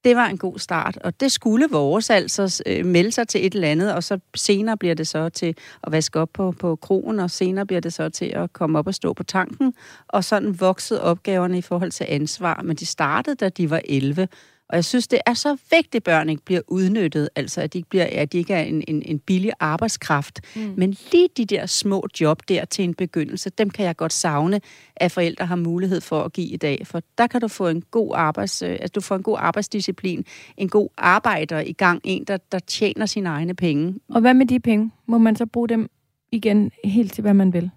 det 0.04 0.16
var 0.16 0.26
en 0.26 0.38
god 0.38 0.58
start, 0.58 0.96
og 1.04 1.20
det 1.20 1.32
skulle 1.32 1.68
vores 1.70 2.10
altså 2.10 2.62
øh, 2.66 2.86
melde 2.86 3.12
sig 3.12 3.28
til 3.28 3.46
et 3.46 3.54
eller 3.54 3.68
andet, 3.68 3.94
og 3.94 4.04
så 4.04 4.18
senere 4.36 4.76
bliver 4.76 4.94
det 4.94 5.08
så 5.08 5.28
til 5.28 5.56
at 5.84 5.92
vaske 5.92 6.20
op 6.20 6.30
på, 6.32 6.52
på 6.52 6.76
krogen, 6.76 7.20
og 7.20 7.30
senere 7.30 7.66
bliver 7.66 7.80
det 7.80 7.92
så 7.92 8.08
til 8.08 8.24
at 8.24 8.52
komme 8.52 8.78
op 8.78 8.86
og 8.86 8.94
stå 8.94 9.12
på 9.12 9.22
tanken, 9.22 9.74
og 10.08 10.24
sådan 10.24 10.60
voksede 10.60 11.02
opgaverne 11.02 11.58
i 11.58 11.62
forhold 11.62 11.90
til 11.90 12.06
ansvar, 12.08 12.62
men 12.64 12.76
de 12.76 12.86
startede, 12.86 13.36
da 13.36 13.48
de 13.48 13.70
var 13.70 13.80
11, 13.84 14.28
og 14.70 14.76
jeg 14.76 14.84
synes, 14.84 15.08
det 15.08 15.18
er 15.26 15.34
så 15.34 15.56
vigtigt, 15.70 15.94
at 15.94 16.02
børn 16.02 16.28
ikke 16.28 16.44
bliver 16.44 16.60
udnyttet, 16.68 17.28
altså 17.36 17.60
at 17.60 17.72
de 17.72 17.78
ikke, 17.78 17.88
bliver, 17.88 18.06
at 18.12 18.32
de 18.32 18.38
ikke 18.38 18.54
er 18.54 18.62
en, 18.62 18.84
en, 18.88 19.02
en 19.06 19.18
billig 19.18 19.52
arbejdskraft. 19.60 20.40
Mm. 20.56 20.74
Men 20.76 20.96
lige 21.12 21.28
de 21.36 21.44
der 21.44 21.66
små 21.66 22.06
job 22.20 22.42
der 22.48 22.64
til 22.64 22.84
en 22.84 22.94
begyndelse, 22.94 23.50
dem 23.50 23.70
kan 23.70 23.84
jeg 23.86 23.96
godt 23.96 24.12
savne, 24.12 24.60
at 24.96 25.12
forældre 25.12 25.46
har 25.46 25.56
mulighed 25.56 26.00
for 26.00 26.22
at 26.22 26.32
give 26.32 26.46
i 26.46 26.56
dag. 26.56 26.86
For 26.86 27.02
der 27.18 27.26
kan 27.26 27.40
du 27.40 27.48
få 27.48 27.68
en 27.68 27.82
god, 27.90 28.12
arbejds, 28.14 28.62
øh, 28.62 28.70
altså, 28.70 28.92
du 28.94 29.00
får 29.00 29.16
en 29.16 29.22
god 29.22 29.36
arbejdsdisciplin, 29.40 30.24
en 30.56 30.68
god 30.68 30.88
arbejder 30.96 31.60
i 31.60 31.72
gang, 31.72 32.00
en, 32.04 32.24
der, 32.24 32.36
der 32.52 32.58
tjener 32.58 33.06
sine 33.06 33.28
egne 33.28 33.54
penge. 33.54 33.94
Og 34.08 34.20
hvad 34.20 34.34
med 34.34 34.46
de 34.46 34.60
penge? 34.60 34.90
Må 35.06 35.18
man 35.18 35.36
så 35.36 35.46
bruge 35.46 35.68
dem 35.68 35.90
igen 36.32 36.70
helt 36.84 37.12
til, 37.12 37.22
hvad 37.22 37.34
man 37.34 37.52
vil? 37.52 37.70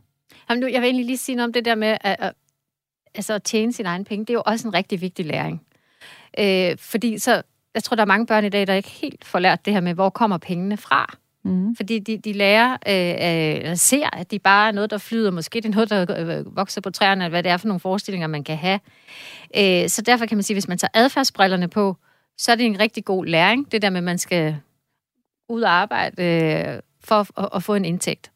Jamen, 0.49 0.61
nu, 0.61 0.67
jeg 0.67 0.81
vil 0.81 0.87
egentlig 0.87 1.05
lige 1.05 1.17
sige 1.17 1.35
noget 1.35 1.47
om 1.47 1.53
det 1.53 1.65
der 1.65 1.75
med 1.75 1.97
at, 2.01 2.15
at, 2.19 2.33
altså, 3.15 3.33
at 3.33 3.43
tjene 3.43 3.73
sine 3.73 3.89
egne 3.89 4.05
penge. 4.05 4.25
Det 4.25 4.29
er 4.29 4.33
jo 4.33 4.43
også 4.45 4.67
en 4.67 4.73
rigtig 4.73 5.01
vigtig 5.01 5.25
læring. 5.25 5.61
Øh, 6.39 6.77
fordi 6.79 7.17
så, 7.17 7.41
jeg 7.75 7.83
tror, 7.83 7.95
der 7.95 8.01
er 8.01 8.07
mange 8.07 8.25
børn 8.25 8.45
i 8.45 8.49
dag, 8.49 8.67
der 8.67 8.73
ikke 8.73 8.89
helt 8.89 9.25
får 9.25 9.39
lært 9.39 9.65
det 9.65 9.73
her 9.73 9.81
med, 9.81 9.93
hvor 9.93 10.09
kommer 10.09 10.37
pengene 10.37 10.77
fra. 10.77 11.17
Mm. 11.43 11.75
Fordi 11.75 11.99
de, 11.99 12.17
de 12.17 12.33
lærer, 12.33 12.77
øh, 12.87 13.69
øh, 13.69 13.77
ser, 13.77 14.09
at 14.13 14.31
de 14.31 14.39
bare 14.39 14.67
er 14.67 14.71
noget, 14.71 14.89
der 14.89 14.97
flyder. 14.97 15.31
Måske 15.31 15.61
det 15.61 15.65
er 15.65 15.73
noget, 15.73 15.89
der 15.89 16.39
øh, 16.39 16.55
vokser 16.55 16.81
på 16.81 16.89
træerne, 16.89 17.23
eller 17.23 17.29
hvad 17.29 17.43
det 17.43 17.51
er 17.51 17.57
for 17.57 17.67
nogle 17.67 17.79
forestillinger, 17.79 18.27
man 18.27 18.43
kan 18.43 18.57
have. 18.57 18.79
Øh, 19.57 19.89
så 19.89 20.01
derfor 20.01 20.25
kan 20.25 20.37
man 20.37 20.43
sige, 20.43 20.55
hvis 20.55 20.67
man 20.67 20.77
tager 20.77 20.89
adfærdsbrillerne 20.93 21.67
på, 21.67 21.97
så 22.37 22.51
er 22.51 22.55
det 22.55 22.65
en 22.65 22.79
rigtig 22.79 23.05
god 23.05 23.25
læring. 23.25 23.71
Det 23.71 23.81
der 23.81 23.89
med, 23.89 23.97
at 23.97 24.03
man 24.03 24.17
skal 24.17 24.57
ud 25.49 25.61
og 25.61 25.71
arbejde 25.71 26.23
øh, 26.23 26.79
for 27.03 27.41
at, 27.41 27.49
at 27.55 27.63
få 27.63 27.75
en 27.75 27.85
indtægt. 27.85 28.31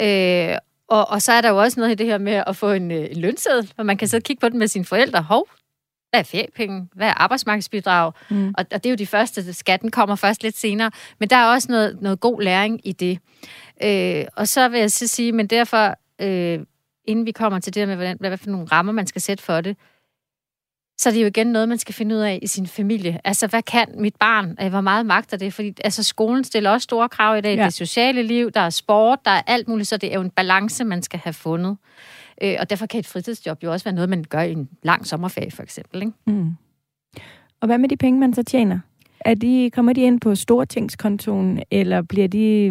Øh, 0.00 0.56
og, 0.88 1.08
og 1.08 1.22
så 1.22 1.32
er 1.32 1.40
der 1.40 1.48
jo 1.48 1.56
også 1.56 1.80
noget 1.80 1.92
i 1.92 1.94
det 1.94 2.06
her 2.06 2.18
med 2.18 2.42
at 2.46 2.56
få 2.56 2.72
en, 2.72 2.90
øh, 2.90 3.06
en 3.10 3.20
lønseddel, 3.20 3.72
hvor 3.74 3.84
man 3.84 3.96
kan 3.96 4.08
sidde 4.08 4.20
og 4.20 4.24
kigge 4.24 4.40
på 4.40 4.48
den 4.48 4.58
med 4.58 4.66
sine 4.66 4.84
forældre. 4.84 5.22
Hov, 5.22 5.48
hvad 6.12 6.20
er 6.20 6.24
feriepenge? 6.24 6.88
Hvad 6.94 7.08
er 7.08 7.14
arbejdsmarkedsbidrag? 7.14 8.12
Mm. 8.30 8.54
Og, 8.58 8.64
og 8.72 8.84
det 8.84 8.86
er 8.86 8.90
jo 8.90 8.96
de 8.96 9.06
første, 9.06 9.52
skatten 9.52 9.90
kommer 9.90 10.16
først 10.16 10.42
lidt 10.42 10.56
senere. 10.56 10.90
Men 11.18 11.30
der 11.30 11.36
er 11.36 11.46
også 11.46 11.72
noget, 11.72 11.98
noget 12.02 12.20
god 12.20 12.42
læring 12.42 12.80
i 12.84 12.92
det. 12.92 13.18
Øh, 13.82 14.24
og 14.36 14.48
så 14.48 14.68
vil 14.68 14.80
jeg 14.80 14.90
så 14.90 15.06
sige, 15.06 15.32
men 15.32 15.46
derfor, 15.46 15.94
øh, 16.20 16.60
inden 17.04 17.26
vi 17.26 17.32
kommer 17.32 17.58
til 17.58 17.74
det 17.74 17.88
med, 17.88 17.96
hvordan, 17.96 18.16
hvad 18.20 18.36
for 18.36 18.50
nogle 18.50 18.66
rammer 18.66 18.92
man 18.92 19.06
skal 19.06 19.22
sætte 19.22 19.44
for 19.44 19.60
det, 19.60 19.76
så 20.98 21.08
er 21.08 21.12
det 21.12 21.22
jo 21.22 21.26
igen 21.26 21.46
noget, 21.46 21.68
man 21.68 21.78
skal 21.78 21.94
finde 21.94 22.14
ud 22.14 22.20
af 22.20 22.38
i 22.42 22.46
sin 22.46 22.66
familie. 22.66 23.20
Altså, 23.24 23.46
hvad 23.46 23.62
kan 23.62 23.86
mit 23.98 24.16
barn? 24.16 24.56
Øh, 24.62 24.70
hvor 24.70 24.80
meget 24.80 25.06
magter 25.06 25.36
det? 25.36 25.54
Fordi 25.54 25.74
altså, 25.84 26.02
skolen 26.02 26.44
stiller 26.44 26.70
også 26.70 26.84
store 26.84 27.08
krav 27.08 27.38
i 27.38 27.40
dag. 27.40 27.56
Ja. 27.56 27.64
Det 27.64 27.74
sociale 27.74 28.22
liv, 28.22 28.50
der 28.50 28.60
er 28.60 28.70
sport, 28.70 29.18
der 29.24 29.30
er 29.30 29.42
alt 29.46 29.68
muligt, 29.68 29.88
så 29.88 29.96
det 29.96 30.10
er 30.10 30.14
jo 30.14 30.20
en 30.20 30.30
balance, 30.30 30.84
man 30.84 31.02
skal 31.02 31.20
have 31.24 31.32
fundet. 31.32 31.76
Øh, 32.42 32.56
og 32.60 32.70
derfor 32.70 32.86
kan 32.86 33.00
et 33.00 33.06
fritidsjob 33.06 33.64
jo 33.64 33.72
også 33.72 33.84
være 33.84 33.94
noget, 33.94 34.10
man 34.10 34.24
gør 34.28 34.40
i 34.40 34.52
en 34.52 34.68
lang 34.82 35.06
sommerferie, 35.06 35.50
for 35.50 35.62
eksempel. 35.62 36.02
Ikke? 36.02 36.12
Mm. 36.26 36.50
Og 37.60 37.66
hvad 37.66 37.78
med 37.78 37.88
de 37.88 37.96
penge, 37.96 38.20
man 38.20 38.34
så 38.34 38.42
tjener? 38.42 38.78
Er 39.20 39.34
de, 39.34 39.70
kommer 39.72 39.92
de 39.92 40.02
ind 40.02 40.20
på 40.20 40.34
stortingskontoen, 40.34 41.62
eller 41.70 42.02
bliver 42.02 42.28
de... 42.28 42.68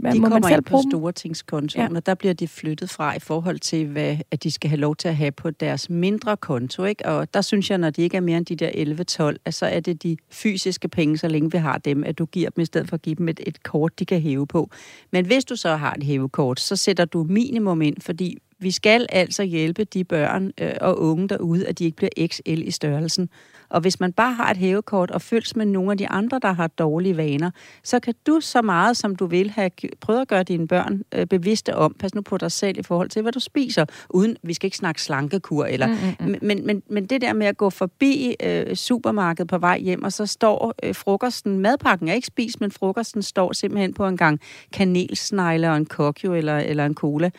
Hvad, 0.00 0.12
de 0.12 0.20
må 0.20 0.28
kommer 0.28 0.40
man 0.40 0.48
selv 0.48 0.58
ind 0.58 0.64
på 0.64 0.82
stortingskontoen, 0.90 1.92
ja. 1.92 1.96
og 1.96 2.06
der 2.06 2.14
bliver 2.14 2.34
de 2.34 2.48
flyttet 2.48 2.90
fra 2.90 3.16
i 3.16 3.18
forhold 3.18 3.58
til, 3.58 3.86
hvad 3.86 4.16
at 4.30 4.42
de 4.42 4.50
skal 4.50 4.70
have 4.70 4.80
lov 4.80 4.96
til 4.96 5.08
at 5.08 5.16
have 5.16 5.32
på 5.32 5.50
deres 5.50 5.90
mindre 5.90 6.36
konto. 6.36 6.84
Ikke? 6.84 7.06
Og 7.06 7.34
der 7.34 7.40
synes 7.40 7.70
jeg, 7.70 7.78
når 7.78 7.90
de 7.90 8.02
ikke 8.02 8.16
er 8.16 8.20
mere 8.20 8.38
end 8.38 8.46
de 8.46 8.56
der 8.56 9.32
11-12, 9.32 9.36
at 9.44 9.54
så 9.54 9.66
er 9.66 9.80
det 9.80 10.02
de 10.02 10.16
fysiske 10.30 10.88
penge, 10.88 11.18
så 11.18 11.28
længe 11.28 11.52
vi 11.52 11.58
har 11.58 11.78
dem, 11.78 12.04
at 12.04 12.18
du 12.18 12.24
giver 12.24 12.50
dem 12.50 12.62
i 12.62 12.64
stedet 12.64 12.88
for 12.88 12.94
at 12.94 13.02
give 13.02 13.14
dem 13.14 13.28
et, 13.28 13.40
et 13.46 13.62
kort, 13.62 13.98
de 13.98 14.04
kan 14.04 14.20
hæve 14.20 14.46
på. 14.46 14.70
Men 15.12 15.26
hvis 15.26 15.44
du 15.44 15.56
så 15.56 15.76
har 15.76 15.94
et 15.94 16.02
hævekort, 16.02 16.60
så 16.60 16.76
sætter 16.76 17.04
du 17.04 17.22
minimum 17.22 17.82
ind, 17.82 17.96
fordi 18.00 18.38
vi 18.58 18.70
skal 18.70 19.06
altså 19.08 19.42
hjælpe 19.42 19.84
de 19.84 20.04
børn 20.04 20.52
øh, 20.60 20.72
og 20.80 21.00
unge 21.00 21.28
derude, 21.28 21.66
at 21.66 21.78
de 21.78 21.84
ikke 21.84 21.96
bliver 21.96 22.28
XL 22.28 22.62
i 22.62 22.70
størrelsen. 22.70 23.28
Og 23.70 23.80
hvis 23.80 24.00
man 24.00 24.12
bare 24.12 24.32
har 24.32 24.50
et 24.50 24.56
hævekort 24.56 25.10
og 25.10 25.22
følges 25.22 25.56
med 25.56 25.66
nogle 25.66 25.90
af 25.90 25.98
de 25.98 26.08
andre, 26.08 26.38
der 26.42 26.52
har 26.52 26.66
dårlige 26.66 27.16
vaner, 27.16 27.50
så 27.84 28.00
kan 28.00 28.14
du 28.26 28.40
så 28.40 28.62
meget, 28.62 28.96
som 28.96 29.16
du 29.16 29.26
vil, 29.26 29.50
have 29.50 29.70
prøvet 30.00 30.20
at 30.20 30.28
gøre 30.28 30.42
dine 30.42 30.68
børn 30.68 31.02
øh, 31.14 31.26
bevidste 31.26 31.76
om, 31.76 31.96
pas 31.98 32.14
nu 32.14 32.20
på 32.20 32.38
dig 32.38 32.52
selv 32.52 32.78
i 32.78 32.82
forhold 32.82 33.08
til, 33.08 33.22
hvad 33.22 33.32
du 33.32 33.40
spiser, 33.40 33.84
uden, 34.10 34.36
vi 34.42 34.54
skal 34.54 34.66
ikke 34.66 34.76
snakke 34.76 35.02
slankekur, 35.02 35.64
eller, 35.64 35.86
mm, 35.86 35.92
mm, 36.20 36.32
mm. 36.32 36.38
Men, 36.42 36.66
men, 36.66 36.82
men 36.90 37.06
det 37.06 37.20
der 37.20 37.32
med 37.32 37.46
at 37.46 37.56
gå 37.56 37.70
forbi 37.70 38.36
øh, 38.42 38.74
supermarkedet 38.74 39.48
på 39.48 39.58
vej 39.58 39.78
hjem, 39.78 40.02
og 40.02 40.12
så 40.12 40.26
står 40.26 40.74
øh, 40.82 40.94
frokosten, 40.94 41.58
madpakken 41.58 42.08
er 42.08 42.14
ikke 42.14 42.26
spist, 42.26 42.60
men 42.60 42.70
frokosten 42.70 43.22
står 43.22 43.52
simpelthen 43.52 43.94
på 43.94 44.06
en 44.06 44.16
gang 44.16 44.40
kanelsnegle 44.72 45.70
og 45.70 45.76
en 45.76 45.86
kokjo 45.86 46.34
eller, 46.34 46.58
eller 46.58 46.86
en 46.86 46.94
cola, 46.94 47.30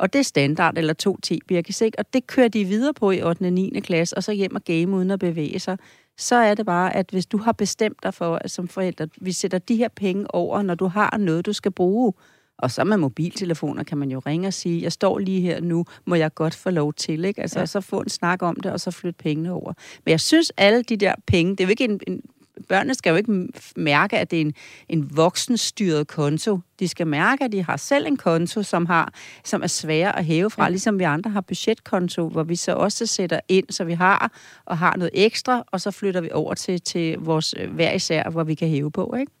og 0.00 0.12
det 0.12 0.18
er 0.18 0.22
standard, 0.22 0.78
eller 0.78 0.92
to 0.92 1.16
tebirkes, 1.16 1.80
ikke? 1.80 1.98
Og 1.98 2.04
det 2.12 2.26
kører 2.26 2.48
de 2.48 2.64
videre 2.64 2.94
på 2.94 3.10
i 3.10 3.22
8. 3.22 3.42
og 3.42 3.52
9. 3.52 3.80
klasse, 3.80 4.16
og 4.16 4.24
så 4.24 4.32
hjem 4.32 4.54
og 4.54 4.64
game 4.64 4.96
uden 4.96 5.10
at 5.10 5.18
bevæge 5.18 5.58
sig. 5.58 5.78
Så 6.18 6.36
er 6.36 6.54
det 6.54 6.66
bare, 6.66 6.96
at 6.96 7.10
hvis 7.10 7.26
du 7.26 7.38
har 7.38 7.52
bestemt 7.52 8.02
dig 8.02 8.14
for, 8.14 8.36
at 8.36 8.50
som 8.50 8.68
forældre, 8.68 9.08
vi 9.20 9.32
sætter 9.32 9.58
de 9.58 9.76
her 9.76 9.88
penge 9.88 10.34
over, 10.34 10.62
når 10.62 10.74
du 10.74 10.86
har 10.86 11.16
noget, 11.18 11.46
du 11.46 11.52
skal 11.52 11.70
bruge, 11.70 12.12
og 12.58 12.70
så 12.70 12.84
med 12.84 12.96
mobiltelefoner 12.96 13.82
kan 13.82 13.98
man 13.98 14.10
jo 14.10 14.18
ringe 14.18 14.48
og 14.48 14.54
sige, 14.54 14.82
jeg 14.82 14.92
står 14.92 15.18
lige 15.18 15.40
her 15.40 15.60
nu, 15.60 15.84
må 16.06 16.14
jeg 16.14 16.34
godt 16.34 16.54
få 16.54 16.70
lov 16.70 16.94
til, 16.94 17.24
ikke? 17.24 17.40
Altså, 17.40 17.58
ja. 17.58 17.66
så 17.66 17.80
få 17.80 18.00
en 18.00 18.08
snak 18.08 18.42
om 18.42 18.56
det, 18.56 18.72
og 18.72 18.80
så 18.80 18.90
flytte 18.90 19.18
pengene 19.18 19.52
over. 19.52 19.72
Men 20.04 20.10
jeg 20.10 20.20
synes, 20.20 20.52
alle 20.56 20.82
de 20.82 20.96
der 20.96 21.14
penge, 21.26 21.50
det 21.52 21.60
er 21.60 21.64
jo 21.64 21.70
ikke 21.70 21.84
en, 21.84 22.00
en 22.06 22.22
børnene 22.68 22.94
skal 22.94 23.10
jo 23.10 23.16
ikke 23.16 23.48
mærke, 23.76 24.18
at 24.18 24.30
det 24.30 24.36
er 24.36 24.40
en, 24.40 24.54
en 24.88 25.16
voksenstyret 25.16 26.06
konto. 26.08 26.58
De 26.78 26.88
skal 26.88 27.06
mærke, 27.06 27.44
at 27.44 27.52
de 27.52 27.62
har 27.62 27.76
selv 27.76 28.06
en 28.06 28.16
konto, 28.16 28.62
som, 28.62 28.86
har, 28.86 29.12
som 29.44 29.62
er 29.62 29.66
svær 29.66 30.12
at 30.12 30.24
hæve 30.24 30.50
fra, 30.50 30.62
ja. 30.62 30.68
ligesom 30.68 30.98
vi 30.98 31.04
andre 31.04 31.30
har 31.30 31.40
budgetkonto, 31.40 32.28
hvor 32.28 32.42
vi 32.42 32.56
så 32.56 32.72
også 32.72 33.06
sætter 33.06 33.40
ind, 33.48 33.66
så 33.70 33.84
vi 33.84 33.92
har 33.92 34.32
og 34.64 34.78
har 34.78 34.96
noget 34.96 35.10
ekstra, 35.14 35.64
og 35.72 35.80
så 35.80 35.90
flytter 35.90 36.20
vi 36.20 36.28
over 36.32 36.54
til, 36.54 36.80
til 36.80 37.18
vores 37.18 37.54
øh, 37.58 37.70
hver 37.70 37.92
især, 37.92 38.30
hvor 38.30 38.44
vi 38.44 38.54
kan 38.54 38.68
hæve 38.68 38.90
på. 38.90 39.14
Ikke? 39.20 39.32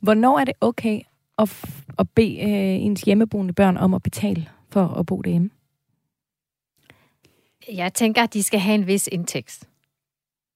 Hvornår 0.00 0.38
er 0.38 0.44
det 0.44 0.54
okay 0.60 1.00
at, 1.38 1.64
at 1.98 2.06
bede 2.14 2.38
øh, 2.40 2.84
ens 2.84 3.00
hjemmeboende 3.02 3.52
børn 3.52 3.76
om 3.76 3.94
at 3.94 4.02
betale 4.02 4.48
for 4.70 4.86
at 4.86 5.06
bo 5.06 5.22
derhjemme? 5.22 5.50
Jeg 7.72 7.94
tænker, 7.94 8.22
at 8.22 8.34
de 8.34 8.42
skal 8.42 8.60
have 8.60 8.74
en 8.74 8.86
vis 8.86 9.08
indtægt. 9.12 9.68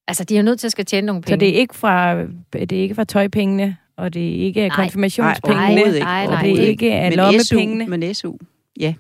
Altså, 0.09 0.25
de 0.25 0.35
er 0.35 0.39
jo 0.39 0.45
nødt 0.45 0.61
til 0.61 0.67
at 0.67 0.73
skal 0.73 0.85
tjene 0.85 1.07
nogle 1.07 1.23
penge. 1.23 1.33
Så 1.33 1.41
det 1.41 1.49
er 1.49 1.61
ikke 1.61 1.75
fra, 1.75 2.23
det 2.53 2.73
er 2.73 2.83
ikke 2.83 2.95
fra 2.95 3.05
tøjpengene, 3.05 3.77
og 3.97 4.15
det 4.15 4.29
er 4.29 4.45
ikke 4.45 4.71
konfirmationspengene, 4.71 5.75
nej, 5.75 5.99
nej, 5.99 6.27
nej, 6.27 6.37
og 6.37 6.45
det 6.45 6.63
er 6.63 6.67
ikke 6.67 6.93
af 6.93 7.17
lommepengene. 7.17 7.87
Men 7.87 8.15
SU, 8.15 8.37
ja. 8.81 8.95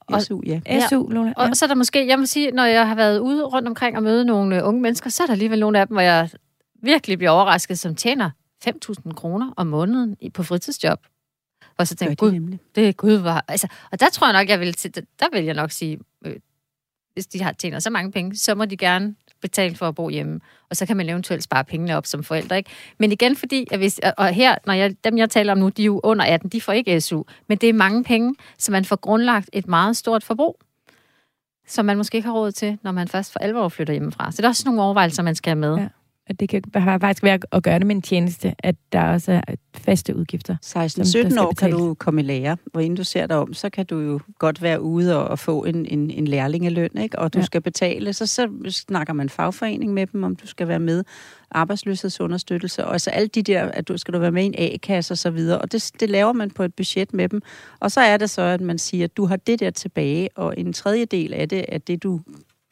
Og, 0.00 0.22
SU, 0.22 0.40
ja. 0.46 0.60
SU, 0.88 1.08
Lola. 1.08 1.28
Ja. 1.28 1.32
Og 1.48 1.56
så 1.56 1.64
er 1.64 1.66
der 1.66 1.74
måske, 1.74 2.06
jeg 2.06 2.18
må 2.18 2.26
sige, 2.26 2.50
når 2.50 2.64
jeg 2.64 2.88
har 2.88 2.94
været 2.94 3.18
ude 3.18 3.44
rundt 3.44 3.68
omkring 3.68 3.96
og 3.96 4.02
møde 4.02 4.24
nogle 4.24 4.64
unge 4.64 4.80
mennesker, 4.80 5.10
så 5.10 5.22
er 5.22 5.26
der 5.26 5.32
alligevel 5.32 5.60
nogle 5.60 5.80
af 5.80 5.86
dem, 5.86 5.94
hvor 5.94 6.02
jeg 6.02 6.30
virkelig 6.82 7.18
bliver 7.18 7.30
overrasket, 7.30 7.78
som 7.78 7.94
tjener 7.94 8.30
5.000 8.68 9.12
kroner 9.14 9.52
om 9.56 9.66
måneden 9.66 10.16
på 10.34 10.42
fritidsjob. 10.42 10.98
Og 11.78 11.86
så 11.86 11.94
tænker 11.94 12.10
jeg, 12.10 12.18
gud, 12.18 12.58
det 12.74 12.88
er 12.88 12.92
gud, 12.92 13.12
var... 13.12 13.44
Altså, 13.48 13.68
og 13.92 14.00
der 14.00 14.08
tror 14.10 14.26
jeg 14.26 14.40
nok, 14.40 14.48
jeg 14.48 14.60
vil, 14.60 14.74
der 14.94 15.26
vil 15.32 15.44
jeg 15.44 15.54
nok 15.54 15.70
sige, 15.70 15.98
øh, 16.24 16.36
hvis 17.12 17.26
de 17.26 17.42
har 17.42 17.52
tjener 17.52 17.78
så 17.78 17.90
mange 17.90 18.12
penge, 18.12 18.36
så 18.36 18.54
må 18.54 18.64
de 18.64 18.76
gerne 18.76 19.14
betale 19.48 19.76
for 19.76 19.88
at 19.88 19.94
bo 19.94 20.08
hjemme, 20.08 20.40
og 20.70 20.76
så 20.76 20.86
kan 20.86 20.96
man 20.96 21.08
eventuelt 21.08 21.42
spare 21.42 21.64
pengene 21.64 21.96
op 21.96 22.06
som 22.06 22.24
forældre. 22.24 22.56
Ikke? 22.56 22.70
Men 22.98 23.12
igen 23.12 23.36
fordi, 23.36 23.66
at 23.70 23.78
hvis, 23.78 24.00
og 24.18 24.28
her, 24.28 24.54
når 24.66 24.74
jeg, 24.74 25.04
dem 25.04 25.18
jeg 25.18 25.30
taler 25.30 25.52
om 25.52 25.58
nu, 25.58 25.68
de 25.68 25.82
er 25.82 25.86
jo 25.86 26.00
under 26.04 26.24
18, 26.24 26.50
de 26.50 26.60
får 26.60 26.72
ikke 26.72 27.00
SU, 27.00 27.22
men 27.48 27.58
det 27.58 27.68
er 27.68 27.72
mange 27.72 28.04
penge, 28.04 28.34
så 28.58 28.72
man 28.72 28.84
får 28.84 28.96
grundlagt 28.96 29.50
et 29.52 29.68
meget 29.68 29.96
stort 29.96 30.24
forbrug, 30.24 30.60
som 31.66 31.84
man 31.84 31.96
måske 31.96 32.16
ikke 32.16 32.28
har 32.28 32.34
råd 32.34 32.52
til, 32.52 32.78
når 32.82 32.92
man 32.92 33.08
først 33.08 33.32
for 33.32 33.38
alvor 33.38 33.68
flytter 33.68 33.94
hjemmefra. 33.94 34.32
Så 34.32 34.36
det 34.36 34.44
er 34.44 34.48
også 34.48 34.62
nogle 34.66 34.82
overvejelser, 34.82 35.22
man 35.22 35.34
skal 35.34 35.50
have 35.50 35.60
med. 35.60 35.76
Ja. 35.76 35.88
At 36.26 36.40
det 36.40 36.48
kan 36.48 36.62
faktisk 36.74 37.22
være 37.22 37.38
at 37.52 37.62
gøre 37.62 37.78
det 37.78 37.86
med 37.86 37.96
en 37.96 38.02
tjeneste, 38.02 38.54
at 38.58 38.74
der 38.92 39.02
også 39.02 39.32
er 39.32 39.54
faste 39.74 40.16
udgifter. 40.16 40.56
16-17 41.36 41.40
år 41.40 41.52
kan 41.52 41.70
du 41.70 41.94
komme 41.94 42.20
i 42.20 42.24
lære, 42.24 42.56
hvor 42.72 42.80
inden 42.80 42.96
du 42.96 43.04
ser 43.04 43.26
dig 43.26 43.36
om, 43.36 43.54
så 43.54 43.70
kan 43.70 43.86
du 43.86 43.98
jo 43.98 44.20
godt 44.38 44.62
være 44.62 44.80
ude 44.80 45.28
og, 45.28 45.38
få 45.38 45.64
en, 45.64 45.86
en, 45.86 46.10
en 46.10 46.28
lærlingeløn, 46.28 46.98
ikke? 46.98 47.18
og 47.18 47.34
du 47.34 47.38
ja. 47.38 47.44
skal 47.44 47.60
betale, 47.60 48.12
så, 48.12 48.26
så 48.26 48.48
snakker 48.70 49.12
man 49.12 49.28
fagforening 49.28 49.92
med 49.92 50.06
dem, 50.06 50.24
om 50.24 50.36
du 50.36 50.46
skal 50.46 50.68
være 50.68 50.78
med, 50.78 51.04
arbejdsløshedsunderstøttelse, 51.50 52.84
og 52.84 52.92
altså 52.92 53.10
alle 53.10 53.28
de 53.28 53.42
der, 53.42 53.64
at 53.64 53.88
du 53.88 53.98
skal 53.98 54.14
du 54.14 54.18
være 54.18 54.32
med 54.32 54.42
i 54.42 54.46
en 54.46 54.54
A-kasse 54.58 55.14
og 55.14 55.18
så 55.18 55.30
videre, 55.30 55.58
og 55.58 55.72
det, 55.72 55.90
det 56.00 56.10
laver 56.10 56.32
man 56.32 56.50
på 56.50 56.62
et 56.62 56.74
budget 56.74 57.14
med 57.14 57.28
dem. 57.28 57.42
Og 57.80 57.90
så 57.90 58.00
er 58.00 58.16
det 58.16 58.30
så, 58.30 58.42
at 58.42 58.60
man 58.60 58.78
siger, 58.78 59.04
at 59.04 59.16
du 59.16 59.26
har 59.26 59.36
det 59.36 59.60
der 59.60 59.70
tilbage, 59.70 60.28
og 60.34 60.54
en 60.58 60.72
tredjedel 60.72 61.34
af 61.34 61.48
det 61.48 61.64
er 61.68 61.78
det, 61.78 62.02
du 62.02 62.20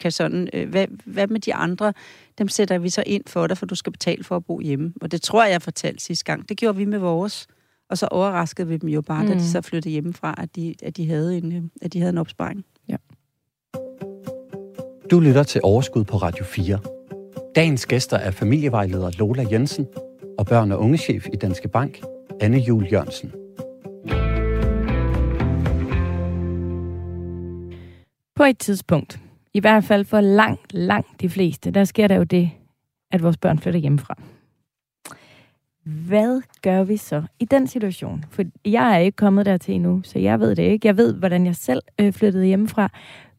kan 0.05 0.11
sådan, 0.11 0.49
øh, 0.53 0.69
hvad, 0.69 0.87
hvad 1.05 1.27
med 1.27 1.39
de 1.39 1.53
andre, 1.53 1.93
dem 2.37 2.47
sætter 2.47 2.77
vi 2.77 2.89
så 2.89 3.03
ind 3.05 3.23
for 3.27 3.47
dig, 3.47 3.57
for 3.57 3.65
du 3.65 3.75
skal 3.75 3.91
betale 3.91 4.23
for 4.23 4.35
at 4.35 4.45
bo 4.45 4.59
hjemme. 4.59 4.93
Og 5.01 5.11
det 5.11 5.21
tror 5.21 5.43
jeg, 5.43 5.51
jeg 5.51 5.61
fortalte 5.61 6.03
sidste 6.03 6.25
gang. 6.25 6.49
Det 6.49 6.57
gjorde 6.57 6.77
vi 6.77 6.85
med 6.85 6.99
vores. 6.99 7.47
Og 7.89 7.97
så 7.97 8.07
overraskede 8.11 8.67
vi 8.67 8.77
dem 8.77 8.89
jo 8.89 9.01
bare, 9.01 9.21
mm. 9.21 9.27
da 9.27 9.33
de 9.33 9.39
mm. 9.39 9.45
så 9.45 9.61
flyttede 9.61 9.91
hjemmefra, 9.91 10.35
at 10.37 10.55
de, 10.55 10.75
at 10.83 10.97
de, 10.97 11.07
havde, 11.07 11.37
en, 11.37 11.51
øh, 11.51 11.61
at 11.81 11.93
de 11.93 11.99
havde 11.99 12.09
en 12.09 12.17
opsparing. 12.17 12.65
Ja. 12.87 12.95
Du 15.11 15.19
lytter 15.19 15.43
til 15.43 15.61
Overskud 15.63 16.03
på 16.03 16.17
Radio 16.17 16.45
4. 16.45 16.79
Dagens 17.55 17.85
gæster 17.85 18.17
er 18.17 18.31
familievejleder 18.31 19.11
Lola 19.19 19.45
Jensen 19.51 19.87
og 20.37 20.45
børn- 20.45 20.71
og 20.71 20.79
ungechef 20.79 21.27
i 21.33 21.35
Danske 21.35 21.67
Bank, 21.67 22.01
Anne 22.41 22.57
Jul 22.57 22.87
Jørgensen. 22.91 23.31
På 28.35 28.43
et 28.43 28.57
tidspunkt, 28.57 29.19
i 29.55 29.59
hvert 29.59 29.83
fald 29.83 30.05
for 30.05 30.21
langt, 30.21 30.73
langt 30.73 31.21
de 31.21 31.29
fleste, 31.29 31.71
der 31.71 31.83
sker 31.83 32.07
der 32.07 32.15
jo 32.15 32.23
det, 32.23 32.51
at 33.11 33.23
vores 33.23 33.37
børn 33.37 33.59
flytter 33.59 33.79
hjemmefra. 33.79 34.15
Hvad 35.83 36.41
gør 36.61 36.83
vi 36.83 36.97
så 36.97 37.23
i 37.39 37.45
den 37.45 37.67
situation? 37.67 38.25
For 38.29 38.43
jeg 38.65 38.95
er 38.95 38.97
ikke 38.97 39.15
kommet 39.15 39.45
dertil 39.45 39.75
endnu, 39.75 40.01
så 40.03 40.19
jeg 40.19 40.39
ved 40.39 40.55
det 40.55 40.63
ikke. 40.63 40.87
Jeg 40.87 40.97
ved, 40.97 41.13
hvordan 41.13 41.45
jeg 41.45 41.55
selv 41.55 41.81
øh, 42.01 42.13
flyttede 42.13 42.45
hjemmefra. 42.45 42.89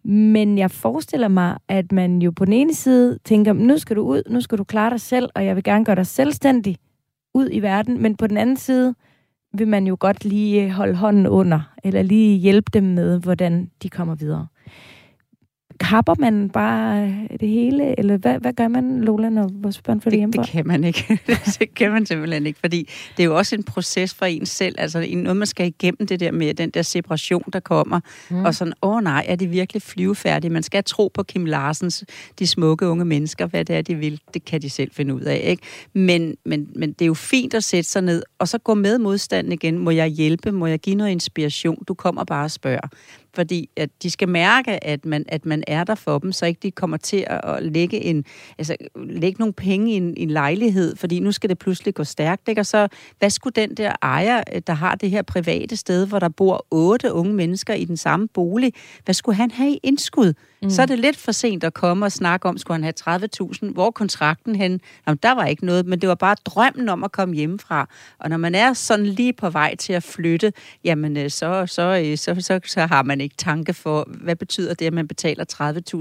Men 0.04 0.58
jeg 0.58 0.70
forestiller 0.70 1.28
mig, 1.28 1.58
at 1.68 1.92
man 1.92 2.22
jo 2.22 2.30
på 2.30 2.44
den 2.44 2.52
ene 2.52 2.74
side 2.74 3.18
tænker, 3.24 3.52
nu 3.52 3.78
skal 3.78 3.96
du 3.96 4.02
ud, 4.02 4.22
nu 4.30 4.40
skal 4.40 4.58
du 4.58 4.64
klare 4.64 4.90
dig 4.90 5.00
selv, 5.00 5.28
og 5.34 5.44
jeg 5.44 5.56
vil 5.56 5.64
gerne 5.64 5.84
gøre 5.84 5.96
dig 5.96 6.06
selvstændig 6.06 6.76
ud 7.34 7.48
i 7.52 7.60
verden. 7.60 8.02
Men 8.02 8.16
på 8.16 8.26
den 8.26 8.36
anden 8.36 8.56
side 8.56 8.94
vil 9.54 9.68
man 9.68 9.86
jo 9.86 9.96
godt 10.00 10.24
lige 10.24 10.64
øh, 10.64 10.70
holde 10.70 10.94
hånden 10.94 11.26
under, 11.26 11.60
eller 11.84 12.02
lige 12.02 12.38
hjælpe 12.38 12.70
dem 12.72 12.84
med, 12.84 13.20
hvordan 13.20 13.70
de 13.82 13.88
kommer 13.88 14.14
videre 14.14 14.46
kapper 15.81 16.14
man 16.18 16.51
bare 16.51 17.12
det 17.41 17.49
hele, 17.49 17.99
eller 17.99 18.16
hvad, 18.16 18.39
hvad 18.39 18.53
gør 18.53 18.68
man, 18.68 19.01
Lola, 19.01 19.29
når 19.29 19.51
vores 19.53 19.83
børn 19.83 20.01
flytter 20.01 20.18
hjemmefra? 20.18 20.43
Det 20.43 20.51
kan 20.51 20.66
man 20.66 20.85
ikke. 20.85 21.20
det 21.59 21.74
kan 21.74 21.93
man 21.93 22.07
simpelthen 22.07 22.47
ikke, 22.47 22.59
fordi 22.61 22.89
det 23.16 23.22
er 23.22 23.24
jo 23.24 23.37
også 23.37 23.55
en 23.55 23.62
proces 23.62 24.14
for 24.14 24.27
en 24.27 24.47
selv, 24.47 24.74
altså 24.79 25.07
noget, 25.12 25.37
man 25.37 25.47
skal 25.47 25.66
igennem 25.66 26.07
det 26.07 26.20
der 26.20 26.33
med 26.33 26.55
den 26.55 26.70
der 26.70 26.83
separation, 26.83 27.45
der 27.53 27.61
kommer, 27.61 28.01
mm. 28.31 28.45
og 28.45 28.55
sådan, 28.55 28.72
åh 28.83 29.03
nej, 29.03 29.24
er 29.29 29.37
de 29.37 29.47
virkelig 29.47 29.83
flyvefærdige? 29.83 30.51
Man 30.51 30.62
skal 30.62 30.85
tro 30.85 31.11
på 31.14 31.22
Kim 31.22 31.45
Larsens, 31.45 32.05
de 32.39 32.47
smukke 32.47 32.87
unge 32.87 33.05
mennesker, 33.05 33.47
hvad 33.47 33.64
det 33.64 33.77
er, 33.77 33.83
de 33.83 33.95
vil, 33.95 34.20
det 34.35 34.45
kan 34.45 34.62
de 34.62 34.70
selv 34.70 34.91
finde 34.93 35.14
ud 35.14 35.20
af, 35.20 35.41
ikke? 35.45 35.62
Men, 35.93 36.37
men, 36.45 36.68
men 36.77 36.93
det 36.93 37.03
er 37.03 37.07
jo 37.07 37.14
fint 37.14 37.55
at 37.55 37.64
sætte 37.64 37.91
sig 37.91 38.03
ned, 38.03 38.22
og 38.39 38.49
så 38.49 38.59
gå 38.59 38.74
med 38.74 38.99
modstanden 38.99 39.53
igen. 39.53 39.79
Må 39.79 39.91
jeg 39.91 40.09
hjælpe? 40.09 40.53
Må 40.53 40.66
jeg 40.66 40.79
give 40.79 40.97
noget 40.97 41.11
inspiration? 41.11 41.85
Du 41.89 41.95
kommer 41.95 42.24
bare 42.24 42.45
og 42.45 42.51
spørger 42.51 42.89
fordi 43.37 43.70
at 43.76 43.91
de 44.03 44.11
skal 44.11 44.28
mærke, 44.28 44.84
at 44.84 45.05
man, 45.05 45.24
at 45.28 45.47
man 45.47 45.64
er 45.66 45.84
der 45.84 45.95
for 45.95 46.18
dem, 46.18 46.32
så 46.32 46.47
ikke 46.47 46.61
de 46.62 46.70
kommer 46.70 46.97
til 46.97 47.24
at 47.28 47.62
lægge, 47.62 48.01
en, 48.01 48.24
altså, 48.59 48.76
lægge 48.97 49.39
nogle 49.39 49.53
penge 49.53 49.93
i 49.93 49.97
en, 49.97 50.16
i 50.16 50.22
en 50.22 50.30
lejlighed, 50.30 50.97
fordi 50.97 51.20
nu 51.20 51.32
skal 51.32 51.51
det 51.51 51.59
pludselig 51.59 51.95
gå 51.95 52.05
stærkt. 52.05 52.49
Ikke? 52.49 52.61
Og 52.61 52.66
så, 52.66 52.89
hvad 53.18 53.30
skulle 53.30 53.53
den 53.53 53.74
der 53.74 53.93
ejer, 54.03 54.43
der 54.66 54.72
har 54.72 54.95
det 54.95 55.11
her 55.11 55.22
private 55.22 55.76
sted, 55.76 56.07
hvor 56.07 56.18
der 56.18 56.28
bor 56.28 56.66
otte 56.70 57.12
unge 57.12 57.34
mennesker 57.34 57.74
i 57.74 57.84
den 57.84 57.97
samme 57.97 58.28
bolig, 58.28 58.72
hvad 59.05 59.14
skulle 59.14 59.37
han 59.37 59.51
have 59.51 59.70
i 59.72 59.80
indskud? 59.82 60.32
Mm. 60.66 60.70
Så 60.70 60.82
er 60.82 60.86
det 60.86 60.98
lidt 60.98 61.16
for 61.16 61.32
sent 61.32 61.64
at 61.64 61.74
komme 61.74 62.06
og 62.06 62.12
snakke 62.12 62.48
om, 62.48 62.58
skulle 62.58 62.84
han 62.84 62.92
have 63.06 63.20
30.000? 63.62 63.72
Hvor 63.72 63.90
kontrakten 63.90 64.56
hen? 64.56 64.80
Jamen, 65.06 65.18
der 65.22 65.32
var 65.32 65.44
ikke 65.44 65.66
noget, 65.66 65.86
men 65.86 66.00
det 66.00 66.08
var 66.08 66.14
bare 66.14 66.36
drømmen 66.44 66.88
om 66.88 67.04
at 67.04 67.12
komme 67.12 67.34
hjemmefra. 67.34 67.88
Og 68.18 68.30
når 68.30 68.36
man 68.36 68.54
er 68.54 68.72
sådan 68.72 69.06
lige 69.06 69.32
på 69.32 69.50
vej 69.50 69.76
til 69.76 69.92
at 69.92 70.02
flytte, 70.02 70.52
jamen 70.84 71.16
øh, 71.16 71.30
så, 71.30 71.66
så, 71.66 72.02
øh, 72.04 72.18
så, 72.18 72.36
så, 72.40 72.60
så 72.66 72.86
har 72.86 73.02
man 73.02 73.20
ikke 73.20 73.36
tanke 73.36 73.74
for, 73.74 74.08
hvad 74.08 74.36
betyder 74.36 74.74
det, 74.74 74.86
at 74.86 74.92
man 74.92 75.08
betaler 75.08 75.44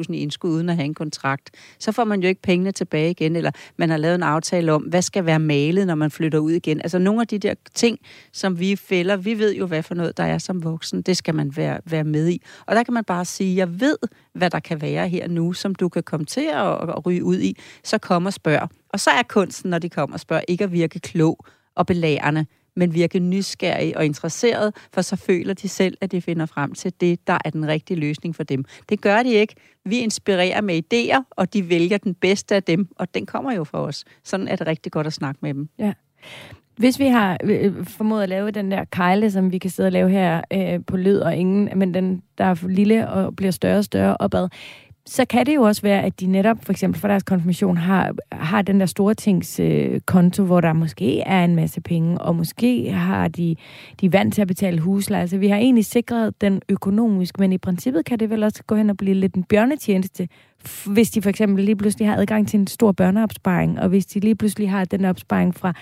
30.000 0.08 0.14
i 0.14 0.18
indskud 0.18 0.52
uden 0.52 0.70
at 0.70 0.76
have 0.76 0.86
en 0.86 0.94
kontrakt? 0.94 1.50
Så 1.80 1.92
får 1.92 2.04
man 2.04 2.22
jo 2.22 2.28
ikke 2.28 2.42
pengene 2.42 2.72
tilbage 2.72 3.12
igen, 3.12 3.36
eller 3.36 3.52
man 3.78 3.90
har 3.90 3.98
lavet 3.98 4.16
en 4.16 4.24
aftale 4.24 4.74
om, 4.74 4.82
hvad 4.82 5.02
skal 5.02 5.26
være 5.26 5.40
malet, 5.40 5.88
når 5.88 5.96
man 5.96 6.12
flytter 6.12 6.40
ud 6.40 6.52
igen. 6.52 6.82
Altså 6.82 7.00
nogle 7.00 7.22
af 7.22 7.28
de 7.28 7.40
der 7.40 7.54
ting, 7.74 8.00
som 8.32 8.60
vi 8.60 8.76
fælder, 8.76 9.16
vi 9.16 9.40
ved 9.40 9.56
jo, 9.56 9.66
hvad 9.66 9.84
for 9.84 9.96
noget 9.96 10.18
der 10.18 10.24
er 10.24 10.38
som 10.38 10.64
voksen. 10.64 11.02
Det 11.02 11.18
skal 11.18 11.36
man 11.36 11.58
være, 11.58 11.80
være 11.86 12.04
med 12.04 12.30
i. 12.30 12.42
Og 12.66 12.76
der 12.76 12.84
kan 12.84 12.94
man 12.94 13.04
bare 13.04 13.26
sige, 13.26 13.58
jeg 13.58 13.80
ved, 13.80 13.98
hvad 14.34 14.55
der 14.56 14.60
kan 14.60 14.82
være 14.82 15.10
her 15.10 15.28
nu, 15.28 15.54
som 15.54 15.76
du 15.76 15.90
kan 15.90 16.04
komme 16.04 16.26
til 16.26 16.50
at, 16.54 16.90
at 16.90 17.06
ryge 17.06 17.24
ud 17.24 17.40
i, 17.40 17.58
så 17.84 17.98
kom 17.98 18.26
og 18.26 18.34
spørg. 18.34 18.70
Og 18.90 19.00
så 19.00 19.10
er 19.10 19.24
kunsten, 19.24 19.70
når 19.70 19.80
de 19.80 19.90
kommer 19.90 20.14
og 20.14 20.20
spørger, 20.20 20.44
ikke 20.48 20.64
at 20.64 20.72
virke 20.72 21.00
klog 21.00 21.46
og 21.76 21.86
belærende, 21.86 22.46
men 22.76 22.94
virke 22.94 23.20
nysgerrig 23.20 23.98
og 23.98 24.06
interesseret, 24.06 24.76
for 24.94 25.02
så 25.02 25.16
føler 25.16 25.54
de 25.54 25.70
selv, 25.70 25.98
at 26.02 26.12
de 26.12 26.22
finder 26.22 26.46
frem 26.46 26.74
til 26.74 26.94
det, 27.02 27.28
der 27.28 27.38
er 27.46 27.50
den 27.50 27.68
rigtige 27.68 28.00
løsning 28.00 28.36
for 28.36 28.44
dem. 28.44 28.66
Det 28.90 29.02
gør 29.02 29.24
de 29.24 29.34
ikke. 29.34 29.56
Vi 29.86 30.00
inspirerer 30.00 30.62
med 30.62 30.82
idéer, 30.84 31.24
og 31.32 31.54
de 31.54 31.70
vælger 31.70 31.98
den 31.98 32.14
bedste 32.14 32.56
af 32.56 32.64
dem, 32.64 32.88
og 32.96 33.14
den 33.14 33.26
kommer 33.26 33.54
jo 33.54 33.64
fra 33.64 33.82
os. 33.82 34.04
Sådan 34.24 34.48
er 34.48 34.56
det 34.56 34.68
rigtig 34.68 34.92
godt 34.92 35.08
at 35.08 35.14
snakke 35.14 35.40
med 35.42 35.54
dem. 35.54 35.70
Ja. 35.80 35.94
Hvis 36.78 37.00
vi 37.00 37.08
har 37.08 37.38
øh, 37.44 37.66
øh, 37.66 37.86
formået 37.86 38.24
at 38.24 38.30
lave 38.30 38.52
den 38.52 38.72
der 38.72 38.84
kejle, 38.92 39.32
som 39.32 39.52
vi 39.52 39.58
kan 39.58 39.70
sidde 39.70 39.88
og 39.88 39.92
lave 39.92 40.10
her 40.10 40.42
øh, 40.54 40.80
på 40.88 40.98
lyd 40.98 41.18
og 41.18 41.36
ingen, 41.36 41.70
men 41.76 41.94
den 41.94 42.22
der 42.38 42.44
er 42.46 42.68
lille 42.68 43.10
og 43.10 43.36
bliver 43.36 43.52
større 43.52 43.78
og 43.78 43.84
større 43.84 44.18
opad, 44.20 44.50
så 45.08 45.26
kan 45.26 45.46
det 45.46 45.56
jo 45.56 45.62
også 45.62 45.82
være, 45.82 46.04
at 46.04 46.20
de 46.20 46.26
netop, 46.26 46.58
for 46.66 46.72
eksempel 46.72 47.02
for 47.02 47.08
deres 47.08 47.24
konfirmation, 47.24 47.78
har, 47.78 48.16
har 48.32 48.62
den 48.62 48.80
der 48.80 48.86
store 48.86 49.14
tings 49.14 49.60
øh, 49.60 50.00
konto, 50.06 50.44
hvor 50.44 50.62
der 50.62 50.74
måske 50.74 51.22
er 51.22 51.44
en 51.44 51.56
masse 51.56 51.82
penge, 51.82 52.18
og 52.22 52.36
måske 52.36 52.92
har 52.92 53.28
de, 53.28 53.56
de 54.02 54.14
vant 54.14 54.34
til 54.34 54.42
at 54.42 54.48
betale 54.48 54.80
husleje. 54.80 55.22
Altså, 55.22 55.38
vi 55.38 55.48
har 55.48 55.58
egentlig 55.58 55.86
sikret 55.86 56.42
den 56.42 56.62
økonomisk, 56.70 57.40
men 57.40 57.52
i 57.52 57.58
princippet 57.58 58.06
kan 58.06 58.20
det 58.20 58.30
vel 58.30 58.44
også 58.44 58.64
gå 58.64 58.76
hen 58.76 58.90
og 58.90 58.98
blive 58.98 59.14
lidt 59.14 59.36
en 59.36 59.44
bjørnetjeneste, 59.44 60.28
hvis 60.86 61.12
de 61.12 61.22
for 61.22 61.30
eksempel 61.30 61.64
lige 61.64 61.76
pludselig 61.76 62.08
har 62.08 62.16
adgang 62.16 62.48
til 62.48 62.60
en 62.60 62.68
stor 62.68 62.92
børneopsparing, 62.92 63.80
og 63.80 63.90
hvis 63.90 64.06
de 64.06 64.20
lige 64.20 64.36
pludselig 64.36 64.72
har 64.72 64.86
den 64.86 65.06
opsparing 65.06 65.56
fra 65.56 65.74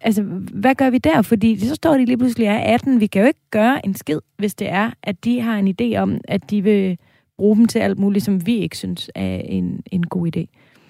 altså, 0.00 0.22
hvad 0.52 0.74
gør 0.74 0.90
vi 0.90 0.98
der? 0.98 1.22
Fordi 1.22 1.58
så 1.58 1.74
står 1.74 1.96
de 1.96 2.04
lige 2.04 2.18
pludselig 2.18 2.46
er 2.46 2.58
18. 2.58 3.00
Vi 3.00 3.06
kan 3.06 3.22
jo 3.22 3.26
ikke 3.26 3.40
gøre 3.50 3.86
en 3.86 3.94
skid, 3.94 4.18
hvis 4.36 4.54
det 4.54 4.68
er, 4.70 4.90
at 5.02 5.24
de 5.24 5.40
har 5.40 5.56
en 5.58 5.74
idé 5.80 5.96
om, 5.96 6.18
at 6.28 6.50
de 6.50 6.62
vil 6.62 6.98
bruge 7.38 7.56
dem 7.56 7.66
til 7.66 7.78
alt 7.78 7.98
muligt, 7.98 8.24
som 8.24 8.46
vi 8.46 8.56
ikke 8.56 8.76
synes 8.76 9.10
er 9.14 9.40
en, 9.44 9.82
en 9.92 10.06
god 10.06 10.36
idé. 10.36 10.46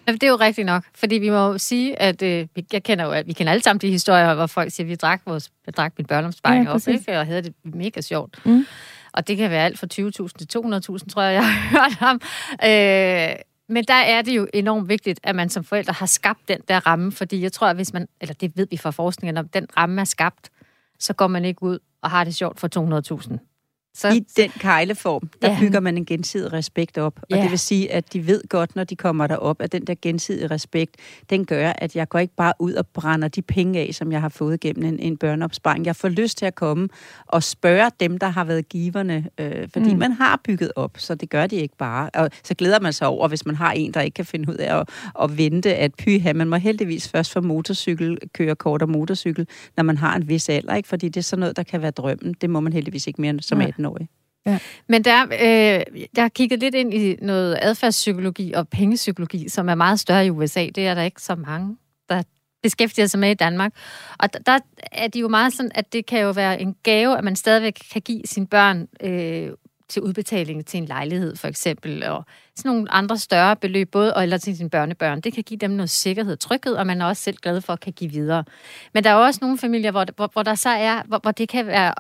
Det 0.06 0.22
er 0.22 0.28
jo 0.28 0.36
rigtigt 0.36 0.66
nok, 0.66 0.84
fordi 0.94 1.14
vi 1.14 1.30
må 1.30 1.36
jo 1.36 1.58
sige, 1.58 2.02
at 2.02 2.22
øh, 2.22 2.46
jeg 2.72 2.82
kender 2.82 3.04
jo, 3.04 3.10
at 3.10 3.26
vi 3.26 3.32
kender 3.32 3.52
alle 3.52 3.62
sammen 3.62 3.80
de 3.80 3.90
historier, 3.90 4.34
hvor 4.34 4.46
folk 4.46 4.72
siger, 4.72 4.84
at 4.84 4.88
vi 4.88 4.94
drak, 4.94 5.22
vores, 5.26 5.50
jeg 5.66 5.76
drak 5.76 5.92
min 5.98 6.06
børneomsparing 6.06 6.64
ja, 6.64 6.72
op, 6.72 6.88
ikke? 6.88 7.18
og 7.18 7.26
havde 7.26 7.42
det 7.42 7.54
mega 7.64 8.00
sjovt. 8.00 8.46
Mm. 8.46 8.66
Og 9.12 9.28
det 9.28 9.36
kan 9.36 9.50
være 9.50 9.64
alt 9.64 9.78
fra 9.78 9.86
20.000 9.94 10.46
til 10.46 10.98
200.000, 10.98 11.08
tror 11.08 11.22
jeg, 11.22 11.34
jeg 11.34 11.52
har 11.52 11.68
hørt 11.78 11.92
ham. 11.92 12.20
Øh, 12.64 13.36
men 13.68 13.84
der 13.88 13.94
er 13.94 14.22
det 14.22 14.36
jo 14.36 14.46
enormt 14.54 14.88
vigtigt, 14.88 15.20
at 15.22 15.36
man 15.36 15.48
som 15.48 15.64
forældre 15.64 15.92
har 15.92 16.06
skabt 16.06 16.48
den 16.48 16.60
der 16.68 16.86
ramme, 16.86 17.12
fordi 17.12 17.42
jeg 17.42 17.52
tror, 17.52 17.66
at 17.66 17.76
hvis 17.76 17.92
man, 17.92 18.08
eller 18.20 18.34
det 18.34 18.52
ved 18.56 18.66
vi 18.70 18.76
fra 18.76 18.90
forskningen, 18.90 19.34
når 19.34 19.42
den 19.42 19.66
ramme 19.76 20.00
er 20.00 20.04
skabt, 20.04 20.50
så 20.98 21.12
går 21.12 21.26
man 21.26 21.44
ikke 21.44 21.62
ud 21.62 21.78
og 22.02 22.10
har 22.10 22.24
det 22.24 22.34
sjovt 22.34 22.60
for 22.60 22.68
200.000. 23.22 23.51
Så, 23.94 24.08
I 24.08 24.20
den 24.36 24.50
kejleform, 24.50 25.28
der 25.42 25.50
ja. 25.50 25.58
bygger 25.60 25.80
man 25.80 25.96
en 25.96 26.04
gensidig 26.04 26.52
respekt 26.52 26.98
op. 26.98 27.20
Og 27.22 27.36
ja. 27.36 27.42
det 27.42 27.50
vil 27.50 27.58
sige, 27.58 27.92
at 27.92 28.12
de 28.12 28.26
ved 28.26 28.42
godt, 28.48 28.76
når 28.76 28.84
de 28.84 28.96
kommer 28.96 29.26
derop, 29.26 29.62
at 29.62 29.72
den 29.72 29.86
der 29.86 29.94
gensidige 30.02 30.46
respekt, 30.46 30.96
den 31.30 31.44
gør, 31.44 31.72
at 31.78 31.96
jeg 31.96 32.08
går 32.08 32.18
ikke 32.18 32.34
bare 32.36 32.52
ud 32.58 32.72
og 32.72 32.86
brænder 32.86 33.28
de 33.28 33.42
penge 33.42 33.80
af, 33.80 33.90
som 33.92 34.12
jeg 34.12 34.20
har 34.20 34.28
fået 34.28 34.60
gennem 34.60 34.84
en, 34.84 34.98
en 34.98 35.16
børneopsparing. 35.16 35.86
Jeg 35.86 35.96
får 35.96 36.08
lyst 36.08 36.38
til 36.38 36.46
at 36.46 36.54
komme 36.54 36.88
og 37.26 37.42
spørge 37.42 37.90
dem, 38.00 38.18
der 38.18 38.28
har 38.28 38.44
været 38.44 38.68
giverne, 38.68 39.28
øh, 39.38 39.68
fordi 39.72 39.92
mm. 39.92 39.98
man 39.98 40.12
har 40.12 40.40
bygget 40.44 40.72
op, 40.76 40.90
så 40.96 41.14
det 41.14 41.30
gør 41.30 41.46
de 41.46 41.56
ikke 41.56 41.76
bare. 41.76 42.10
Og 42.14 42.30
så 42.44 42.54
glæder 42.54 42.80
man 42.80 42.92
sig 42.92 43.06
over, 43.06 43.28
hvis 43.28 43.46
man 43.46 43.54
har 43.54 43.72
en, 43.72 43.94
der 43.94 44.00
ikke 44.00 44.14
kan 44.14 44.26
finde 44.26 44.48
ud 44.48 44.54
af 44.54 44.80
at, 44.80 44.88
at 45.22 45.38
vente, 45.38 45.74
at 45.74 45.94
pyha, 45.94 46.32
man 46.32 46.48
må 46.48 46.56
heldigvis 46.56 47.08
først 47.08 47.32
få 47.32 47.40
motorcykel, 47.40 48.18
køre 48.34 48.56
kort 48.56 48.82
og 48.82 48.88
motorcykel, 48.88 49.46
når 49.76 49.84
man 49.84 49.96
har 49.96 50.16
en 50.16 50.28
vis 50.28 50.48
alder, 50.48 50.74
ikke? 50.74 50.88
fordi 50.88 51.08
det 51.08 51.16
er 51.16 51.22
sådan 51.22 51.40
noget, 51.40 51.56
der 51.56 51.62
kan 51.62 51.82
være 51.82 51.90
drømmen. 51.90 52.34
Det 52.40 52.50
må 52.50 52.60
man 52.60 52.72
heldigvis 52.72 53.06
ikke 53.06 53.20
mere 53.20 53.32
som 53.40 53.60
ja. 53.60 53.66
18-årig. 53.82 54.08
Ja. 54.46 54.58
Men 54.88 55.04
der, 55.04 55.22
øh, 55.24 55.98
jeg 56.16 56.24
har 56.24 56.28
kigget 56.28 56.60
lidt 56.60 56.74
ind 56.74 56.94
i 56.94 57.16
noget 57.22 57.58
adfærdspsykologi 57.62 58.52
og 58.52 58.68
pengepsykologi, 58.68 59.48
som 59.48 59.68
er 59.68 59.74
meget 59.74 60.00
større 60.00 60.26
i 60.26 60.30
USA. 60.30 60.66
Det 60.74 60.86
er 60.86 60.94
der 60.94 61.02
ikke 61.02 61.22
så 61.22 61.34
mange, 61.34 61.76
der 62.08 62.22
beskæftiger 62.62 63.06
sig 63.06 63.20
med 63.20 63.30
i 63.30 63.34
Danmark. 63.34 63.72
Og 64.18 64.32
der, 64.32 64.38
der 64.38 64.58
er 64.92 65.08
de 65.08 65.18
jo 65.18 65.28
meget 65.28 65.52
sådan, 65.52 65.72
at 65.74 65.92
det 65.92 66.06
kan 66.06 66.20
jo 66.20 66.30
være 66.30 66.60
en 66.60 66.76
gave, 66.82 67.18
at 67.18 67.24
man 67.24 67.36
stadigvæk 67.36 67.78
kan 67.92 68.02
give 68.02 68.22
sine 68.24 68.46
børn 68.46 68.88
øh, 69.00 69.50
til 69.88 70.02
udbetaling 70.02 70.66
til 70.66 70.78
en 70.78 70.84
lejlighed, 70.84 71.36
for 71.36 71.48
eksempel, 71.48 72.04
og 72.04 72.24
sådan 72.56 72.68
nogle 72.72 72.92
andre 72.92 73.18
større 73.18 73.56
beløb, 73.56 73.90
både 73.90 74.14
eller 74.16 74.38
til 74.38 74.56
sine 74.56 74.70
børnebørn. 74.70 75.20
Det 75.20 75.32
kan 75.32 75.42
give 75.42 75.58
dem 75.58 75.70
noget 75.70 75.90
sikkerhed 75.90 76.32
og 76.32 76.40
tryghed, 76.40 76.74
og 76.74 76.86
man 76.86 77.00
er 77.00 77.06
også 77.06 77.22
selv 77.22 77.36
glad 77.36 77.60
for 77.60 77.72
at 77.72 77.80
kan 77.80 77.92
give 77.92 78.10
videre. 78.10 78.44
Men 78.94 79.04
der 79.04 79.10
er 79.10 79.14
også 79.14 79.38
nogle 79.42 79.58
familier, 79.58 79.90
hvor, 79.90 80.06
hvor, 80.16 80.30
hvor 80.32 80.42
der 80.42 80.54
så 80.54 80.68
er, 80.68 81.02
hvor, 81.06 81.18
hvor 81.18 81.30
det 81.30 81.48
kan 81.48 81.66
være 81.66 81.94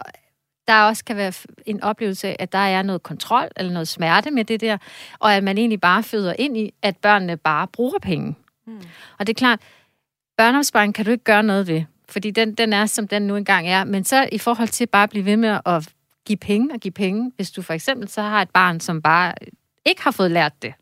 der 0.68 0.82
også 0.82 1.04
kan 1.04 1.16
være 1.16 1.32
en 1.66 1.82
oplevelse 1.82 2.28
af, 2.28 2.36
at 2.38 2.52
der 2.52 2.58
er 2.58 2.82
noget 2.82 3.02
kontrol 3.02 3.48
eller 3.56 3.72
noget 3.72 3.88
smerte 3.88 4.30
med 4.30 4.44
det 4.44 4.60
der, 4.60 4.78
og 5.18 5.34
at 5.34 5.44
man 5.44 5.58
egentlig 5.58 5.80
bare 5.80 6.02
føder 6.02 6.34
ind 6.38 6.56
i, 6.56 6.74
at 6.82 6.96
børnene 6.96 7.36
bare 7.36 7.66
bruger 7.66 7.98
penge. 7.98 8.34
Mm. 8.66 8.80
Og 9.18 9.26
det 9.26 9.32
er 9.32 9.38
klart, 9.38 9.60
børneopsparing 10.36 10.94
kan 10.94 11.04
du 11.04 11.10
ikke 11.10 11.24
gøre 11.24 11.42
noget 11.42 11.66
ved, 11.66 11.82
fordi 12.08 12.30
den, 12.30 12.54
den 12.54 12.72
er, 12.72 12.86
som 12.86 13.08
den 13.08 13.22
nu 13.22 13.36
engang 13.36 13.68
er. 13.68 13.84
Men 13.84 14.04
så 14.04 14.28
i 14.32 14.38
forhold 14.38 14.68
til 14.68 14.86
bare 14.86 15.02
at 15.02 15.10
blive 15.10 15.24
ved 15.24 15.36
med 15.36 15.58
at 15.66 15.88
give 16.26 16.36
penge 16.36 16.74
og 16.74 16.80
give 16.80 16.92
penge, 16.92 17.32
hvis 17.36 17.50
du 17.50 17.62
for 17.62 17.72
eksempel 17.72 18.08
så 18.08 18.22
har 18.22 18.42
et 18.42 18.50
barn, 18.50 18.80
som 18.80 19.02
bare 19.02 19.34
ikke 19.84 20.02
har 20.02 20.10
fået 20.10 20.30
lært 20.30 20.62
det, 20.62 20.74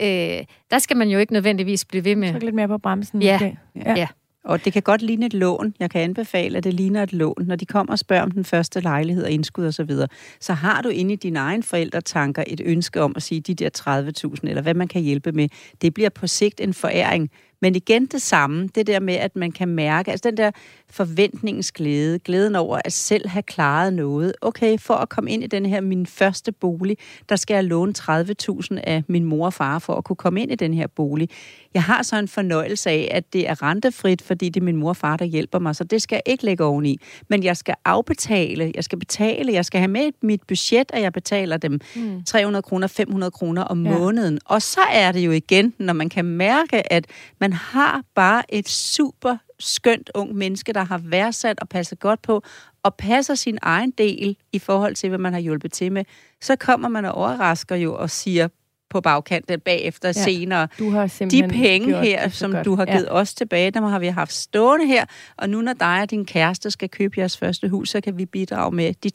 øh, 0.00 0.44
der 0.70 0.78
skal 0.78 0.96
man 0.96 1.08
jo 1.08 1.18
ikke 1.18 1.32
nødvendigvis 1.32 1.84
blive 1.84 2.04
ved 2.04 2.16
med. 2.16 2.32
Så 2.32 2.38
lidt 2.38 2.54
mere 2.54 2.68
på 2.68 2.78
bremsen. 2.78 3.22
Ja, 3.22 3.38
ja. 3.76 3.94
ja. 3.96 4.06
Og 4.48 4.64
det 4.64 4.72
kan 4.72 4.82
godt 4.82 5.02
ligne 5.02 5.26
et 5.26 5.34
lån. 5.34 5.74
Jeg 5.80 5.90
kan 5.90 6.00
anbefale, 6.00 6.58
at 6.58 6.64
det 6.64 6.74
ligner 6.74 7.02
et 7.02 7.12
lån. 7.12 7.44
Når 7.46 7.56
de 7.56 7.66
kommer 7.66 7.92
og 7.92 7.98
spørger 7.98 8.22
om 8.22 8.30
den 8.30 8.44
første 8.44 8.80
lejlighed 8.80 9.24
og 9.24 9.30
indskud 9.30 9.66
osv., 9.66 9.72
så, 9.72 9.84
videre, 9.84 10.08
så 10.40 10.52
har 10.52 10.82
du 10.82 10.88
inde 10.88 11.12
i 11.12 11.16
dine 11.16 11.38
egne 11.38 11.62
forældretanker 11.62 12.44
et 12.46 12.60
ønske 12.64 13.02
om 13.02 13.12
at 13.16 13.22
sige, 13.22 13.40
de 13.40 13.54
der 13.54 13.70
30.000, 14.38 14.48
eller 14.48 14.62
hvad 14.62 14.74
man 14.74 14.88
kan 14.88 15.02
hjælpe 15.02 15.32
med, 15.32 15.48
det 15.82 15.94
bliver 15.94 16.08
på 16.08 16.26
sigt 16.26 16.60
en 16.60 16.74
foræring. 16.74 17.30
Men 17.62 17.74
igen 17.74 18.06
det 18.06 18.22
samme, 18.22 18.68
det 18.74 18.86
der 18.86 19.00
med, 19.00 19.14
at 19.14 19.36
man 19.36 19.52
kan 19.52 19.68
mærke, 19.68 20.10
altså 20.10 20.30
den 20.30 20.36
der 20.36 20.50
forventningsglæde, 20.90 22.18
glæden 22.18 22.56
over 22.56 22.80
at 22.84 22.92
selv 22.92 23.28
have 23.28 23.42
klaret 23.42 23.92
noget. 23.92 24.32
Okay, 24.40 24.78
for 24.78 24.94
at 24.94 25.08
komme 25.08 25.30
ind 25.30 25.44
i 25.44 25.46
den 25.46 25.66
her 25.66 25.80
min 25.80 26.06
første 26.06 26.52
bolig, 26.52 26.96
der 27.28 27.36
skal 27.36 27.54
jeg 27.54 27.64
låne 27.64 27.94
30.000 27.98 28.78
af 28.82 29.02
min 29.08 29.24
mor 29.24 29.46
og 29.46 29.54
far 29.54 29.78
for 29.78 29.94
at 29.94 30.04
kunne 30.04 30.16
komme 30.16 30.42
ind 30.42 30.52
i 30.52 30.54
den 30.54 30.74
her 30.74 30.86
bolig. 30.86 31.28
Jeg 31.74 31.82
har 31.82 32.02
så 32.02 32.16
en 32.16 32.28
fornøjelse 32.28 32.90
af, 32.90 33.08
at 33.10 33.32
det 33.32 33.48
er 33.48 33.62
rentefrit, 33.62 34.22
fordi 34.22 34.48
det 34.48 34.60
er 34.60 34.64
min 34.64 34.76
mor 34.76 34.88
og 34.88 34.96
far, 34.96 35.16
der 35.16 35.24
hjælper 35.24 35.58
mig, 35.58 35.76
så 35.76 35.84
det 35.84 36.02
skal 36.02 36.16
jeg 36.16 36.32
ikke 36.32 36.44
lægge 36.44 36.64
oveni. 36.64 37.00
Men 37.28 37.42
jeg 37.42 37.56
skal 37.56 37.74
afbetale, 37.84 38.72
jeg 38.74 38.84
skal 38.84 38.98
betale, 38.98 39.52
jeg 39.52 39.64
skal 39.64 39.80
have 39.80 39.88
med 39.88 40.10
mit 40.22 40.40
budget, 40.48 40.90
at 40.92 41.02
jeg 41.02 41.12
betaler 41.12 41.56
dem 41.56 41.80
mm. 41.96 42.24
300 42.24 42.62
kroner, 42.62 42.86
500 42.86 43.30
kroner 43.30 43.62
om 43.62 43.86
ja. 43.86 43.98
måneden. 43.98 44.38
Og 44.44 44.62
så 44.62 44.80
er 44.92 45.12
det 45.12 45.20
jo 45.20 45.30
igen, 45.30 45.74
når 45.78 45.92
man 45.92 46.08
kan 46.08 46.24
mærke, 46.24 46.92
at 46.92 47.06
man 47.40 47.47
har 47.52 48.02
bare 48.14 48.54
et 48.54 48.68
super 48.68 49.36
skønt 49.60 50.10
ung 50.14 50.34
menneske, 50.34 50.72
der 50.72 50.84
har 50.84 50.98
værdsat 50.98 51.60
og 51.60 51.68
passet 51.68 51.98
godt 51.98 52.22
på, 52.22 52.42
og 52.82 52.94
passer 52.94 53.34
sin 53.34 53.58
egen 53.62 53.90
del 53.90 54.36
i 54.52 54.58
forhold 54.58 54.94
til, 54.94 55.08
hvad 55.08 55.18
man 55.18 55.32
har 55.32 55.40
hjulpet 55.40 55.72
til 55.72 55.92
med, 55.92 56.04
så 56.40 56.56
kommer 56.56 56.88
man 56.88 57.04
og 57.04 57.12
overrasker 57.12 57.76
jo 57.76 57.96
og 57.96 58.10
siger, 58.10 58.48
på 58.90 59.00
bagkanten 59.00 59.60
bagefter 59.60 60.08
ja, 60.08 60.12
senere. 60.12 60.68
Du 60.78 60.90
har 60.90 61.26
de 61.30 61.48
penge 61.48 61.96
her, 61.96 62.28
som 62.28 62.52
godt. 62.52 62.64
du 62.64 62.74
har 62.74 62.86
givet 62.86 63.04
ja. 63.04 63.12
os 63.12 63.34
tilbage, 63.34 63.70
dem 63.70 63.82
har 63.82 63.98
vi 63.98 64.06
haft 64.06 64.32
stående 64.32 64.86
her, 64.86 65.04
og 65.36 65.50
nu 65.50 65.60
når 65.60 65.72
dig 65.72 66.02
og 66.02 66.10
din 66.10 66.24
kæreste 66.24 66.70
skal 66.70 66.88
købe 66.88 67.14
jeres 67.18 67.36
første 67.36 67.68
hus, 67.68 67.88
så 67.88 68.00
kan 68.00 68.18
vi 68.18 68.26
bidrage 68.26 68.74
med 68.74 68.94
de 68.94 69.10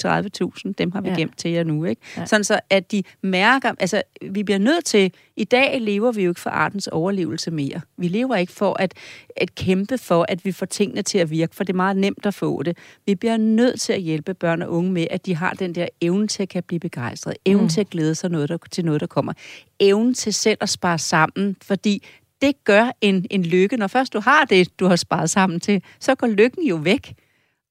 30.000, 0.67 0.73
dem 0.77 0.91
har 0.91 1.01
vi 1.01 1.09
ja. 1.09 1.15
gemt 1.15 1.37
til 1.37 1.51
jer 1.51 1.63
nu. 1.63 1.85
Ikke? 1.85 2.01
Ja. 2.17 2.25
Sådan 2.25 2.43
så, 2.43 2.59
at 2.69 2.91
de 2.91 3.03
mærker, 3.21 3.71
altså 3.79 4.01
vi 4.21 4.43
bliver 4.43 4.59
nødt 4.59 4.85
til, 4.85 5.13
i 5.37 5.43
dag 5.43 5.81
lever 5.81 6.11
vi 6.11 6.23
jo 6.23 6.31
ikke 6.31 6.41
for 6.41 6.49
artens 6.49 6.87
overlevelse 6.87 7.51
mere. 7.51 7.81
Vi 7.97 8.07
lever 8.07 8.35
ikke 8.35 8.53
for 8.53 8.81
at, 8.81 8.93
at 9.37 9.55
kæmpe 9.55 9.97
for, 9.97 10.25
at 10.29 10.45
vi 10.45 10.51
får 10.51 10.65
tingene 10.65 11.01
til 11.01 11.17
at 11.17 11.29
virke, 11.29 11.55
for 11.55 11.63
det 11.63 11.73
er 11.73 11.77
meget 11.77 11.97
nemt 11.97 12.25
at 12.25 12.33
få 12.33 12.63
det. 12.63 12.77
Vi 13.05 13.15
bliver 13.15 13.37
nødt 13.37 13.81
til 13.81 13.93
at 13.93 14.01
hjælpe 14.01 14.33
børn 14.33 14.61
og 14.61 14.71
unge 14.71 14.91
med, 14.91 15.07
at 15.09 15.25
de 15.25 15.35
har 15.35 15.53
den 15.53 15.75
der 15.75 15.87
evne 16.01 16.27
til 16.27 16.43
at 16.43 16.49
kan 16.49 16.63
blive 16.63 16.79
begejstret, 16.79 17.33
evne 17.45 17.61
mm. 17.61 17.69
til 17.69 17.81
at 17.81 17.89
glæde 17.89 18.15
sig 18.15 18.29
noget, 18.29 18.49
der, 18.49 18.57
til 18.71 18.85
noget, 18.85 19.01
der 19.01 19.07
kommer 19.07 19.33
evnen 19.79 20.13
til 20.13 20.33
selv 20.33 20.57
at 20.61 20.69
spare 20.69 20.99
sammen, 20.99 21.57
fordi 21.61 22.03
det 22.41 22.63
gør 22.63 22.91
en, 23.01 23.25
en 23.31 23.43
lykke. 23.45 23.77
Når 23.77 23.87
først 23.87 24.13
du 24.13 24.19
har 24.19 24.45
det, 24.45 24.79
du 24.79 24.85
har 24.85 24.95
sparet 24.95 25.29
sammen 25.29 25.59
til, 25.59 25.83
så 25.99 26.15
går 26.15 26.27
lykken 26.27 26.63
jo 26.63 26.75
væk. 26.75 27.13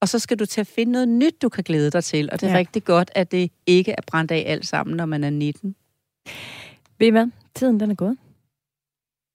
Og 0.01 0.09
så 0.09 0.19
skal 0.19 0.39
du 0.39 0.47
til 0.47 0.61
at 0.61 0.67
finde 0.67 0.93
noget 0.93 1.09
nyt, 1.09 1.43
du 1.43 1.49
kan 1.49 1.65
glæde 1.65 1.91
dig 1.91 2.05
til. 2.05 2.29
Og 2.33 2.41
det 2.41 2.47
er 2.47 2.53
ja. 2.53 2.59
rigtig 2.59 2.85
godt, 2.85 3.11
at 3.15 3.33
det 3.33 3.51
ikke 3.67 3.93
er 3.93 4.03
brændt 4.07 4.31
af 4.31 4.45
alt 4.47 4.67
sammen, 4.67 4.97
når 4.97 5.07
man 5.07 5.25
er 5.25 5.31
19. 5.31 5.75
Ved 6.99 7.07
I 7.07 7.11
hvad? 7.11 7.27
Tiden 7.55 7.81
den 7.81 7.91
er 7.91 7.95
gået. 7.95 8.17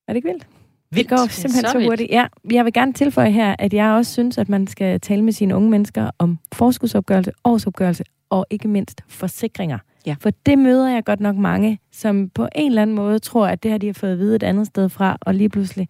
Er 0.08 0.14
det 0.14 0.16
ikke 0.16 0.28
vildt? 0.28 0.48
Vildt. 0.92 1.10
Det 1.10 1.18
går 1.18 1.28
simpelthen 1.28 1.66
så, 1.66 1.72
så 1.72 1.88
hurtigt. 1.88 2.12
Ja, 2.12 2.28
jeg 2.52 2.66
vil 2.66 2.74
gerne 2.74 2.94
tilføje 2.94 3.32
her, 3.32 3.56
at 3.60 3.74
jeg 3.74 3.92
også 3.92 4.14
synes, 4.14 4.38
at 4.38 4.50
man 4.50 4.68
skal 4.68 5.00
tale 5.00 5.24
med 5.24 5.34
sine 5.34 5.56
unge 5.56 5.70
mennesker 5.70 6.12
om 6.20 6.40
forskudsopgørelse, 6.54 7.32
årsopgørelse 7.44 8.04
og 8.30 8.46
ikke 8.50 8.68
mindst 8.68 9.02
forsikringer. 9.08 9.78
Ja. 10.06 10.16
For 10.20 10.30
det 10.46 10.58
møder 10.58 10.90
jeg 10.90 11.04
godt 11.04 11.20
nok 11.20 11.36
mange, 11.36 11.80
som 11.92 12.30
på 12.30 12.48
en 12.56 12.72
eller 12.72 12.82
anden 12.82 12.96
måde 12.96 13.20
tror, 13.20 13.48
at 13.48 13.64
det 13.64 13.72
har 13.72 13.78
de 13.78 13.88
har 13.88 13.94
fået 13.94 14.12
at 14.12 14.20
vide 14.20 14.36
et 14.36 14.44
andet 14.44 14.68
sted 14.68 14.90
fra, 14.90 15.18
og 15.22 15.36
lige 15.36 15.50
pludselig 15.50 15.88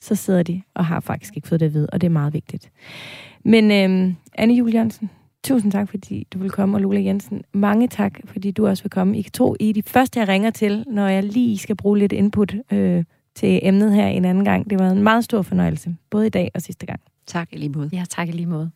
så 0.00 0.14
sidder 0.14 0.42
de 0.42 0.62
og 0.74 0.86
har 0.86 1.00
faktisk 1.00 1.36
ikke 1.36 1.48
fået 1.48 1.60
det 1.60 1.66
at 1.66 1.74
vide, 1.74 1.86
og 1.92 2.00
det 2.00 2.06
er 2.06 2.10
meget 2.10 2.32
vigtigt. 2.32 2.70
Men 3.44 3.70
øhm, 3.70 4.16
Anne 4.34 4.54
Julie 4.54 4.74
Jørgensen, 4.74 5.10
tusind 5.44 5.72
tak, 5.72 5.88
fordi 5.88 6.26
du 6.32 6.38
vil 6.38 6.50
komme, 6.50 6.76
og 6.76 6.80
Lola 6.80 7.00
Jensen, 7.00 7.42
mange 7.52 7.88
tak, 7.88 8.20
fordi 8.24 8.50
du 8.50 8.66
også 8.66 8.82
vil 8.82 8.90
komme. 8.90 9.18
I 9.18 9.22
kan 9.22 9.32
tro, 9.32 9.56
I 9.60 9.70
er 9.70 9.74
de 9.74 9.82
første, 9.82 10.20
jeg 10.20 10.28
ringer 10.28 10.50
til, 10.50 10.84
når 10.86 11.08
jeg 11.08 11.24
lige 11.24 11.58
skal 11.58 11.76
bruge 11.76 11.98
lidt 11.98 12.12
input 12.12 12.54
øh, 12.72 13.04
til 13.34 13.60
emnet 13.62 13.94
her 13.94 14.06
en 14.06 14.24
anden 14.24 14.44
gang. 14.44 14.70
Det 14.70 14.78
var 14.78 14.90
en 14.90 15.02
meget 15.02 15.24
stor 15.24 15.42
fornøjelse, 15.42 15.96
både 16.10 16.26
i 16.26 16.30
dag 16.30 16.50
og 16.54 16.62
sidste 16.62 16.86
gang. 16.86 17.00
Tak 17.26 17.48
i 17.52 17.56
lige 17.56 17.68
måde. 17.68 17.90
Ja, 17.92 18.04
tak 18.10 18.28
i 18.28 18.32
lige 18.32 18.46
måde. 18.46 18.70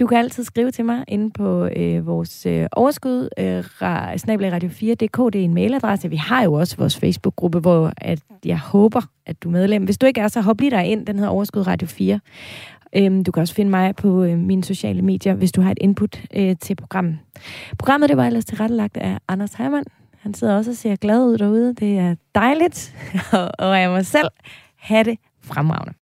Du 0.00 0.06
kan 0.06 0.18
altid 0.18 0.44
skrive 0.44 0.70
til 0.70 0.84
mig 0.84 1.04
inde 1.08 1.30
på 1.30 1.68
øh, 1.76 2.06
vores 2.06 2.46
øh, 2.46 2.66
overskud, 2.72 3.28
øh, 3.38 3.64
radio 3.82 4.68
4.dk, 4.68 5.32
det 5.32 5.40
er 5.40 5.44
en 5.44 5.54
mailadresse. 5.54 6.10
Vi 6.10 6.16
har 6.16 6.42
jo 6.44 6.52
også 6.52 6.76
vores 6.76 6.98
Facebook-gruppe, 6.98 7.58
hvor 7.58 7.92
at 7.96 8.20
jeg 8.44 8.58
håber, 8.58 9.00
at 9.26 9.42
du 9.42 9.48
er 9.48 9.52
medlem. 9.52 9.84
Hvis 9.84 9.98
du 9.98 10.06
ikke 10.06 10.20
er, 10.20 10.28
så 10.28 10.40
hop 10.40 10.60
lige 10.60 10.70
dig 10.70 10.86
ind. 10.86 11.06
Den 11.06 11.16
hedder 11.16 11.30
Overskud 11.30 11.66
Radio 11.66 11.88
4. 11.88 12.20
Øhm, 12.96 13.24
du 13.24 13.32
kan 13.32 13.40
også 13.40 13.54
finde 13.54 13.70
mig 13.70 13.96
på 13.96 14.24
øh, 14.24 14.38
mine 14.38 14.64
sociale 14.64 15.02
medier, 15.02 15.34
hvis 15.34 15.52
du 15.52 15.60
har 15.60 15.70
et 15.70 15.78
input 15.80 16.22
øh, 16.36 16.56
til 16.60 16.76
programmet. 16.76 17.18
Programmet 17.78 18.08
det 18.08 18.16
var 18.16 18.26
ellers 18.26 18.44
tilrettelagt 18.44 18.96
af 18.96 19.18
Anders 19.28 19.54
Heimann. 19.54 19.84
Han 20.18 20.34
sidder 20.34 20.56
også 20.56 20.70
og 20.70 20.76
ser 20.76 20.96
glad 20.96 21.24
ud 21.24 21.38
derude. 21.38 21.74
Det 21.74 21.98
er 21.98 22.14
dejligt. 22.34 22.94
og, 23.32 23.50
og 23.58 23.80
jeg 23.80 24.06
selv 24.06 24.28
have 24.76 25.04
det 25.04 25.18
fremragende. 25.42 25.94